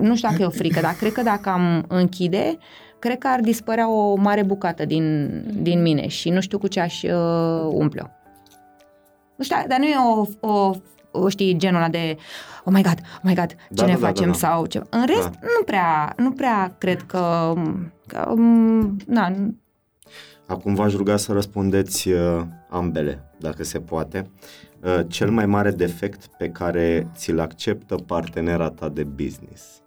nu 0.00 0.16
știu 0.16 0.28
dacă 0.28 0.42
e 0.42 0.46
o 0.46 0.50
frică, 0.50 0.80
dar 0.80 0.92
cred 0.92 1.12
că 1.12 1.22
dacă 1.22 1.48
am 1.48 1.84
închide, 1.88 2.58
cred 2.98 3.18
că 3.18 3.28
ar 3.28 3.40
dispărea 3.40 3.90
o 3.90 4.14
mare 4.14 4.42
bucată 4.42 4.84
din, 4.84 5.28
din 5.62 5.82
mine 5.82 6.06
și 6.06 6.30
nu 6.30 6.40
știu 6.40 6.58
cu 6.58 6.66
ce 6.66 6.80
aș 6.80 7.02
uh, 7.02 7.70
umple-o. 7.70 8.06
Nu 9.36 9.44
știu, 9.44 9.56
dar 9.68 9.78
nu 9.78 9.84
e 9.84 9.94
o, 10.16 10.48
o, 10.48 10.70
o 11.10 11.28
știi, 11.28 11.56
genul 11.56 11.76
ăla 11.80 11.88
de 11.88 12.16
oh 12.64 12.72
my 12.74 12.82
god, 12.82 12.98
oh 13.00 13.20
my 13.22 13.34
god, 13.34 13.48
ce 13.48 13.56
Da, 13.68 13.86
ne 13.86 13.92
da, 13.92 13.98
da, 13.98 14.06
facem 14.06 14.26
da, 14.26 14.30
da. 14.30 14.38
sau 14.38 14.66
ceva. 14.66 14.84
În 14.90 15.06
rest, 15.06 15.30
Da. 15.30 15.38
nu 15.40 15.64
prea, 15.64 16.14
nu 16.16 16.32
prea 16.32 16.74
cred 16.78 17.02
că, 17.02 17.54
că 18.06 18.32
um, 18.36 18.96
na, 19.06 19.32
Acum 20.46 20.74
v-aș 20.74 20.94
ruga 20.94 21.16
să 21.16 21.32
răspundeți 21.32 22.08
uh, 22.08 22.42
ambele, 22.68 23.30
dacă 23.38 23.64
se 23.64 23.80
poate. 23.80 24.30
Uh, 24.80 25.00
cel 25.08 25.30
mai 25.30 25.46
mare 25.46 25.70
defect 25.70 26.26
pe 26.26 26.48
care 26.48 27.08
ți-l 27.14 27.40
acceptă 27.40 27.94
partenera 27.94 28.70
ta 28.70 28.88
de 28.88 29.04
business. 29.04 29.81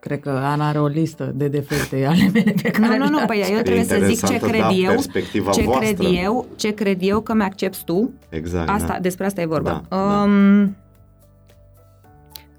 Cred 0.00 0.20
că 0.20 0.30
Ana 0.30 0.68
are 0.68 0.78
o 0.80 0.86
listă 0.86 1.32
de 1.34 1.48
defecte 1.48 2.04
ale 2.10 2.30
mele 2.32 2.54
pe 2.62 2.70
care 2.70 2.96
Nu, 2.98 3.04
nu, 3.04 3.10
nu, 3.10 3.16
le-a- 3.16 3.26
păi 3.26 3.44
eu 3.52 3.60
trebuie 3.60 3.84
să 3.84 3.98
zic 4.02 4.26
ce 4.26 4.32
interesantă, 4.32 4.46
cred 4.46 4.60
da, 4.60 4.68
eu, 4.70 4.90
perspectiva 4.90 5.50
ce 5.50 5.62
voastră. 5.62 5.86
cred 5.94 6.14
eu, 6.22 6.46
ce 6.56 6.74
cred 6.74 6.98
eu 7.00 7.20
că 7.20 7.34
mi-accepti 7.34 7.84
tu. 7.84 8.10
Exact. 8.28 8.68
Asta, 8.68 8.92
da. 8.92 8.98
despre 8.98 9.24
asta 9.26 9.40
e 9.40 9.46
vorba. 9.46 9.82
Da, 9.88 9.96
da. 9.96 10.22
um, 10.22 10.76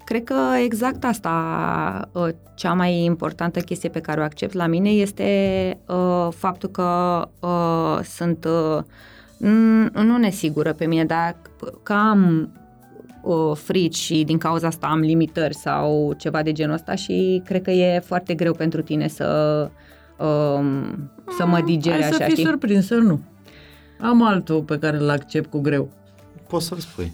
Cred 0.04 0.24
că 0.24 0.34
exact 0.64 1.04
asta, 1.04 2.08
uh, 2.12 2.28
cea 2.54 2.72
mai 2.72 3.04
importantă 3.04 3.60
chestie 3.60 3.88
pe 3.88 4.00
care 4.00 4.20
o 4.20 4.24
accept 4.24 4.52
la 4.52 4.66
mine 4.66 4.88
este 4.88 5.26
uh, 5.86 6.28
faptul 6.36 6.68
că 6.68 7.22
uh, 7.40 7.98
sunt 8.04 8.44
uh, 8.44 8.82
n- 9.36 9.92
nu 9.92 10.16
nesigură 10.16 10.72
pe 10.72 10.86
mine, 10.86 11.04
dar 11.04 11.36
că 11.82 11.92
am 11.92 12.50
uh, 13.22 13.56
frici 13.56 13.96
și 13.96 14.24
din 14.24 14.38
cauza 14.38 14.66
asta 14.66 14.86
am 14.86 15.00
limitări 15.00 15.54
sau 15.54 16.12
ceva 16.16 16.42
de 16.42 16.52
genul 16.52 16.74
ăsta 16.74 16.94
și 16.94 17.42
cred 17.44 17.62
că 17.62 17.70
e 17.70 18.00
foarte 18.00 18.34
greu 18.34 18.52
pentru 18.52 18.82
tine 18.82 19.08
să 19.08 19.70
um, 20.18 21.10
să 21.36 21.46
mă 21.46 21.60
digere 21.60 22.02
Hai 22.02 22.10
să 22.10 22.14
așa, 22.14 22.24
fii 22.24 22.32
știi? 22.32 22.44
surprinsă, 22.44 22.94
nu. 22.94 23.20
Am 24.00 24.22
altul 24.22 24.62
pe 24.62 24.78
care 24.78 24.96
îl 24.96 25.10
accept 25.10 25.50
cu 25.50 25.60
greu. 25.60 25.88
Poți 26.48 26.66
să-l 26.66 26.78
spui. 26.78 27.12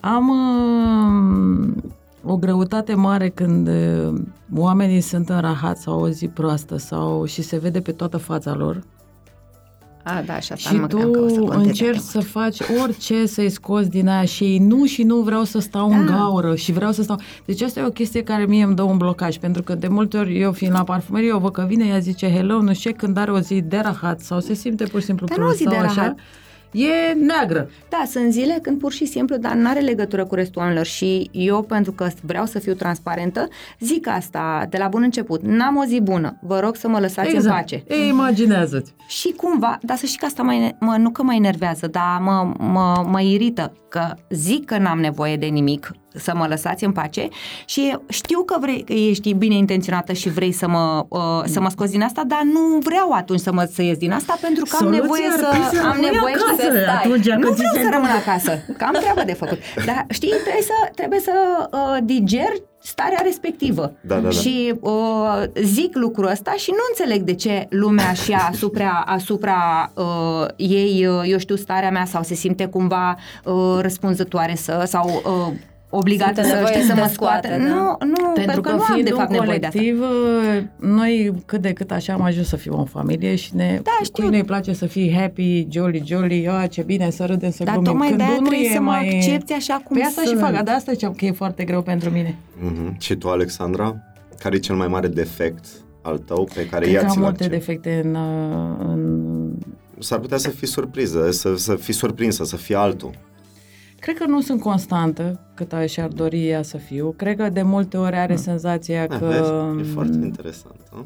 Am 0.00 0.28
uh, 0.28 1.82
o 2.24 2.36
greutate 2.36 2.94
mare 2.94 3.28
când 3.28 3.68
uh, 3.68 4.20
oamenii 4.56 5.00
sunt 5.00 5.28
în 5.28 5.40
rahat 5.40 5.78
sau 5.78 6.00
o 6.00 6.08
zi 6.08 6.28
proastă 6.28 6.76
sau 6.76 7.24
și 7.24 7.42
se 7.42 7.58
vede 7.58 7.80
pe 7.80 7.92
toată 7.92 8.16
fața 8.16 8.54
lor 8.54 8.82
A, 10.02 10.22
da, 10.26 10.40
și 10.40 10.52
asta 10.52 10.68
și 10.68 10.74
nu 10.74 10.80
mă 10.80 10.86
gândeam 10.86 11.10
că 11.12 11.20
o 11.20 11.28
să 11.28 11.34
tu 11.34 11.44
conteze 11.44 11.68
încerci 11.68 11.96
atât 11.96 12.02
să 12.02 12.18
mult. 12.18 12.28
faci 12.30 12.58
orice 12.82 13.26
să-i 13.26 13.50
scoți 13.50 13.90
din 13.90 14.08
aia 14.08 14.24
și 14.24 14.44
ei 14.44 14.58
nu 14.58 14.84
și 14.86 15.02
nu 15.02 15.16
vreau 15.20 15.44
să 15.44 15.58
stau 15.58 15.90
în 15.90 16.06
Da. 16.06 16.12
gaură 16.12 16.54
și 16.54 16.72
vreau 16.72 16.92
să 16.92 17.02
stau... 17.02 17.20
Deci 17.44 17.62
asta 17.62 17.80
e 17.80 17.84
o 17.84 17.90
chestie 17.90 18.22
care 18.22 18.44
mie 18.44 18.64
îmi 18.64 18.74
dă 18.74 18.82
un 18.82 18.96
blocaj, 18.96 19.36
pentru 19.36 19.62
că 19.62 19.74
de 19.74 19.88
multe 19.88 20.16
ori 20.16 20.40
eu 20.40 20.52
fiind 20.52 20.72
la 20.74 20.84
parfumerie, 20.84 21.28
eu 21.28 21.38
văd 21.38 21.52
că 21.52 21.64
vine, 21.68 21.84
ea 21.86 21.98
zice 21.98 22.30
hello, 22.30 22.60
nu 22.62 22.74
știu 22.74 22.90
ce, 22.90 22.96
când 22.96 23.16
are 23.16 23.30
o 23.30 23.38
zi 23.40 23.60
de 23.60 23.80
rahat 23.82 24.20
sau 24.20 24.40
se 24.40 24.54
simte 24.54 24.84
pur 24.84 25.00
și 25.00 25.06
simplu 25.06 25.26
Dar 25.26 25.36
nu 25.38 25.42
o 25.42 25.46
prost 25.46 25.58
zi 25.58 25.64
sau 25.64 25.72
de 25.72 25.78
așa, 25.78 25.94
rahat. 26.00 26.18
E 26.72 27.12
neagră. 27.12 27.70
Da, 27.88 28.02
sunt 28.06 28.32
zile 28.32 28.58
când 28.62 28.78
pur 28.78 28.92
și 28.92 29.04
simplu, 29.04 29.36
dar 29.36 29.54
nu 29.54 29.68
are 29.68 29.80
legătură 29.80 30.24
cu 30.24 30.34
restul 30.34 30.60
oamenilor 30.60 30.86
și 30.86 31.28
eu, 31.32 31.62
pentru 31.62 31.92
că 31.92 32.08
vreau 32.22 32.46
să 32.46 32.58
fiu 32.58 32.74
transparentă, 32.74 33.48
zic 33.80 34.08
asta 34.08 34.66
de 34.70 34.78
la 34.78 34.88
bun 34.88 35.02
început. 35.02 35.42
N-am 35.42 35.76
o 35.76 35.84
zi 35.84 36.00
bună, 36.00 36.38
vă 36.42 36.58
rog 36.60 36.76
să 36.76 36.88
mă 36.88 36.98
lăsați 36.98 37.36
în 37.36 37.42
pace. 37.48 37.84
Ei, 37.88 38.08
imaginează-ți. 38.08 38.94
Și 39.08 39.32
cumva, 39.36 39.78
dar 39.82 39.96
să 39.96 40.06
știi 40.06 40.18
că 40.18 40.24
asta 40.24 40.42
mă, 40.42 40.70
mă, 40.78 40.96
nu 40.98 41.10
că 41.10 41.22
mă 41.22 41.34
enervează, 41.34 41.86
dar 41.86 42.20
mă, 42.20 42.52
mă, 42.58 43.04
mă 43.06 43.20
irită, 43.20 43.72
că 43.88 44.14
zic 44.30 44.64
că 44.64 44.78
n-am 44.78 45.00
nevoie 45.00 45.36
de 45.36 45.46
nimic, 45.46 45.92
să 46.14 46.32
mă 46.34 46.46
lăsați 46.46 46.84
în 46.84 46.92
pace 46.92 47.28
și 47.64 47.96
știu 48.08 48.42
că 48.42 48.56
vrei, 48.60 48.84
că 48.84 48.92
ești 48.92 49.32
bine 49.32 49.54
intenționată 49.54 50.12
și 50.12 50.28
vrei 50.28 50.52
să 50.52 50.68
mă, 50.68 51.06
uh, 51.08 51.42
să 51.44 51.60
mă 51.60 51.68
scoți 51.68 51.90
din 51.90 52.02
asta, 52.02 52.22
dar 52.26 52.42
nu 52.42 52.78
vreau 52.82 53.10
atunci 53.12 53.40
să 53.40 53.52
mă 53.52 53.68
să 53.72 53.82
ies 53.82 53.96
din 53.96 54.12
asta 54.12 54.38
pentru 54.40 54.64
că 54.64 54.76
am 54.76 54.84
Soluția 54.84 55.02
nevoie 55.02 55.26
ar 55.26 55.38
să 55.38 55.48
fi 55.52 55.76
să 55.76 55.82
am 55.82 55.94
rămâi 55.94 56.10
nevoie 56.10 56.34
acasă 56.34 56.62
să 56.62 56.78
stai. 56.82 57.02
atunci 57.04 57.26
când 57.28 57.44
nu 57.44 57.50
ți 57.50 57.56
vreau 57.56 57.74
se 57.74 57.80
să 57.82 57.88
rămân 57.92 58.10
întâmplă. 58.10 58.32
acasă, 58.32 58.52
că 58.78 58.84
am 58.84 58.92
treabă 58.92 59.22
de 59.26 59.32
făcut. 59.32 59.58
Dar 59.88 60.06
știi, 60.08 60.28
trebuie 60.28 60.62
să 60.62 60.78
trebuie 60.94 61.20
să 61.20 61.32
uh, 61.72 61.98
diger 62.02 62.52
starea 62.82 63.20
respectivă. 63.22 63.92
Da, 64.00 64.14
da, 64.14 64.20
da. 64.20 64.30
Și 64.30 64.74
uh, 64.80 65.42
zic 65.62 65.96
lucrul 65.96 66.26
ăsta 66.26 66.54
și 66.56 66.70
nu 66.70 66.82
înțeleg 66.88 67.22
de 67.22 67.34
ce 67.34 67.66
lumea 67.70 68.12
și 68.12 68.32
asupra, 68.32 69.04
asupra 69.16 69.92
uh, 69.94 70.46
ei, 70.56 71.06
uh, 71.06 71.22
eu 71.24 71.38
știu, 71.38 71.56
starea 71.56 71.90
mea 71.90 72.04
sau 72.04 72.22
se 72.22 72.34
simte 72.34 72.66
cumva 72.66 73.16
uh, 73.44 73.78
răspunzătoare 73.80 74.54
să, 74.54 74.84
sau 74.86 75.22
uh, 75.24 75.52
obligată 75.90 76.32
Simte 76.42 76.48
să, 76.48 76.54
nevoie 76.54 76.72
știi, 76.72 76.86
să 76.86 76.92
să 76.94 77.00
mă 77.00 77.06
te 77.06 77.12
scoată, 77.12 77.46
scoată. 77.46 77.62
da? 77.62 77.74
Nu, 77.74 77.96
nu, 78.06 78.32
Pentru 78.34 78.60
că, 78.60 78.70
nu 78.70 78.80
am 78.82 78.88
fiind 78.92 79.08
de 79.08 79.14
fapt 79.14 79.28
un 79.30 79.36
nevoie 79.38 79.58
de 79.58 79.66
asta. 79.66 79.78
colectiv, 79.78 80.04
noi 80.76 81.32
cât 81.46 81.60
de 81.60 81.72
cât 81.72 81.90
așa 81.90 82.12
am 82.12 82.22
ajuns 82.22 82.48
să 82.48 82.56
fim 82.56 82.72
o 82.78 82.84
familie 82.84 83.34
și 83.34 83.50
ne, 83.54 83.80
Da, 83.82 83.90
știu. 84.02 84.22
cui 84.28 84.36
ne 84.36 84.42
place 84.42 84.72
să 84.72 84.86
fii 84.86 85.12
happy, 85.14 85.66
jolly, 85.70 86.02
jolly, 86.06 86.48
a, 86.48 86.66
ce 86.66 86.82
bine 86.82 87.10
să 87.10 87.24
râdem, 87.24 87.50
să 87.50 87.64
Dar 87.64 87.72
glumim. 87.72 87.90
tocmai 87.90 88.06
Când 88.08 88.18
de-aia 88.18 88.32
unul 88.36 88.46
trebuie 88.46 88.68
e 88.68 88.72
să 88.72 88.80
mă 88.80 88.90
mai... 88.90 89.16
accepti 89.16 89.52
așa 89.52 89.80
cum 89.84 89.96
Păi 89.96 90.06
asta 90.06 90.20
și 90.20 90.26
sunt. 90.28 90.40
fac, 90.40 90.62
de 90.62 90.70
asta 90.70 90.92
ziceam 90.92 91.12
că 91.12 91.24
e 91.24 91.32
foarte 91.32 91.64
greu 91.64 91.82
pentru 91.82 92.10
mine. 92.10 92.36
Mhm. 92.62 92.96
Și 92.98 93.14
tu, 93.14 93.28
Alexandra? 93.28 93.96
Care 94.38 94.56
e 94.56 94.58
cel 94.58 94.74
mai 94.76 94.88
mare 94.88 95.08
defect 95.08 95.64
al 96.02 96.18
tău 96.18 96.48
pe 96.54 96.66
care 96.66 96.82
Cred 96.84 96.94
ea 96.94 97.00
că 97.00 97.06
am 97.06 97.12
ți-l 97.12 97.20
multe 97.22 97.44
acceptă? 97.44 97.56
defecte 97.56 98.00
în, 98.04 98.14
uh, 98.14 98.76
în... 98.78 99.20
S-ar 99.98 100.18
putea 100.18 100.36
să 100.36 100.48
fii 100.50 100.66
surpriză, 100.66 101.30
să, 101.30 101.56
să 101.56 101.74
fii 101.74 101.94
surprinsă, 101.94 102.44
să 102.44 102.56
fii 102.56 102.74
altul. 102.74 103.10
Cred 104.00 104.16
că 104.18 104.26
nu 104.26 104.40
sunt 104.40 104.60
constantă 104.60 105.40
cât 105.54 105.74
și-ar 105.86 106.08
dori 106.08 106.48
ea 106.48 106.62
să 106.62 106.76
fiu. 106.76 107.14
Cred 107.16 107.36
că 107.36 107.48
de 107.48 107.62
multe 107.62 107.96
ori 107.96 108.16
are 108.16 108.36
senzația 108.36 109.02
Ah, 109.02 109.08
că 109.08 109.18
vezi? 109.26 109.88
E 109.90 109.92
foarte 109.92 110.18
interesant. 110.24 110.76
Nu? 110.92 111.04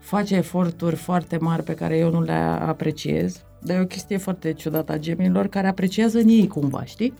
face 0.00 0.34
eforturi 0.34 0.96
foarte 0.96 1.36
mari 1.40 1.62
pe 1.62 1.74
care 1.74 1.96
eu 1.96 2.10
nu 2.10 2.22
le 2.22 2.32
apreciez. 2.60 3.42
Dar 3.62 3.76
e 3.76 3.80
o 3.80 3.84
chestie 3.84 4.16
foarte 4.16 4.52
ciudată 4.52 4.92
a 4.92 4.98
gemilor 4.98 5.46
care 5.46 5.66
apreciază 5.68 6.18
în 6.18 6.28
ei 6.28 6.46
cumva, 6.46 6.84
știi? 6.84 7.12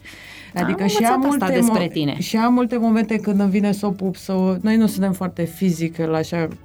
Adică 0.54 0.82
Am 0.82 0.88
și 0.88 1.04
am, 1.04 1.14
învățat 1.22 1.40
asta 1.42 1.46
multe 1.46 1.60
despre 1.60 1.88
tine. 1.88 2.20
și 2.20 2.36
am 2.36 2.52
multe 2.52 2.76
momente 2.76 3.16
când 3.16 3.40
îmi 3.40 3.50
vine 3.50 3.72
să 3.72 3.86
o 3.86 3.90
pup, 3.90 4.16
să 4.16 4.32
o... 4.32 4.56
Noi 4.60 4.76
nu 4.76 4.86
suntem 4.86 5.12
foarte 5.12 5.44
fizic 5.44 5.98
așa 5.98 6.48
uh, 6.50 6.56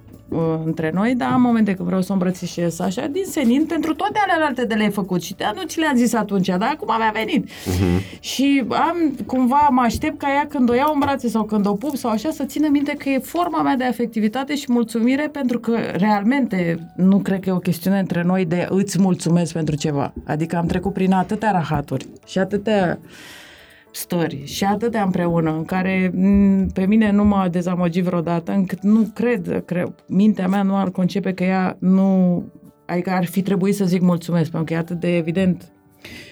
între 0.65 0.91
noi, 0.93 1.15
dar 1.15 1.31
am 1.31 1.41
momente 1.41 1.73
când 1.73 1.87
vreau 1.87 2.01
să 2.01 2.07
o 2.09 2.13
îmbrățișez 2.13 2.79
așa, 2.79 3.07
din 3.07 3.23
senin, 3.25 3.65
pentru 3.65 3.93
toate 3.93 4.19
alelalte 4.27 4.65
de 4.65 4.73
le-ai 4.73 4.91
făcut 4.91 5.21
și 5.21 5.35
nu 5.55 5.61
ți 5.65 5.79
le-am 5.79 5.95
zis 5.95 6.13
atunci, 6.13 6.47
dar 6.47 6.69
acum 6.73 6.95
mi-a 6.97 7.11
venit. 7.13 7.49
Și 8.19 8.63
am, 8.69 9.15
cumva, 9.25 9.67
mă 9.71 9.81
aștept 9.81 10.17
ca 10.17 10.27
ea 10.29 10.47
când 10.47 10.69
o 10.69 10.73
iau 10.73 10.93
în 10.93 10.99
brațe 10.99 11.27
sau 11.27 11.43
când 11.43 11.67
o 11.67 11.73
pup 11.73 11.95
sau 11.95 12.11
așa, 12.11 12.29
să 12.29 12.43
țină 12.43 12.67
minte 12.67 12.95
că 12.97 13.09
e 13.09 13.19
forma 13.19 13.61
mea 13.61 13.75
de 13.75 13.83
afectivitate 13.83 14.55
și 14.55 14.65
mulțumire 14.71 15.27
pentru 15.27 15.59
că 15.59 15.77
realmente 15.93 16.91
nu 16.95 17.19
cred 17.19 17.39
că 17.39 17.49
e 17.49 17.53
o 17.53 17.57
chestiune 17.57 17.99
între 17.99 18.23
noi 18.23 18.45
de 18.45 18.67
îți 18.69 19.01
mulțumesc 19.01 19.53
pentru 19.53 19.75
ceva. 19.75 20.13
Adică 20.25 20.57
am 20.57 20.65
trecut 20.65 20.93
prin 20.93 21.13
atâtea 21.13 21.51
rahaturi 21.51 22.07
și 22.25 22.39
atâtea 22.39 22.99
story. 23.91 24.45
Și 24.45 24.63
atâtea 24.63 25.03
împreună 25.03 25.51
în 25.51 25.65
care 25.65 26.11
m, 26.13 26.67
pe 26.73 26.85
mine 26.85 27.11
nu 27.11 27.25
m-a 27.25 27.47
dezamăgit 27.47 28.03
vreodată 28.03 28.51
încât 28.51 28.81
nu 28.81 29.11
cred, 29.13 29.63
cred 29.65 29.93
mintea 30.07 30.47
mea 30.47 30.63
nu 30.63 30.75
ar 30.75 30.89
concepe 30.91 31.33
că 31.33 31.43
ea 31.43 31.77
nu 31.79 32.43
adică 32.85 33.09
ar 33.09 33.25
fi 33.25 33.41
trebuit 33.41 33.75
să 33.75 33.85
zic 33.85 34.01
mulțumesc 34.01 34.51
pentru 34.51 34.63
că 34.63 34.73
e 34.73 34.77
atât 34.77 34.99
de 34.99 35.15
evident. 35.15 35.71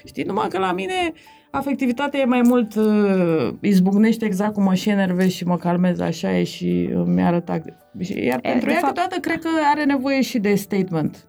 Știi, 0.05 0.23
numai 0.23 0.47
că 0.47 0.59
la 0.59 0.73
mine 0.73 1.13
afectivitatea 1.51 2.19
e 2.19 2.25
mai 2.25 2.41
mult 2.41 2.75
uh, 2.75 3.53
izbucnește 3.61 4.25
exact 4.25 4.53
cum 4.53 4.63
mă 4.63 4.73
și 4.73 4.89
enervez 4.89 5.29
și 5.29 5.45
mă 5.45 5.57
calmez 5.57 5.99
așa 5.99 6.37
e 6.37 6.43
și 6.43 6.89
îmi 6.93 7.21
arăt 7.21 7.49
și, 7.99 8.23
iar 8.23 8.39
E, 8.41 8.49
pentru 8.49 8.65
de 8.67 8.71
ea 8.71 8.79
fapt- 8.79 8.93
câteodată 8.93 9.19
cred 9.19 9.39
că 9.41 9.49
are 9.73 9.83
nevoie 9.83 10.21
și 10.21 10.39
de 10.39 10.55
statement 10.55 11.28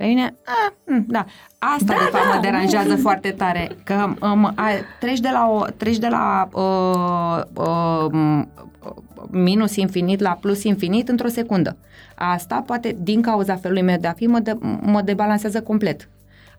Pe 0.00 0.06
mine, 0.06 0.34
a, 0.44 0.74
m, 0.84 1.04
da, 1.08 1.24
asta 1.58 1.84
Da, 1.84 1.92
de 1.92 2.10
fapt 2.10 2.24
da, 2.24 2.34
mă 2.34 2.40
deranjează 2.40 2.96
foarte 2.96 3.30
tare, 3.30 3.70
că 3.84 4.14
um, 4.20 4.44
a, 4.44 4.68
treci 5.00 5.20
de 5.20 5.28
la, 5.32 5.48
o, 5.50 5.64
treci 5.64 5.98
de 5.98 6.08
la 6.08 6.48
uh, 6.52 7.42
uh, 7.54 8.44
minus 9.30 9.76
infinit 9.76 10.20
la 10.20 10.38
plus 10.40 10.62
infinit 10.62 11.08
într-o 11.08 11.28
secundă. 11.28 11.76
Asta 12.14 12.62
poate, 12.66 12.96
din 13.00 13.22
cauza 13.22 13.56
felului 13.56 13.82
meu 13.82 13.96
de 14.00 14.06
a 14.06 14.12
fi, 14.12 14.26
mă, 14.26 14.38
de, 14.38 14.56
mă 14.80 15.00
debalansează 15.00 15.62
complet. 15.62 16.08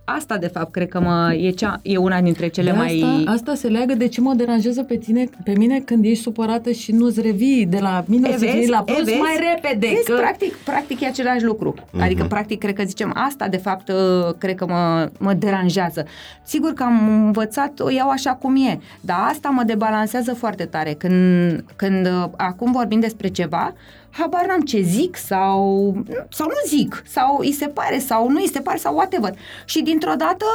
Asta, 0.03 0.37
de 0.37 0.47
fapt, 0.47 0.71
cred 0.71 0.87
că 0.87 0.99
mă, 0.99 1.33
e, 1.33 1.49
cea, 1.49 1.79
e 1.81 1.97
una 1.97 2.21
dintre 2.21 2.47
cele 2.47 2.71
de 2.71 2.77
mai... 2.77 3.03
asta, 3.03 3.31
asta 3.31 3.55
se 3.55 3.67
leagă 3.67 3.93
de 3.93 4.07
ce 4.07 4.21
mă 4.21 4.33
deranjează 4.33 4.83
pe 4.83 4.95
tine, 4.97 5.29
pe 5.43 5.53
mine 5.57 5.79
când 5.79 6.05
ești 6.05 6.23
supărată 6.23 6.71
și 6.71 6.91
nu-ți 6.91 7.21
revii 7.21 7.65
de 7.65 7.79
la 7.79 8.03
minus 8.07 8.27
E, 8.29 8.31
vezi? 8.31 8.45
infinit 8.45 8.67
la 8.67 8.83
E, 8.87 8.91
plus 8.91 9.05
vezi? 9.05 9.17
mai 9.17 9.53
repede. 9.53 9.87
Vezi, 9.87 10.05
că... 10.05 10.13
practic, 10.13 10.55
practic 10.55 10.99
e 11.01 11.05
același 11.05 11.43
lucru. 11.43 11.73
Adică, 11.99 12.23
practic, 12.23 12.59
cred 12.59 12.75
că 12.75 12.83
zicem 12.83 13.11
asta, 13.15 13.47
de 13.47 13.57
fapt, 13.57 13.89
uh, 13.89 14.33
cred 14.37 14.55
că 14.55 14.65
mă, 14.65 15.09
mă 15.19 15.33
deranjează. 15.33 16.05
Sigur 16.43 16.73
că 16.73 16.83
am 16.83 17.23
învățat, 17.25 17.79
o 17.79 17.89
iau 17.89 18.09
așa 18.09 18.31
cum 18.31 18.55
e, 18.55 18.79
dar 19.01 19.17
asta 19.29 19.49
mă 19.49 19.63
debalansează 19.63 20.33
foarte 20.33 20.65
tare. 20.65 20.93
Când, 20.93 21.63
când 21.75 22.05
uh, 22.05 22.25
acum 22.37 22.71
vorbim 22.71 22.99
despre 22.99 23.27
ceva, 23.27 23.73
habar 24.11 24.45
n-am 24.45 24.61
ce 24.61 24.81
zic 24.81 25.15
sau, 25.17 25.93
sau 26.29 26.47
nu 26.47 26.77
zic, 26.77 27.03
sau 27.07 27.37
îi 27.39 27.51
se 27.51 27.67
pare, 27.67 27.99
sau 27.99 28.29
nu 28.29 28.39
îi 28.39 28.49
se 28.53 28.59
pare, 28.59 28.77
sau 28.77 28.95
whatever. 28.95 29.35
Și 29.65 29.81
dintr-o 29.81 30.13
dată 30.17 30.45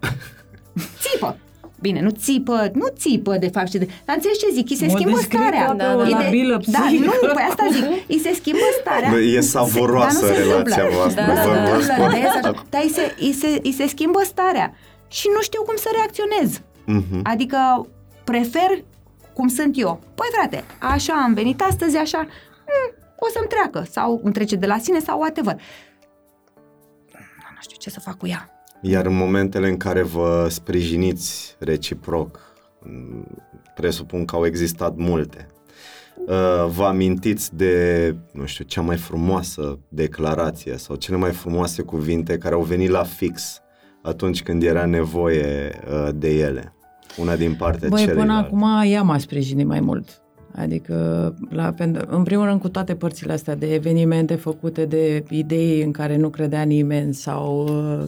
țipă. 1.10 1.36
Bine, 1.80 2.00
nu 2.00 2.10
țipă, 2.10 2.70
nu 2.74 2.86
țipă 2.96 3.36
de 3.36 3.48
fapt, 3.48 3.66
ci 3.68 3.72
de, 3.74 3.88
dar 4.04 4.14
înțelegi 4.16 4.38
ce 4.38 4.50
zic, 4.52 4.70
îi 4.70 4.76
se 4.76 4.84
Mă 4.86 4.90
schimbă 4.96 5.16
descrie 5.16 5.38
starea. 5.40 5.64
toată 5.64 5.82
Da, 5.82 5.94
da, 5.96 6.08
E 6.08 6.10
da. 6.10 6.16
de- 6.18 6.24
labilă 6.24 6.60
Da, 6.66 6.78
psihică. 6.80 7.04
nu, 7.22 7.32
păi 7.32 7.46
asta 7.48 7.64
zic, 7.72 7.84
îi 8.08 8.18
se 8.18 8.32
schimbă 8.34 8.66
starea. 8.80 9.10
Bă, 9.10 9.18
e 9.20 9.40
Se- 9.40 9.48
savuroasă 9.48 10.20
dar 10.20 10.28
nu 10.30 10.34
se 10.36 10.40
relația 10.42 10.56
întâmplă. 10.82 10.96
voastră, 10.96 11.22
Da, 11.26 11.32
vă- 11.32 11.54
da, 11.54 11.62
vă 11.70 11.76
da, 11.76 11.82
spun. 11.94 12.10
da, 12.10 12.38
da, 12.42 12.48
așa. 12.48 12.64
Dar 12.70 12.82
îi 12.82 12.90
se, 12.90 13.14
îi, 13.20 13.32
se, 13.32 13.60
îi 13.62 13.72
se 13.72 13.86
schimbă 13.86 14.20
starea 14.24 14.74
și 15.08 15.26
nu 15.34 15.40
știu 15.42 15.62
cum 15.62 15.76
să 15.76 15.88
reacționez. 15.98 16.60
Mhm. 16.84 17.20
Adică 17.22 17.58
prefer 18.24 18.70
cum 19.34 19.48
sunt 19.48 19.78
eu. 19.78 20.00
Păi 20.14 20.26
frate, 20.32 20.64
așa 20.78 21.12
am 21.12 21.34
venit 21.34 21.60
astăzi, 21.60 21.96
așa, 21.96 22.18
mm, 22.18 23.04
o 23.18 23.28
să-mi 23.32 23.48
treacă 23.48 23.88
sau 23.90 24.20
îmi 24.24 24.32
trece 24.32 24.56
de 24.56 24.66
la 24.66 24.78
sine 24.78 24.98
sau 24.98 25.18
whatever. 25.18 25.60
Nu 27.54 27.60
știu 27.60 27.76
ce 27.78 27.90
să 27.90 28.00
fac 28.00 28.16
cu 28.16 28.26
ea. 28.26 28.48
Iar 28.80 29.06
în 29.06 29.16
momentele 29.16 29.68
în 29.68 29.76
care 29.76 30.02
vă 30.02 30.46
sprijiniți 30.50 31.56
reciproc, 31.58 32.40
m, 32.80 33.26
presupun 33.74 34.24
că 34.24 34.36
au 34.36 34.46
existat 34.46 34.96
multe, 34.96 35.46
uh, 36.16 36.66
vă 36.66 36.84
amintiți 36.84 37.56
de, 37.56 38.16
nu 38.32 38.46
știu, 38.46 38.64
cea 38.64 38.80
mai 38.80 38.96
frumoasă 38.96 39.78
declarație 39.88 40.76
sau 40.76 40.96
cele 40.96 41.16
mai 41.16 41.30
frumoase 41.32 41.82
cuvinte 41.82 42.38
care 42.38 42.54
au 42.54 42.62
venit 42.62 42.90
la 42.90 43.02
fix 43.02 43.62
atunci 44.02 44.42
când 44.42 44.62
era 44.62 44.86
nevoie 44.86 45.80
uh, 45.90 46.08
de 46.14 46.28
ele? 46.28 46.73
Una 47.16 47.36
din 47.36 47.54
partea 47.54 47.88
Băi, 47.88 48.00
celeilalte. 48.00 48.26
până 48.26 48.38
acum 48.38 48.90
ea 48.90 49.02
m-a 49.02 49.18
sprijinit 49.18 49.66
mai 49.66 49.80
mult. 49.80 50.24
Adică, 50.56 51.34
la, 51.48 51.72
pentru- 51.72 52.06
în 52.08 52.22
primul 52.22 52.44
rând, 52.44 52.60
cu 52.60 52.68
toate 52.68 52.94
părțile 52.94 53.32
astea 53.32 53.56
de 53.56 53.74
evenimente 53.74 54.34
făcute, 54.34 54.84
de 54.84 55.24
idei 55.30 55.82
în 55.82 55.90
care 55.90 56.16
nu 56.16 56.28
credea 56.28 56.62
nimeni 56.62 57.14
sau 57.14 57.66
uh, 57.68 58.04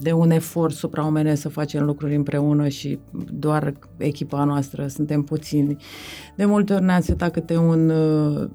de 0.00 0.12
un 0.12 0.30
efort 0.30 0.74
supraomenesc 0.74 1.40
să 1.40 1.48
facem 1.48 1.84
lucruri 1.84 2.14
împreună 2.14 2.68
și 2.68 2.98
doar 3.30 3.72
echipa 3.96 4.44
noastră, 4.44 4.86
suntem 4.86 5.22
puțini. 5.22 5.76
De 6.36 6.44
multe 6.44 6.72
ori 6.72 6.84
ne-am 6.84 7.00
setat 7.00 7.32
câte 7.32 7.56
un 7.56 7.88
uh, 7.88 8.48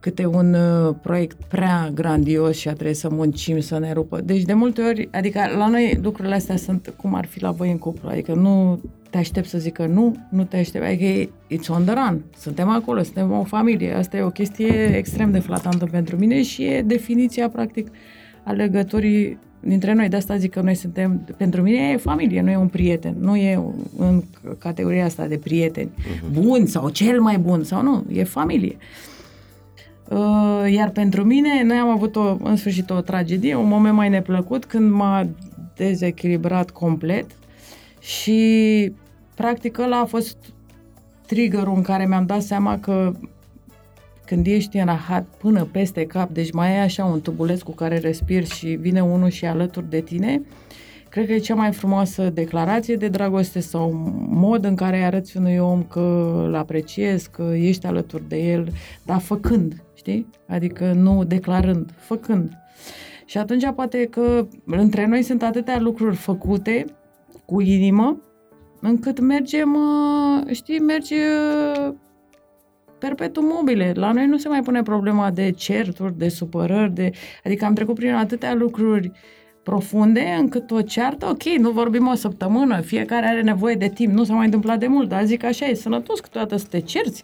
câte 0.00 0.26
un 0.26 0.54
uh, 0.54 0.94
proiect 1.02 1.36
prea 1.48 1.90
grandios 1.94 2.56
și 2.56 2.68
a 2.68 2.72
trebuit 2.72 2.96
să 2.96 3.08
muncim, 3.10 3.60
să 3.60 3.78
ne 3.78 3.92
rupă. 3.92 4.20
Deci 4.20 4.42
de 4.42 4.52
multe 4.52 4.82
ori, 4.82 5.08
adică 5.12 5.40
la 5.56 5.68
noi 5.68 5.98
lucrurile 6.02 6.34
astea 6.34 6.56
sunt 6.56 6.94
cum 6.96 7.14
ar 7.14 7.26
fi 7.26 7.42
la 7.42 7.50
voi 7.50 7.70
în 7.70 7.78
cuplu, 7.78 8.08
adică 8.08 8.34
nu 8.34 8.80
te 9.10 9.18
aștept 9.18 9.48
să 9.48 9.58
zică 9.58 9.86
nu, 9.86 10.16
nu 10.28 10.44
te 10.44 10.56
aștept, 10.56 10.84
adică 10.84 11.30
it's 11.50 11.68
on 11.68 11.84
the 11.84 11.94
run, 11.94 12.24
suntem 12.36 12.68
acolo, 12.68 13.02
suntem 13.02 13.32
o 13.32 13.44
familie, 13.44 13.94
asta 13.94 14.16
e 14.16 14.22
o 14.22 14.30
chestie 14.30 14.96
extrem 14.96 15.30
de 15.30 15.38
flatantă 15.38 15.84
pentru 15.90 16.16
mine 16.16 16.42
și 16.42 16.64
e 16.64 16.82
definiția, 16.82 17.48
practic, 17.48 17.88
a 18.42 18.52
legăturii 18.52 19.38
dintre 19.60 19.92
noi, 19.92 20.08
de 20.08 20.16
asta 20.16 20.36
zic 20.36 20.50
că 20.50 20.60
noi 20.60 20.74
suntem, 20.74 21.34
pentru 21.36 21.62
mine 21.62 21.90
e 21.92 21.96
familie, 21.96 22.40
nu 22.40 22.50
e 22.50 22.56
un 22.56 22.68
prieten, 22.68 23.14
nu 23.20 23.36
e 23.36 23.62
în 23.98 24.22
categoria 24.58 25.04
asta 25.04 25.26
de 25.26 25.36
prieteni. 25.36 25.90
Uh-huh. 25.90 26.32
buni 26.32 26.66
sau 26.66 26.88
cel 26.88 27.20
mai 27.20 27.38
bun 27.38 27.64
sau 27.64 27.82
nu, 27.82 28.04
e 28.12 28.24
familie. 28.24 28.76
Uh, 30.08 30.72
iar 30.72 30.90
pentru 30.90 31.24
mine, 31.24 31.62
noi 31.62 31.76
am 31.76 31.88
avut 31.88 32.16
o, 32.16 32.36
în 32.42 32.56
sfârșit 32.56 32.90
o 32.90 33.00
tragedie, 33.00 33.54
un 33.54 33.68
moment 33.68 33.94
mai 33.94 34.08
neplăcut 34.08 34.64
când 34.64 34.90
m-a 34.90 35.26
dezechilibrat 35.76 36.70
complet 36.70 37.26
și 38.00 38.92
practic 39.34 39.78
ăla 39.78 39.98
a 40.00 40.04
fost 40.04 40.36
triggerul 41.26 41.74
în 41.76 41.82
care 41.82 42.06
mi-am 42.06 42.26
dat 42.26 42.42
seama 42.42 42.78
că 42.78 43.12
când 44.26 44.46
ești 44.46 44.76
în 44.76 44.84
rahat 44.84 45.24
până 45.24 45.64
peste 45.64 46.06
cap, 46.06 46.30
deci 46.30 46.52
mai 46.52 46.68
ai 46.68 46.82
așa 46.82 47.04
un 47.04 47.20
tubuleț 47.20 47.60
cu 47.60 47.72
care 47.72 47.98
respiri 47.98 48.50
și 48.50 48.66
vine 48.66 49.02
unul 49.02 49.28
și 49.28 49.46
alături 49.46 49.90
de 49.90 50.00
tine, 50.00 50.42
cred 51.08 51.26
că 51.26 51.32
e 51.32 51.38
cea 51.38 51.54
mai 51.54 51.72
frumoasă 51.72 52.30
declarație 52.30 52.96
de 52.96 53.08
dragoste 53.08 53.60
sau 53.60 53.92
mod 54.28 54.64
în 54.64 54.74
care 54.74 55.02
arăți 55.02 55.36
unui 55.36 55.58
om 55.58 55.82
că 55.82 56.32
îl 56.46 56.54
apreciezi, 56.54 57.30
că 57.30 57.52
ești 57.54 57.86
alături 57.86 58.28
de 58.28 58.36
el, 58.36 58.68
dar 59.04 59.18
făcând, 59.18 59.82
știi? 59.94 60.26
Adică 60.48 60.92
nu 60.92 61.24
declarând, 61.24 61.90
făcând. 61.96 62.52
Și 63.24 63.38
atunci 63.38 63.70
poate 63.74 64.04
că 64.04 64.46
între 64.66 65.06
noi 65.06 65.22
sunt 65.22 65.42
atâtea 65.42 65.80
lucruri 65.80 66.16
făcute 66.16 66.84
cu 67.50 67.60
inimă, 67.60 68.20
încât 68.80 69.20
mergem, 69.20 69.74
uh, 69.74 70.54
știi, 70.54 70.80
merge 70.80 71.16
uh, 71.16 71.94
perpetuum 72.98 73.46
mobile. 73.46 73.92
La 73.94 74.12
noi 74.12 74.26
nu 74.26 74.36
se 74.36 74.48
mai 74.48 74.62
pune 74.62 74.82
problema 74.82 75.30
de 75.30 75.50
certuri, 75.50 76.18
de 76.18 76.28
supărări, 76.28 76.94
de... 76.94 77.10
adică 77.44 77.64
am 77.64 77.74
trecut 77.74 77.94
prin 77.94 78.12
atâtea 78.12 78.54
lucruri 78.54 79.12
profunde 79.62 80.36
încât 80.38 80.70
o 80.70 80.82
ceartă, 80.82 81.26
ok, 81.26 81.42
nu 81.42 81.70
vorbim 81.70 82.06
o 82.06 82.14
săptămână, 82.14 82.80
fiecare 82.80 83.26
are 83.26 83.42
nevoie 83.42 83.74
de 83.74 83.88
timp, 83.88 84.12
nu 84.12 84.24
s-a 84.24 84.34
mai 84.34 84.44
întâmplat 84.44 84.78
de 84.78 84.86
mult, 84.86 85.08
dar 85.08 85.24
zic 85.24 85.44
așa, 85.44 85.66
e 85.66 85.74
sănătos 85.74 86.20
câteodată 86.20 86.56
să 86.56 86.66
te 86.70 86.80
cerți, 86.80 87.22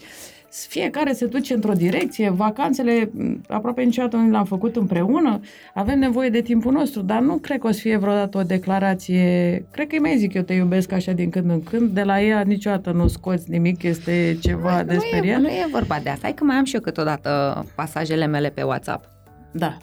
fiecare 0.50 1.12
se 1.12 1.26
duce 1.26 1.54
într-o 1.54 1.72
direcție, 1.72 2.30
vacanțele 2.30 3.10
aproape 3.48 3.82
niciodată 3.82 4.16
nu 4.16 4.30
le-am 4.30 4.44
făcut 4.44 4.76
împreună, 4.76 5.40
avem 5.74 5.98
nevoie 5.98 6.28
de 6.28 6.40
timpul 6.40 6.72
nostru, 6.72 7.02
dar 7.02 7.20
nu 7.20 7.36
cred 7.36 7.58
că 7.58 7.66
o 7.66 7.70
să 7.70 7.80
fie 7.80 7.96
vreodată 7.96 8.38
o 8.38 8.42
declarație, 8.42 9.64
cred 9.70 9.86
că 9.86 9.94
îi 9.94 10.00
mai 10.00 10.16
zic 10.18 10.34
eu 10.34 10.42
te 10.42 10.52
iubesc 10.52 10.92
așa 10.92 11.12
din 11.12 11.30
când 11.30 11.50
în 11.50 11.62
când, 11.62 11.90
de 11.90 12.02
la 12.02 12.22
ea 12.22 12.40
niciodată 12.40 12.90
nu 12.90 13.08
scoți 13.08 13.50
nimic, 13.50 13.82
este 13.82 14.38
ceva 14.40 14.82
de 14.82 14.98
speriat. 14.98 15.40
Nu 15.40 15.48
e 15.48 15.66
vorba 15.70 15.98
de 16.02 16.08
asta, 16.08 16.22
hai 16.22 16.34
că 16.34 16.44
mai 16.44 16.56
am 16.56 16.64
și 16.64 16.74
eu 16.74 16.80
câteodată 16.80 17.64
pasajele 17.74 18.26
mele 18.26 18.48
pe 18.50 18.62
WhatsApp. 18.62 19.08
Da. 19.52 19.76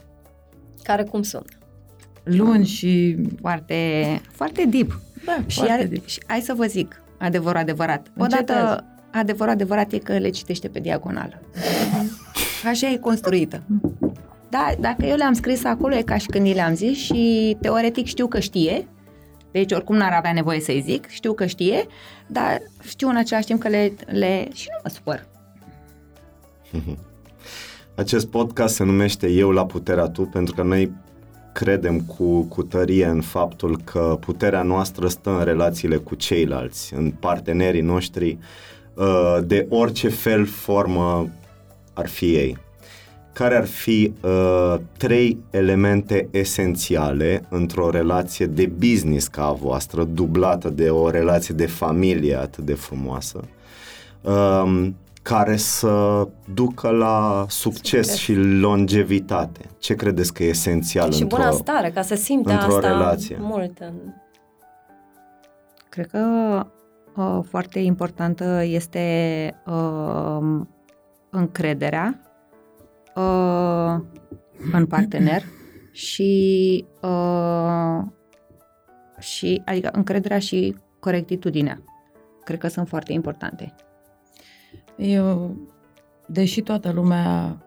Care 0.84 1.04
cum 1.04 1.22
sunt? 1.22 1.58
Lungi 2.24 2.72
și... 2.72 3.18
Foarte, 3.40 3.76
foarte 4.32 4.66
deep. 4.66 5.00
Da, 5.26 5.38
și, 5.46 5.58
foarte 5.58 5.74
are, 5.74 5.86
deep. 5.86 6.06
și 6.06 6.20
hai 6.28 6.40
să 6.40 6.54
vă 6.54 6.66
zic, 6.66 7.04
adevăr, 7.18 7.56
adevărat. 7.56 8.08
Încetează. 8.14 8.62
Odată, 8.62 8.93
adevăr, 9.14 9.48
adevărat 9.48 9.92
e 9.92 9.98
că 9.98 10.18
le 10.18 10.30
citește 10.30 10.68
pe 10.68 10.80
diagonală. 10.80 11.42
Așa 12.70 12.90
e 12.90 12.98
construită. 12.98 13.64
Da, 14.50 14.72
dacă 14.80 15.06
eu 15.06 15.16
le-am 15.16 15.34
scris 15.34 15.64
acolo, 15.64 15.96
e 15.96 16.02
ca 16.02 16.18
și 16.18 16.28
când 16.28 16.48
i 16.48 16.54
le-am 16.54 16.76
zis 16.76 16.98
și 16.98 17.58
teoretic 17.62 18.06
știu 18.06 18.28
că 18.28 18.40
știe, 18.40 18.88
deci 19.52 19.72
oricum 19.72 19.96
n-ar 19.96 20.14
avea 20.14 20.34
nevoie 20.34 20.60
să-i 20.60 20.84
zic, 20.86 21.08
știu 21.08 21.34
că 21.34 21.46
știe, 21.46 21.86
dar 22.28 22.62
știu 22.88 23.10
în 23.10 23.16
același 23.16 23.46
timp 23.46 23.60
că 23.60 23.68
le, 23.68 23.94
le 24.06 24.48
și 24.54 24.68
nu 24.72 24.80
mă 24.84 24.90
supăr. 24.90 25.28
Acest 27.96 28.28
podcast 28.28 28.76
se 28.76 28.84
numește 28.84 29.28
Eu 29.28 29.52
la 29.52 29.66
puterea 29.66 30.08
tu 30.08 30.22
pentru 30.22 30.54
că 30.54 30.64
noi 30.64 30.92
credem 31.54 32.00
cu, 32.00 32.42
cu 32.42 32.64
tărie 32.64 33.06
în 33.06 33.22
faptul 33.22 33.78
că 33.84 34.18
puterea 34.20 34.62
noastră 34.62 35.08
stă 35.08 35.30
în 35.38 35.44
relațiile 35.44 35.96
cu 35.96 36.16
ceilalți, 36.16 36.94
în 36.94 37.12
partenerii 37.12 37.82
noștri, 37.82 38.38
uh, 38.94 39.38
de 39.46 39.66
orice 39.70 40.10
fel, 40.10 40.46
formă 40.46 41.30
ar 41.94 42.08
fi 42.08 42.36
ei. 42.36 42.58
Care 43.34 43.56
ar 43.56 43.66
fi 43.66 44.14
uh, 44.22 44.76
trei 44.98 45.38
elemente 45.50 46.28
esențiale 46.32 47.46
într-o 47.50 47.90
relație 47.90 48.46
de 48.46 48.66
business 48.66 49.28
ca 49.28 49.46
a 49.46 49.52
voastră, 49.52 50.04
dublată 50.04 50.70
de 50.70 50.90
o 50.90 51.10
relație 51.10 51.56
de 51.56 51.66
familie 51.66 52.36
atât 52.36 52.66
de 52.66 52.74
frumoasă, 52.74 53.40
um, 54.22 54.96
care 55.22 55.56
să 55.56 56.28
ducă 56.54 56.90
la 56.90 57.46
succes, 57.50 58.08
Succes. 58.08 58.16
și 58.16 58.34
longevitate. 58.36 59.66
Ce 59.78 59.96
credeți 59.96 60.34
că 60.34 60.44
e 60.44 60.48
esențial 60.48 61.12
și 61.12 61.22
într-o... 61.22 61.38
bună 61.38 61.52
stare, 61.52 61.92
ca 61.92 62.02
să 62.02 62.16
simte 62.16 62.52
într-o 62.52 62.76
asta 62.76 62.88
relație. 62.88 63.38
mult. 63.40 63.80
În... 63.80 63.94
Cred 65.90 66.08
că 66.08 66.20
uh, 67.16 67.40
foarte 67.44 67.80
importantă 67.80 68.64
este 68.64 69.56
uh, 69.66 70.62
încrederea 71.30 72.20
uh, 73.16 74.02
în 74.72 74.86
partener 74.86 75.44
și, 75.92 76.86
uh, 77.02 78.02
și 79.20 79.62
adică 79.66 79.90
încrederea 79.94 80.40
și 80.40 80.76
corectitudinea. 81.00 81.84
Cred 82.44 82.60
că 82.60 82.68
sunt 82.68 82.88
foarte 82.88 83.14
importante. 83.14 83.76
Eu, 84.98 85.58
deși 86.28 86.62
toată 86.62 86.92
lumea 86.92 87.58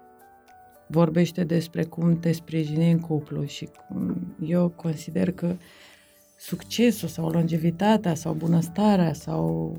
vorbește 0.87 1.45
despre 1.45 1.85
cum 1.85 2.19
te 2.19 2.33
sprijini 2.33 2.91
în 2.91 3.01
cuplu 3.01 3.45
și 3.45 3.69
cum 3.89 4.17
eu 4.41 4.69
consider 4.69 5.33
că 5.33 5.57
succesul 6.37 7.09
sau 7.09 7.29
longevitatea 7.29 8.15
sau 8.15 8.33
bunăstarea 8.33 9.13
sau 9.13 9.77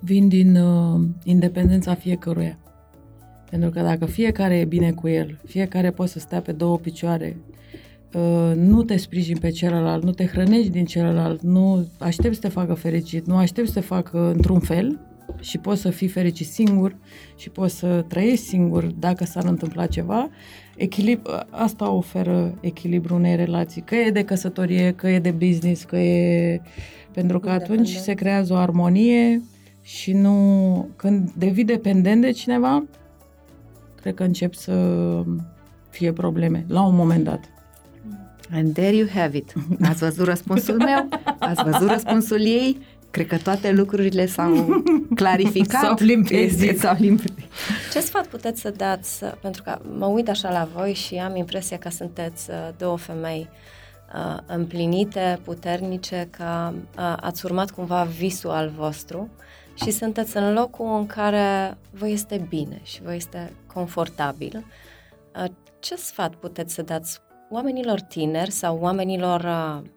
vin 0.00 0.28
din 0.28 0.56
uh, 0.56 1.00
independența 1.24 1.94
fiecăruia. 1.94 2.58
Pentru 3.50 3.70
că 3.70 3.80
dacă 3.80 4.06
fiecare 4.06 4.58
e 4.58 4.64
bine 4.64 4.92
cu 4.92 5.08
el, 5.08 5.40
fiecare 5.46 5.90
poate 5.90 6.10
să 6.10 6.18
stea 6.18 6.40
pe 6.40 6.52
două 6.52 6.78
picioare, 6.78 7.36
uh, 8.14 8.52
nu 8.56 8.82
te 8.82 8.96
sprijini 8.96 9.40
pe 9.40 9.50
celălalt, 9.50 10.02
nu 10.02 10.10
te 10.10 10.26
hrănești 10.26 10.70
din 10.70 10.84
celălalt, 10.84 11.42
nu 11.42 11.88
aștepți 11.98 12.34
să 12.34 12.40
te 12.40 12.48
facă 12.48 12.74
fericit, 12.74 13.26
nu 13.26 13.36
aștepți 13.36 13.72
să 13.72 13.80
te 13.80 13.86
facă 13.86 14.32
într-un 14.34 14.60
fel 14.60 15.00
și 15.40 15.58
poți 15.58 15.80
să 15.80 15.90
fii 15.90 16.08
fericit 16.08 16.46
singur 16.46 16.96
și 17.36 17.50
poți 17.50 17.78
să 17.78 18.04
trăiești 18.08 18.44
singur 18.44 18.84
dacă 18.84 19.24
s-ar 19.24 19.44
întâmpla 19.44 19.86
ceva, 19.86 20.30
echilib- 20.78 21.46
asta 21.50 21.90
oferă 21.90 22.54
echilibru 22.60 23.14
unei 23.14 23.36
relații, 23.36 23.82
că 23.82 23.94
e 23.94 24.10
de 24.10 24.24
căsătorie, 24.24 24.92
că 24.92 25.08
e 25.08 25.18
de 25.18 25.30
business, 25.30 25.84
că 25.84 25.96
e... 25.96 26.60
Pentru 27.12 27.40
că 27.40 27.50
atunci 27.50 27.68
Independent. 27.68 28.04
se 28.04 28.14
creează 28.14 28.52
o 28.52 28.56
armonie 28.56 29.42
și 29.82 30.12
nu... 30.12 30.88
Când 30.96 31.30
devii 31.30 31.64
dependent 31.64 32.20
de 32.20 32.30
cineva, 32.30 32.84
cred 34.00 34.14
că 34.14 34.22
încep 34.22 34.54
să 34.54 34.74
fie 35.90 36.12
probleme 36.12 36.64
la 36.68 36.86
un 36.86 36.94
moment 36.94 37.24
dat. 37.24 37.40
And 38.52 38.72
there 38.72 38.96
you 38.96 39.08
have 39.14 39.36
it. 39.36 39.52
Ați 39.82 39.98
văzut 39.98 40.26
răspunsul 40.26 40.76
meu? 40.76 41.08
Ați 41.38 41.62
văzut 41.64 41.90
răspunsul 41.90 42.40
ei? 42.40 42.78
Cred 43.18 43.30
că 43.30 43.36
toate 43.50 43.72
lucrurile 43.72 44.26
s-au 44.26 44.82
clarificat. 45.14 45.82
S-au 45.82 45.96
limpezit. 45.98 46.68
Este- 46.68 46.78
S-au 46.78 46.96
limpezit. 46.98 47.44
Ce 47.92 48.00
sfat 48.00 48.26
puteți 48.26 48.60
să 48.60 48.70
dați, 48.70 49.24
uh, 49.24 49.32
pentru 49.40 49.62
că 49.62 49.78
mă 49.98 50.06
uit 50.06 50.28
așa 50.28 50.50
la 50.50 50.68
voi 50.74 50.92
și 50.94 51.14
am 51.14 51.36
impresia 51.36 51.78
că 51.78 51.88
sunteți 51.90 52.50
uh, 52.50 52.56
două 52.76 52.96
femei 52.96 53.48
uh, 54.14 54.38
împlinite, 54.46 55.38
puternice, 55.44 56.28
că 56.30 56.72
uh, 56.72 57.16
ați 57.20 57.44
urmat 57.44 57.70
cumva 57.70 58.02
visul 58.02 58.50
al 58.50 58.72
vostru 58.76 59.28
și 59.74 59.90
sunteți 59.90 60.36
în 60.36 60.52
locul 60.52 60.96
în 60.98 61.06
care 61.06 61.78
vă 61.90 62.08
este 62.08 62.46
bine 62.48 62.80
și 62.82 63.02
vă 63.02 63.14
este 63.14 63.52
confortabil. 63.74 64.64
Uh, 65.36 65.44
Ce 65.80 65.96
sfat 65.96 66.34
puteți 66.34 66.74
să 66.74 66.82
dați 66.82 67.18
oamenilor 67.50 68.00
tineri 68.00 68.50
sau 68.50 68.78
oamenilor 68.80 69.40
uh, 69.40 69.88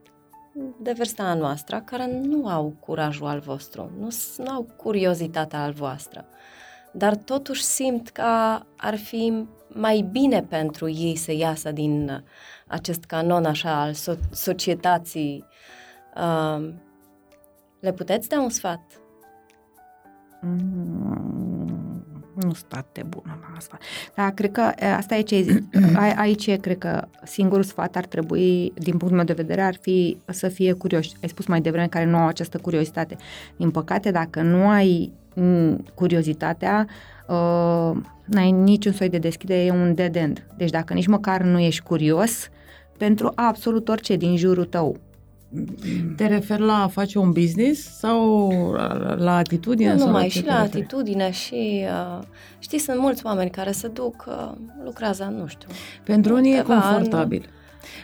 de 0.79 0.91
vârsta 0.91 1.33
noastră 1.33 1.81
care 1.85 2.19
nu 2.23 2.47
au 2.47 2.73
curajul 2.79 3.25
al 3.27 3.39
vostru, 3.39 3.91
nu, 3.99 4.09
s- 4.09 4.37
nu 4.37 4.51
au 4.51 4.67
curiozitatea 4.75 5.63
al 5.63 5.71
voastră, 5.71 6.25
dar 6.91 7.15
totuși 7.15 7.63
simt 7.63 8.09
că 8.09 8.59
ar 8.77 8.95
fi 8.97 9.45
mai 9.67 10.07
bine 10.11 10.41
pentru 10.43 10.89
ei 10.89 11.15
să 11.15 11.31
iasă 11.33 11.71
din 11.71 12.09
uh, 12.09 12.19
acest 12.67 13.03
canon 13.03 13.45
așa 13.45 13.81
al 13.81 13.93
so- 13.93 14.29
societății. 14.31 15.45
Uh, 16.15 16.73
le 17.79 17.93
puteți 17.93 18.29
da 18.29 18.39
un 18.41 18.49
sfat? 18.49 18.81
Mm, 20.41 21.50
nu 22.41 22.53
sunt 22.53 22.73
atât 22.73 22.93
de 22.93 23.03
bună 23.07 23.37
la 23.41 23.55
asta. 23.57 23.77
Dar 24.15 24.31
cred 24.31 24.51
că 24.51 24.71
e, 24.79 24.85
asta 24.93 25.15
e 25.15 25.21
ce 25.21 25.35
ai 25.35 25.43
zis. 25.43 25.57
A- 25.95 26.13
aici 26.17 26.47
e, 26.47 26.55
cred 26.55 26.77
că 26.77 27.07
singurul 27.23 27.63
sfat 27.63 27.95
ar 27.95 28.05
trebui, 28.05 28.73
din 28.75 28.97
punctul 28.97 29.15
meu 29.15 29.25
de 29.25 29.33
vedere, 29.33 29.61
ar 29.61 29.75
fi 29.81 30.17
să 30.25 30.47
fie 30.47 30.73
curioși. 30.73 31.11
Ai 31.21 31.29
spus 31.29 31.45
mai 31.45 31.61
devreme 31.61 31.87
care 31.87 32.05
nu 32.05 32.17
au 32.17 32.27
această 32.27 32.57
curiozitate. 32.57 33.15
Din 33.57 33.71
păcate, 33.71 34.11
dacă 34.11 34.41
nu 34.41 34.69
ai 34.69 35.13
m, 35.33 35.83
curiozitatea, 35.93 36.87
uh, 37.27 37.91
n-ai 38.25 38.51
niciun 38.51 38.91
soi 38.91 39.09
de 39.09 39.17
deschidere, 39.17 39.63
e 39.63 39.71
un 39.71 39.93
dead 39.93 40.15
end. 40.15 40.45
Deci 40.57 40.69
dacă 40.69 40.93
nici 40.93 41.07
măcar 41.07 41.41
nu 41.41 41.59
ești 41.59 41.83
curios 41.83 42.49
pentru 42.97 43.31
absolut 43.35 43.89
orice 43.89 44.15
din 44.15 44.37
jurul 44.37 44.65
tău, 44.65 44.97
Te 46.15 46.27
referi 46.27 46.61
la 46.61 46.83
a 46.83 46.87
face 46.87 47.17
un 47.19 47.31
business 47.31 47.97
sau 47.97 48.49
la, 48.71 49.15
la 49.17 49.35
atitudine? 49.35 49.91
Nu 49.91 49.97
sau 49.97 50.07
numai, 50.07 50.23
ce 50.23 50.29
și 50.29 50.41
te 50.41 50.49
la 50.49 50.61
referi? 50.61 50.77
atitudine 50.83 51.31
și, 51.31 51.85
uh, 52.17 52.23
știi, 52.59 52.79
sunt 52.79 52.99
mulți 52.99 53.25
oameni 53.25 53.49
care 53.49 53.71
se 53.71 53.87
duc, 53.87 54.25
uh, 54.27 54.51
lucrează, 54.83 55.33
nu 55.39 55.47
știu, 55.47 55.67
Pentru 56.03 56.35
unii 56.35 56.53
e 56.53 56.55
câteva 56.57 56.73
ani. 56.79 56.83
confortabil. 56.93 57.45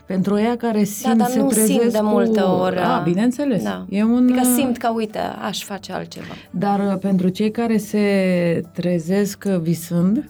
Pentru 0.05 0.37
ea 0.39 0.57
care 0.57 0.83
simt, 0.83 1.17
dar 1.17 1.27
se 1.29 1.39
nu 1.39 1.47
trezesc 1.47 1.71
simt 1.79 1.91
de 1.91 1.97
cu... 1.97 2.05
multe 2.05 2.39
ori, 2.39 2.77
A, 2.77 2.97
uh, 2.97 3.03
bineînțeles. 3.03 3.63
da. 3.63 3.85
E 3.89 4.03
un... 4.03 4.23
Adică 4.23 4.47
uh, 4.47 4.53
simt 4.55 4.77
că, 4.77 4.89
uite, 4.95 5.19
aș 5.19 5.63
face 5.63 5.93
altceva. 5.93 6.33
Dar 6.51 6.79
uh, 6.79 6.97
pentru 6.99 7.27
cei 7.27 7.51
care 7.51 7.77
se 7.77 8.61
trezesc 8.73 9.43
uh, 9.47 9.57
visând, 9.59 10.29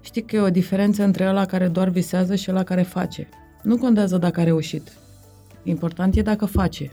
știi 0.00 0.22
că 0.22 0.36
e 0.36 0.40
o 0.40 0.50
diferență 0.50 1.02
între 1.04 1.28
ăla 1.28 1.44
care 1.44 1.68
doar 1.68 1.88
visează 1.88 2.34
și 2.34 2.50
ăla 2.50 2.62
care 2.62 2.82
face. 2.82 3.28
Nu 3.62 3.76
contează 3.76 4.16
dacă 4.16 4.40
a 4.40 4.44
reușit. 4.44 4.88
Important 5.68 6.16
e 6.16 6.22
dacă 6.22 6.44
face. 6.44 6.92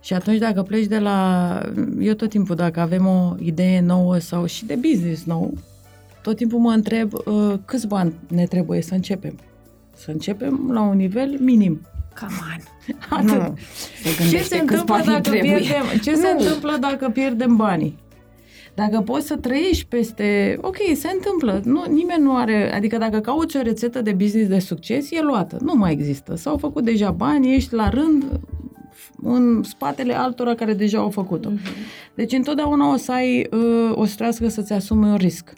Și 0.00 0.12
atunci 0.12 0.38
dacă 0.38 0.62
pleci 0.62 0.86
de 0.86 0.98
la... 0.98 1.60
Eu 2.00 2.14
tot 2.14 2.28
timpul, 2.28 2.54
dacă 2.54 2.80
avem 2.80 3.06
o 3.06 3.34
idee 3.38 3.80
nouă 3.80 4.18
sau 4.18 4.46
și 4.46 4.66
de 4.66 4.74
business 4.74 5.24
nou, 5.24 5.54
tot 6.22 6.36
timpul 6.36 6.58
mă 6.58 6.70
întreb 6.70 7.12
uh, 7.14 7.54
câți 7.64 7.86
bani 7.86 8.14
ne 8.28 8.44
trebuie 8.46 8.82
să 8.82 8.94
începem. 8.94 9.38
Să 9.96 10.10
începem 10.10 10.70
la 10.72 10.80
un 10.80 10.96
nivel 10.96 11.36
minim. 11.40 11.80
come 12.20 12.32
on. 12.54 12.62
Atât. 13.18 13.28
Nu. 13.28 13.56
Se 14.02 14.08
Ce 14.08 14.22
gândește 14.22 14.54
se, 14.54 14.58
câți 14.58 14.60
întâmplă 14.60 14.94
bani 14.94 15.04
dacă 15.04 15.20
trebuie. 15.20 15.56
pierdem, 15.56 15.84
ce 16.02 16.14
se 16.14 16.28
întâmplă 16.28 16.76
dacă 16.80 17.08
pierdem 17.08 17.56
banii? 17.56 17.98
Dacă 18.76 19.00
poți 19.00 19.26
să 19.26 19.36
trăiești 19.36 19.86
peste... 19.86 20.58
Ok, 20.60 20.76
se 20.94 21.08
întâmplă. 21.14 21.60
Nu, 21.64 21.84
nimeni 21.88 22.22
nu 22.22 22.36
are... 22.36 22.74
Adică 22.74 22.98
dacă 22.98 23.18
cauți 23.18 23.56
o 23.56 23.62
rețetă 23.62 24.02
de 24.02 24.12
business 24.12 24.48
de 24.48 24.58
succes, 24.58 25.10
e 25.10 25.22
luată. 25.22 25.58
Nu 25.62 25.74
mai 25.74 25.92
există. 25.92 26.34
S-au 26.34 26.56
făcut 26.56 26.84
deja 26.84 27.10
bani, 27.10 27.54
ești 27.54 27.74
la 27.74 27.88
rând 27.88 28.24
în 29.22 29.62
spatele 29.62 30.14
altora 30.14 30.54
care 30.54 30.72
deja 30.74 30.98
au 30.98 31.10
făcut-o. 31.10 31.50
Deci 32.14 32.32
întotdeauna 32.32 32.92
o 32.92 32.96
să 32.96 33.12
ai... 33.12 33.46
uh, 33.52 33.92
O 33.94 34.04
să 34.04 34.14
trească 34.16 34.48
să-ți 34.48 34.72
asumi 34.72 35.04
un 35.04 35.16
risc. 35.16 35.52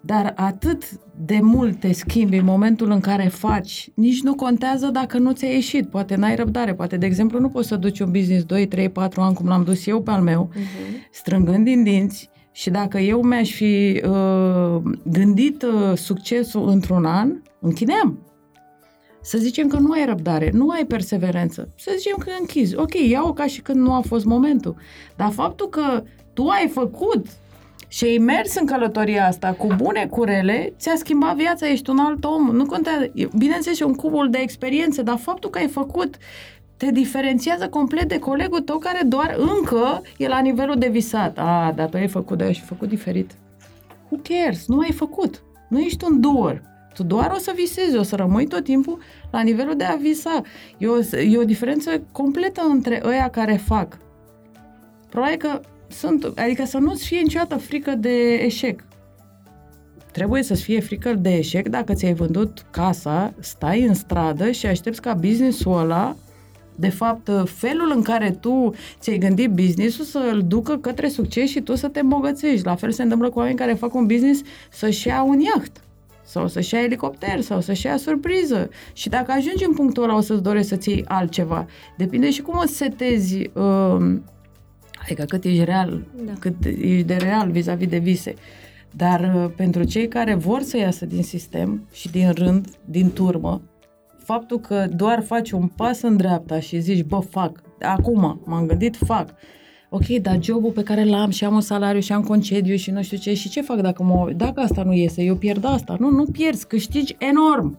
Dar 0.00 0.32
atât 0.36 0.84
de 1.24 1.38
mult 1.42 1.80
te 1.80 1.92
schimbi 1.92 2.36
în 2.36 2.44
momentul 2.44 2.90
în 2.90 3.00
care 3.00 3.28
faci, 3.28 3.90
nici 3.94 4.22
nu 4.22 4.34
contează 4.34 4.86
dacă 4.86 5.18
nu 5.18 5.32
ți-a 5.32 5.48
ieșit. 5.48 5.88
Poate 5.88 6.14
n-ai 6.14 6.36
răbdare, 6.36 6.74
poate, 6.74 6.96
de 6.96 7.06
exemplu, 7.06 7.40
nu 7.40 7.48
poți 7.48 7.68
să 7.68 7.76
duci 7.76 8.00
un 8.00 8.10
business 8.10 8.44
2, 8.44 8.66
3, 8.66 8.88
4 8.88 9.20
ani, 9.20 9.34
cum 9.34 9.46
l-am 9.46 9.64
dus 9.64 9.86
eu 9.86 10.02
pe 10.02 10.10
al 10.10 10.22
meu, 10.22 10.50
strângând 11.10 11.64
din 11.64 11.82
dinți 11.82 12.30
și 12.52 12.70
dacă 12.70 12.98
eu 12.98 13.22
mi-aș 13.22 13.50
fi 13.50 14.02
uh, 14.04 14.82
gândit 15.04 15.62
uh, 15.62 15.96
succesul 15.96 16.68
într-un 16.68 17.04
an, 17.04 17.32
închideam. 17.60 18.18
Să 19.22 19.38
zicem 19.38 19.68
că 19.68 19.78
nu 19.78 19.90
ai 19.90 20.04
răbdare, 20.04 20.50
nu 20.52 20.68
ai 20.68 20.84
perseverență. 20.84 21.68
Să 21.76 21.94
zicem 21.96 22.16
că 22.16 22.30
închizi. 22.40 22.76
Ok, 22.76 22.94
ia-o 23.08 23.32
ca 23.32 23.46
și 23.46 23.60
când 23.60 23.80
nu 23.80 23.92
a 23.94 24.00
fost 24.00 24.24
momentul. 24.24 24.76
Dar 25.16 25.30
faptul 25.30 25.68
că 25.68 26.02
tu 26.32 26.46
ai 26.46 26.68
făcut 26.68 27.26
și 27.92 28.04
ai 28.04 28.18
mers 28.18 28.56
în 28.56 28.66
călătoria 28.66 29.26
asta 29.26 29.52
cu 29.52 29.66
bune, 29.76 30.06
cu 30.06 30.24
rele, 30.24 30.72
ți-a 30.78 30.94
schimbat 30.96 31.36
viața, 31.36 31.68
ești 31.68 31.90
un 31.90 31.98
alt 31.98 32.24
om. 32.24 32.50
Nu 32.50 32.66
contează. 32.66 33.10
E- 33.14 33.28
Bineînțeles, 33.36 33.80
e 33.80 33.84
un 33.84 33.94
cubul 33.94 34.30
de 34.30 34.38
experiențe, 34.38 35.02
dar 35.02 35.16
faptul 35.16 35.50
că 35.50 35.58
ai 35.58 35.68
făcut 35.68 36.16
te 36.76 36.90
diferențiază 36.90 37.68
complet 37.68 38.08
de 38.08 38.18
colegul 38.18 38.60
tău 38.60 38.78
care 38.78 39.00
doar 39.06 39.36
încă 39.38 40.02
e 40.16 40.28
la 40.28 40.40
nivelul 40.40 40.78
de 40.78 40.88
visat. 40.88 41.38
A, 41.38 41.72
dar 41.76 41.88
tu 41.88 41.96
ai 41.96 42.08
făcut, 42.08 42.38
dar 42.38 42.46
eu 42.46 42.52
și 42.52 42.60
făcut 42.60 42.88
diferit. 42.88 43.30
Who 44.08 44.20
cares? 44.22 44.66
Nu 44.66 44.78
ai 44.78 44.92
făcut. 44.92 45.42
Nu 45.68 45.78
ești 45.78 46.04
un 46.04 46.20
doer. 46.20 46.62
Tu 46.94 47.02
doar 47.02 47.32
o 47.34 47.38
să 47.38 47.52
visezi, 47.56 47.96
o 47.96 48.02
să 48.02 48.16
rămâi 48.16 48.46
tot 48.46 48.64
timpul 48.64 48.98
la 49.30 49.40
nivelul 49.40 49.76
de 49.76 49.84
a 49.84 49.94
visa. 49.94 50.42
E 50.78 50.86
o, 50.86 50.98
e 51.16 51.38
o 51.38 51.44
diferență 51.44 52.02
completă 52.12 52.62
între 52.68 53.00
ăia 53.04 53.28
care 53.28 53.56
fac. 53.56 53.98
Probabil 55.08 55.36
că 55.36 55.60
sunt, 55.90 56.24
adică 56.24 56.64
să 56.64 56.78
nu-ți 56.78 57.06
fie 57.06 57.20
niciodată 57.20 57.56
frică 57.56 57.90
de 57.90 58.32
eșec. 58.32 58.84
Trebuie 60.12 60.42
să-ți 60.42 60.62
fie 60.62 60.80
frică 60.80 61.14
de 61.14 61.34
eșec 61.34 61.68
dacă 61.68 61.94
ți-ai 61.94 62.14
vândut 62.14 62.66
casa, 62.70 63.34
stai 63.38 63.82
în 63.82 63.94
stradă 63.94 64.50
și 64.50 64.66
aștepți 64.66 65.00
ca 65.00 65.14
business-ul 65.14 65.78
ăla 65.78 66.16
de 66.80 66.88
fapt, 66.88 67.30
felul 67.44 67.92
în 67.94 68.02
care 68.02 68.30
tu 68.30 68.74
ți-ai 68.98 69.18
gândit 69.18 69.50
business-ul 69.50 70.04
să-l 70.04 70.42
ducă 70.46 70.76
către 70.76 71.08
succes 71.08 71.48
și 71.48 71.60
tu 71.60 71.74
să 71.74 71.88
te 71.88 72.00
îmbogățești. 72.00 72.66
La 72.66 72.74
fel 72.74 72.90
se 72.90 73.02
întâmplă 73.02 73.30
cu 73.30 73.38
oameni 73.38 73.56
care 73.56 73.72
fac 73.72 73.94
un 73.94 74.06
business 74.06 74.42
să-și 74.70 75.06
ia 75.06 75.22
un 75.22 75.40
iaht 75.40 75.82
sau 76.22 76.48
să-și 76.48 76.74
ia 76.74 76.82
elicopter 76.82 77.40
sau 77.40 77.60
să-și 77.60 77.86
ia 77.86 77.96
surpriză. 77.96 78.68
Și 78.92 79.08
dacă 79.08 79.32
ajungi 79.32 79.64
în 79.64 79.74
punctul 79.74 80.02
ăla 80.02 80.16
o 80.16 80.20
să-ți 80.20 80.42
dorești 80.42 80.68
să-ți 80.68 80.90
iei 80.90 81.04
altceva. 81.08 81.66
Depinde 81.96 82.30
și 82.30 82.42
cum 82.42 82.58
o 82.62 82.66
setezi, 82.66 83.50
uh, 83.52 84.16
adică 85.10 85.24
cât 85.36 85.44
ești 85.44 85.64
real, 85.64 86.06
Da. 86.26 86.32
cât 86.38 86.64
ești 86.64 87.02
de 87.02 87.14
real 87.14 87.50
vis-a-vis 87.50 87.88
de 87.88 87.98
vise. 87.98 88.34
Dar 88.96 89.32
uh, 89.34 89.50
pentru 89.56 89.84
cei 89.84 90.08
care 90.08 90.34
vor 90.34 90.62
să 90.62 90.76
iasă 90.76 91.06
din 91.06 91.22
sistem 91.22 91.86
și 91.92 92.10
din 92.10 92.30
rând, 92.32 92.66
din 92.84 93.12
turmă, 93.12 93.62
faptul 94.18 94.60
că 94.60 94.86
doar 94.96 95.22
faci 95.22 95.50
un 95.50 95.66
pas 95.76 96.02
în 96.02 96.16
dreapta 96.16 96.60
și 96.60 96.80
zici, 96.80 97.04
bă, 97.04 97.18
fac, 97.18 97.62
acum 97.80 98.40
m-am 98.44 98.66
gândit, 98.66 98.96
fac. 98.96 99.34
Ok, 99.90 100.06
dar 100.06 100.38
jobul 100.42 100.70
pe 100.70 100.82
care 100.82 101.04
l-am 101.04 101.30
și 101.30 101.44
am 101.44 101.54
un 101.54 101.60
salariu 101.60 102.00
și 102.00 102.12
am 102.12 102.22
concediu 102.22 102.76
și 102.76 102.90
nu 102.90 103.02
știu 103.02 103.16
ce, 103.16 103.34
și 103.34 103.48
ce 103.48 103.60
fac 103.60 103.80
dacă, 103.80 104.02
mă, 104.02 104.32
dacă 104.36 104.60
asta 104.60 104.82
nu 104.82 104.92
iese? 104.92 105.22
Eu 105.22 105.34
pierd 105.34 105.64
asta. 105.64 105.96
Nu, 105.98 106.10
nu 106.10 106.24
pierzi, 106.24 106.66
câștigi 106.66 107.16
enorm. 107.18 107.78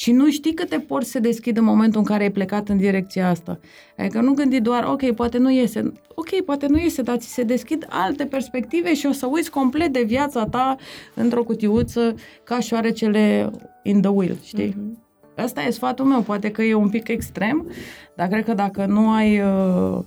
Și 0.00 0.12
nu 0.12 0.30
știi 0.30 0.54
câte 0.54 0.78
porți 0.78 1.10
se 1.10 1.18
deschid 1.18 1.56
în 1.56 1.64
momentul 1.64 2.00
în 2.00 2.06
care 2.06 2.22
ai 2.22 2.30
plecat 2.30 2.68
în 2.68 2.76
direcția 2.76 3.28
asta. 3.28 3.58
Adică 3.96 4.20
nu 4.20 4.32
gândi 4.32 4.60
doar, 4.60 4.84
ok, 4.84 5.10
poate 5.10 5.38
nu 5.38 5.50
iese. 5.50 5.92
Ok, 6.14 6.40
poate 6.44 6.66
nu 6.66 6.78
iese, 6.78 7.02
dar 7.02 7.16
ți 7.16 7.32
se 7.32 7.42
deschid 7.42 7.86
alte 7.88 8.26
perspective 8.26 8.94
și 8.94 9.06
o 9.06 9.12
să 9.12 9.26
uiți 9.26 9.50
complet 9.50 9.92
de 9.92 10.02
viața 10.02 10.46
ta 10.46 10.76
într-o 11.14 11.44
cutiuță 11.44 12.14
ca 12.44 12.60
șoarecele 12.60 13.50
in 13.82 14.00
the 14.00 14.10
wheel, 14.10 14.38
știi? 14.42 14.70
Mm-hmm. 14.70 15.42
Ăsta 15.44 15.62
e 15.62 15.70
sfatul 15.70 16.04
meu, 16.04 16.20
poate 16.20 16.50
că 16.50 16.62
e 16.62 16.74
un 16.74 16.88
pic 16.88 17.08
extrem, 17.08 17.70
dar 18.16 18.28
cred 18.28 18.44
că 18.44 18.54
dacă 18.54 18.86
nu 18.86 19.10
ai 19.10 19.40
uh, 19.40 19.98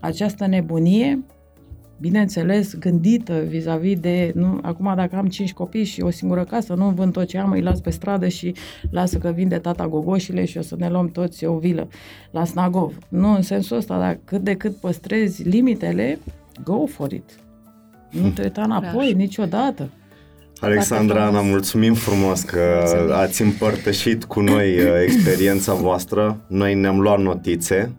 această 0.00 0.46
nebunie, 0.46 1.24
bineînțeles, 2.00 2.74
gândită 2.78 3.44
vis-a-vis 3.48 3.98
de, 3.98 4.32
nu, 4.34 4.58
acum 4.62 4.92
dacă 4.96 5.16
am 5.16 5.26
cinci 5.26 5.52
copii 5.52 5.84
și 5.84 6.00
o 6.00 6.10
singură 6.10 6.44
casă, 6.44 6.74
nu 6.74 6.88
vând 6.88 7.12
tot 7.12 7.26
ce 7.26 7.38
am, 7.38 7.50
îi 7.50 7.60
las 7.60 7.80
pe 7.80 7.90
stradă 7.90 8.28
și 8.28 8.54
lasă 8.90 9.18
că 9.18 9.30
vinde 9.30 9.58
tata 9.58 9.88
gogoșile 9.88 10.44
și 10.44 10.58
o 10.58 10.62
să 10.62 10.76
ne 10.78 10.88
luăm 10.88 11.08
toți 11.08 11.44
o 11.44 11.58
vilă 11.58 11.88
la 12.30 12.44
Snagov. 12.44 12.98
Nu 13.08 13.34
în 13.34 13.42
sensul 13.42 13.76
ăsta, 13.76 13.98
dar 13.98 14.18
cât 14.24 14.42
de 14.42 14.54
cât 14.54 14.76
păstrezi 14.76 15.42
limitele, 15.42 16.18
go 16.64 16.86
for 16.86 17.12
it. 17.12 17.38
Nu 18.10 18.28
te 18.34 18.42
uita 18.42 18.62
înapoi 18.62 19.12
niciodată. 19.12 19.88
Alexandra, 20.60 21.24
Ana, 21.26 21.40
mulțumim 21.40 21.94
frumos 21.94 22.40
că 22.40 22.58
Mulțumim. 22.84 23.12
ați 23.12 23.42
împărtășit 23.42 24.24
cu 24.24 24.40
noi 24.40 24.78
uh, 24.78 24.86
experiența 25.02 25.74
voastră. 25.74 26.36
Noi 26.46 26.74
ne-am 26.74 27.00
luat 27.00 27.18
notițe, 27.18 27.90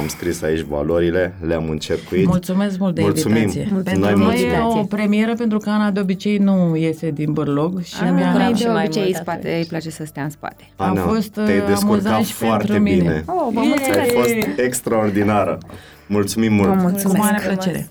am 0.00 0.08
scris 0.08 0.42
aici 0.42 0.60
valorile, 0.60 1.34
le-am 1.46 1.68
încercuit. 1.70 2.26
Mulțumesc 2.26 2.78
mult 2.78 2.94
de 2.94 3.00
Mulțumim. 3.00 3.36
invitație. 3.36 3.68
Mulțumim. 3.72 4.00
Pentru 4.00 4.24
Noi 4.24 4.26
noi 4.26 4.42
e 4.42 4.46
mulțumim. 4.58 4.78
o 4.80 4.84
premieră 4.84 5.34
pentru 5.34 5.58
că 5.58 5.70
Ana 5.70 5.90
de 5.90 6.00
obicei 6.00 6.36
nu 6.38 6.76
iese 6.76 7.10
din 7.10 7.32
bârlog 7.32 7.82
și 7.82 7.94
Ana, 8.00 8.10
mi-a... 8.10 8.26
bucuram 8.26 8.52
de 8.52 8.58
și 8.58 8.66
mai 8.66 8.84
obicei 8.84 9.02
mult 9.02 9.14
în 9.14 9.20
spate, 9.22 9.46
atunci. 9.48 9.58
îi 9.62 9.66
place 9.68 9.90
să 9.90 10.04
stea 10.04 10.22
în 10.22 10.30
spate. 10.30 10.70
Ana, 10.76 11.02
a 11.02 11.06
fost, 11.06 11.28
te-ai 11.30 11.58
uh, 11.58 11.66
descurcat 11.66 11.82
amuzant 11.82 12.24
și 12.26 12.32
foarte 12.32 12.64
pentru 12.66 12.82
mine. 12.82 12.96
bine. 13.02 13.22
Oh, 13.26 13.48
vă 13.52 13.60
Yeah. 13.62 13.74
mulțumesc! 13.76 13.98
Ai 14.00 14.10
fost 14.44 14.58
extraordinară. 14.58 15.58
Mulțumim 16.06 16.52
mult! 16.52 16.68
Vă 16.68 16.74
Cu 16.74 16.80
mulțumesc! 16.80 17.18
mare 17.18 17.36
frumos. 17.40 17.64
plăcere. 17.64 17.88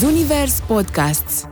Zunivers 0.00 0.60
Podcasts 0.66 1.48